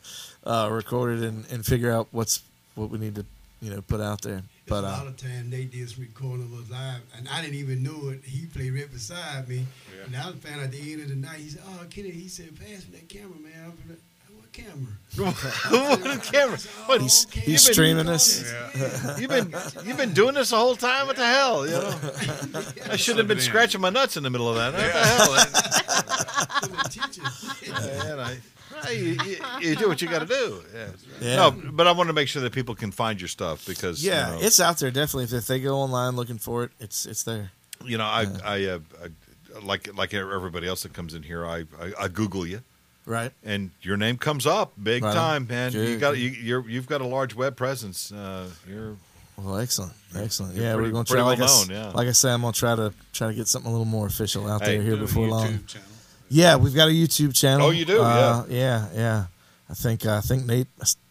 uh, 0.46 0.70
recorded 0.72 1.24
and 1.24 1.46
and 1.52 1.66
figure 1.66 1.92
out 1.92 2.08
what's 2.12 2.42
what 2.76 2.90
we 2.90 3.00
need 3.00 3.16
to 3.16 3.26
you 3.62 3.72
know 3.72 3.82
put 3.82 4.00
out 4.00 4.22
there. 4.22 4.44
But 4.68 4.84
a 4.84 4.88
uh, 4.88 4.92
lot 4.92 5.08
of 5.08 5.18
times 5.18 5.50
they 5.50 5.66
did 5.66 5.90
some 5.90 6.04
recording 6.04 6.46
of 6.46 6.54
us 6.54 6.70
live, 6.70 7.02
and 7.18 7.28
I 7.30 7.42
didn't 7.42 7.56
even 7.56 7.84
know 7.84 8.10
it. 8.10 8.24
He 8.24 8.46
played 8.46 8.74
right 8.74 8.92
beside 8.92 9.48
me, 9.48 9.66
and 10.06 10.16
I 10.16 10.32
found 10.34 10.62
at 10.62 10.72
the 10.72 10.94
end 10.94 11.02
of 11.02 11.10
the 11.10 11.16
night. 11.16 11.40
He 11.40 11.50
said, 11.50 11.62
"Oh, 11.66 11.86
Kenny," 11.90 12.12
he 12.12 12.28
said, 12.28 12.58
"Pass 12.60 12.86
me 12.86 13.00
that 13.00 13.10
camera, 13.10 13.38
man." 13.40 13.74
I'm 14.60 14.98
what 15.18 15.36
camera? 15.36 15.98
What 16.14 16.24
camera? 16.24 16.58
What, 16.86 17.02
he's 17.02 17.26
okay. 17.28 17.40
he's 17.42 17.66
been- 17.66 17.74
streaming 17.74 18.08
us. 18.08 18.44
You've 19.20 19.30
been 19.30 19.54
you've 19.86 19.98
been 19.98 20.14
doing 20.14 20.36
this 20.36 20.50
the 20.52 20.58
whole 20.58 20.76
time. 20.76 21.08
What 21.08 21.16
the 21.16 21.26
hell? 21.26 21.66
You 21.66 21.72
know, 21.74 21.96
I 22.92 22.96
should 22.98 23.18
have 23.18 23.28
been 23.28 23.40
scratching 23.40 23.82
my 23.82 23.90
nuts 23.90 24.16
in 24.18 24.24
the 24.24 24.30
middle 24.30 24.48
of 24.50 24.56
that. 24.56 24.74
What 24.74 24.84
the 24.84 24.92
hell? 27.72 27.78
Yeah, 27.82 28.12
and 28.12 28.22
I- 28.22 28.38
well, 28.84 28.94
you, 28.94 29.18
you, 29.26 29.38
you 29.62 29.76
do 29.76 29.88
what 29.88 30.02
you 30.04 30.08
got 30.08 30.20
to 30.20 30.28
do. 30.28 30.62
Yeah. 30.74 30.88
Yeah. 31.20 31.36
No, 31.38 31.50
but 31.72 31.88
I 31.88 31.94
want 31.94 32.08
to 32.10 32.14
make 32.14 32.28
sure 32.28 32.44
that 32.44 32.54
people 32.54 32.76
can 32.76 32.92
find 32.92 33.20
your 33.20 33.28
stuff 33.28 33.66
because 33.66 34.04
you 34.04 34.12
Yeah, 34.12 34.30
know, 34.32 34.38
it's 34.42 34.60
out 34.60 34.78
there 34.78 34.92
definitely. 34.92 35.24
If, 35.24 35.34
if 35.34 35.48
they 35.48 35.60
go 35.60 35.78
online 35.78 36.16
looking 36.16 36.38
for 36.38 36.64
it, 36.66 36.72
it's 36.80 37.06
it's 37.08 37.24
there. 37.24 37.52
you 37.84 37.98
know 37.98 38.06
I 38.06 38.28
I, 38.46 38.66
uh, 38.66 38.80
I 39.04 39.10
like 39.66 39.90
like 39.98 40.14
everybody 40.14 40.68
else 40.68 40.84
that 40.84 40.94
comes 40.94 41.16
in 41.16 41.24
here. 41.24 41.44
I 41.46 41.64
I, 41.82 41.94
I 42.02 42.08
Google 42.08 42.46
you. 42.46 42.62
Right. 43.08 43.32
and 43.44 43.72
your 43.82 43.96
name 43.98 44.18
comes 44.18 44.46
up 44.46 44.74
big 44.82 45.02
Right 45.04 45.10
on. 45.10 45.16
time, 45.16 45.48
man. 45.48 45.72
You 45.72 45.98
got 45.98 46.18
you, 46.18 46.30
you're 46.30 46.70
you've 46.70 46.88
got 46.88 47.02
a 47.02 47.08
large 47.08 47.34
web 47.34 47.56
presence. 47.56 48.12
Uh, 48.12 48.50
you're 48.68 48.96
Well, 49.38 49.58
excellent, 49.58 49.94
excellent. 50.16 50.56
You're 50.56 50.66
yeah, 50.66 50.74
pretty- 50.76 50.90
we're 50.90 50.94
gonna 50.94 51.06
pretty 51.06 51.22
try. 51.22 51.30
Like, 51.30 51.40
I, 51.40 51.42
well 51.44 51.62
s- 51.62 51.68
known, 51.70 51.78
yeah. 51.78 51.90
like 51.92 52.08
I 52.08 52.12
say, 52.12 52.32
I'm 52.32 52.42
gonna 52.42 52.52
try 52.54 52.76
to 52.76 52.94
try 53.14 53.28
to 53.30 53.34
get 53.34 53.48
something 53.48 53.70
a 53.70 53.72
little 53.72 53.86
more 53.86 54.08
official 54.08 54.46
out 54.48 54.62
Hey, 54.62 54.76
there 54.78 54.82
here 54.84 54.98
before 54.98 55.28
long. 55.28 55.64
channel. 55.66 55.88
Yeah, 56.30 56.58
we've 56.58 56.76
got 56.76 56.90
a 56.90 56.92
YouTube 56.92 57.34
channel. 57.34 57.68
Oh, 57.68 57.70
you 57.70 57.86
do? 57.86 58.02
Uh, 58.02 58.44
yeah, 58.50 58.88
yeah. 58.94 59.26
I 59.70 59.74
think 59.74 60.06
uh, 60.06 60.18
I 60.18 60.22
think 60.22 60.46
Nate 60.46 60.68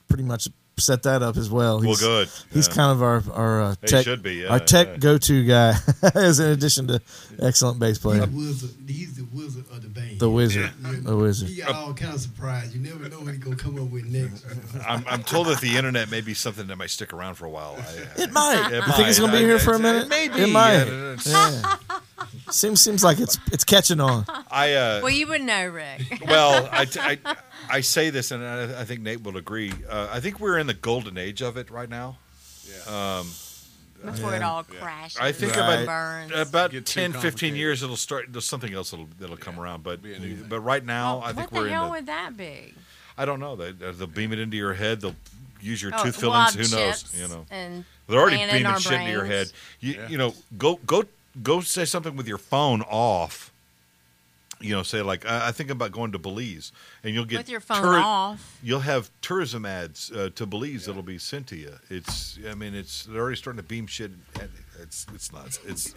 pretty 0.08 0.24
much 0.24 0.48
set 0.78 1.04
that 1.04 1.22
up 1.22 1.38
as 1.38 1.48
well. 1.48 1.78
well, 1.78 1.88
He's, 1.88 2.00
good. 2.00 2.28
He's 2.52 2.68
Yeah. 2.68 2.74
kind 2.74 2.92
of 2.92 3.02
our 3.02 3.22
our 3.32 3.62
uh, 3.62 3.74
tech 3.86 4.04
should 4.04 4.22
be, 4.22 4.34
yeah, 4.42 4.48
our 4.48 4.60
tech 4.60 4.88
yeah. 4.88 4.96
go 4.98 5.16
to 5.16 5.44
guy, 5.46 5.74
as 6.14 6.38
in 6.38 6.50
addition 6.50 6.86
to 6.88 7.00
excellent 7.40 7.78
bass 7.78 7.96
He's 7.96 7.98
player, 8.00 8.26
the 8.26 8.36
wizard. 8.36 8.70
He's 8.86 9.14
the 9.16 9.26
wizard 9.32 9.64
of 9.70 9.80
the 9.82 9.88
band. 9.88 10.20
the 10.20 10.28
wizard, 10.28 10.70
the 10.82 11.16
wizard. 11.16 11.48
He 11.48 11.62
got 11.62 11.74
all 11.74 11.94
kind 11.94 12.14
of 12.14 12.20
surprise. 12.20 12.76
You 12.76 12.82
never 12.82 13.08
know 13.08 13.20
what 13.20 13.28
he's 13.32 13.38
gonna 13.42 13.56
come 13.56 13.82
up 13.82 13.90
with 13.90 14.04
next. 14.04 14.44
I'm, 14.86 15.02
I'm 15.08 15.22
told 15.22 15.46
that 15.46 15.62
the 15.62 15.76
internet 15.78 16.10
may 16.10 16.20
be 16.20 16.34
something 16.34 16.66
that 16.66 16.76
might 16.76 16.90
stick 16.90 17.14
around 17.14 17.36
for 17.36 17.46
a 17.46 17.50
while. 17.50 17.76
I, 17.78 18.22
It 18.22 18.32
might. 18.32 18.68
It 18.70 18.86
you 18.86 18.92
think 18.92 19.08
it's 19.08 19.18
might. 19.18 19.26
gonna 19.28 19.38
be 19.38 19.44
here 19.44 19.58
for 19.58 19.72
a 19.74 19.78
minute? 19.78 20.08
Maybe. 20.10 20.42
It 20.42 20.50
might. 20.52 22.02
Yeah, 22.18 22.24
it's- 22.24 22.34
Yeah. 22.46 22.50
seems 22.52 22.80
seems 22.80 23.04
like 23.04 23.18
it's 23.20 23.38
it's 23.52 23.64
catching 23.64 24.00
on. 24.00 24.24
I 24.50 24.74
uh, 24.74 25.00
Well, 25.02 25.10
you 25.10 25.26
would 25.28 25.42
know, 25.42 25.66
Rick. 25.68 26.22
well, 26.26 26.68
I, 26.72 26.86
I, 27.24 27.36
I 27.68 27.80
say 27.80 28.10
this, 28.10 28.30
and 28.30 28.42
I, 28.44 28.80
I 28.80 28.84
think 28.84 29.00
Nate 29.02 29.22
will 29.22 29.36
agree. 29.36 29.72
Uh, 29.88 30.08
I 30.10 30.20
think 30.20 30.40
we're 30.40 30.58
in 30.58 30.66
the 30.66 30.74
golden 30.74 31.18
age 31.18 31.42
of 31.42 31.56
it 31.56 31.70
right 31.70 31.88
now. 31.88 32.18
Um, 32.86 33.26
Before 34.04 34.34
it 34.34 34.42
all 34.42 34.62
crashes. 34.64 35.18
I 35.20 35.32
think 35.32 35.56
Right. 35.56 35.78
and 35.78 35.86
burns. 35.86 36.30
about 36.32 36.48
about 36.48 36.70
Get 36.70 36.86
10, 36.86 37.12
15 37.14 37.56
years, 37.56 37.82
it'll 37.82 37.96
start. 37.96 38.26
There's 38.30 38.44
something 38.44 38.72
else 38.72 38.90
that'll 38.90 39.08
that'll 39.18 39.36
come 39.36 39.58
around. 39.58 39.82
But 39.82 40.02
be 40.02 40.14
a 40.14 40.18
new 40.18 40.36
thing. 40.36 40.46
but 40.48 40.60
right 40.60 40.84
now, 40.84 41.18
Well, 41.18 41.28
I 41.28 41.32
think 41.32 41.50
we're 41.52 41.60
the 41.62 41.66
in 41.68 41.72
hell 41.72 41.84
the. 41.86 41.90
would 41.92 42.06
that 42.06 42.36
be? 42.36 42.74
I 43.18 43.24
don't 43.24 43.40
know. 43.40 43.56
They, 43.56 43.70
uh, 43.70 43.92
they'll 43.92 44.06
beam 44.06 44.32
it 44.32 44.38
into 44.38 44.56
your 44.56 44.74
head. 44.74 45.00
They'll 45.00 45.16
use 45.60 45.82
your 45.82 45.92
Oh, 45.96 46.04
tooth 46.04 46.16
fillings. 46.20 46.54
Who 46.54 46.76
knows? 46.76 47.04
You 47.18 47.28
know. 47.28 47.46
And 47.50 47.84
They're 48.06 48.20
already 48.20 48.36
beaming 48.36 48.66
our 48.66 48.78
shit 48.78 48.92
into 48.92 49.10
your 49.10 49.24
head. 49.24 49.50
You, 49.80 49.94
Yeah. 49.94 50.08
you 50.08 50.18
know, 50.18 50.34
go 50.58 50.78
go 50.86 51.04
go 51.42 51.60
say 51.60 51.84
something 51.84 52.16
with 52.16 52.26
your 52.28 52.38
phone 52.38 52.82
off. 52.82 53.52
You 54.58 54.74
know, 54.74 54.82
say 54.82 55.02
like 55.02 55.26
I, 55.26 55.48
I 55.48 55.52
think 55.52 55.68
about 55.68 55.92
going 55.92 56.12
to 56.12 56.18
Belize, 56.18 56.72
and 57.04 57.14
you'll 57.14 57.26
get 57.26 57.38
With 57.38 57.48
your 57.50 57.60
phone 57.60 57.82
touri- 57.82 58.02
off. 58.02 58.58
You'll 58.62 58.80
have 58.80 59.10
tourism 59.20 59.66
ads 59.66 60.10
uh, 60.10 60.30
to 60.34 60.46
Belize 60.46 60.86
that'll 60.86 61.02
be 61.02 61.18
sent 61.18 61.46
to 61.48 61.56
you. 61.56 61.74
It's 61.90 62.38
I 62.48 62.54
mean, 62.54 62.74
it's 62.74 63.04
they're 63.04 63.20
already 63.20 63.36
starting 63.36 63.58
to 63.58 63.68
beam 63.68 63.86
shit. 63.86 64.12
and 64.40 64.48
It's 64.80 65.04
it's 65.14 65.30
nuts. 65.30 65.58
It's 65.66 65.94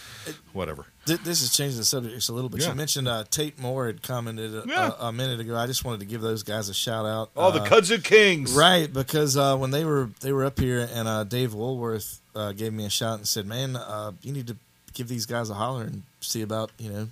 whatever. 0.54 0.86
This 1.04 1.42
is 1.42 1.54
changing 1.54 1.78
the 1.78 1.84
subject 1.84 2.14
just 2.14 2.30
a 2.30 2.32
little 2.32 2.48
bit. 2.48 2.62
Yeah. 2.62 2.70
You 2.70 2.74
mentioned 2.76 3.08
uh, 3.08 3.24
Tate 3.30 3.58
Moore 3.58 3.86
had 3.86 4.02
commented 4.02 4.54
a, 4.54 4.62
Yeah. 4.66 4.92
a, 4.98 5.06
a 5.06 5.12
minute 5.12 5.40
ago. 5.40 5.54
I 5.56 5.66
just 5.66 5.84
wanted 5.84 6.00
to 6.00 6.06
give 6.06 6.22
those 6.22 6.42
guys 6.42 6.70
a 6.70 6.74
shout 6.74 7.04
out. 7.04 7.30
Oh, 7.36 7.50
the 7.50 7.60
Uh, 7.62 7.66
Kudzu 7.68 8.02
Kings, 8.02 8.52
Right, 8.54 8.90
because 8.90 9.36
uh, 9.36 9.56
when 9.58 9.70
they 9.70 9.84
were 9.84 10.08
they 10.20 10.32
were 10.32 10.46
up 10.46 10.58
here, 10.58 10.88
and 10.94 11.06
uh, 11.08 11.24
Dave 11.24 11.52
Woolworth 11.52 12.20
uh, 12.34 12.52
gave 12.52 12.72
me 12.72 12.86
a 12.86 12.90
shout 12.90 13.18
and 13.18 13.28
said, 13.28 13.44
"Man, 13.46 13.76
uh, 13.76 14.12
you 14.22 14.32
need 14.32 14.46
to 14.48 14.56
give 14.98 15.08
these 15.08 15.24
guys 15.26 15.48
a 15.48 15.54
holler 15.54 15.84
and 15.84 16.02
see 16.20 16.42
about 16.42 16.70
you 16.78 16.90
know 16.90 17.08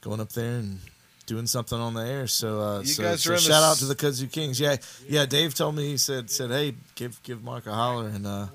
going 0.00 0.18
up 0.20 0.32
there 0.32 0.56
and 0.58 0.80
doing 1.26 1.46
something 1.46 1.78
on 1.78 1.92
the 1.94 2.00
air." 2.06 2.26
So, 2.26 2.60
uh, 2.60 2.78
You 2.80 2.86
so, 2.86 3.02
guys 3.02 3.22
so 3.22 3.32
are 3.32 3.36
the 3.36 3.40
shout 3.42 3.62
out 3.62 3.76
to 3.76 3.84
the 3.84 3.94
Kudzu 3.94 4.32
Kings. 4.32 4.58
Yeah, 4.58 4.76
yeah. 5.06 5.26
Dave 5.26 5.54
told 5.54 5.76
me 5.76 5.86
he 5.90 5.96
said 5.98 6.30
said, 6.30 6.50
"Hey, 6.50 6.74
give 6.94 7.22
give 7.22 7.44
Mark 7.44 7.66
a 7.66 7.74
holler," 7.74 8.08
and 8.08 8.26
uh, 8.26 8.46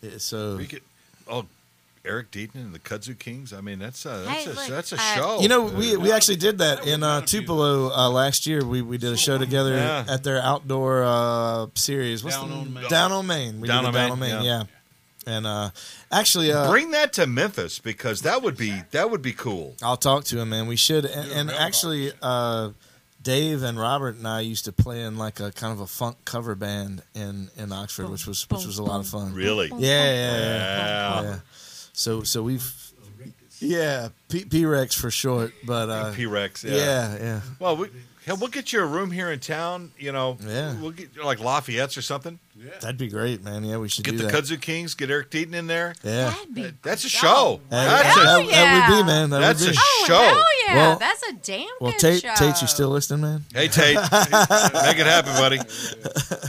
yeah, 0.00 0.10
so 0.18 0.56
We 0.56 0.66
could, 0.66 0.82
oh, 1.28 1.44
Eric 2.04 2.30
Deaton 2.32 2.54
and 2.56 2.74
the 2.74 2.78
Kudzu 2.80 3.16
Kings. 3.16 3.52
I 3.52 3.60
mean, 3.60 3.78
that's 3.78 4.04
a 4.06 4.24
that's 4.26 4.44
Hey, 4.44 4.50
a 4.50 4.54
look, 4.54 4.66
that's 4.68 4.92
a 4.92 4.96
uh, 4.96 5.14
show. 5.14 5.40
You 5.40 5.48
know, 5.48 5.62
we 5.62 5.96
we 5.96 6.10
actually 6.10 6.36
did 6.38 6.58
that 6.58 6.86
in 6.86 7.02
uh, 7.02 7.20
Tupelo 7.20 7.90
uh, 7.92 8.08
last 8.10 8.46
year. 8.46 8.64
We 8.64 8.80
we 8.82 8.96
did 8.98 9.12
a 9.12 9.16
show 9.16 9.36
together 9.38 9.74
Yeah. 9.76 10.04
at 10.08 10.24
their 10.24 10.40
outdoor 10.42 11.04
uh, 11.04 11.66
series. 11.74 12.24
What's 12.24 12.36
Down 12.36 12.48
the, 12.48 12.56
on 12.56 12.72
Main. 12.74 12.88
Down 12.88 13.12
on 13.12 13.26
Main. 13.26 13.60
We 13.60 13.68
Down 13.68 13.84
did 13.84 13.88
on 13.90 13.94
it 13.94 13.98
Down 13.98 14.10
on 14.12 14.18
Main. 14.18 14.30
yeah. 14.30 14.42
Yeah. 14.42 14.62
And 15.26 15.46
uh, 15.46 15.70
actually, 16.10 16.52
uh, 16.52 16.68
bring 16.68 16.90
that 16.92 17.12
to 17.14 17.26
Memphis 17.26 17.78
because 17.78 18.22
that 18.22 18.42
would 18.42 18.56
be 18.56 18.82
that 18.90 19.10
would 19.10 19.22
be 19.22 19.32
cool. 19.32 19.76
I'll 19.82 19.96
talk 19.96 20.24
to 20.24 20.40
him, 20.40 20.50
man. 20.50 20.66
We 20.66 20.76
should. 20.76 21.04
And, 21.04 21.30
and 21.30 21.50
actually, 21.50 22.12
uh, 22.20 22.70
Dave 23.22 23.62
and 23.62 23.78
Robert 23.78 24.16
and 24.16 24.26
I 24.26 24.40
used 24.40 24.64
to 24.64 24.72
play 24.72 25.02
in 25.02 25.16
like 25.16 25.38
a 25.38 25.52
kind 25.52 25.72
of 25.72 25.80
a 25.80 25.86
funk 25.86 26.16
cover 26.24 26.54
band 26.54 27.02
in, 27.14 27.50
in 27.56 27.72
Oxford, 27.72 28.08
which 28.08 28.26
was 28.26 28.48
which 28.50 28.66
was 28.66 28.78
a 28.78 28.82
lot 28.82 29.00
of 29.00 29.06
fun. 29.06 29.32
Really? 29.32 29.68
Yeah, 29.68 29.78
yeah, 29.78 30.14
yeah. 30.14 30.56
Yeah. 30.56 31.22
yeah. 31.22 31.38
So 31.92 32.22
so 32.24 32.42
we've 32.42 32.81
Yeah, 33.62 34.08
P- 34.28 34.44
P-Rex 34.44 34.94
for 34.94 35.10
short, 35.10 35.52
but 35.64 35.88
uh, 35.88 36.12
P-Rex, 36.14 36.64
yeah. 36.64 36.74
yeah, 36.74 37.16
yeah. 37.20 37.40
Well, 37.60 37.76
we, 37.76 37.88
hell, 38.26 38.36
we'll 38.36 38.48
get 38.50 38.72
you 38.72 38.80
a 38.82 38.84
room 38.86 39.10
here 39.12 39.30
in 39.30 39.38
town. 39.38 39.92
You 39.98 40.10
know, 40.10 40.36
Yeah. 40.44 40.74
we'll 40.80 40.90
get 40.90 41.16
like 41.24 41.38
Lafayette's 41.38 41.96
or 41.96 42.02
something. 42.02 42.40
Yeah, 42.56 42.70
that'd 42.80 42.98
be 42.98 43.08
great, 43.08 43.42
man. 43.44 43.62
Yeah, 43.64 43.76
we 43.78 43.88
should 43.88 44.04
Get 44.04 44.12
do 44.12 44.18
the 44.18 44.24
that. 44.24 44.34
Kudzu 44.34 44.60
Kings. 44.60 44.94
Get 44.94 45.10
Eric 45.10 45.30
Deaton 45.30 45.54
in 45.54 45.66
there. 45.68 45.94
Yeah, 46.02 46.30
That'd 46.30 46.54
be 46.54 46.72
That's 46.82 47.04
a 47.04 47.06
oh, 47.06 47.08
show. 47.08 47.60
Hey, 47.70 47.76
That's 47.76 48.02
that, 48.02 48.16
a- 48.16 48.26
hell 48.26 48.46
that 48.46 48.88
would 48.88 48.94
be, 48.94 48.98
yeah. 49.00 49.06
man. 49.06 49.30
That 49.30 49.38
That's 49.40 49.60
would 49.60 49.70
a 49.70 49.72
be. 49.72 49.78
Oh 49.80 50.04
show. 50.08 50.18
hell 50.18 50.44
yeah! 50.66 50.74
Well- 50.76 50.98
That's 50.98 51.22
a 51.24 51.32
damn 51.34 51.66
well, 51.80 51.90
good 51.92 52.00
Tate, 52.00 52.22
show. 52.22 52.34
Tate, 52.36 52.60
you 52.62 52.66
still 52.68 52.88
listening, 52.90 53.20
man? 53.22 53.44
Hey 53.54 53.68
Tate, 53.68 53.94
make 54.12 54.98
it 54.98 55.06
happen, 55.06 55.32
buddy. 55.34 55.58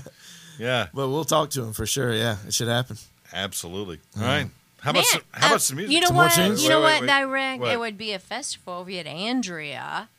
Yeah, 0.60 0.88
But 0.94 1.10
we'll 1.10 1.26
talk 1.26 1.49
to 1.52 1.64
him 1.64 1.73
for 1.73 1.85
sure. 1.88 2.14
Yeah, 2.14 2.38
it 2.48 2.53
should 2.53 2.68
happen. 2.68 2.98
absolutely. 3.34 3.99
All 4.18 4.23
right. 4.23 4.48
How 4.84 4.92
Man, 4.92 5.00
about 5.02 5.06
some, 5.06 5.22
how 5.32 5.46
uh, 5.48 5.50
about 5.50 5.62
some 5.62 5.78
music? 5.78 5.94
You 5.94 6.02
know 6.02 6.08
Some 6.08 6.16
more 6.16 6.26
what? 6.26 6.34
tunes? 6.34 6.64
You 6.64 6.70
know 6.70 6.82
Wait, 6.82 6.86
wait, 6.86 6.94
what, 6.94 7.02
wait. 7.02 7.08
Direct? 7.08 7.62
What? 7.62 7.72
It 7.72 7.80
would 7.80 7.98
be 7.98 8.12
a 8.12 8.20
festival 8.20 8.82
if 8.82 8.90
you 8.90 8.98
had 8.98 9.08
Andrea. 9.08 10.10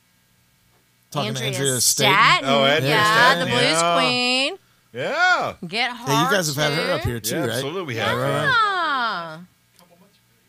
Talking 1.11 1.35
to 1.35 1.45
Andrea 1.45 1.59
Andrea 1.67 1.81
Staten. 1.81 2.15
Staten. 2.15 2.49
Oh, 2.49 2.65
Andrea 2.65 2.91
yeah, 2.91 3.15
Staten, 3.31 3.39
the 3.41 3.51
Blues 3.51 3.63
yeah. 3.63 3.95
Queen. 3.99 4.59
Yeah, 4.95 5.55
Get 5.69 5.91
hard. 5.91 6.09
Hey, 6.09 6.23
you 6.25 6.31
guys 6.37 6.47
have 6.47 6.57
had 6.57 6.73
her 6.73 6.93
up 6.95 7.01
here 7.03 7.21
too, 7.21 7.35
yeah, 7.37 7.41
right? 7.43 7.51
absolutely. 7.51 7.83
We 7.95 7.97
have. 7.97 8.17
Right, 8.17 8.23
right. 8.31 8.45
Yeah. 8.45 9.41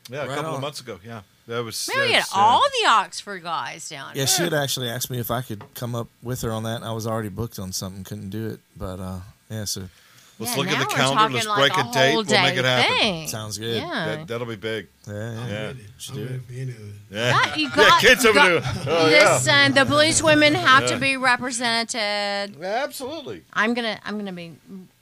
Yeah, 0.10 0.24
a 0.24 0.28
Right 0.28 0.36
couple 0.36 0.52
on. 0.52 0.56
of 0.56 0.62
months 0.62 0.80
ago. 0.82 1.00
Yeah, 1.04 1.22
that 1.48 1.64
was. 1.64 1.90
Maybe 1.94 2.08
we 2.08 2.14
had 2.14 2.22
that's, 2.22 2.36
uh, 2.36 2.40
all 2.40 2.62
the 2.84 2.88
Oxford 2.90 3.42
guys 3.44 3.90
down 3.90 4.10
Yeah, 4.14 4.20
here. 4.20 4.28
she 4.28 4.44
had 4.44 4.54
actually 4.54 4.88
asked 4.90 5.10
me 5.10 5.18
if 5.20 5.32
I 5.32 5.42
could 5.42 5.64
come 5.74 5.96
up 5.96 6.08
with 6.22 6.42
her 6.44 6.52
on 6.52 6.62
that. 6.64 6.84
I 6.84 6.92
was 6.92 7.08
already 7.08 7.30
booked 7.30 7.58
on 7.58 7.72
something, 7.74 8.04
couldn't 8.04 8.30
do 8.30 8.48
it. 8.50 8.60
But 8.78 9.00
uh, 9.00 9.20
yeah, 9.50 9.66
so 9.66 9.90
Let's 10.38 10.52
Yeah, 10.52 10.58
look 10.64 10.68
at 10.72 10.90
the 10.90 10.96
calendar. 10.96 11.34
Let's 11.36 11.48
like 11.48 11.74
break 11.74 11.86
a 11.86 11.90
a 11.90 11.94
date. 11.94 12.14
We'll 12.16 12.24
make 12.26 12.58
it 12.58 12.66
happen. 12.66 12.98
thing. 12.98 13.28
sounds 13.30 13.58
good. 13.58 13.78
Yeah. 13.82 14.06
That, 14.06 14.28
that'll 14.28 14.48
be 14.48 14.56
big. 14.58 14.88
Yeah, 15.08 15.14
yeah. 15.14 15.30
Yeah. 15.32 15.40
I'm 15.40 15.48
ready. 15.48 15.86
I'm 16.10 16.18
ready 16.18 16.40
for 16.40 16.54
any 16.54 16.62
of 16.64 16.70
it. 16.70 16.96
Yeah. 17.10 17.32
Got- 17.32 17.58
you 17.58 17.68
yeah, 17.70 17.76
got- 17.76 18.02
kids 18.02 18.26
over 18.26 18.34
got- 18.34 18.64
there. 18.64 18.84
Oh, 18.88 19.10
yeah. 19.10 19.34
Listen, 19.36 19.74
the 19.74 19.86
police 19.86 20.22
women 20.22 20.54
have 20.56 20.88
to 20.90 20.98
be 20.98 21.16
represented. 21.16 22.62
Absolutely. 22.62 23.44
I'm 23.54 23.74
gonna, 23.74 24.00
I'm 24.04 24.18
gonna 24.18 24.34
be, 24.34 24.54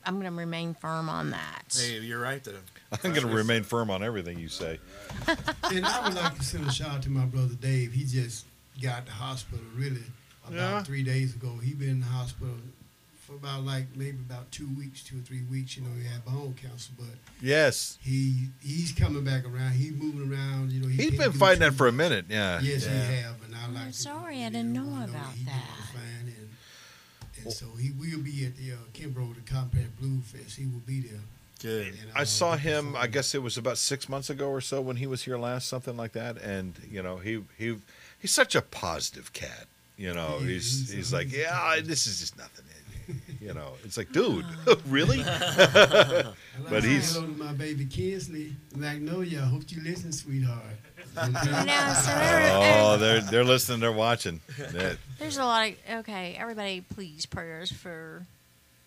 I'm 0.05 0.17
gonna 0.17 0.31
remain 0.31 0.75
firm 0.75 1.09
on 1.09 1.31
that. 1.31 1.75
Hey, 1.75 1.99
you're 1.99 2.19
right 2.21 2.43
though. 2.43 2.53
I'm 3.03 3.11
going 3.11 3.27
to 3.27 3.33
remain 3.33 3.63
firm 3.63 3.89
on 3.89 4.03
everything 4.03 4.37
you 4.37 4.49
say. 4.49 4.77
And 5.71 5.83
I 5.83 6.07
would 6.07 6.15
like 6.15 6.35
to 6.37 6.43
send 6.43 6.67
a 6.67 6.71
shout 6.71 6.89
out 6.91 7.01
to 7.03 7.09
my 7.09 7.25
brother 7.25 7.55
Dave. 7.59 7.91
He 7.91 8.03
just 8.05 8.45
got 8.83 9.07
to 9.07 9.11
hospital 9.11 9.65
really 9.75 10.03
about 10.47 10.55
Yeah. 10.55 10.83
three 10.83 11.01
days 11.01 11.33
ago. 11.33 11.57
He 11.63 11.73
been 11.73 11.89
in 11.89 11.99
the 12.01 12.05
hospital 12.05 12.53
for 13.25 13.33
about 13.35 13.63
like 13.63 13.85
maybe 13.95 14.17
about 14.29 14.51
two 14.51 14.67
weeks, 14.77 15.03
two 15.03 15.17
or 15.17 15.21
three 15.21 15.43
weeks. 15.49 15.77
You 15.77 15.83
know, 15.83 15.89
he 15.97 16.05
had 16.07 16.23
bone 16.25 16.55
cancer, 16.61 16.91
but 16.97 17.07
Yes. 17.41 17.97
he 18.01 18.49
he's 18.61 18.91
coming 18.91 19.23
back 19.23 19.45
around. 19.45 19.71
He's 19.73 19.93
moving 19.93 20.31
around. 20.31 20.71
You 20.71 20.81
know, 20.81 20.87
he 20.87 20.95
He's 21.03 21.09
can't 21.17 21.31
been 21.31 21.39
fighting 21.39 21.59
that 21.61 21.73
for 21.73 21.87
a 21.87 21.91
minute. 21.91 22.25
Yeah. 22.29 22.59
Yes, 22.61 22.85
Yeah. 22.85 22.91
he 23.07 23.15
have, 23.21 23.35
and 23.45 23.55
I 23.55 23.67
like. 23.67 23.85
I'm 23.85 23.91
to 23.91 23.97
sorry, 23.97 24.43
I 24.43 24.49
didn't 24.49 24.73
know 24.73 24.81
everyone 24.81 25.09
about 25.09 25.31
he 25.33 25.43
doing 25.45 25.55
that. 25.57 25.93
Fine, 25.93 26.33
and, 26.37 26.49
and 27.45 27.53
so 27.53 27.65
he 27.79 27.91
will 27.91 28.19
be 28.21 28.45
at 28.45 28.55
the 28.57 28.73
uh, 28.73 28.75
Kimbrough, 28.93 29.35
the 29.35 29.41
Cotton 29.51 29.69
Patch 29.69 29.89
Blue 29.99 30.19
Fest. 30.21 30.57
He 30.57 30.65
will 30.65 30.81
be 30.85 31.01
there. 31.01 31.19
Good. 31.61 31.87
And, 31.87 31.97
I 32.15 32.25
saw 32.25 32.57
him. 32.57 32.95
I 32.97 33.07
guess 33.07 33.33
it 33.33 33.41
was 33.41 33.57
about 33.57 33.77
six 33.77 34.09
months 34.09 34.29
ago 34.29 34.49
or 34.49 34.59
so 34.59 34.81
when 34.81 34.97
he 34.97 35.07
was 35.07 35.23
here 35.23 35.37
last, 35.37 35.67
something 35.69 35.95
like 35.95 36.11
that. 36.11 36.37
And 36.41 36.73
you 36.91 37.01
know, 37.01 37.17
he 37.17 37.41
he 37.57 37.77
he's 38.19 38.31
such 38.31 38.53
a 38.55 38.61
positive 38.61 39.31
cat. 39.31 39.67
You 39.95 40.13
know, 40.13 40.39
He 40.39 40.53
he's 40.55 40.89
is. 40.89 40.89
he's 40.91 41.13
like, 41.13 41.31
yeah, 41.31 41.79
this 41.81 42.05
is 42.07 42.19
just 42.19 42.37
nothing. 42.37 42.65
You 43.41 43.53
know, 43.53 43.73
it's 43.83 43.97
like, 43.97 44.11
dude, 44.11 44.45
ah. 44.67 44.75
really? 44.87 45.17
But 46.69 46.83
he's- 46.83 47.13
hello 47.13 47.27
to 47.27 47.33
my 47.33 47.53
baby 47.53 47.85
Kinsley 47.85 48.53
Magnolia. 48.75 49.41
I 49.41 49.45
hope 49.45 49.63
you 49.67 49.81
listen, 49.83 50.11
sweetheart. 50.11 50.61
You 51.15 51.31
know, 51.31 51.93
so 52.03 52.11
Oh, 52.55 52.97
they're 52.99 53.21
they're 53.21 53.43
listening. 53.43 53.79
They're 53.81 53.91
watching. 53.91 54.39
Yeah. 54.57 54.93
there's 55.19 55.37
a 55.37 55.43
lot 55.43 55.69
of 55.69 55.99
okay. 55.99 56.35
Everybody, 56.39 56.81
please 56.81 57.25
prayers 57.25 57.71
for 57.71 58.25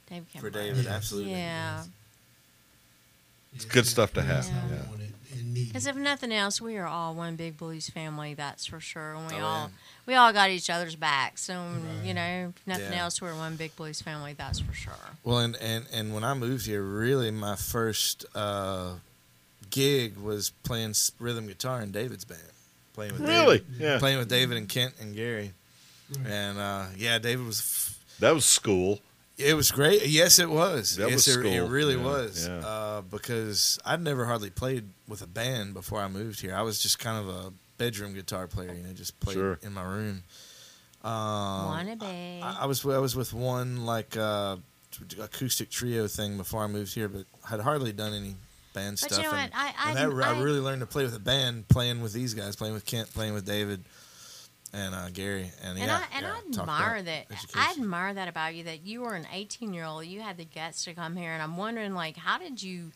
David 0.09 0.27
For 0.41 0.51
David, 0.51 0.87
absolutely. 0.87 1.33
Yeah, 1.33 1.83
It's 3.55 3.65
good 3.65 3.87
stuff 3.87 4.13
to 4.15 4.23
have, 4.23 4.47
Yeah. 4.47 4.63
yeah. 4.71 5.65
because 5.67 5.87
if 5.87 5.97
nothing 5.97 6.33
else, 6.33 6.61
we 6.61 6.77
are 6.79 6.87
all 6.87 7.15
one 7.15 7.37
big 7.37 7.57
blues 7.59 7.89
family. 7.91 8.35
That's 8.35 8.67
for 8.67 8.81
sure. 8.81 9.15
And 9.15 9.27
we 9.31 9.35
Oh, 9.39 9.45
all 9.45 9.63
yeah. 9.67 9.69
We 10.07 10.15
all 10.15 10.33
got 10.33 10.51
each 10.51 10.71
other's 10.71 10.97
backs. 10.97 11.43
So 11.43 11.65
you 12.05 12.15
know, 12.15 12.53
nothing 12.67 12.93
Yeah. 12.93 13.03
else, 13.05 13.21
we're 13.21 13.35
one 13.35 13.57
big 13.57 13.75
blues 13.77 14.01
family. 14.01 14.33
That's 14.33 14.61
for 14.61 14.73
sure. 14.73 14.93
Well, 15.25 15.39
and, 15.39 15.57
and, 15.57 15.87
and 15.93 16.15
when 16.15 16.25
I 16.25 16.35
moved 16.35 16.67
here, 16.67 16.83
really 16.83 17.31
my 17.31 17.57
first 17.57 18.25
uh, 18.35 18.93
gig 19.71 20.17
was 20.17 20.51
playing 20.63 20.95
rhythm 21.19 21.47
guitar 21.47 21.81
in 21.83 21.91
David's 21.91 22.25
band. 22.25 22.41
Playing 22.95 23.13
with 23.13 23.23
Really? 23.23 23.59
David, 23.59 23.75
Yeah. 23.81 23.99
playing 23.99 24.19
with 24.19 24.29
David 24.29 24.57
and 24.57 24.69
Kent 24.69 24.95
and 25.01 25.15
Gary, 25.15 25.53
and 26.25 26.59
uh, 26.59 26.87
yeah, 26.97 27.19
David 27.19 27.45
was. 27.45 27.59
F- 27.61 27.99
That 28.21 28.33
was 28.33 28.45
school. 28.47 29.01
it 29.37 29.53
was 29.55 29.71
great. 29.71 30.07
Yes, 30.07 30.39
it 30.39 30.49
was. 30.49 30.97
That 30.97 31.11
yes, 31.11 31.27
was 31.27 31.37
it, 31.37 31.45
it 31.45 31.63
really 31.69 31.97
Yeah, 31.97 32.03
was. 32.05 32.47
yeah. 32.49 32.55
Uh, 32.67 33.01
because 33.03 33.79
I'd 33.85 34.01
never 34.03 34.25
hardly 34.25 34.49
played 34.49 34.85
with 35.07 35.21
a 35.21 35.27
band 35.27 35.75
before 35.75 36.01
I 36.01 36.09
moved 36.09 36.41
here. 36.41 36.55
I 36.55 36.63
was 36.63 36.81
just 36.83 36.99
kind 36.99 37.19
of 37.19 37.29
a 37.29 37.53
bedroom 37.79 38.15
guitar 38.15 38.47
player, 38.47 38.73
you 38.75 38.83
know, 38.83 38.93
just 38.93 39.19
played 39.21 39.35
Sure. 39.35 39.59
in 39.63 39.73
my 39.73 39.83
room. 39.85 40.23
Um, 41.05 41.13
Wanna 41.67 41.97
be? 41.97 42.41
I, 42.43 42.59
I 42.63 42.67
was 42.67 42.85
I 42.85 42.99
was 42.99 43.15
with 43.15 43.33
one 43.33 43.85
like 43.87 44.17
uh, 44.17 44.57
acoustic 45.21 45.71
trio 45.71 46.09
thing 46.09 46.37
before 46.37 46.65
I 46.65 46.67
moved 46.67 46.95
here, 46.95 47.09
but 47.09 47.27
had 47.45 47.61
hardly 47.61 47.93
done 47.93 48.13
any 48.13 48.35
band 48.75 48.99
But 49.01 49.13
stuff. 49.13 49.19
you 49.25 49.31
know 49.31 49.37
and, 49.37 49.53
what? 49.53 49.61
I- 49.61 49.75
I 49.91 49.95
that, 49.95 50.11
I 50.13 50.35
I- 50.37 50.41
really 50.43 50.61
learned 50.61 50.81
to 50.81 50.87
play 50.87 51.05
with 51.05 51.15
a 51.15 51.21
band, 51.21 51.69
playing 51.69 52.03
with 52.03 52.13
these 52.13 52.35
guys, 52.35 52.57
playing 52.57 52.75
with 52.75 52.85
Kent, 52.87 53.13
playing 53.15 53.35
with 53.35 53.47
David, 53.47 53.85
and 54.73 54.95
uh, 54.95 55.09
Gary. 55.11 55.51
And, 55.63 55.79
And 55.79 55.87
yeah, 55.87 56.01
I 56.13 56.17
and 56.17 56.27
yeah, 56.27 56.35
I 56.59 56.61
admire 56.63 57.03
that. 57.03 57.27
education. 57.31 57.55
I 57.61 57.73
admire 57.79 58.15
that 58.15 58.27
about 58.29 58.55
you. 58.57 58.65
That 58.65 58.85
you 58.85 59.03
were 59.03 59.15
an 59.15 59.27
18 59.33 59.73
year 59.73 59.85
old. 59.85 60.07
You 60.07 60.23
had 60.23 60.37
the 60.39 60.45
guts 60.45 60.85
to 60.87 60.95
come 60.95 61.15
here, 61.15 61.31
and 61.33 61.43
I'm 61.43 61.57
wondering, 61.57 61.95
like, 61.95 62.17
how 62.17 62.39
did 62.39 62.61
you, 62.63 62.91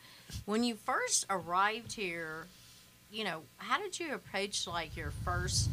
when 0.46 0.64
you 0.64 0.74
first 0.74 1.26
arrived 1.30 1.92
here, 1.92 2.46
you 3.12 3.24
know, 3.24 3.40
how 3.56 3.78
did 3.80 3.98
you 3.98 4.14
approach 4.14 4.66
like 4.66 4.96
your 4.96 5.10
first 5.24 5.68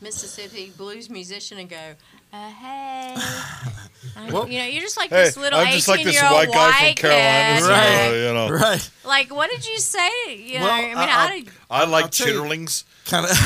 Mississippi 0.00 0.72
blues 0.76 1.10
musician 1.10 1.58
and 1.58 1.68
go, 1.68 1.94
uh, 2.32 2.50
hey, 2.50 3.16
Well- 4.32 4.48
you 4.48 4.58
know, 4.60 4.64
you're 4.66 4.80
just 4.82 4.96
like 4.96 5.10
Hey, 5.10 5.24
this 5.24 5.36
little 5.36 5.58
I'm 5.58 5.66
18 5.66 5.76
just 5.76 5.88
like 5.88 6.04
this 6.04 6.14
year 6.14 6.24
old 6.24 6.32
white 6.34 6.52
guy 6.52 6.72
from 6.86 6.94
Carolina. 6.94 7.60
kid, 7.60 7.68
Right. 7.68 8.08
uh, 8.08 8.12
you 8.14 8.32
know. 8.34 8.48
right. 8.50 8.90
Like, 9.04 9.34
what 9.34 9.50
did 9.50 9.66
you 9.68 9.78
say? 9.78 10.10
You 10.36 10.60
know, 10.60 10.64
Well, 10.66 10.74
I 10.74 10.82
mean, 10.88 10.96
I- 10.96 11.06
how 11.06 11.28
did 11.28 11.48
I 11.70 11.84
like 11.84 12.04
I'll 12.04 12.10
chitterlings. 12.10 12.84
kind 13.06 13.26
of 13.26 13.30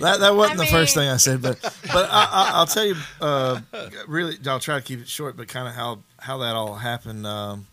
that 0.00 0.20
that 0.20 0.34
wasn't 0.34 0.60
I 0.60 0.64
the 0.64 0.70
first 0.70 0.94
thing 0.94 1.08
I 1.08 1.16
said, 1.18 1.42
but 1.42 1.60
but 1.60 2.08
I, 2.10 2.24
I, 2.24 2.50
I'll 2.54 2.66
tell 2.66 2.84
you. 2.86 2.96
Uh, 3.20 3.60
really, 4.06 4.36
I'll 4.46 4.60
try 4.60 4.76
to 4.78 4.84
keep 4.84 5.00
it 5.00 5.08
short, 5.08 5.36
but 5.36 5.48
kind 5.48 5.68
of 5.68 5.74
how 5.74 5.98
how 6.18 6.38
that 6.38 6.54
all 6.56 6.76
happened. 6.76 7.26
Um, 7.26 7.66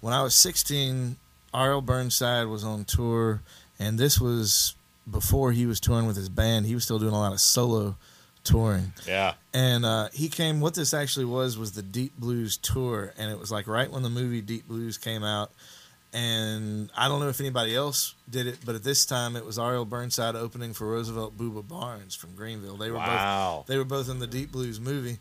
when 0.00 0.14
I 0.14 0.22
was 0.22 0.34
16, 0.34 1.16
R.L. 1.52 1.80
Burnside 1.82 2.46
was 2.46 2.64
on 2.64 2.84
tour, 2.84 3.42
and 3.78 3.98
this 3.98 4.20
was 4.20 4.74
before 5.10 5.52
he 5.52 5.66
was 5.66 5.80
touring 5.80 6.06
with 6.06 6.16
his 6.16 6.28
band. 6.28 6.66
He 6.66 6.74
was 6.74 6.84
still 6.84 6.98
doing 6.98 7.12
a 7.14 7.18
lot 7.18 7.32
of 7.32 7.40
solo 7.40 7.96
touring. 8.44 8.92
Yeah. 9.06 9.34
And 9.52 9.84
uh, 9.84 10.08
he 10.12 10.28
came. 10.28 10.60
What 10.60 10.74
this 10.74 10.94
actually 10.94 11.24
was 11.26 11.58
was 11.58 11.72
the 11.72 11.82
Deep 11.82 12.16
Blues 12.18 12.56
tour, 12.56 13.12
and 13.18 13.30
it 13.32 13.38
was 13.38 13.50
like 13.50 13.66
right 13.66 13.90
when 13.90 14.02
the 14.02 14.10
movie 14.10 14.40
Deep 14.40 14.68
Blues 14.68 14.96
came 14.98 15.24
out. 15.24 15.50
And 16.12 16.90
I 16.96 17.06
don't 17.06 17.20
know 17.20 17.28
if 17.28 17.38
anybody 17.38 17.74
else 17.76 18.14
did 18.28 18.48
it, 18.48 18.58
but 18.64 18.74
at 18.74 18.82
this 18.82 19.06
time 19.06 19.36
it 19.36 19.44
was 19.46 19.58
R.L. 19.60 19.84
Burnside 19.84 20.34
opening 20.34 20.72
for 20.74 20.88
Roosevelt 20.88 21.38
Booba 21.38 21.66
Barnes 21.66 22.16
from 22.16 22.34
Greenville. 22.34 22.76
They 22.76 22.90
were 22.90 22.96
Wow. 22.96 23.58
both 23.58 23.66
they 23.68 23.78
were 23.78 23.84
both 23.84 24.08
in 24.08 24.18
the 24.18 24.26
Deep 24.26 24.50
Blues 24.50 24.80
movie, 24.80 25.18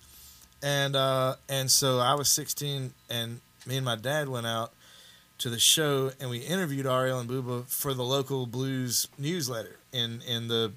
and 0.63 0.95
uh, 0.95 1.35
and 1.47 1.69
so 1.69 1.99
I 1.99 2.15
was 2.15 2.27
16, 2.29 2.91
and 3.09 3.39
me 3.67 3.77
and 3.77 3.85
my 3.85 3.97
dad 3.97 4.29
went 4.29 4.47
out 4.47 4.73
to 5.39 5.49
the 5.49 5.59
show, 5.59 6.11
and 6.19 6.29
we 6.29 6.39
interviewed 6.39 6.85
R.L. 6.85 7.19
and 7.19 7.29
Booba 7.29 7.67
for 7.67 7.93
the 7.93 8.03
local 8.03 8.45
blues 8.45 9.07
newsletter 9.17 9.77
in 9.91 10.21
in 10.27 10.47
the 10.47 10.71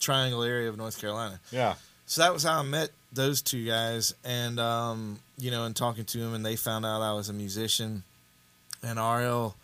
Triangle 0.00 0.42
area 0.42 0.68
of 0.68 0.76
North 0.76 1.00
Carolina. 1.00 1.40
Yeah. 1.50 1.74
So 2.06 2.22
that 2.22 2.32
was 2.32 2.42
how 2.42 2.58
I 2.58 2.62
met 2.62 2.90
those 3.12 3.40
two 3.42 3.64
guys, 3.64 4.14
and 4.24 4.58
um, 4.60 5.20
you 5.38 5.50
know, 5.50 5.64
and 5.64 5.74
talking 5.74 6.04
to 6.04 6.18
them, 6.18 6.34
and 6.34 6.44
they 6.44 6.56
found 6.56 6.84
out 6.84 7.02
I 7.02 7.12
was 7.12 7.28
a 7.28 7.32
musician, 7.32 8.02
and 8.82 8.98
R.L., 8.98 9.56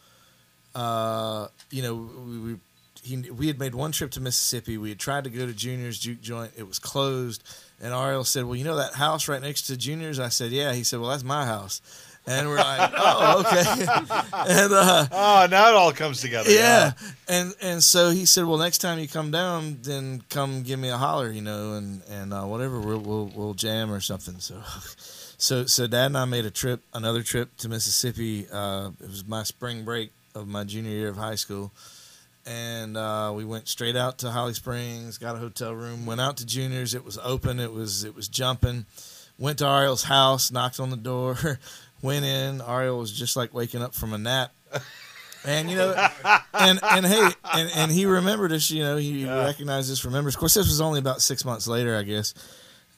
uh, 0.74 1.48
you 1.70 1.82
know, 1.82 1.94
we, 1.94 2.38
we 2.38 2.56
he 3.02 3.30
we 3.30 3.46
had 3.46 3.58
made 3.58 3.74
one 3.74 3.92
trip 3.92 4.10
to 4.12 4.20
Mississippi. 4.20 4.78
We 4.78 4.90
had 4.90 4.98
tried 4.98 5.24
to 5.24 5.30
go 5.30 5.46
to 5.46 5.52
Junior's 5.52 5.98
Juke 5.98 6.20
Joint. 6.20 6.52
It 6.56 6.66
was 6.66 6.78
closed, 6.78 7.42
and 7.80 7.94
R.L. 7.94 8.24
said, 8.24 8.44
"Well, 8.44 8.56
you 8.56 8.64
know 8.64 8.76
that 8.76 8.94
house 8.94 9.28
right 9.28 9.40
next 9.40 9.62
to 9.62 9.76
Junior's?" 9.76 10.18
I 10.18 10.28
said, 10.28 10.50
"Yeah." 10.50 10.72
He 10.72 10.84
said, 10.84 11.00
"Well, 11.00 11.10
that's 11.10 11.24
my 11.24 11.46
house," 11.46 11.80
and 12.26 12.48
we're 12.48 12.56
like, 12.56 12.92
"Oh, 12.96 13.40
okay," 13.40 13.86
and. 14.50 14.72
uh 14.72 15.06
Oh, 15.12 15.46
now 15.50 15.68
it 15.68 15.74
all 15.74 15.92
comes 15.92 16.20
together. 16.20 16.50
yeah. 16.50 16.92
And 17.28 17.54
and 17.60 17.82
so 17.82 18.10
he 18.10 18.26
said, 18.26 18.44
"Well, 18.44 18.58
next 18.58 18.78
time 18.78 18.98
you 18.98 19.08
come 19.08 19.30
down, 19.30 19.78
then 19.82 20.22
come 20.30 20.62
give 20.62 20.78
me 20.78 20.88
a 20.88 20.96
holler, 20.96 21.30
you 21.30 21.42
know, 21.42 21.74
and 21.74 22.02
and 22.10 22.32
uh, 22.32 22.42
whatever, 22.44 22.80
we'll, 22.80 22.98
we'll 23.00 23.30
we'll 23.34 23.54
jam 23.54 23.92
or 23.92 24.00
something." 24.00 24.38
So, 24.40 24.60
so 25.38 25.66
so 25.66 25.86
Dad 25.86 26.06
and 26.06 26.18
I 26.18 26.24
made 26.24 26.44
a 26.44 26.50
trip, 26.50 26.80
another 26.94 27.22
trip 27.22 27.56
to 27.58 27.68
Mississippi. 27.68 28.46
Uh, 28.52 28.90
it 29.00 29.08
was 29.08 29.26
my 29.26 29.42
spring 29.42 29.84
break 29.84 30.10
of 30.34 30.46
my 30.48 30.64
junior 30.64 30.90
year 30.90 31.08
of 31.08 31.16
high 31.16 31.34
school, 31.36 31.72
and 32.44 32.96
uh, 32.96 33.32
we 33.34 33.44
went 33.44 33.68
straight 33.68 33.96
out 33.96 34.18
to 34.18 34.30
Holly 34.30 34.54
Springs, 34.54 35.18
got 35.18 35.34
a 35.36 35.38
hotel 35.38 35.74
room, 35.74 36.06
went 36.06 36.20
out 36.20 36.36
to 36.38 36.46
Junior's. 36.46 36.94
It 36.94 37.04
was 37.04 37.18
open. 37.22 37.58
It 37.60 37.72
was 37.72 38.04
it 38.04 38.14
was 38.14 38.28
jumping. 38.28 38.86
Went 39.38 39.58
to 39.58 39.66
R.L.'s 39.66 40.04
house, 40.04 40.50
knocked 40.50 40.80
on 40.80 40.88
the 40.88 40.96
door, 40.96 41.36
went 42.02 42.24
in. 42.24 42.60
R.L. 42.60 42.98
was 42.98 43.12
just 43.12 43.36
like 43.36 43.52
waking 43.54 43.82
up 43.82 43.94
from 43.94 44.12
a 44.12 44.18
nap. 44.18 44.52
And 45.44 45.70
you 45.70 45.76
know, 45.76 45.94
and 46.54 46.80
and 46.82 47.06
hey, 47.06 47.28
and, 47.54 47.70
and 47.76 47.92
he 47.92 48.04
remembered 48.06 48.50
us. 48.52 48.68
You 48.70 48.82
know, 48.82 48.96
he 48.96 49.24
recognized 49.26 49.92
us, 49.92 50.04
remembers. 50.04 50.34
Of 50.34 50.40
course, 50.40 50.54
this 50.54 50.66
was 50.66 50.80
only 50.80 50.98
about 50.98 51.22
six 51.22 51.44
months 51.44 51.68
later, 51.68 51.96
I 51.96 52.02
guess. 52.02 52.34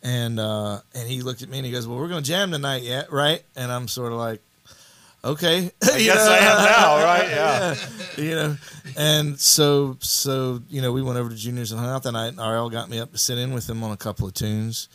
And 0.03 0.41
uh, 0.41 0.81
and 0.95 1.09
he 1.09 1.20
looked 1.20 1.43
at 1.43 1.51
me 1.51 1.59
and 1.59 1.66
he 1.66 1.73
goes, 1.73 1.87
"Well, 1.87 1.99
we're 1.99 2.09
going 2.09 2.23
to 2.23 2.27
jam 2.29 2.51
tonight, 2.51 2.85
yet, 2.85 3.12
right?" 3.12 3.43
And 3.55 3.70
I'm 3.70 3.87
sort 3.87 4.12
of 4.12 4.19
like, 4.19 4.41
"Okay, 5.23 5.70
I 5.83 5.99
guess 5.99 6.27
I 6.27 6.37
am 6.39 6.65
now, 6.65 7.05
right? 7.05 7.29
Yeah. 7.29 7.75
you 8.16 8.35
know, 8.35 8.57
and 8.97 9.39
so 9.39 9.99
so 10.01 10.62
you 10.70 10.81
know, 10.81 10.93
we 10.93 11.03
went 11.03 11.19
over 11.19 11.29
to 11.29 11.37
Junior's 11.37 11.73
and 11.73 11.81
hung 11.81 11.91
out 11.91 12.03
that 12.05 12.12
night. 12.12 12.29
And 12.29 12.39
RL 12.39 12.70
got 12.70 12.89
me 12.89 12.99
up 12.99 13.12
to 13.12 13.19
sit 13.19 13.37
in 13.37 13.53
with 13.53 13.69
him 13.69 13.85
on 13.85 13.91
a 13.93 13.97
couple 13.97 14.27
of 14.27 14.33
tunes, 14.33 14.89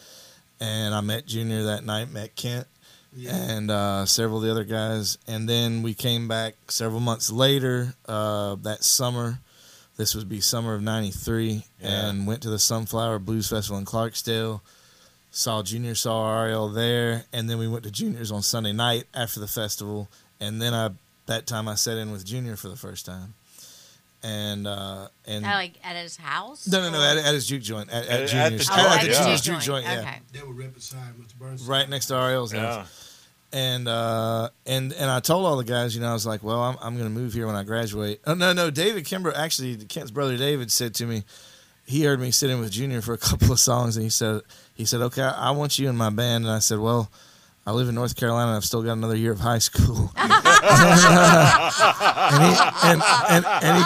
and 0.60 0.96
I 0.96 1.02
met 1.02 1.28
Junior 1.28 1.64
that 1.66 1.86
night, 1.86 2.10
met 2.10 2.36
Kent, 2.36 2.66
and 3.30 3.70
uh, 3.72 4.06
several 4.06 4.38
of 4.38 4.44
the 4.44 4.52
other 4.52 4.64
guys, 4.64 5.18
and 5.28 5.48
then 5.48 5.82
we 5.84 5.94
came 5.94 6.28
back 6.28 6.56
several 6.70 7.00
months 7.00 7.32
later 7.32 7.94
uh, 8.08 8.56
that 8.62 8.84
summer. 8.84 9.40
This 9.98 10.16
would 10.16 10.28
be 10.28 10.42
summer 10.42 10.74
of 10.74 10.82
'93, 10.82 11.66
Yeah. 11.82 12.10
and 12.10 12.26
went 12.26 12.42
to 12.44 12.50
the 12.50 12.58
Sunflower 12.60 13.20
Blues 13.20 13.50
Festival 13.50 13.78
in 13.78 13.86
Clarksdale. 13.86 14.62
Saw 15.32 15.64
Junior, 15.64 15.96
saw 15.96 16.22
R.L. 16.24 16.70
there, 16.70 17.24
and 17.34 17.50
then 17.50 17.58
we 17.58 17.68
went 17.68 17.84
to 17.86 17.92
Junior's 17.92 18.32
on 18.32 18.42
Sunday 18.44 18.72
night 18.74 19.06
after 19.16 19.40
the 19.40 19.48
festival, 19.48 20.10
and 20.40 20.62
then 20.62 20.74
I 20.74 20.90
that 21.26 21.48
time 21.48 21.68
I 21.68 21.76
sat 21.76 21.98
in 21.98 22.12
with 22.12 22.26
Junior 22.26 22.56
for 22.56 22.70
the 22.70 22.76
first 22.76 23.06
time, 23.06 23.34
and 24.24 24.66
uh, 24.68 25.08
and 25.26 25.46
Oh, 25.46 25.50
like 25.50 25.74
at 25.84 25.96
his 25.96 26.16
house? 26.18 26.68
no, 26.68 26.82
no, 26.82 26.92
no, 26.92 27.02
at, 27.04 27.18
at 27.18 27.34
his 27.34 27.46
juke 27.48 27.62
joint 27.62 27.90
at, 27.90 28.06
At- 28.06 28.10
at 28.10 28.20
at 28.22 28.30
Junior's 28.30 28.68
the 28.68 28.74
at, 28.74 28.80
Oh, 28.80 28.84
joint, 28.84 28.96
at 28.96 29.02
the 29.02 29.08
yeah. 29.12 29.20
Junior's 29.20 29.42
juke 29.42 29.54
juke 29.56 29.64
joint, 29.64 29.86
yeah, 29.86 30.00
Okay. 30.00 30.20
They 30.32 30.42
were 30.44 30.54
right 30.54 30.74
beside 30.74 31.14
Mr. 31.20 31.36
Burns. 31.38 31.64
right 31.64 31.90
next 31.90 32.06
to 32.08 32.16
R.L.'s 32.16 32.52
house 32.54 32.88
Yeah. 33.54 33.60
and 33.60 33.88
uh, 33.88 34.50
and 34.66 34.94
and 34.94 35.10
I 35.12 35.20
told 35.20 35.46
all 35.46 35.58
the 35.58 35.64
guys, 35.64 35.94
you 35.96 36.02
know, 36.02 36.10
I 36.10 36.14
was 36.14 36.26
like, 36.26 36.42
well, 36.44 36.62
I'm 36.62 36.78
I'm 36.82 36.98
going 36.98 37.14
to 37.14 37.20
move 37.20 37.34
here 37.34 37.46
when 37.48 37.56
I 37.56 37.64
graduate. 37.64 38.22
Oh 38.26 38.34
no, 38.34 38.54
no, 38.54 38.70
David 38.72 39.04
Kimbrough, 39.06 39.36
actually, 39.36 39.76
Kent's 39.78 40.12
brother 40.12 40.38
David 40.38 40.72
said 40.72 40.96
to 40.96 41.06
me, 41.06 41.24
he 41.86 42.04
heard 42.04 42.20
me 42.22 42.32
sitting 42.32 42.60
with 42.60 42.72
Junior 42.72 43.02
for 43.02 43.14
a 43.14 43.18
couple 43.30 43.52
of 43.52 43.60
songs, 43.60 43.98
and 43.98 44.04
he 44.04 44.10
said 44.10 44.42
he 44.74 44.86
said, 44.86 45.02
okay, 45.02 45.22
I 45.22 45.52
want 45.52 45.78
you 45.78 45.90
in 45.90 45.96
my 45.98 46.10
band, 46.10 46.46
and 46.46 46.54
I 46.54 46.60
said, 46.60 46.80
well. 46.80 47.12
I 47.66 47.72
live 47.72 47.88
in 47.88 47.96
North 47.96 48.16
Carolina. 48.18 48.50
and 48.50 48.58
I've 48.58 48.66
still 48.66 48.84
got 48.84 48.92
another 48.94 49.16
year 49.16 49.32
of 49.32 49.40
high 49.40 49.60
school. 49.60 50.12
and, 50.18 50.32
he 52.44 52.60
and 52.84 53.02
and, 53.30 53.46
and 53.46 53.78
he 53.78 53.84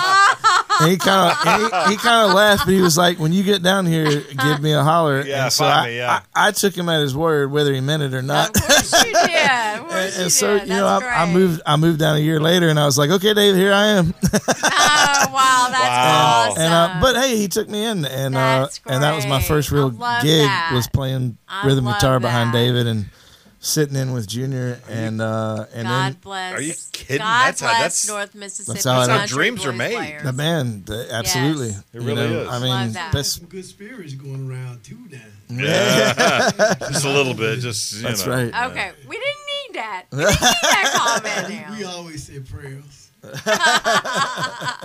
and 0.79 0.91
he 0.91 0.97
kind 0.97 1.31
of 1.31 1.37
he, 1.85 1.91
he 1.91 1.97
kind 1.97 2.27
of 2.29 2.35
laughed, 2.35 2.65
but 2.65 2.71
he 2.73 2.81
was 2.81 2.97
like, 2.97 3.19
"When 3.19 3.33
you 3.33 3.43
get 3.43 3.61
down 3.63 3.85
here, 3.85 4.21
give 4.21 4.61
me 4.61 4.73
a 4.73 4.83
holler." 4.83 5.21
Yeah, 5.21 5.43
and 5.45 5.53
so 5.53 5.63
find 5.65 5.73
I, 5.79 5.87
me, 5.87 5.97
yeah. 5.97 6.21
I, 6.35 6.47
I 6.49 6.51
took 6.51 6.75
him 6.75 6.87
at 6.89 7.01
his 7.01 7.15
word, 7.15 7.51
whether 7.51 7.73
he 7.73 7.81
meant 7.81 8.03
it 8.03 8.13
or 8.13 8.21
not. 8.21 8.55
Of 8.55 8.63
course 8.63 9.05
you 9.05 9.13
did. 9.13 9.23
Of 9.77 9.87
course 9.87 9.93
and, 10.05 10.15
you 10.17 10.21
and 10.23 10.31
so 10.31 10.59
did. 10.59 10.67
you 10.67 10.73
know, 10.75 10.87
I, 10.87 10.99
That's 10.99 11.11
I 11.11 11.25
great. 11.25 11.33
moved. 11.33 11.61
I 11.65 11.75
moved 11.77 11.99
down 11.99 12.15
a 12.17 12.19
year 12.19 12.39
later, 12.39 12.69
and 12.69 12.79
I 12.79 12.85
was 12.85 12.97
like, 12.97 13.09
"Okay, 13.09 13.33
Dave, 13.33 13.55
here 13.55 13.73
I 13.73 13.85
am." 13.87 14.13
Oh 14.23 15.27
wow, 15.33 15.67
that's 15.71 15.83
Wow. 15.87 16.47
awesome. 16.49 16.61
and 16.63 16.73
uh, 16.73 16.97
but 17.01 17.15
hey, 17.15 17.37
he 17.37 17.47
took 17.47 17.69
me 17.69 17.85
in, 17.85 18.05
and 18.05 18.35
uh, 18.35 18.67
and 18.85 19.01
that 19.03 19.15
was 19.15 19.25
my 19.25 19.41
first 19.41 19.71
real 19.71 19.89
gig 19.89 19.99
that. 20.47 20.71
was 20.73 20.87
playing 20.87 21.37
I 21.47 21.65
rhythm 21.65 21.85
love 21.85 21.95
guitar 21.95 22.19
behind. 22.19 22.51
David 22.53 22.87
and 22.87 23.05
sitting 23.67 23.95
in 23.97 24.13
with 24.13 24.27
Junior, 24.27 24.79
and 24.89 25.21
uh, 25.21 25.65
and 25.73 25.87
God 25.87 26.13
then 26.13 26.17
bless. 26.21 26.53
Are 26.53 26.61
you 26.61 26.73
kidding? 26.93 27.17
God 27.17 27.47
That's 27.47 27.61
how- 27.61 27.67
bless 27.67 27.79
that's- 27.79 28.07
North 28.07 28.35
Mississippi. 28.35 28.73
That's 28.75 28.85
how- 28.85 29.05
that's 29.05 29.31
how 29.31 29.37
dreams 29.37 29.65
are 29.65 29.73
made. 29.73 29.95
players. 29.95 30.23
the 30.23 30.33
band, 30.33 30.85
the, 30.85 31.07
absolutely, 31.11 31.67
Yes. 31.69 31.83
It 31.93 32.01
You 32.01 32.07
really 32.07 32.29
know, 32.29 32.41
is. 32.41 32.47
I 32.49 32.59
mean, 32.59 32.69
Love 32.69 32.93
that. 32.93 33.11
that's 33.11 33.29
Some 33.33 33.45
good 33.47 33.65
spirits 33.65 34.13
going 34.13 34.49
around 34.49 34.83
too 34.83 34.97
now. 35.11 35.19
Yeah. 35.49 36.73
just 36.79 37.05
a 37.05 37.09
little 37.11 37.33
bit. 37.33 37.59
Just 37.59 37.93
you 37.95 38.01
that's 38.03 38.25
know. 38.25 38.31
right. 38.33 38.69
Okay, 38.71 38.91
we 39.07 39.15
didn't 39.17 39.45
need 39.67 39.75
that. 39.75 40.05
We 40.11 40.17
didn't 40.19 40.31
need 40.31 40.39
that 40.63 41.21
comment 41.47 41.69
We, 41.71 41.77
we 41.77 41.83
always 41.83 42.23
say 42.25 42.39
prayers. 42.39 43.11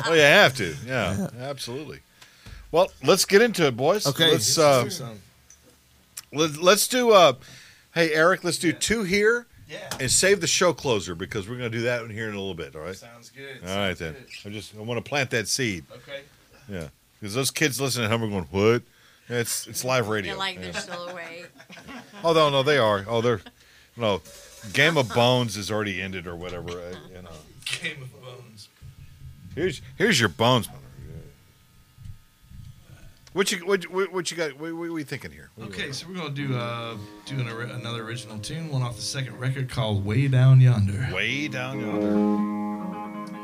Oh, 0.05 0.15
you 0.15 0.21
have 0.21 0.57
to. 0.57 0.75
Yeah, 0.87 1.29
absolutely. 1.41 2.01
Well, 2.73 2.91
let's 3.05 3.25
get 3.25 3.43
into 3.43 3.67
it, 3.67 3.77
boys. 3.77 4.07
Okay, 4.07 4.33
Let's 4.33 4.59
uh, 4.59 4.89
so- 4.89 5.11
let, 6.33 6.57
let's 6.57 6.89
do. 6.89 7.11
Uh, 7.13 7.35
hey, 7.95 8.13
Eric, 8.13 8.45
let's 8.45 8.59
do 8.59 8.73
two 8.73 9.03
here 9.05 9.47
Yeah. 9.69 9.79
and 10.01 10.11
save 10.11 10.41
the 10.41 10.47
show 10.47 10.73
closer 10.73 11.15
because 11.15 11.49
we're 11.49 11.57
going 11.59 11.71
to 11.71 11.77
do 11.79 11.85
that 11.85 12.03
one 12.03 12.11
here 12.11 12.29
in 12.29 12.35
a 12.35 12.39
little 12.39 12.55
bit. 12.55 12.75
All 12.77 12.83
right. 12.83 12.97
sounds 12.97 13.31
good. 13.31 13.69
All 13.69 13.77
right 13.77 13.97
then. 13.97 14.17
I 14.45 14.49
just 14.51 14.75
I 14.77 14.81
want 14.81 15.03
to 15.05 15.09
plant 15.09 15.31
that 15.31 15.49
seed. 15.49 15.85
Okay. 15.93 16.21
Yeah, 16.69 16.89
because 17.21 17.35
those 17.35 17.51
kids 17.51 17.81
listening 17.81 18.05
at 18.07 18.11
home 18.11 18.23
are 18.23 18.29
going, 18.29 18.45
"What?" 18.51 18.83
It's 19.29 19.67
it's 19.67 19.85
live 19.85 20.09
radio. 20.09 20.33
You're 20.33 20.39
like 20.39 20.57
Yeah. 20.57 20.63
they're 20.71 20.81
still 20.81 21.09
awake. 21.09 21.47
Oh 22.25 22.33
no, 22.33 22.51
no, 22.51 22.63
they 22.63 22.79
are. 22.79 23.05
Oh, 23.09 23.21
they're 23.21 23.41
no. 23.97 24.21
Game 24.73 24.97
of 24.97 25.09
Bones 25.13 25.57
is 25.57 25.71
already 25.73 26.01
ended 26.01 26.27
or 26.29 26.37
whatever. 26.37 26.71
uh, 26.71 26.95
You 27.15 27.23
know. 27.23 27.31
Game 27.81 28.01
of 28.03 28.13
Bones. 28.23 28.69
Here's 29.57 29.83
here's 29.99 30.21
your 30.21 30.29
bones. 30.29 30.69
Mother. 33.35 33.39
What 33.39 33.53
you 33.53 33.67
what, 33.67 33.85
what, 33.91 34.13
what 34.13 34.31
you 34.31 34.37
got? 34.37 34.59
What, 34.59 34.75
what 34.75 34.89
are 34.89 34.93
we 34.93 35.05
thinking 35.05 35.31
here? 35.31 35.51
What 35.55 35.73
do 35.73 35.77
you 35.77 35.83
Okay, 35.85 35.93
so 35.93 36.07
we're 36.09 36.15
gonna 36.15 36.31
do 36.31 36.57
uh 36.57 36.97
do 37.27 37.41
an, 37.41 37.49
another 37.49 38.03
original 38.03 38.39
tune, 38.39 38.71
one 38.71 38.83
off 38.83 38.97
the 38.97 39.03
second 39.03 39.39
record 39.39 39.69
called 39.69 40.05
"Way 40.05 40.29
Down 40.29 40.61
Yonder." 40.61 41.09
Way 41.13 41.49
down 41.49 41.81
yonder. 41.81 43.42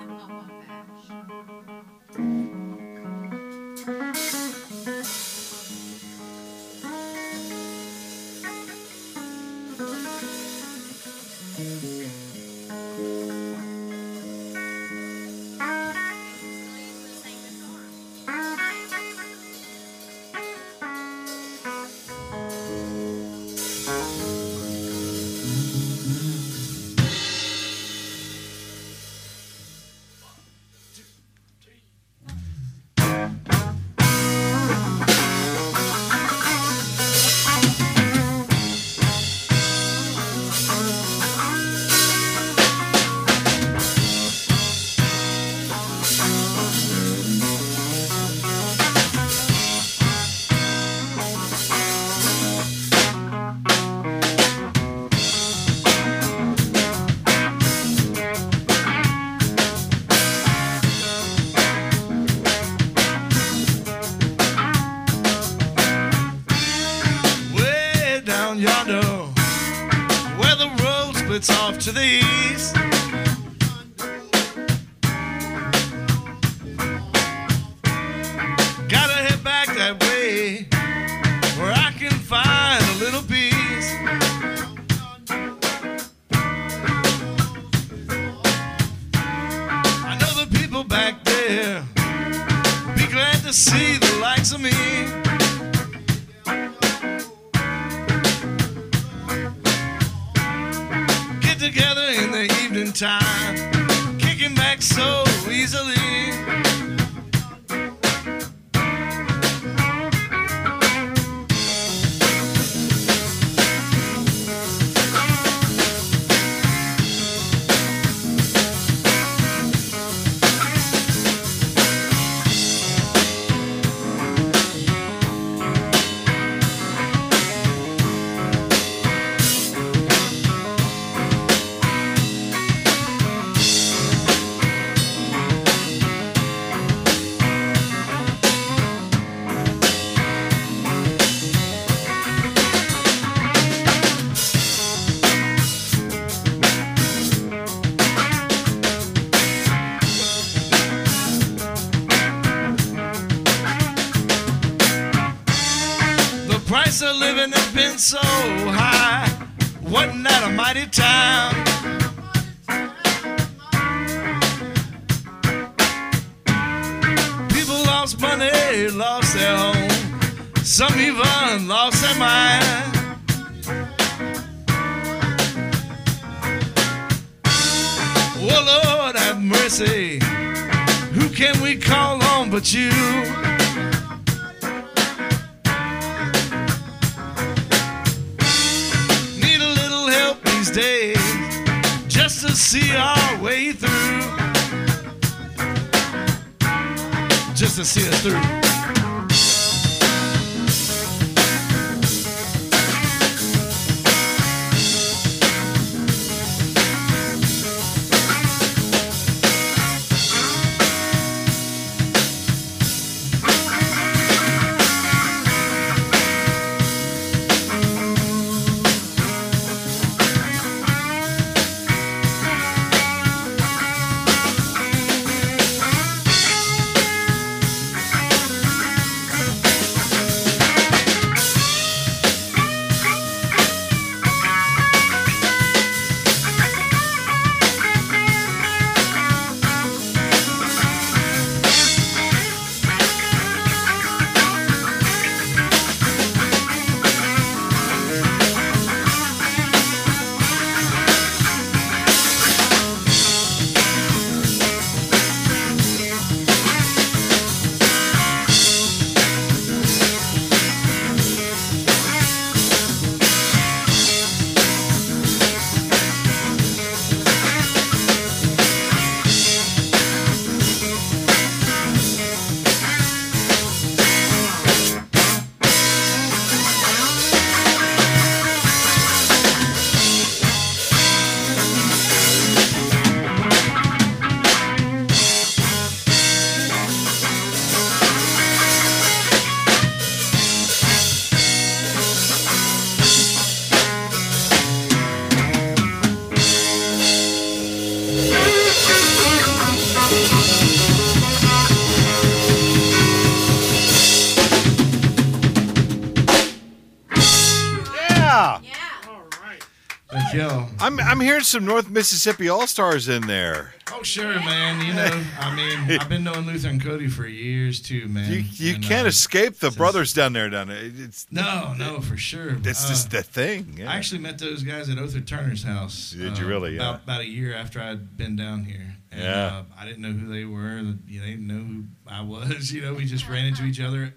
I'm 311.39 311.43
I'm 311.43 311.45
hearing 311.45 311.63
some 311.63 311.65
North 311.67 311.89
Mississippi 311.89 312.49
All 312.49 312.67
Stars 312.67 313.09
in 313.09 313.29
there. 313.29 313.73
Oh, 313.93 314.03
sure, 314.03 314.35
man. 314.41 314.85
You 314.85 314.93
know, 314.93 315.23
I 315.39 315.55
mean, 315.55 315.99
I've 316.01 316.09
been 316.09 316.25
knowing 316.25 316.47
Luther 316.47 316.69
and 316.69 316.83
Cody 316.83 317.07
for 317.07 317.29
years 317.29 317.81
too, 317.81 318.09
man. 318.09 318.33
You 318.33 318.39
you 318.41 318.75
And, 318.75 318.83
can't 318.85 319.05
uh, 319.07 319.11
escape 319.11 319.61
the 319.61 319.71
brothers 319.71 320.13
down 320.13 320.33
there. 320.33 320.51
Down 320.51 320.67
there, 320.67 320.79
it's 320.83 321.29
No, 321.31 321.75
no, 321.79 322.01
for 322.01 322.17
sure. 322.17 322.59
it's 322.65 322.85
Uh, 322.85 322.89
just 322.89 323.11
the 323.13 323.23
thing. 323.23 323.77
Yeah. 323.79 323.89
I 323.89 323.95
actually 323.97 324.21
met 324.21 324.39
those 324.41 324.65
guys 324.65 324.89
at 324.89 324.99
Othar 324.99 325.25
Turner's 325.25 325.63
house. 325.63 326.11
Did 326.11 326.37
you 326.39 326.45
uh, 326.45 326.49
really? 326.49 326.75
Yeah. 326.75 326.89
About, 326.91 327.03
about 327.05 327.21
a 327.21 327.27
year 327.27 327.55
after 327.55 327.81
I'd 327.81 328.17
been 328.17 328.35
down 328.35 328.65
here. 328.65 328.97
And, 329.13 329.23
Yeah. 329.23 329.47
Uh, 329.47 329.63
I 329.79 329.85
didn't 329.87 330.03
know 330.03 330.13
who 330.13 330.27
they 330.33 330.45
were. 330.45 330.79
You 331.07 331.21
know, 331.21 331.25
they 331.25 331.31
didn't 331.31 331.47
know 331.47 331.63
who 331.65 331.85
I 332.09 332.21
was. 332.23 332.73
You 332.73 332.81
know, 332.83 332.95
we 332.95 333.05
just 333.05 333.29
ran 333.29 333.45
into 333.45 333.63
each 333.65 333.81
other. 333.81 334.13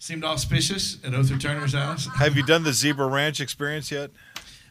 Seemed 0.00 0.22
auspicious 0.22 0.98
at 1.02 1.10
Othar 1.12 1.40
Turner's 1.40 1.72
house. 1.72 2.06
Have 2.18 2.36
you 2.36 2.44
done 2.44 2.62
the 2.62 2.72
Zebra 2.72 3.08
Ranch 3.08 3.40
experience 3.40 3.90
yet? 3.90 4.10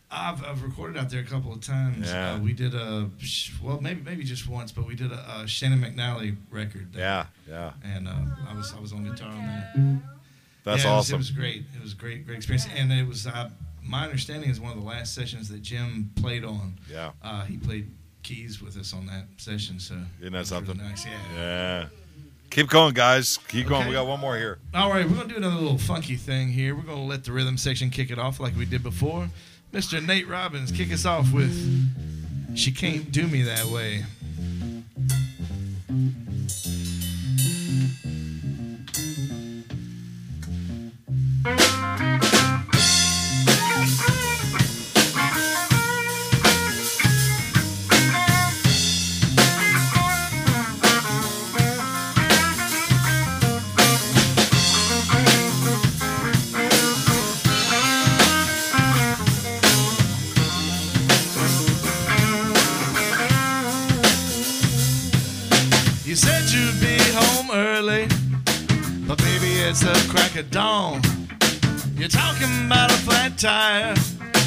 I've, 0.09 0.43
I've 0.45 0.63
recorded 0.63 0.97
out 0.97 1.09
there 1.09 1.19
a 1.19 1.25
couple 1.25 1.51
of 1.51 1.59
times. 1.61 2.07
Yeah. 2.09 2.33
Uh, 2.35 2.39
we 2.39 2.53
did 2.53 2.73
a 2.73 3.09
well, 3.61 3.81
maybe 3.81 4.01
maybe 4.03 4.23
just 4.23 4.47
once, 4.47 4.71
but 4.71 4.87
we 4.87 4.95
did 4.95 5.11
a, 5.11 5.41
a 5.43 5.47
Shannon 5.47 5.79
McNally 5.81 6.35
record. 6.49 6.93
there. 6.93 7.01
Yeah, 7.03 7.25
yeah. 7.49 7.71
And 7.95 8.07
uh, 8.07 8.13
I 8.49 8.53
was 8.53 8.73
I 8.75 8.79
was 8.79 8.93
on 8.93 9.03
guitar 9.03 9.29
on 9.29 9.37
that. 9.45 9.75
That's 10.63 10.83
Yeah, 10.83 10.91
it 10.91 10.95
was- 10.95 11.05
awesome. 11.05 11.15
It 11.15 11.17
was, 11.17 11.31
great. 11.31 11.63
It 11.75 11.81
was 11.83 11.93
a 11.93 11.95
great 11.97 12.25
great 12.25 12.37
experience, 12.37 12.67
and 12.75 12.91
it 12.91 13.05
was 13.07 13.27
uh, 13.27 13.49
my 13.83 14.03
understanding 14.05 14.49
is 14.49 14.59
one 14.61 14.71
of 14.71 14.79
the 14.79 14.85
last 14.85 15.13
sessions 15.13 15.49
that 15.49 15.61
Jim 15.61 16.09
played 16.15 16.45
on. 16.45 16.75
Yeah. 16.91 17.11
Uh, 17.21 17.43
he 17.43 17.57
played 17.57 17.89
keys 18.23 18.61
with 18.61 18.77
us 18.77 18.93
on 18.93 19.05
that 19.07 19.25
session, 19.37 19.79
so 19.79 19.93
Isn't 19.93 20.07
that 20.19 20.25
it 20.25 20.31
really 20.31 20.45
something? 20.45 20.77
nice. 20.77 21.05
Yeah. 21.05 21.19
Yeah. 21.35 21.85
Keep 22.49 22.69
going, 22.69 22.93
guys. 22.93 23.39
Keep 23.49 23.67
going. 23.67 23.87
We 23.87 23.93
got 23.93 24.07
one 24.07 24.21
more 24.21 24.37
here. 24.37 24.59
All 24.73 24.89
right, 24.89 25.05
we're 25.07 25.15
gonna 25.17 25.27
do 25.27 25.35
another 25.35 25.57
little 25.57 25.77
funky 25.77 26.15
thing 26.15 26.47
here. 26.47 26.75
We're 26.75 26.83
gonna 26.83 27.03
let 27.03 27.25
the 27.25 27.33
rhythm 27.33 27.57
section 27.57 27.89
kick 27.89 28.09
it 28.09 28.17
off 28.17 28.39
like 28.39 28.55
we 28.55 28.65
did 28.65 28.83
before. 28.83 29.29
Mr. 29.77 30.03
Nate 30.03 30.27
Robbins, 30.27 30.71
kick 30.71 30.91
us 30.91 31.05
off 31.05 31.31
with 31.31 31.53
"She 32.55 32.71
Can't 32.71 33.11
Do 33.11 33.27
Me 33.27 33.43
That 33.43 33.65
Way." 33.65 34.05
It's 69.69 69.81
the 69.81 70.09
crack 70.09 70.37
of 70.37 70.49
dawn. 70.49 71.01
You're 71.97 72.07
talking 72.07 72.47
about 72.65 72.89
a 72.89 72.97
flat 73.03 73.37
tire, 73.37 73.95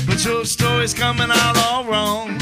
but 0.06 0.24
your 0.24 0.47
story's 0.47 0.94
coming 0.94 1.28
out 1.30 1.59
all 1.59 1.84
wrong. 1.84 2.38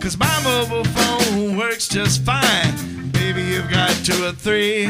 Cause 0.00 0.16
my 0.16 0.40
mobile 0.42 0.84
phone 0.84 1.58
works 1.58 1.88
just 1.88 2.22
fine. 2.22 3.10
Baby, 3.10 3.42
you've 3.42 3.70
got 3.70 3.90
two 4.04 4.24
or 4.24 4.32
three. 4.32 4.86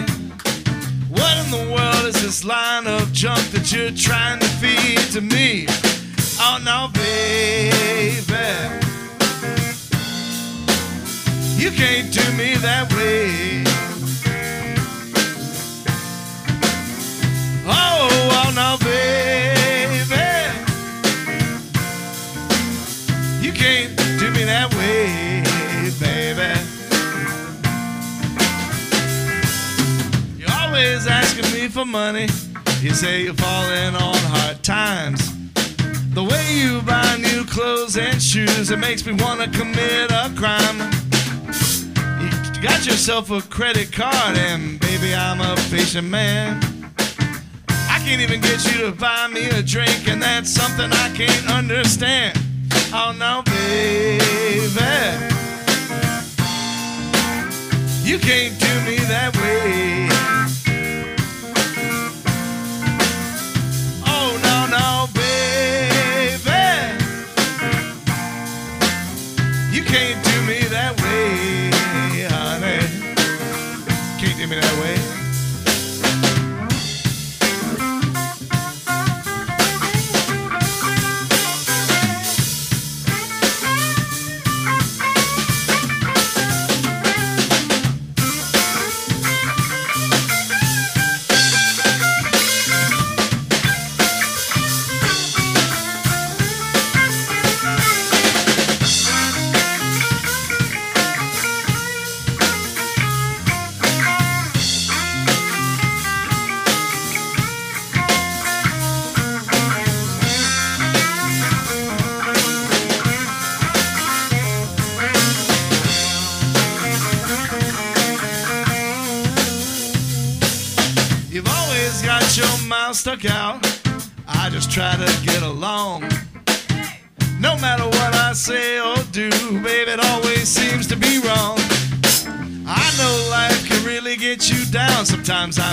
What 1.08 1.36
in 1.44 1.50
the 1.50 1.74
world 1.74 2.06
is 2.06 2.22
this 2.22 2.44
line 2.44 2.86
of 2.86 3.12
junk 3.12 3.50
that 3.50 3.72
you're 3.72 3.90
trying 3.90 4.38
to 4.38 4.48
feed 4.62 5.00
to 5.12 5.20
me? 5.20 5.66
Oh 6.38 6.58
no, 6.62 6.88
baby. 6.94 8.12
You 11.60 11.70
can't 11.72 12.12
do 12.12 12.32
me 12.36 12.54
that 12.58 12.92
way. 12.92 13.71
Oh, 18.54 18.58
oh 18.58 18.76
no, 18.76 18.76
baby. 18.84 20.12
You 23.40 23.52
can't 23.52 23.96
do 24.18 24.30
me 24.30 24.44
that 24.44 24.72
way, 24.74 25.42
baby. 26.00 26.60
You're 30.38 30.50
always 30.50 31.06
asking 31.06 31.52
me 31.52 31.68
for 31.68 31.84
money. 31.84 32.28
You 32.80 32.94
say 32.94 33.22
you're 33.22 33.34
falling 33.34 33.94
on 33.94 34.16
hard 34.16 34.62
times. 34.62 35.32
The 36.14 36.22
way 36.22 36.54
you 36.54 36.82
buy 36.82 37.16
new 37.18 37.44
clothes 37.44 37.96
and 37.96 38.20
shoes. 38.20 38.70
It 38.70 38.78
makes 38.78 39.06
me 39.06 39.14
want 39.14 39.40
to 39.40 39.58
commit 39.58 40.10
a 40.10 40.30
crime. 40.36 40.78
You 42.20 42.62
got 42.62 42.84
yourself 42.84 43.30
a 43.30 43.40
credit 43.40 43.92
card, 43.92 44.36
and 44.36 44.78
baby, 44.80 45.14
I'm 45.14 45.40
a 45.40 45.56
patient 45.70 46.08
man. 46.08 46.71
Can't 48.04 48.20
even 48.20 48.40
get 48.40 48.64
you 48.66 48.84
to 48.84 48.92
buy 48.92 49.28
me 49.28 49.48
a 49.48 49.62
drink, 49.62 50.08
and 50.08 50.20
that's 50.20 50.50
something 50.50 50.90
I 50.92 51.08
can't 51.14 51.50
understand. 51.50 52.36
Oh 52.92 53.14
no, 53.16 53.42
baby. 53.46 54.20
You 58.02 58.18
can't 58.18 58.58
do 58.58 58.90
me 58.90 58.96
that 59.06 59.32
way. 59.36 60.31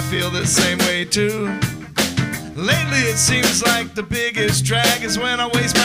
Feel 0.09 0.31
the 0.31 0.47
same 0.47 0.79
way 0.79 1.05
too. 1.05 1.45
Lately, 2.55 3.01
it 3.05 3.17
seems 3.17 3.61
like 3.61 3.93
the 3.93 4.01
biggest 4.01 4.65
drag 4.65 5.03
is 5.03 5.19
when 5.19 5.39
I 5.39 5.47
waste 5.53 5.75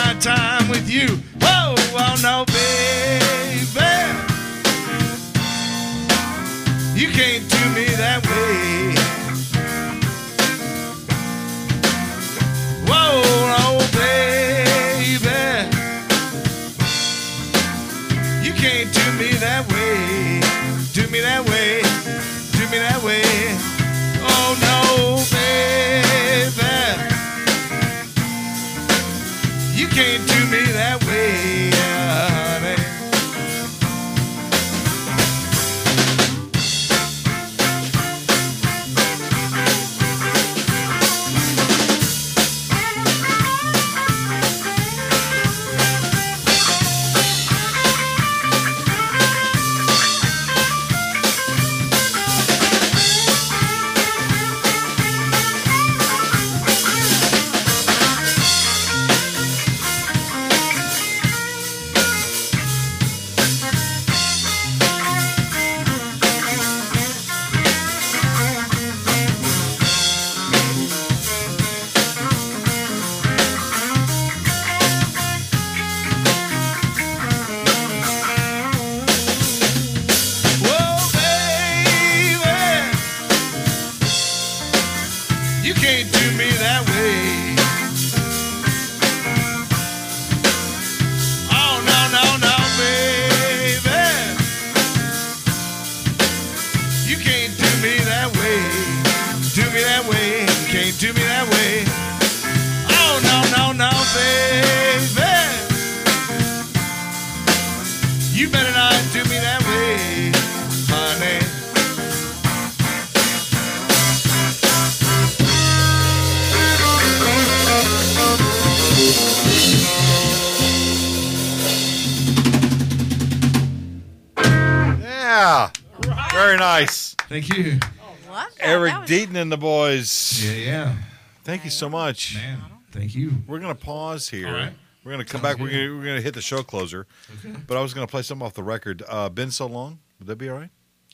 Thank 127.34 127.56
you. 127.58 127.72
Love 127.72 127.80
that. 128.28 128.50
Eric 128.60 128.92
That 128.92 129.00
was- 129.00 129.10
Deaton 129.10 129.34
and 129.34 129.50
the 129.50 129.56
boys. 129.56 130.44
Yeah, 130.44 130.52
yeah. 130.52 130.96
Thank 131.42 131.64
you 131.64 131.70
so 131.70 131.88
much. 131.90 132.36
Man, 132.36 132.60
thank 132.92 133.14
you. 133.16 133.32
We're 133.48 133.58
gonna 133.58 133.74
pause 133.74 134.28
here. 134.28 134.46
All 134.46 134.52
right. 134.54 134.72
We're 135.04 135.10
gonna 135.10 135.24
come 135.24 135.40
Sounds 135.42 135.54
back. 135.56 135.60
We're 135.60 135.68
good. 135.70 135.86
gonna, 135.88 135.98
we're 135.98 136.04
gonna 136.06 136.20
hit 136.20 136.34
the 136.34 136.40
show 136.40 136.62
closer. 136.62 137.08
Okay. 137.44 137.56
But 137.66 137.76
I 137.76 137.80
was 137.80 137.92
gonna 137.92 138.06
play 138.06 138.22
something 138.22 138.46
off 138.46 138.54
the 138.54 138.62
record. 138.62 139.02
Uh, 139.08 139.28
been 139.30 139.50
so 139.50 139.66
long. 139.66 139.98
Would 140.20 140.28
that 140.28 140.36
be 140.36 140.48
all 140.48 140.58
right? 140.58 140.70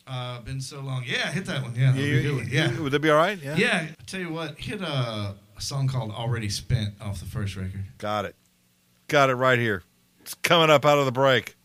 Uh, 0.06 0.40
been 0.40 0.60
so 0.60 0.80
long. 0.80 1.04
Yeah, 1.06 1.32
hit 1.32 1.46
that 1.46 1.62
one. 1.62 1.74
Yeah, 1.74 1.86
that'll 1.92 1.96
be 2.02 2.18
a 2.18 2.22
good 2.22 2.36
one. 2.36 2.48
yeah. 2.50 2.80
Would 2.80 2.92
that 2.92 3.00
be 3.00 3.08
all 3.10 3.16
right? 3.16 3.42
Yeah. 3.42 3.56
Yeah, 3.56 3.86
I 3.98 4.02
tell 4.06 4.20
you 4.20 4.30
what, 4.30 4.58
hit 4.60 4.82
a, 4.82 4.84
a 5.56 5.60
song 5.60 5.88
called 5.88 6.10
"Already 6.12 6.50
Spent" 6.50 6.94
off 7.00 7.18
the 7.20 7.26
first 7.26 7.56
record. 7.56 7.84
Got 7.96 8.26
it. 8.26 8.36
Got 9.08 9.30
it 9.30 9.36
right 9.36 9.58
here. 9.58 9.84
It's 10.20 10.34
coming 10.34 10.68
up 10.68 10.84
out 10.84 10.98
of 10.98 11.06
the 11.06 11.12
break. 11.12 11.56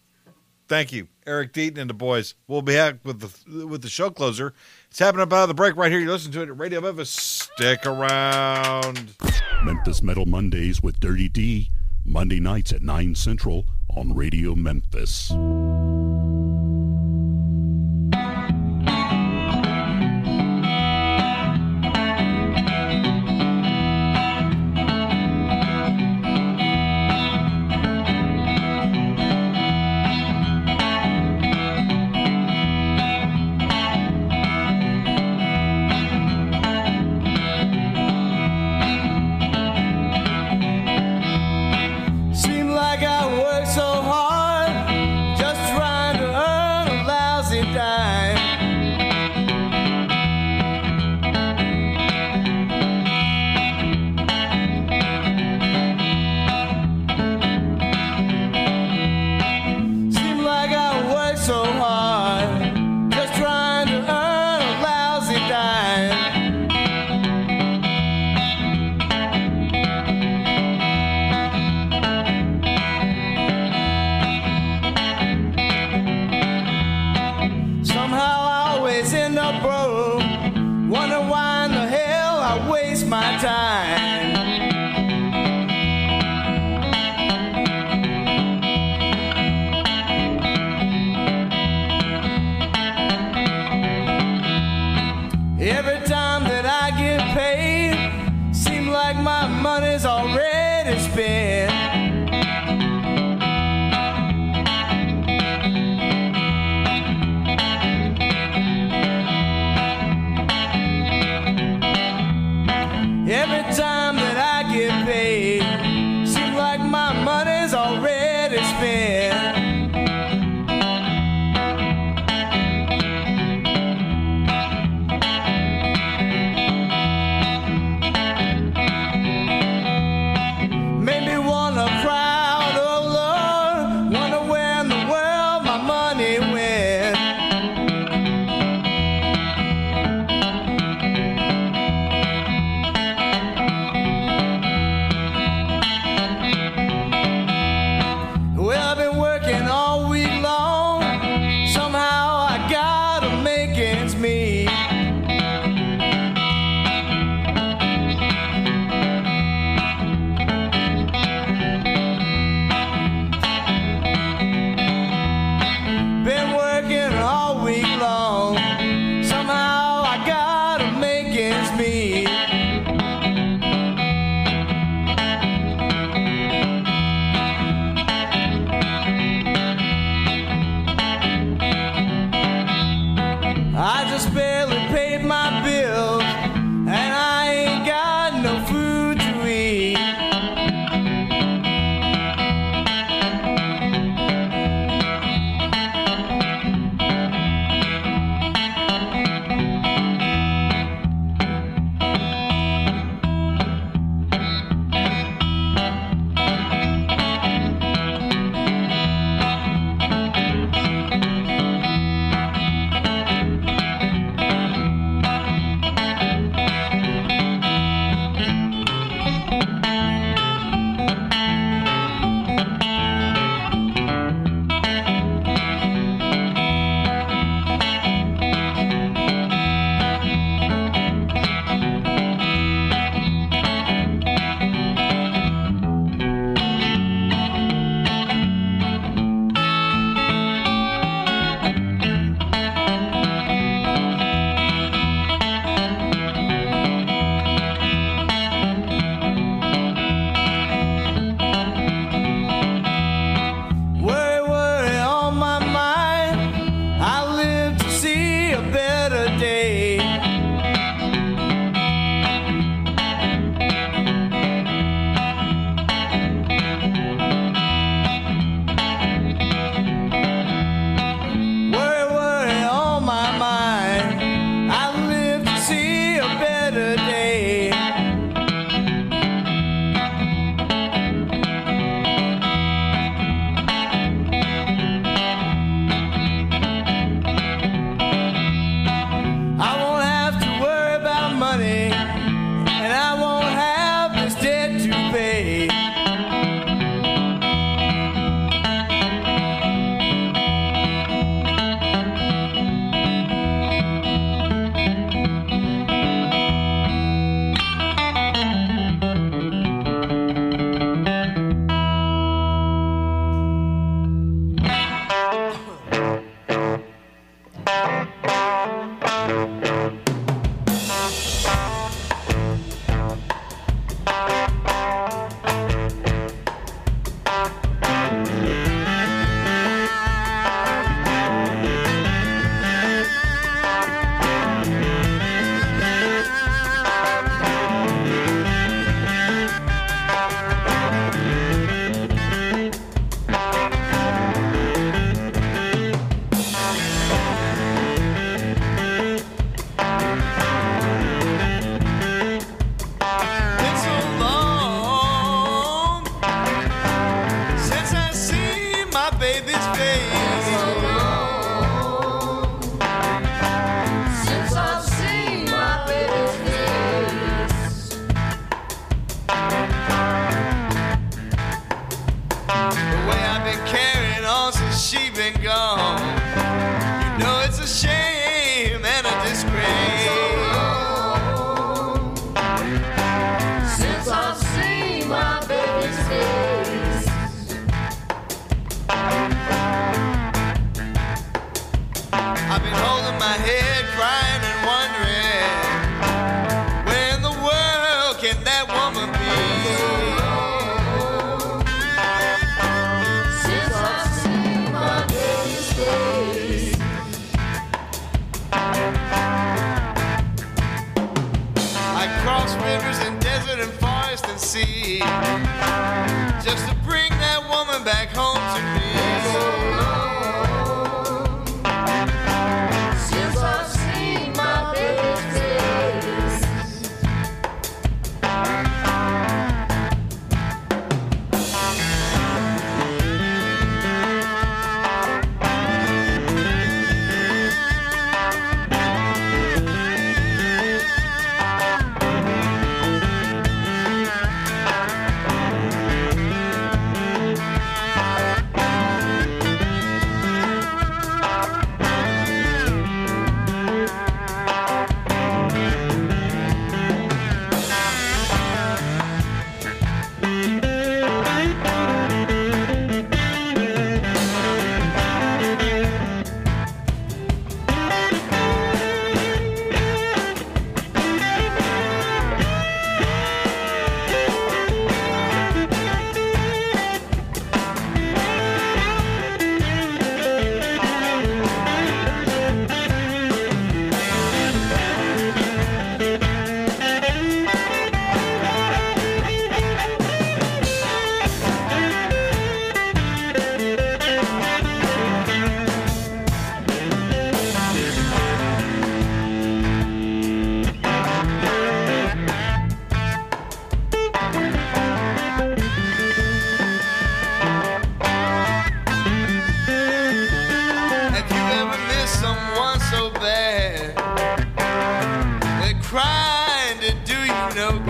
Thank 0.68 0.94
you, 0.94 1.08
Eric 1.28 1.54
Deaton 1.54 1.78
and 1.78 1.90
the 1.90 1.94
boys. 1.94 2.36
We'll 2.48 2.62
be 2.62 2.74
back 2.74 2.98
with 3.04 3.20
the 3.20 3.66
with 3.66 3.82
the 3.82 3.90
show 3.90 4.10
closer. 4.10 4.54
It's 4.90 5.00
happening 5.00 5.24
up 5.24 5.34
out 5.34 5.44
of 5.44 5.48
the 5.48 5.54
break 5.54 5.76
right 5.76 5.92
here. 5.92 6.00
You 6.00 6.12
listen 6.12 6.32
to 6.34 6.42
it 6.42 6.50
at 6.50 6.58
Radio 6.58 6.82
Memphis. 6.82 7.10
Stick 7.10 7.86
around. 7.86 9.16
Memphis 9.64 10.02
Metal 10.04 10.26
Mondays 10.26 10.84
with 10.84 11.00
Dirty 11.00 11.28
D, 11.28 11.72
Monday 12.04 12.40
nights 12.40 12.72
at 12.72 12.82
9 12.82 13.16
Central 13.16 13.66
on 13.90 14.14
Radio 14.14 14.54
Memphis. 14.56 15.32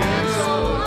No 0.06 0.85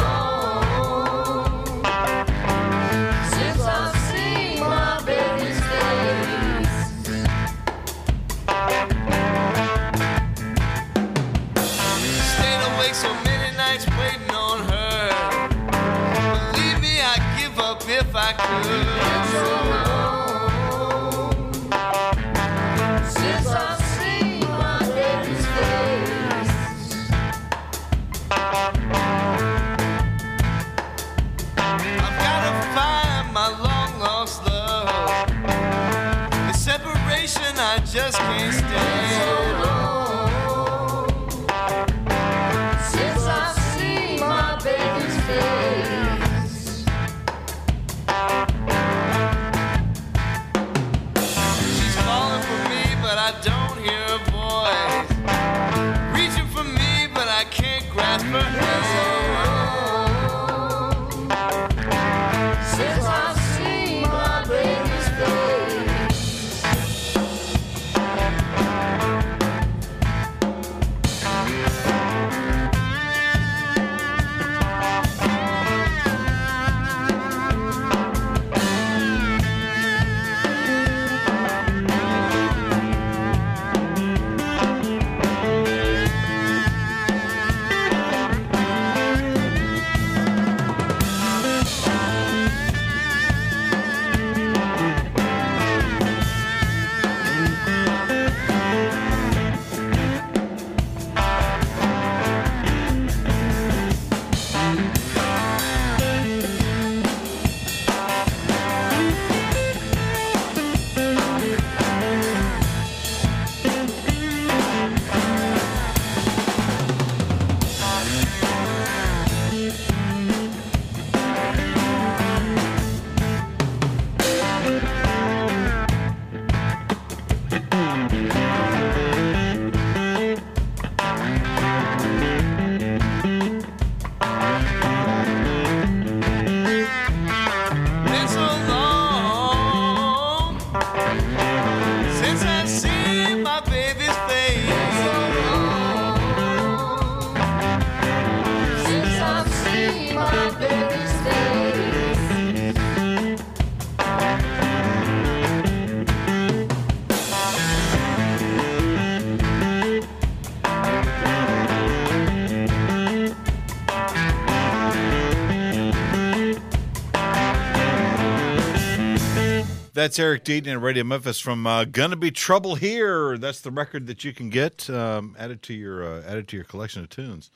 That's 170.09 170.18
Eric 170.18 170.44
Deaton 170.44 170.68
and 170.68 170.82
Radio 170.82 171.05
Memphis 171.05 171.39
from 171.39 171.66
uh, 171.66 171.85
"Gonna 171.85 172.16
Be 172.16 172.30
Trouble 172.30 172.76
Here." 172.76 173.36
That's 173.36 173.60
the 173.60 173.70
record 173.70 174.06
that 174.06 174.24
you 174.24 174.32
can 174.32 174.48
get 174.48 174.89
um, 174.89 175.36
added 175.39 175.62
to 175.64 175.74
your 175.74 176.02
uh, 176.02 176.22
added 176.26 176.48
to 176.48 176.56
your 176.56 176.64
collection 176.64 177.02
of 177.02 177.10
tunes. 177.10 177.51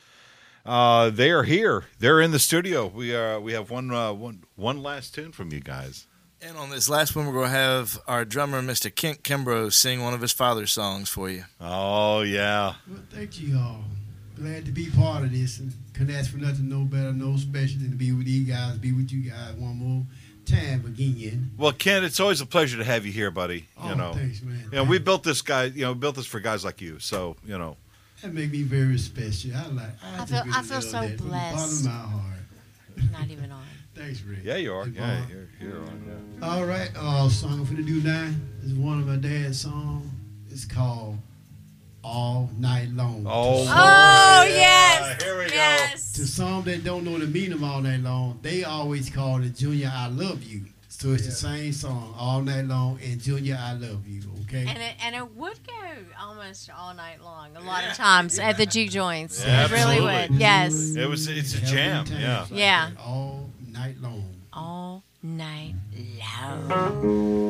Uh, 0.66 1.08
they 1.08 1.30
are 1.30 1.44
here. 1.44 1.84
They're 1.98 2.20
in 2.20 2.30
the 2.30 2.38
studio. 2.38 2.88
We 2.88 3.14
are. 3.16 3.40
We 3.40 3.54
have 3.54 3.70
one 3.70 3.90
uh, 3.90 4.12
one 4.12 4.44
one 4.54 4.82
last 4.82 5.14
tune 5.14 5.32
from 5.32 5.50
you 5.50 5.60
guys. 5.60 6.06
And 6.42 6.58
on 6.58 6.68
this 6.68 6.90
last 6.90 7.16
one, 7.16 7.26
we're 7.26 7.32
going 7.32 7.46
to 7.46 7.56
have 7.56 7.98
our 8.06 8.26
drummer, 8.26 8.60
Mr. 8.60 8.94
Kent 8.94 9.22
Kimbrough, 9.22 9.72
sing 9.72 10.02
one 10.02 10.12
of 10.12 10.20
his 10.20 10.32
father's 10.32 10.72
songs 10.72 11.08
for 11.08 11.30
you. 11.30 11.44
Oh 11.58 12.20
yeah. 12.20 12.74
Well, 12.86 13.00
thank 13.08 13.40
you 13.40 13.56
all. 13.56 13.82
Glad 14.36 14.66
to 14.66 14.72
be 14.72 14.90
part 14.90 15.24
of 15.24 15.32
this 15.32 15.58
and 15.58 15.72
couldn't 15.94 16.14
ask 16.14 16.30
for 16.30 16.36
nothing 16.36 16.68
no 16.68 16.84
better, 16.84 17.14
no 17.14 17.38
special 17.38 17.80
than 17.80 17.92
to 17.92 17.96
be 17.96 18.12
with 18.12 18.26
you 18.26 18.44
guys, 18.44 18.76
be 18.76 18.92
with 18.92 19.10
you 19.10 19.30
guys 19.30 19.54
one 19.54 19.76
more 19.76 20.04
time 20.52 20.84
again. 20.86 21.50
Well, 21.58 21.72
Ken, 21.72 22.04
it's 22.04 22.20
always 22.20 22.40
a 22.40 22.46
pleasure 22.46 22.78
to 22.78 22.84
have 22.84 23.06
you 23.06 23.12
here, 23.12 23.30
buddy. 23.30 23.68
Oh, 23.78 23.88
you 23.90 23.94
know, 23.96 24.12
thanks, 24.14 24.42
man. 24.42 24.64
You 24.70 24.76
know, 24.78 24.84
we 24.84 24.98
built 24.98 25.22
this 25.24 25.42
guy. 25.42 25.64
You 25.64 25.82
know, 25.82 25.94
built 25.94 26.16
this 26.16 26.26
for 26.26 26.40
guys 26.40 26.64
like 26.64 26.80
you. 26.80 26.98
So 26.98 27.36
you 27.44 27.58
know, 27.58 27.76
That 28.22 28.32
make 28.34 28.50
me 28.52 28.62
very 28.62 28.98
special. 28.98 29.52
I 29.56 29.66
like. 29.68 29.84
I, 30.02 30.22
I 30.22 30.26
feel- 30.26 30.26
just 30.26 30.32
really 30.44 30.50
I 30.56 30.62
feel 30.62 30.74
love 30.74 30.84
so 30.84 31.00
that 31.00 31.18
from 31.18 31.26
the 31.26 31.32
bottom 31.32 31.58
blessed. 31.58 31.80
of 31.80 31.84
my 31.86 31.90
heart. 31.92 33.10
Not 33.12 33.30
even 33.30 33.50
on. 33.52 33.64
Thanks, 33.94 34.22
Rick. 34.22 34.38
yeah, 34.42 34.56
you 34.56 34.72
are. 34.72 34.84
Hey, 34.86 34.92
Yeah, 34.94 35.20
Bob. 35.20 35.30
you're, 35.30 35.48
you're 35.70 35.80
on. 35.82 36.36
Yeah. 36.40 36.48
All 36.48 36.64
right, 36.64 36.90
uh, 36.96 37.28
song 37.28 37.60
I'm 37.60 37.66
finna 37.66 37.86
do 37.86 38.00
now 38.02 38.30
is 38.64 38.72
one 38.74 38.98
of 39.00 39.06
my 39.06 39.16
dad's 39.16 39.60
songs. 39.60 40.06
It's 40.50 40.64
called 40.64 41.18
All 42.04 42.50
Night 42.58 42.88
Long. 42.90 43.24
Oh, 43.28 43.60
Oh, 43.62 43.64
yeah, 43.64 44.46
yes. 44.48 45.22
Here 45.22 45.38
we 45.38 45.50
go. 45.50 45.76
To 46.14 46.26
some 46.26 46.62
that 46.64 46.84
don't 46.84 47.04
know 47.04 47.18
the 47.18 47.26
meaning 47.26 47.52
of 47.52 47.62
All 47.64 47.80
Night 47.80 48.00
Long, 48.00 48.38
they 48.42 48.64
always 48.64 49.08
call 49.08 49.42
it 49.42 49.54
Junior, 49.56 49.90
I 49.94 50.08
Love 50.08 50.42
You. 50.42 50.64
So 50.88 51.10
it's 51.12 51.24
the 51.26 51.32
same 51.32 51.72
song, 51.72 52.14
All 52.18 52.42
Night 52.42 52.64
Long 52.66 52.98
and 53.02 53.20
Junior, 53.20 53.58
I 53.60 53.72
Love 53.72 54.06
You, 54.06 54.22
okay? 54.42 54.66
And 54.68 54.78
it, 54.78 54.94
and 55.04 55.14
it 55.16 55.34
would 55.36 55.58
go 55.66 55.74
almost 56.20 56.70
all 56.76 56.92
night 56.94 57.22
long 57.22 57.56
a 57.56 57.60
lot 57.60 57.84
of 57.84 57.94
times 57.94 58.38
at 58.38 58.56
the 58.56 58.66
juke 58.66 58.90
joints. 58.90 59.44
Yeah, 59.44 59.64
it 59.64 59.70
really 59.72 60.00
would. 60.00 60.30
Yes. 60.38 60.94
It 60.94 61.08
was. 61.08 61.26
It's 61.28 61.54
a 61.54 61.58
Have 61.60 61.68
jam. 61.68 62.06
Yeah. 62.20 62.40
like 62.42 62.50
Yeah. 62.52 62.90
that 62.90 63.00
All 63.00 63.50
night 63.72 63.96
long. 64.00 64.28
All 64.52 65.02
night 65.22 65.74
long. 66.30 67.38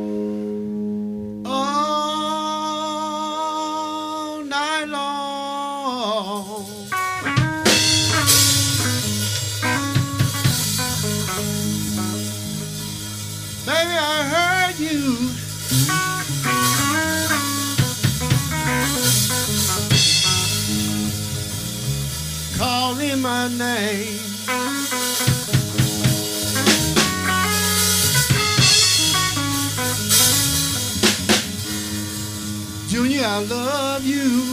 Calling 22.56 23.20
my 23.20 23.48
name. 23.48 24.18
Junior, 32.88 33.24
I 33.24 33.38
love 33.42 34.04
you. 34.04 34.51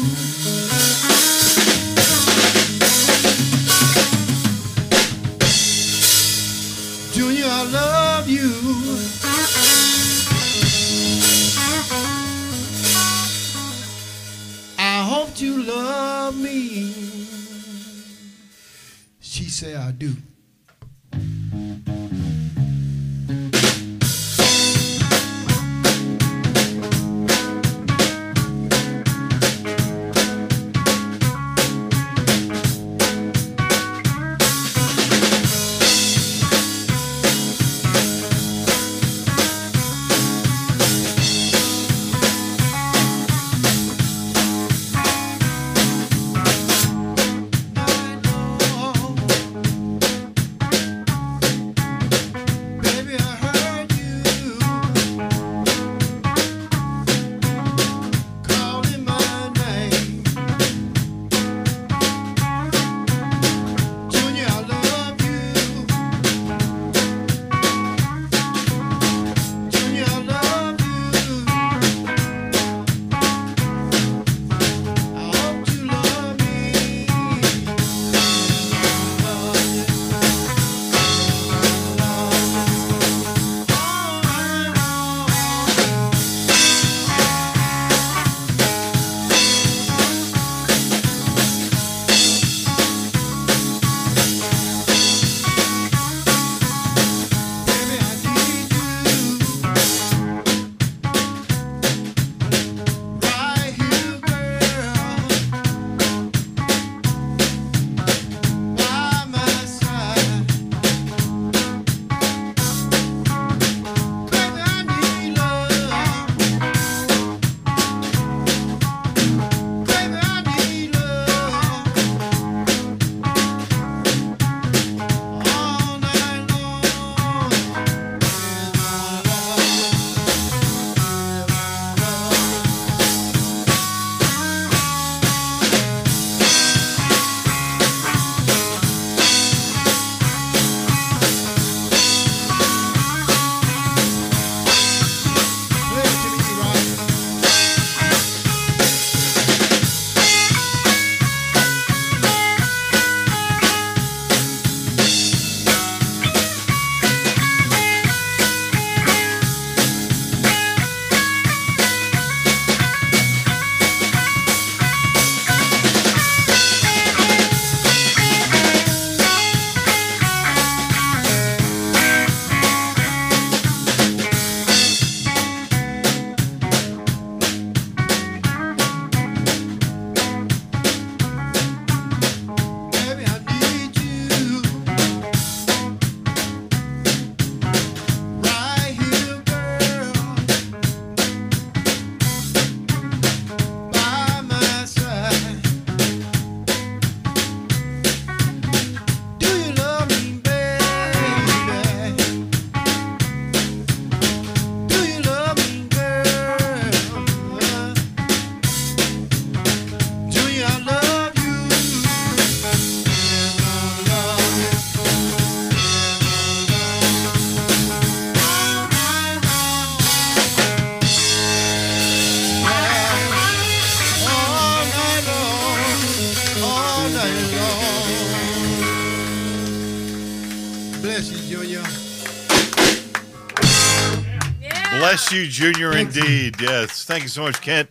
Bless 235.29 235.41
you, 235.43 235.47
Junior, 235.47 235.95
indeed. 235.95 236.59
Yes. 236.59 237.05
Thank 237.05 237.21
you 237.21 237.29
so 237.29 237.43
much, 237.43 237.61
Kent. 237.61 237.87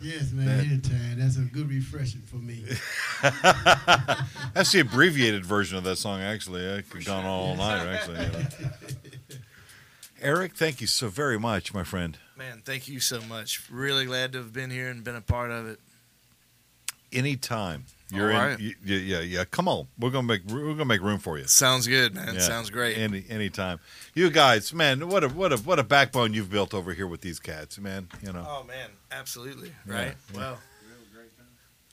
Yes, 0.00 0.30
man, 0.30 0.60
anytime. 0.60 1.18
That's 1.18 1.36
a 1.36 1.40
good 1.40 1.68
refreshing 1.68 2.20
for 2.20 2.36
me. 2.36 2.64
That's 4.54 4.70
the 4.70 4.78
abbreviated 4.78 5.44
version 5.44 5.78
of 5.78 5.84
that 5.84 5.96
song, 5.96 6.20
actually. 6.20 6.72
I 6.72 6.82
could 6.82 6.98
have 6.98 7.06
gone 7.06 7.24
on 7.24 7.26
all 7.26 7.56
night, 7.56 7.86
actually. 7.86 8.24
you 8.24 8.30
know. 8.30 8.70
Eric, 10.22 10.54
thank 10.54 10.80
you 10.80 10.86
so 10.86 11.08
very 11.08 11.40
much, 11.40 11.74
my 11.74 11.82
friend. 11.82 12.18
Man, 12.38 12.62
thank 12.64 12.86
you 12.86 13.00
so 13.00 13.20
much. 13.20 13.68
Really 13.68 14.04
glad 14.04 14.30
to 14.32 14.38
have 14.38 14.52
been 14.52 14.70
here 14.70 14.90
and 14.90 15.02
been 15.02 15.16
a 15.16 15.20
part 15.20 15.50
of 15.50 15.66
it. 15.66 15.80
Anytime. 17.12 17.86
You're 18.12 18.32
All 18.32 18.40
in. 18.40 18.46
right. 18.48 18.58
y- 18.58 18.74
Yeah, 18.84 18.98
yeah, 18.98 19.20
yeah. 19.20 19.44
Come 19.44 19.68
on. 19.68 19.86
We're 19.98 20.10
gonna 20.10 20.26
make 20.26 20.42
we're 20.46 20.72
gonna 20.72 20.84
make 20.84 21.00
room 21.02 21.18
for 21.18 21.38
you. 21.38 21.46
Sounds 21.46 21.86
good, 21.86 22.14
man. 22.14 22.34
Yeah. 22.34 22.40
Sounds 22.40 22.70
great. 22.70 22.98
Any 22.98 23.24
anytime. 23.28 23.78
You 24.14 24.30
guys, 24.30 24.72
man, 24.74 25.08
what 25.08 25.22
a 25.24 25.28
what 25.28 25.52
a 25.52 25.56
what 25.58 25.78
a 25.78 25.84
backbone 25.84 26.32
you've 26.34 26.50
built 26.50 26.74
over 26.74 26.92
here 26.94 27.06
with 27.06 27.20
these 27.20 27.38
cats, 27.38 27.78
man. 27.78 28.08
You 28.22 28.32
know. 28.32 28.44
Oh 28.48 28.64
man, 28.64 28.88
absolutely. 29.12 29.72
Yeah, 29.86 29.92
Right. 29.94 30.14
yeah. 30.32 30.38
Well, 30.38 30.58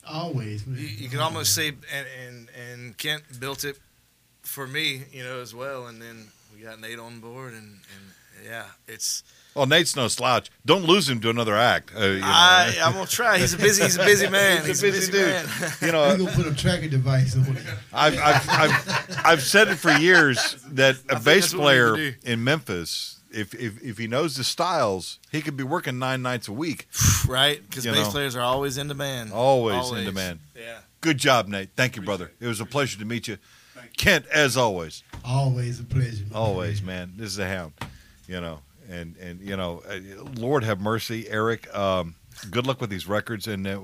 Always, 0.10 0.65
man. 0.65 0.80
you, 0.80 0.88
you 0.88 1.10
could 1.10 1.19
almost 1.19 1.53
say, 1.53 1.68
and, 1.69 2.07
and 2.26 2.49
and 2.72 2.98
Kent 2.98 3.23
built 3.39 3.65
it 3.65 3.77
for 4.41 4.65
me, 4.65 5.03
you 5.11 5.22
know, 5.23 5.41
as 5.41 5.53
well. 5.53 5.88
And 5.88 6.02
then 6.02 6.27
we 6.56 6.64
got 6.64 6.80
Nate 6.80 6.98
on 6.99 7.19
board, 7.19 7.53
and 7.53 7.64
and 7.95 8.45
yeah, 8.45 8.65
it's. 8.88 9.23
Well, 9.57 9.65
Nate's 9.65 9.95
no 9.95 10.07
slouch. 10.07 10.51
Don't 10.65 10.84
lose 10.85 11.09
him 11.09 11.19
to 11.21 11.29
another 11.29 11.55
act. 11.55 11.91
Uh, 11.95 12.03
you 12.05 12.19
know. 12.19 12.27
I 12.27 12.75
I'm 12.84 12.93
gonna 12.93 13.07
try. 13.07 13.39
He's 13.39 13.53
a 13.53 13.57
busy. 13.57 13.84
He's 13.84 13.97
a 13.97 14.05
busy 14.05 14.29
man. 14.29 14.65
He's 14.65 14.84
a 14.84 14.91
busy 14.91 15.11
dude. 15.11 15.25
man. 15.27 15.47
You 15.81 15.91
know, 15.91 16.01
We're 16.09 16.17
gonna 16.17 16.31
put 16.31 16.47
a 16.47 16.55
tracking 16.55 16.89
device 16.89 17.35
on 17.35 17.57
it. 17.57 17.63
I've, 17.93 18.17
I've, 18.19 18.49
I've, 18.49 19.21
I've 19.25 19.41
said 19.41 19.69
it 19.69 19.75
for 19.75 19.91
years 19.91 20.57
that 20.71 20.97
a 21.09 21.15
bass 21.15 21.23
that's 21.23 21.53
what 21.53 21.59
we 21.59 21.63
player 21.63 22.15
in 22.23 22.43
Memphis, 22.43 23.19
if, 23.31 23.53
if 23.55 23.81
if 23.84 23.97
he 23.97 24.07
knows 24.07 24.35
the 24.35 24.43
styles, 24.43 25.19
he 25.31 25.41
could 25.41 25.57
be 25.57 25.63
working 25.63 25.97
nine 25.97 26.21
nights 26.21 26.47
a 26.47 26.53
week. 26.53 26.88
right? 27.27 27.61
Because 27.67 27.85
bass 27.85 27.95
know. 27.95 28.11
players 28.11 28.35
are 28.35 28.41
always 28.41 28.77
in 28.77 28.88
demand. 28.88 29.34
Always, 29.34 29.91
in 29.91 30.05
demand. 30.05 30.39
Yeah. 30.55 30.79
Good 31.01 31.17
job, 31.17 31.47
Nate. 31.47 31.69
Thank 31.75 31.95
you, 31.95 32.01
brother. 32.03 32.31
It 32.39 32.47
was 32.47 32.59
a 32.59 32.65
pleasure 32.65 32.99
to 32.99 33.05
meet 33.05 33.27
you. 33.27 33.38
Kent, 33.97 34.27
as 34.27 34.55
always, 34.57 35.03
Always 35.25 35.79
a 35.79 35.84
pleasure. 35.84 36.25
always, 36.34 36.79
friend. 36.81 37.11
man. 37.11 37.13
This 37.17 37.31
is 37.31 37.39
a 37.39 37.47
hound, 37.47 37.73
you 38.27 38.39
know, 38.39 38.59
and 38.89 39.15
and 39.18 39.41
you 39.41 39.55
know, 39.57 39.81
uh, 39.89 39.99
Lord 40.35 40.64
have 40.64 40.80
mercy, 40.80 41.27
Eric. 41.30 41.73
Um, 41.76 42.15
good 42.51 42.65
luck 42.68 42.80
with 42.81 42.89
these 42.89 43.07
records, 43.07 43.47
and 43.47 43.65
uh, 43.68 43.80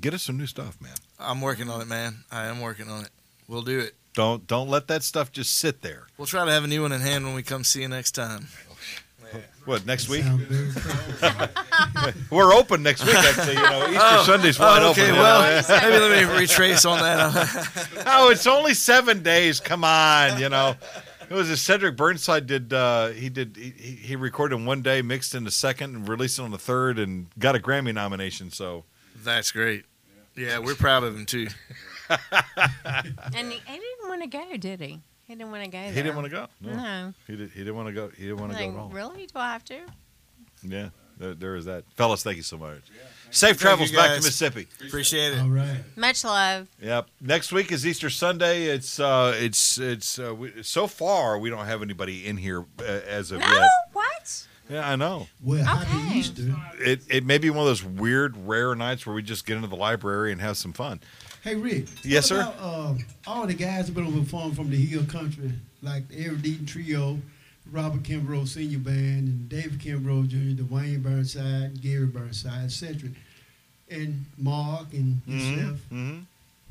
get 0.00 0.14
us 0.14 0.22
some 0.22 0.36
new 0.36 0.46
stuff, 0.46 0.80
man. 0.80 0.94
I'm 1.18 1.40
working 1.40 1.68
on 1.70 1.80
it, 1.80 1.88
man. 1.88 2.24
I 2.30 2.46
am 2.46 2.60
working 2.60 2.88
on 2.88 3.04
it. 3.04 3.10
We'll 3.48 3.62
do 3.62 3.78
it. 3.80 3.94
Don't 4.14 4.46
don't 4.46 4.68
let 4.68 4.88
that 4.88 5.02
stuff 5.02 5.32
just 5.32 5.56
sit 5.56 5.82
there. 5.82 6.06
We'll 6.16 6.26
try 6.26 6.44
to 6.44 6.50
have 6.50 6.64
a 6.64 6.68
new 6.68 6.82
one 6.82 6.92
in 6.92 7.00
hand 7.00 7.24
when 7.24 7.34
we 7.34 7.42
come 7.42 7.64
see 7.64 7.82
you 7.82 7.88
next 7.88 8.12
time. 8.12 8.48
What 9.64 9.84
next 9.84 10.08
week? 10.08 10.22
Sound 10.22 10.40
very 10.40 10.72
proud. 10.72 12.14
We're 12.30 12.54
open 12.54 12.82
next 12.82 13.04
week. 13.04 13.14
Actually, 13.14 13.56
you 13.56 13.62
know, 13.62 13.84
Easter 13.88 14.00
Oh, 14.00 14.22
Sunday's 14.24 14.58
wide 14.58 14.82
oh, 14.82 14.90
okay, 14.92 15.02
open. 15.02 15.14
you 15.14 15.20
well, 15.20 15.62
know. 15.62 15.78
maybe 15.90 15.98
let 15.98 16.28
me 16.32 16.38
retrace 16.40 16.86
on 16.86 16.98
that. 17.00 18.02
oh, 18.06 18.30
it's 18.30 18.46
only 18.46 18.72
seven 18.72 19.22
days. 19.22 19.60
Come 19.60 19.84
on, 19.84 20.40
you 20.40 20.48
know. 20.48 20.74
It 21.30 21.34
was 21.34 21.50
a 21.50 21.56
Cedric 21.56 21.96
Burnside 21.96 22.46
did. 22.46 22.72
Uh, 22.72 23.08
he 23.08 23.28
did. 23.28 23.56
He, 23.56 23.70
he 23.76 23.90
he 23.96 24.16
recorded 24.16 24.56
in 24.56 24.64
one 24.66 24.80
day, 24.82 25.02
mixed 25.02 25.34
in 25.34 25.44
the 25.44 25.50
second, 25.50 25.94
and 25.94 26.08
released 26.08 26.38
it 26.38 26.42
on 26.42 26.50
the 26.52 26.58
third, 26.58 26.98
and 26.98 27.26
got 27.38 27.54
a 27.54 27.58
Grammy 27.58 27.92
nomination. 27.94 28.50
So 28.50 28.84
That's 29.22 29.52
great. 29.52 29.84
Yeah, 30.36 30.58
we're 30.60 30.74
proud 30.74 31.04
of 31.04 31.14
him 31.16 31.26
too. 31.26 31.48
And 33.34 33.52
he, 33.52 33.58
he 33.66 33.72
didn't 33.78 34.08
want 34.08 34.22
to 34.22 34.28
go, 34.28 34.56
did 34.56 34.80
he? 34.80 35.00
He 35.26 35.34
didn't 35.34 35.50
want 35.50 35.64
to 35.64 35.70
go. 35.70 35.78
he 35.78 35.90
there. 35.90 36.02
didn't 36.04 36.16
want 36.16 36.24
to 36.26 36.30
go. 36.30 36.46
No, 36.62 36.72
No. 36.74 37.14
he 37.26 37.36
did. 37.36 37.50
He 37.50 37.58
didn't 37.60 37.76
want 37.76 37.88
to 37.88 37.92
go. 37.92 38.08
He 38.16 38.22
didn't 38.24 38.38
want 38.38 38.52
to 38.52 38.58
Like, 38.58 38.70
go 38.70 38.76
at 38.78 38.80
all. 38.80 38.88
really? 38.88 39.26
Do 39.26 39.32
I 39.38 39.52
have 39.52 39.64
to? 39.66 39.80
Yeah, 40.62 40.88
there, 41.18 41.34
there 41.34 41.56
is 41.56 41.66
that. 41.66 41.84
Fellas, 41.96 42.22
thank 42.22 42.36
you 42.38 42.42
so 42.42 42.56
much. 42.56 42.80
Safe 43.30 43.58
travels 43.58 43.92
back 43.92 44.10
to. 44.10 44.16
Mississippi. 44.16 44.66
Appreciate 44.86 45.34
it. 45.34 45.40
All 45.40 45.48
right. 45.48 45.80
Much 45.96 46.24
love. 46.24 46.66
Yep. 46.80 47.08
Next 47.20 47.52
week 47.52 47.70
is 47.72 47.86
Easter 47.86 48.10
Sunday. 48.10 48.64
It's 48.66 48.98
uh, 48.98 49.34
it's 49.38 49.78
it's 49.78 50.18
uh, 50.18 50.34
we, 50.34 50.62
so 50.62 50.86
far 50.86 51.38
we 51.38 51.50
don't 51.50 51.66
have 51.66 51.82
anybody 51.82 52.26
in 52.26 52.36
here 52.38 52.64
uh, 52.80 52.82
as 52.84 53.30
of 53.30 53.40
No, 53.40 53.46
yet. 53.52 53.68
what? 53.92 54.44
Yeah, 54.70 54.88
I 54.88 54.96
know. 54.96 55.28
Well, 55.42 55.60
Okay. 55.60 55.86
happy 55.86 56.18
Easter. 56.18 56.54
It 56.78 57.02
it 57.08 57.24
may 57.26 57.38
be 57.38 57.50
one 57.50 57.60
of 57.60 57.66
those 57.66 57.84
weird, 57.84 58.36
rare 58.46 58.74
nights 58.74 59.06
where 59.06 59.14
we 59.14 59.22
just 59.22 59.46
get 59.46 59.56
into 59.56 59.68
the 59.68 59.76
library 59.76 60.32
and 60.32 60.40
have 60.40 60.56
some 60.56 60.72
fun. 60.72 61.00
Hey, 61.42 61.54
Rick. 61.54 61.86
Yes, 62.04 62.30
what 62.30 62.36
sir? 62.38 62.40
About, 62.42 62.56
uh, 62.60 62.94
all 63.26 63.46
the 63.46 63.54
guys 63.54 63.86
have 63.86 63.94
been 63.94 64.06
on 64.06 64.24
perform 64.24 64.54
from 64.54 64.70
the 64.70 64.76
Hill 64.76 65.04
Country, 65.04 65.52
like 65.82 66.08
the 66.08 66.18
Eric 66.24 66.38
Deaton 66.38 66.66
Trio, 66.66 67.18
Robert 67.70 68.02
Kimbrough 68.02 68.48
Senior 68.48 68.78
Band, 68.78 69.28
and 69.28 69.48
David 69.48 69.78
Kimbrough 69.78 70.28
Jr., 70.28 70.62
Duwayne 70.62 71.02
Burnside, 71.02 71.80
Gary 71.80 72.06
Burnside, 72.06 72.64
etc., 72.64 73.10
and 73.90 74.24
Mark 74.36 74.92
and 74.92 75.20
yourself. 75.26 75.78
Mm-hmm. 75.92 76.18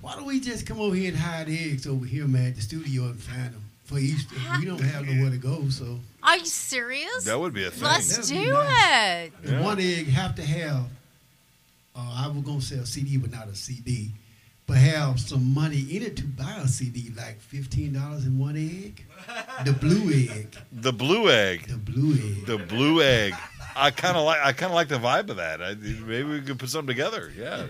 Why 0.01 0.15
don't 0.15 0.25
we 0.25 0.39
just 0.39 0.65
come 0.67 0.79
over 0.79 0.95
here 0.95 1.09
and 1.09 1.17
hide 1.17 1.49
eggs 1.49 1.87
over 1.87 2.05
here, 2.05 2.27
man, 2.27 2.47
at 2.47 2.55
the 2.55 2.61
studio 2.61 3.03
and 3.05 3.19
find 3.19 3.53
them 3.53 3.63
for 3.85 3.97
Easter? 3.97 4.35
We 4.59 4.65
don't 4.65 4.79
have 4.79 5.07
nowhere 5.07 5.31
to 5.31 5.37
go, 5.37 5.69
so 5.69 5.99
Are 6.21 6.37
you 6.37 6.45
serious? 6.45 7.25
That 7.25 7.39
would 7.39 7.53
be 7.53 7.65
a 7.65 7.71
thing. 7.71 7.83
Let's 7.83 8.29
do 8.29 8.51
nice. 8.53 9.27
it. 9.27 9.33
Yeah. 9.43 9.61
one 9.63 9.79
egg 9.79 10.07
have 10.07 10.35
to 10.35 10.43
have. 10.43 10.85
Uh, 11.95 12.25
I 12.25 12.27
was 12.27 12.43
gonna 12.43 12.61
sell 12.61 12.85
CD, 12.85 13.17
but 13.17 13.31
not 13.31 13.47
a 13.47 13.55
CD. 13.55 14.11
But 14.67 14.77
have 14.79 15.17
some 15.19 15.53
money 15.53 15.79
in 15.91 16.03
it 16.03 16.17
to 16.17 16.25
buy 16.25 16.59
a 16.61 16.67
CD, 16.67 17.09
like 17.15 17.39
fifteen 17.39 17.93
dollars 17.93 18.25
in 18.25 18.37
one 18.37 18.57
egg. 18.57 19.05
The 19.63 19.71
blue 19.71 20.11
egg. 20.29 20.57
The 20.73 20.91
blue 20.91 21.29
egg. 21.29 21.67
The 21.67 21.77
blue 21.77 22.13
egg. 22.15 22.45
The 22.45 22.57
blue 22.57 23.01
egg. 23.01 23.33
I 23.77 23.91
kind 23.91 24.17
of 24.17 24.25
like. 24.25 24.41
I 24.43 24.51
kind 24.51 24.71
of 24.71 24.75
like 24.75 24.89
the 24.89 24.97
vibe 24.99 25.29
of 25.29 25.37
that. 25.37 25.61
I, 25.61 25.75
maybe 25.75 26.23
we 26.23 26.41
could 26.41 26.59
put 26.59 26.69
something 26.69 26.87
together. 26.93 27.31
Yeah. 27.37 27.67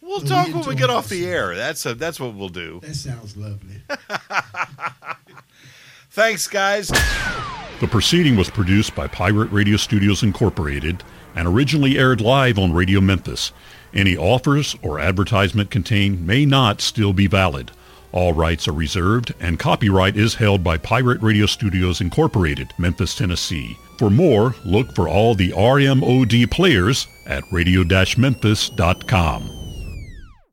We'll 0.00 0.20
So 0.20 0.26
talk 0.26 0.46
we 0.48 0.54
when 0.54 0.66
we 0.68 0.74
get 0.74 0.90
off 0.90 1.08
the 1.08 1.24
ourselves. 1.26 1.50
air. 1.50 1.54
That's 1.56 1.86
a, 1.86 1.94
that's 1.94 2.18
what 2.18 2.34
we'll 2.34 2.48
do. 2.48 2.80
That 2.82 2.94
sounds 2.96 3.36
lovely. 3.36 3.80
Thanks, 6.10 6.48
guys. 6.48 6.88
The 7.80 7.86
proceeding 7.88 8.36
was 8.36 8.50
produced 8.50 8.94
by 8.94 9.06
Pirate 9.06 9.52
Radio 9.52 9.76
Studios 9.76 10.22
Incorporated 10.22 11.04
and 11.36 11.46
originally 11.46 11.98
aired 11.98 12.20
live 12.20 12.58
on 12.58 12.72
Radio 12.72 13.00
Memphis. 13.00 13.52
Any 13.94 14.16
offers 14.16 14.76
or 14.82 15.00
advertisement 15.00 15.70
contained 15.70 16.26
may 16.26 16.44
not 16.44 16.80
still 16.80 17.12
be 17.12 17.26
valid. 17.26 17.70
All 18.12 18.32
rights 18.32 18.68
are 18.68 18.72
reserved 18.72 19.34
and 19.40 19.58
copyright 19.58 20.16
is 20.16 20.34
held 20.34 20.64
by 20.64 20.78
Pirate 20.78 21.20
Radio 21.20 21.46
Studios 21.46 22.00
Incorporated, 22.00 22.72
Memphis, 22.78 23.14
Tennessee. 23.14 23.76
For 23.98 24.10
more, 24.10 24.54
look 24.64 24.94
for 24.94 25.08
all 25.08 25.34
the 25.34 25.50
RMOD 25.50 26.50
players 26.50 27.08
at 27.26 27.44
radio-memphis.com. 27.50 29.57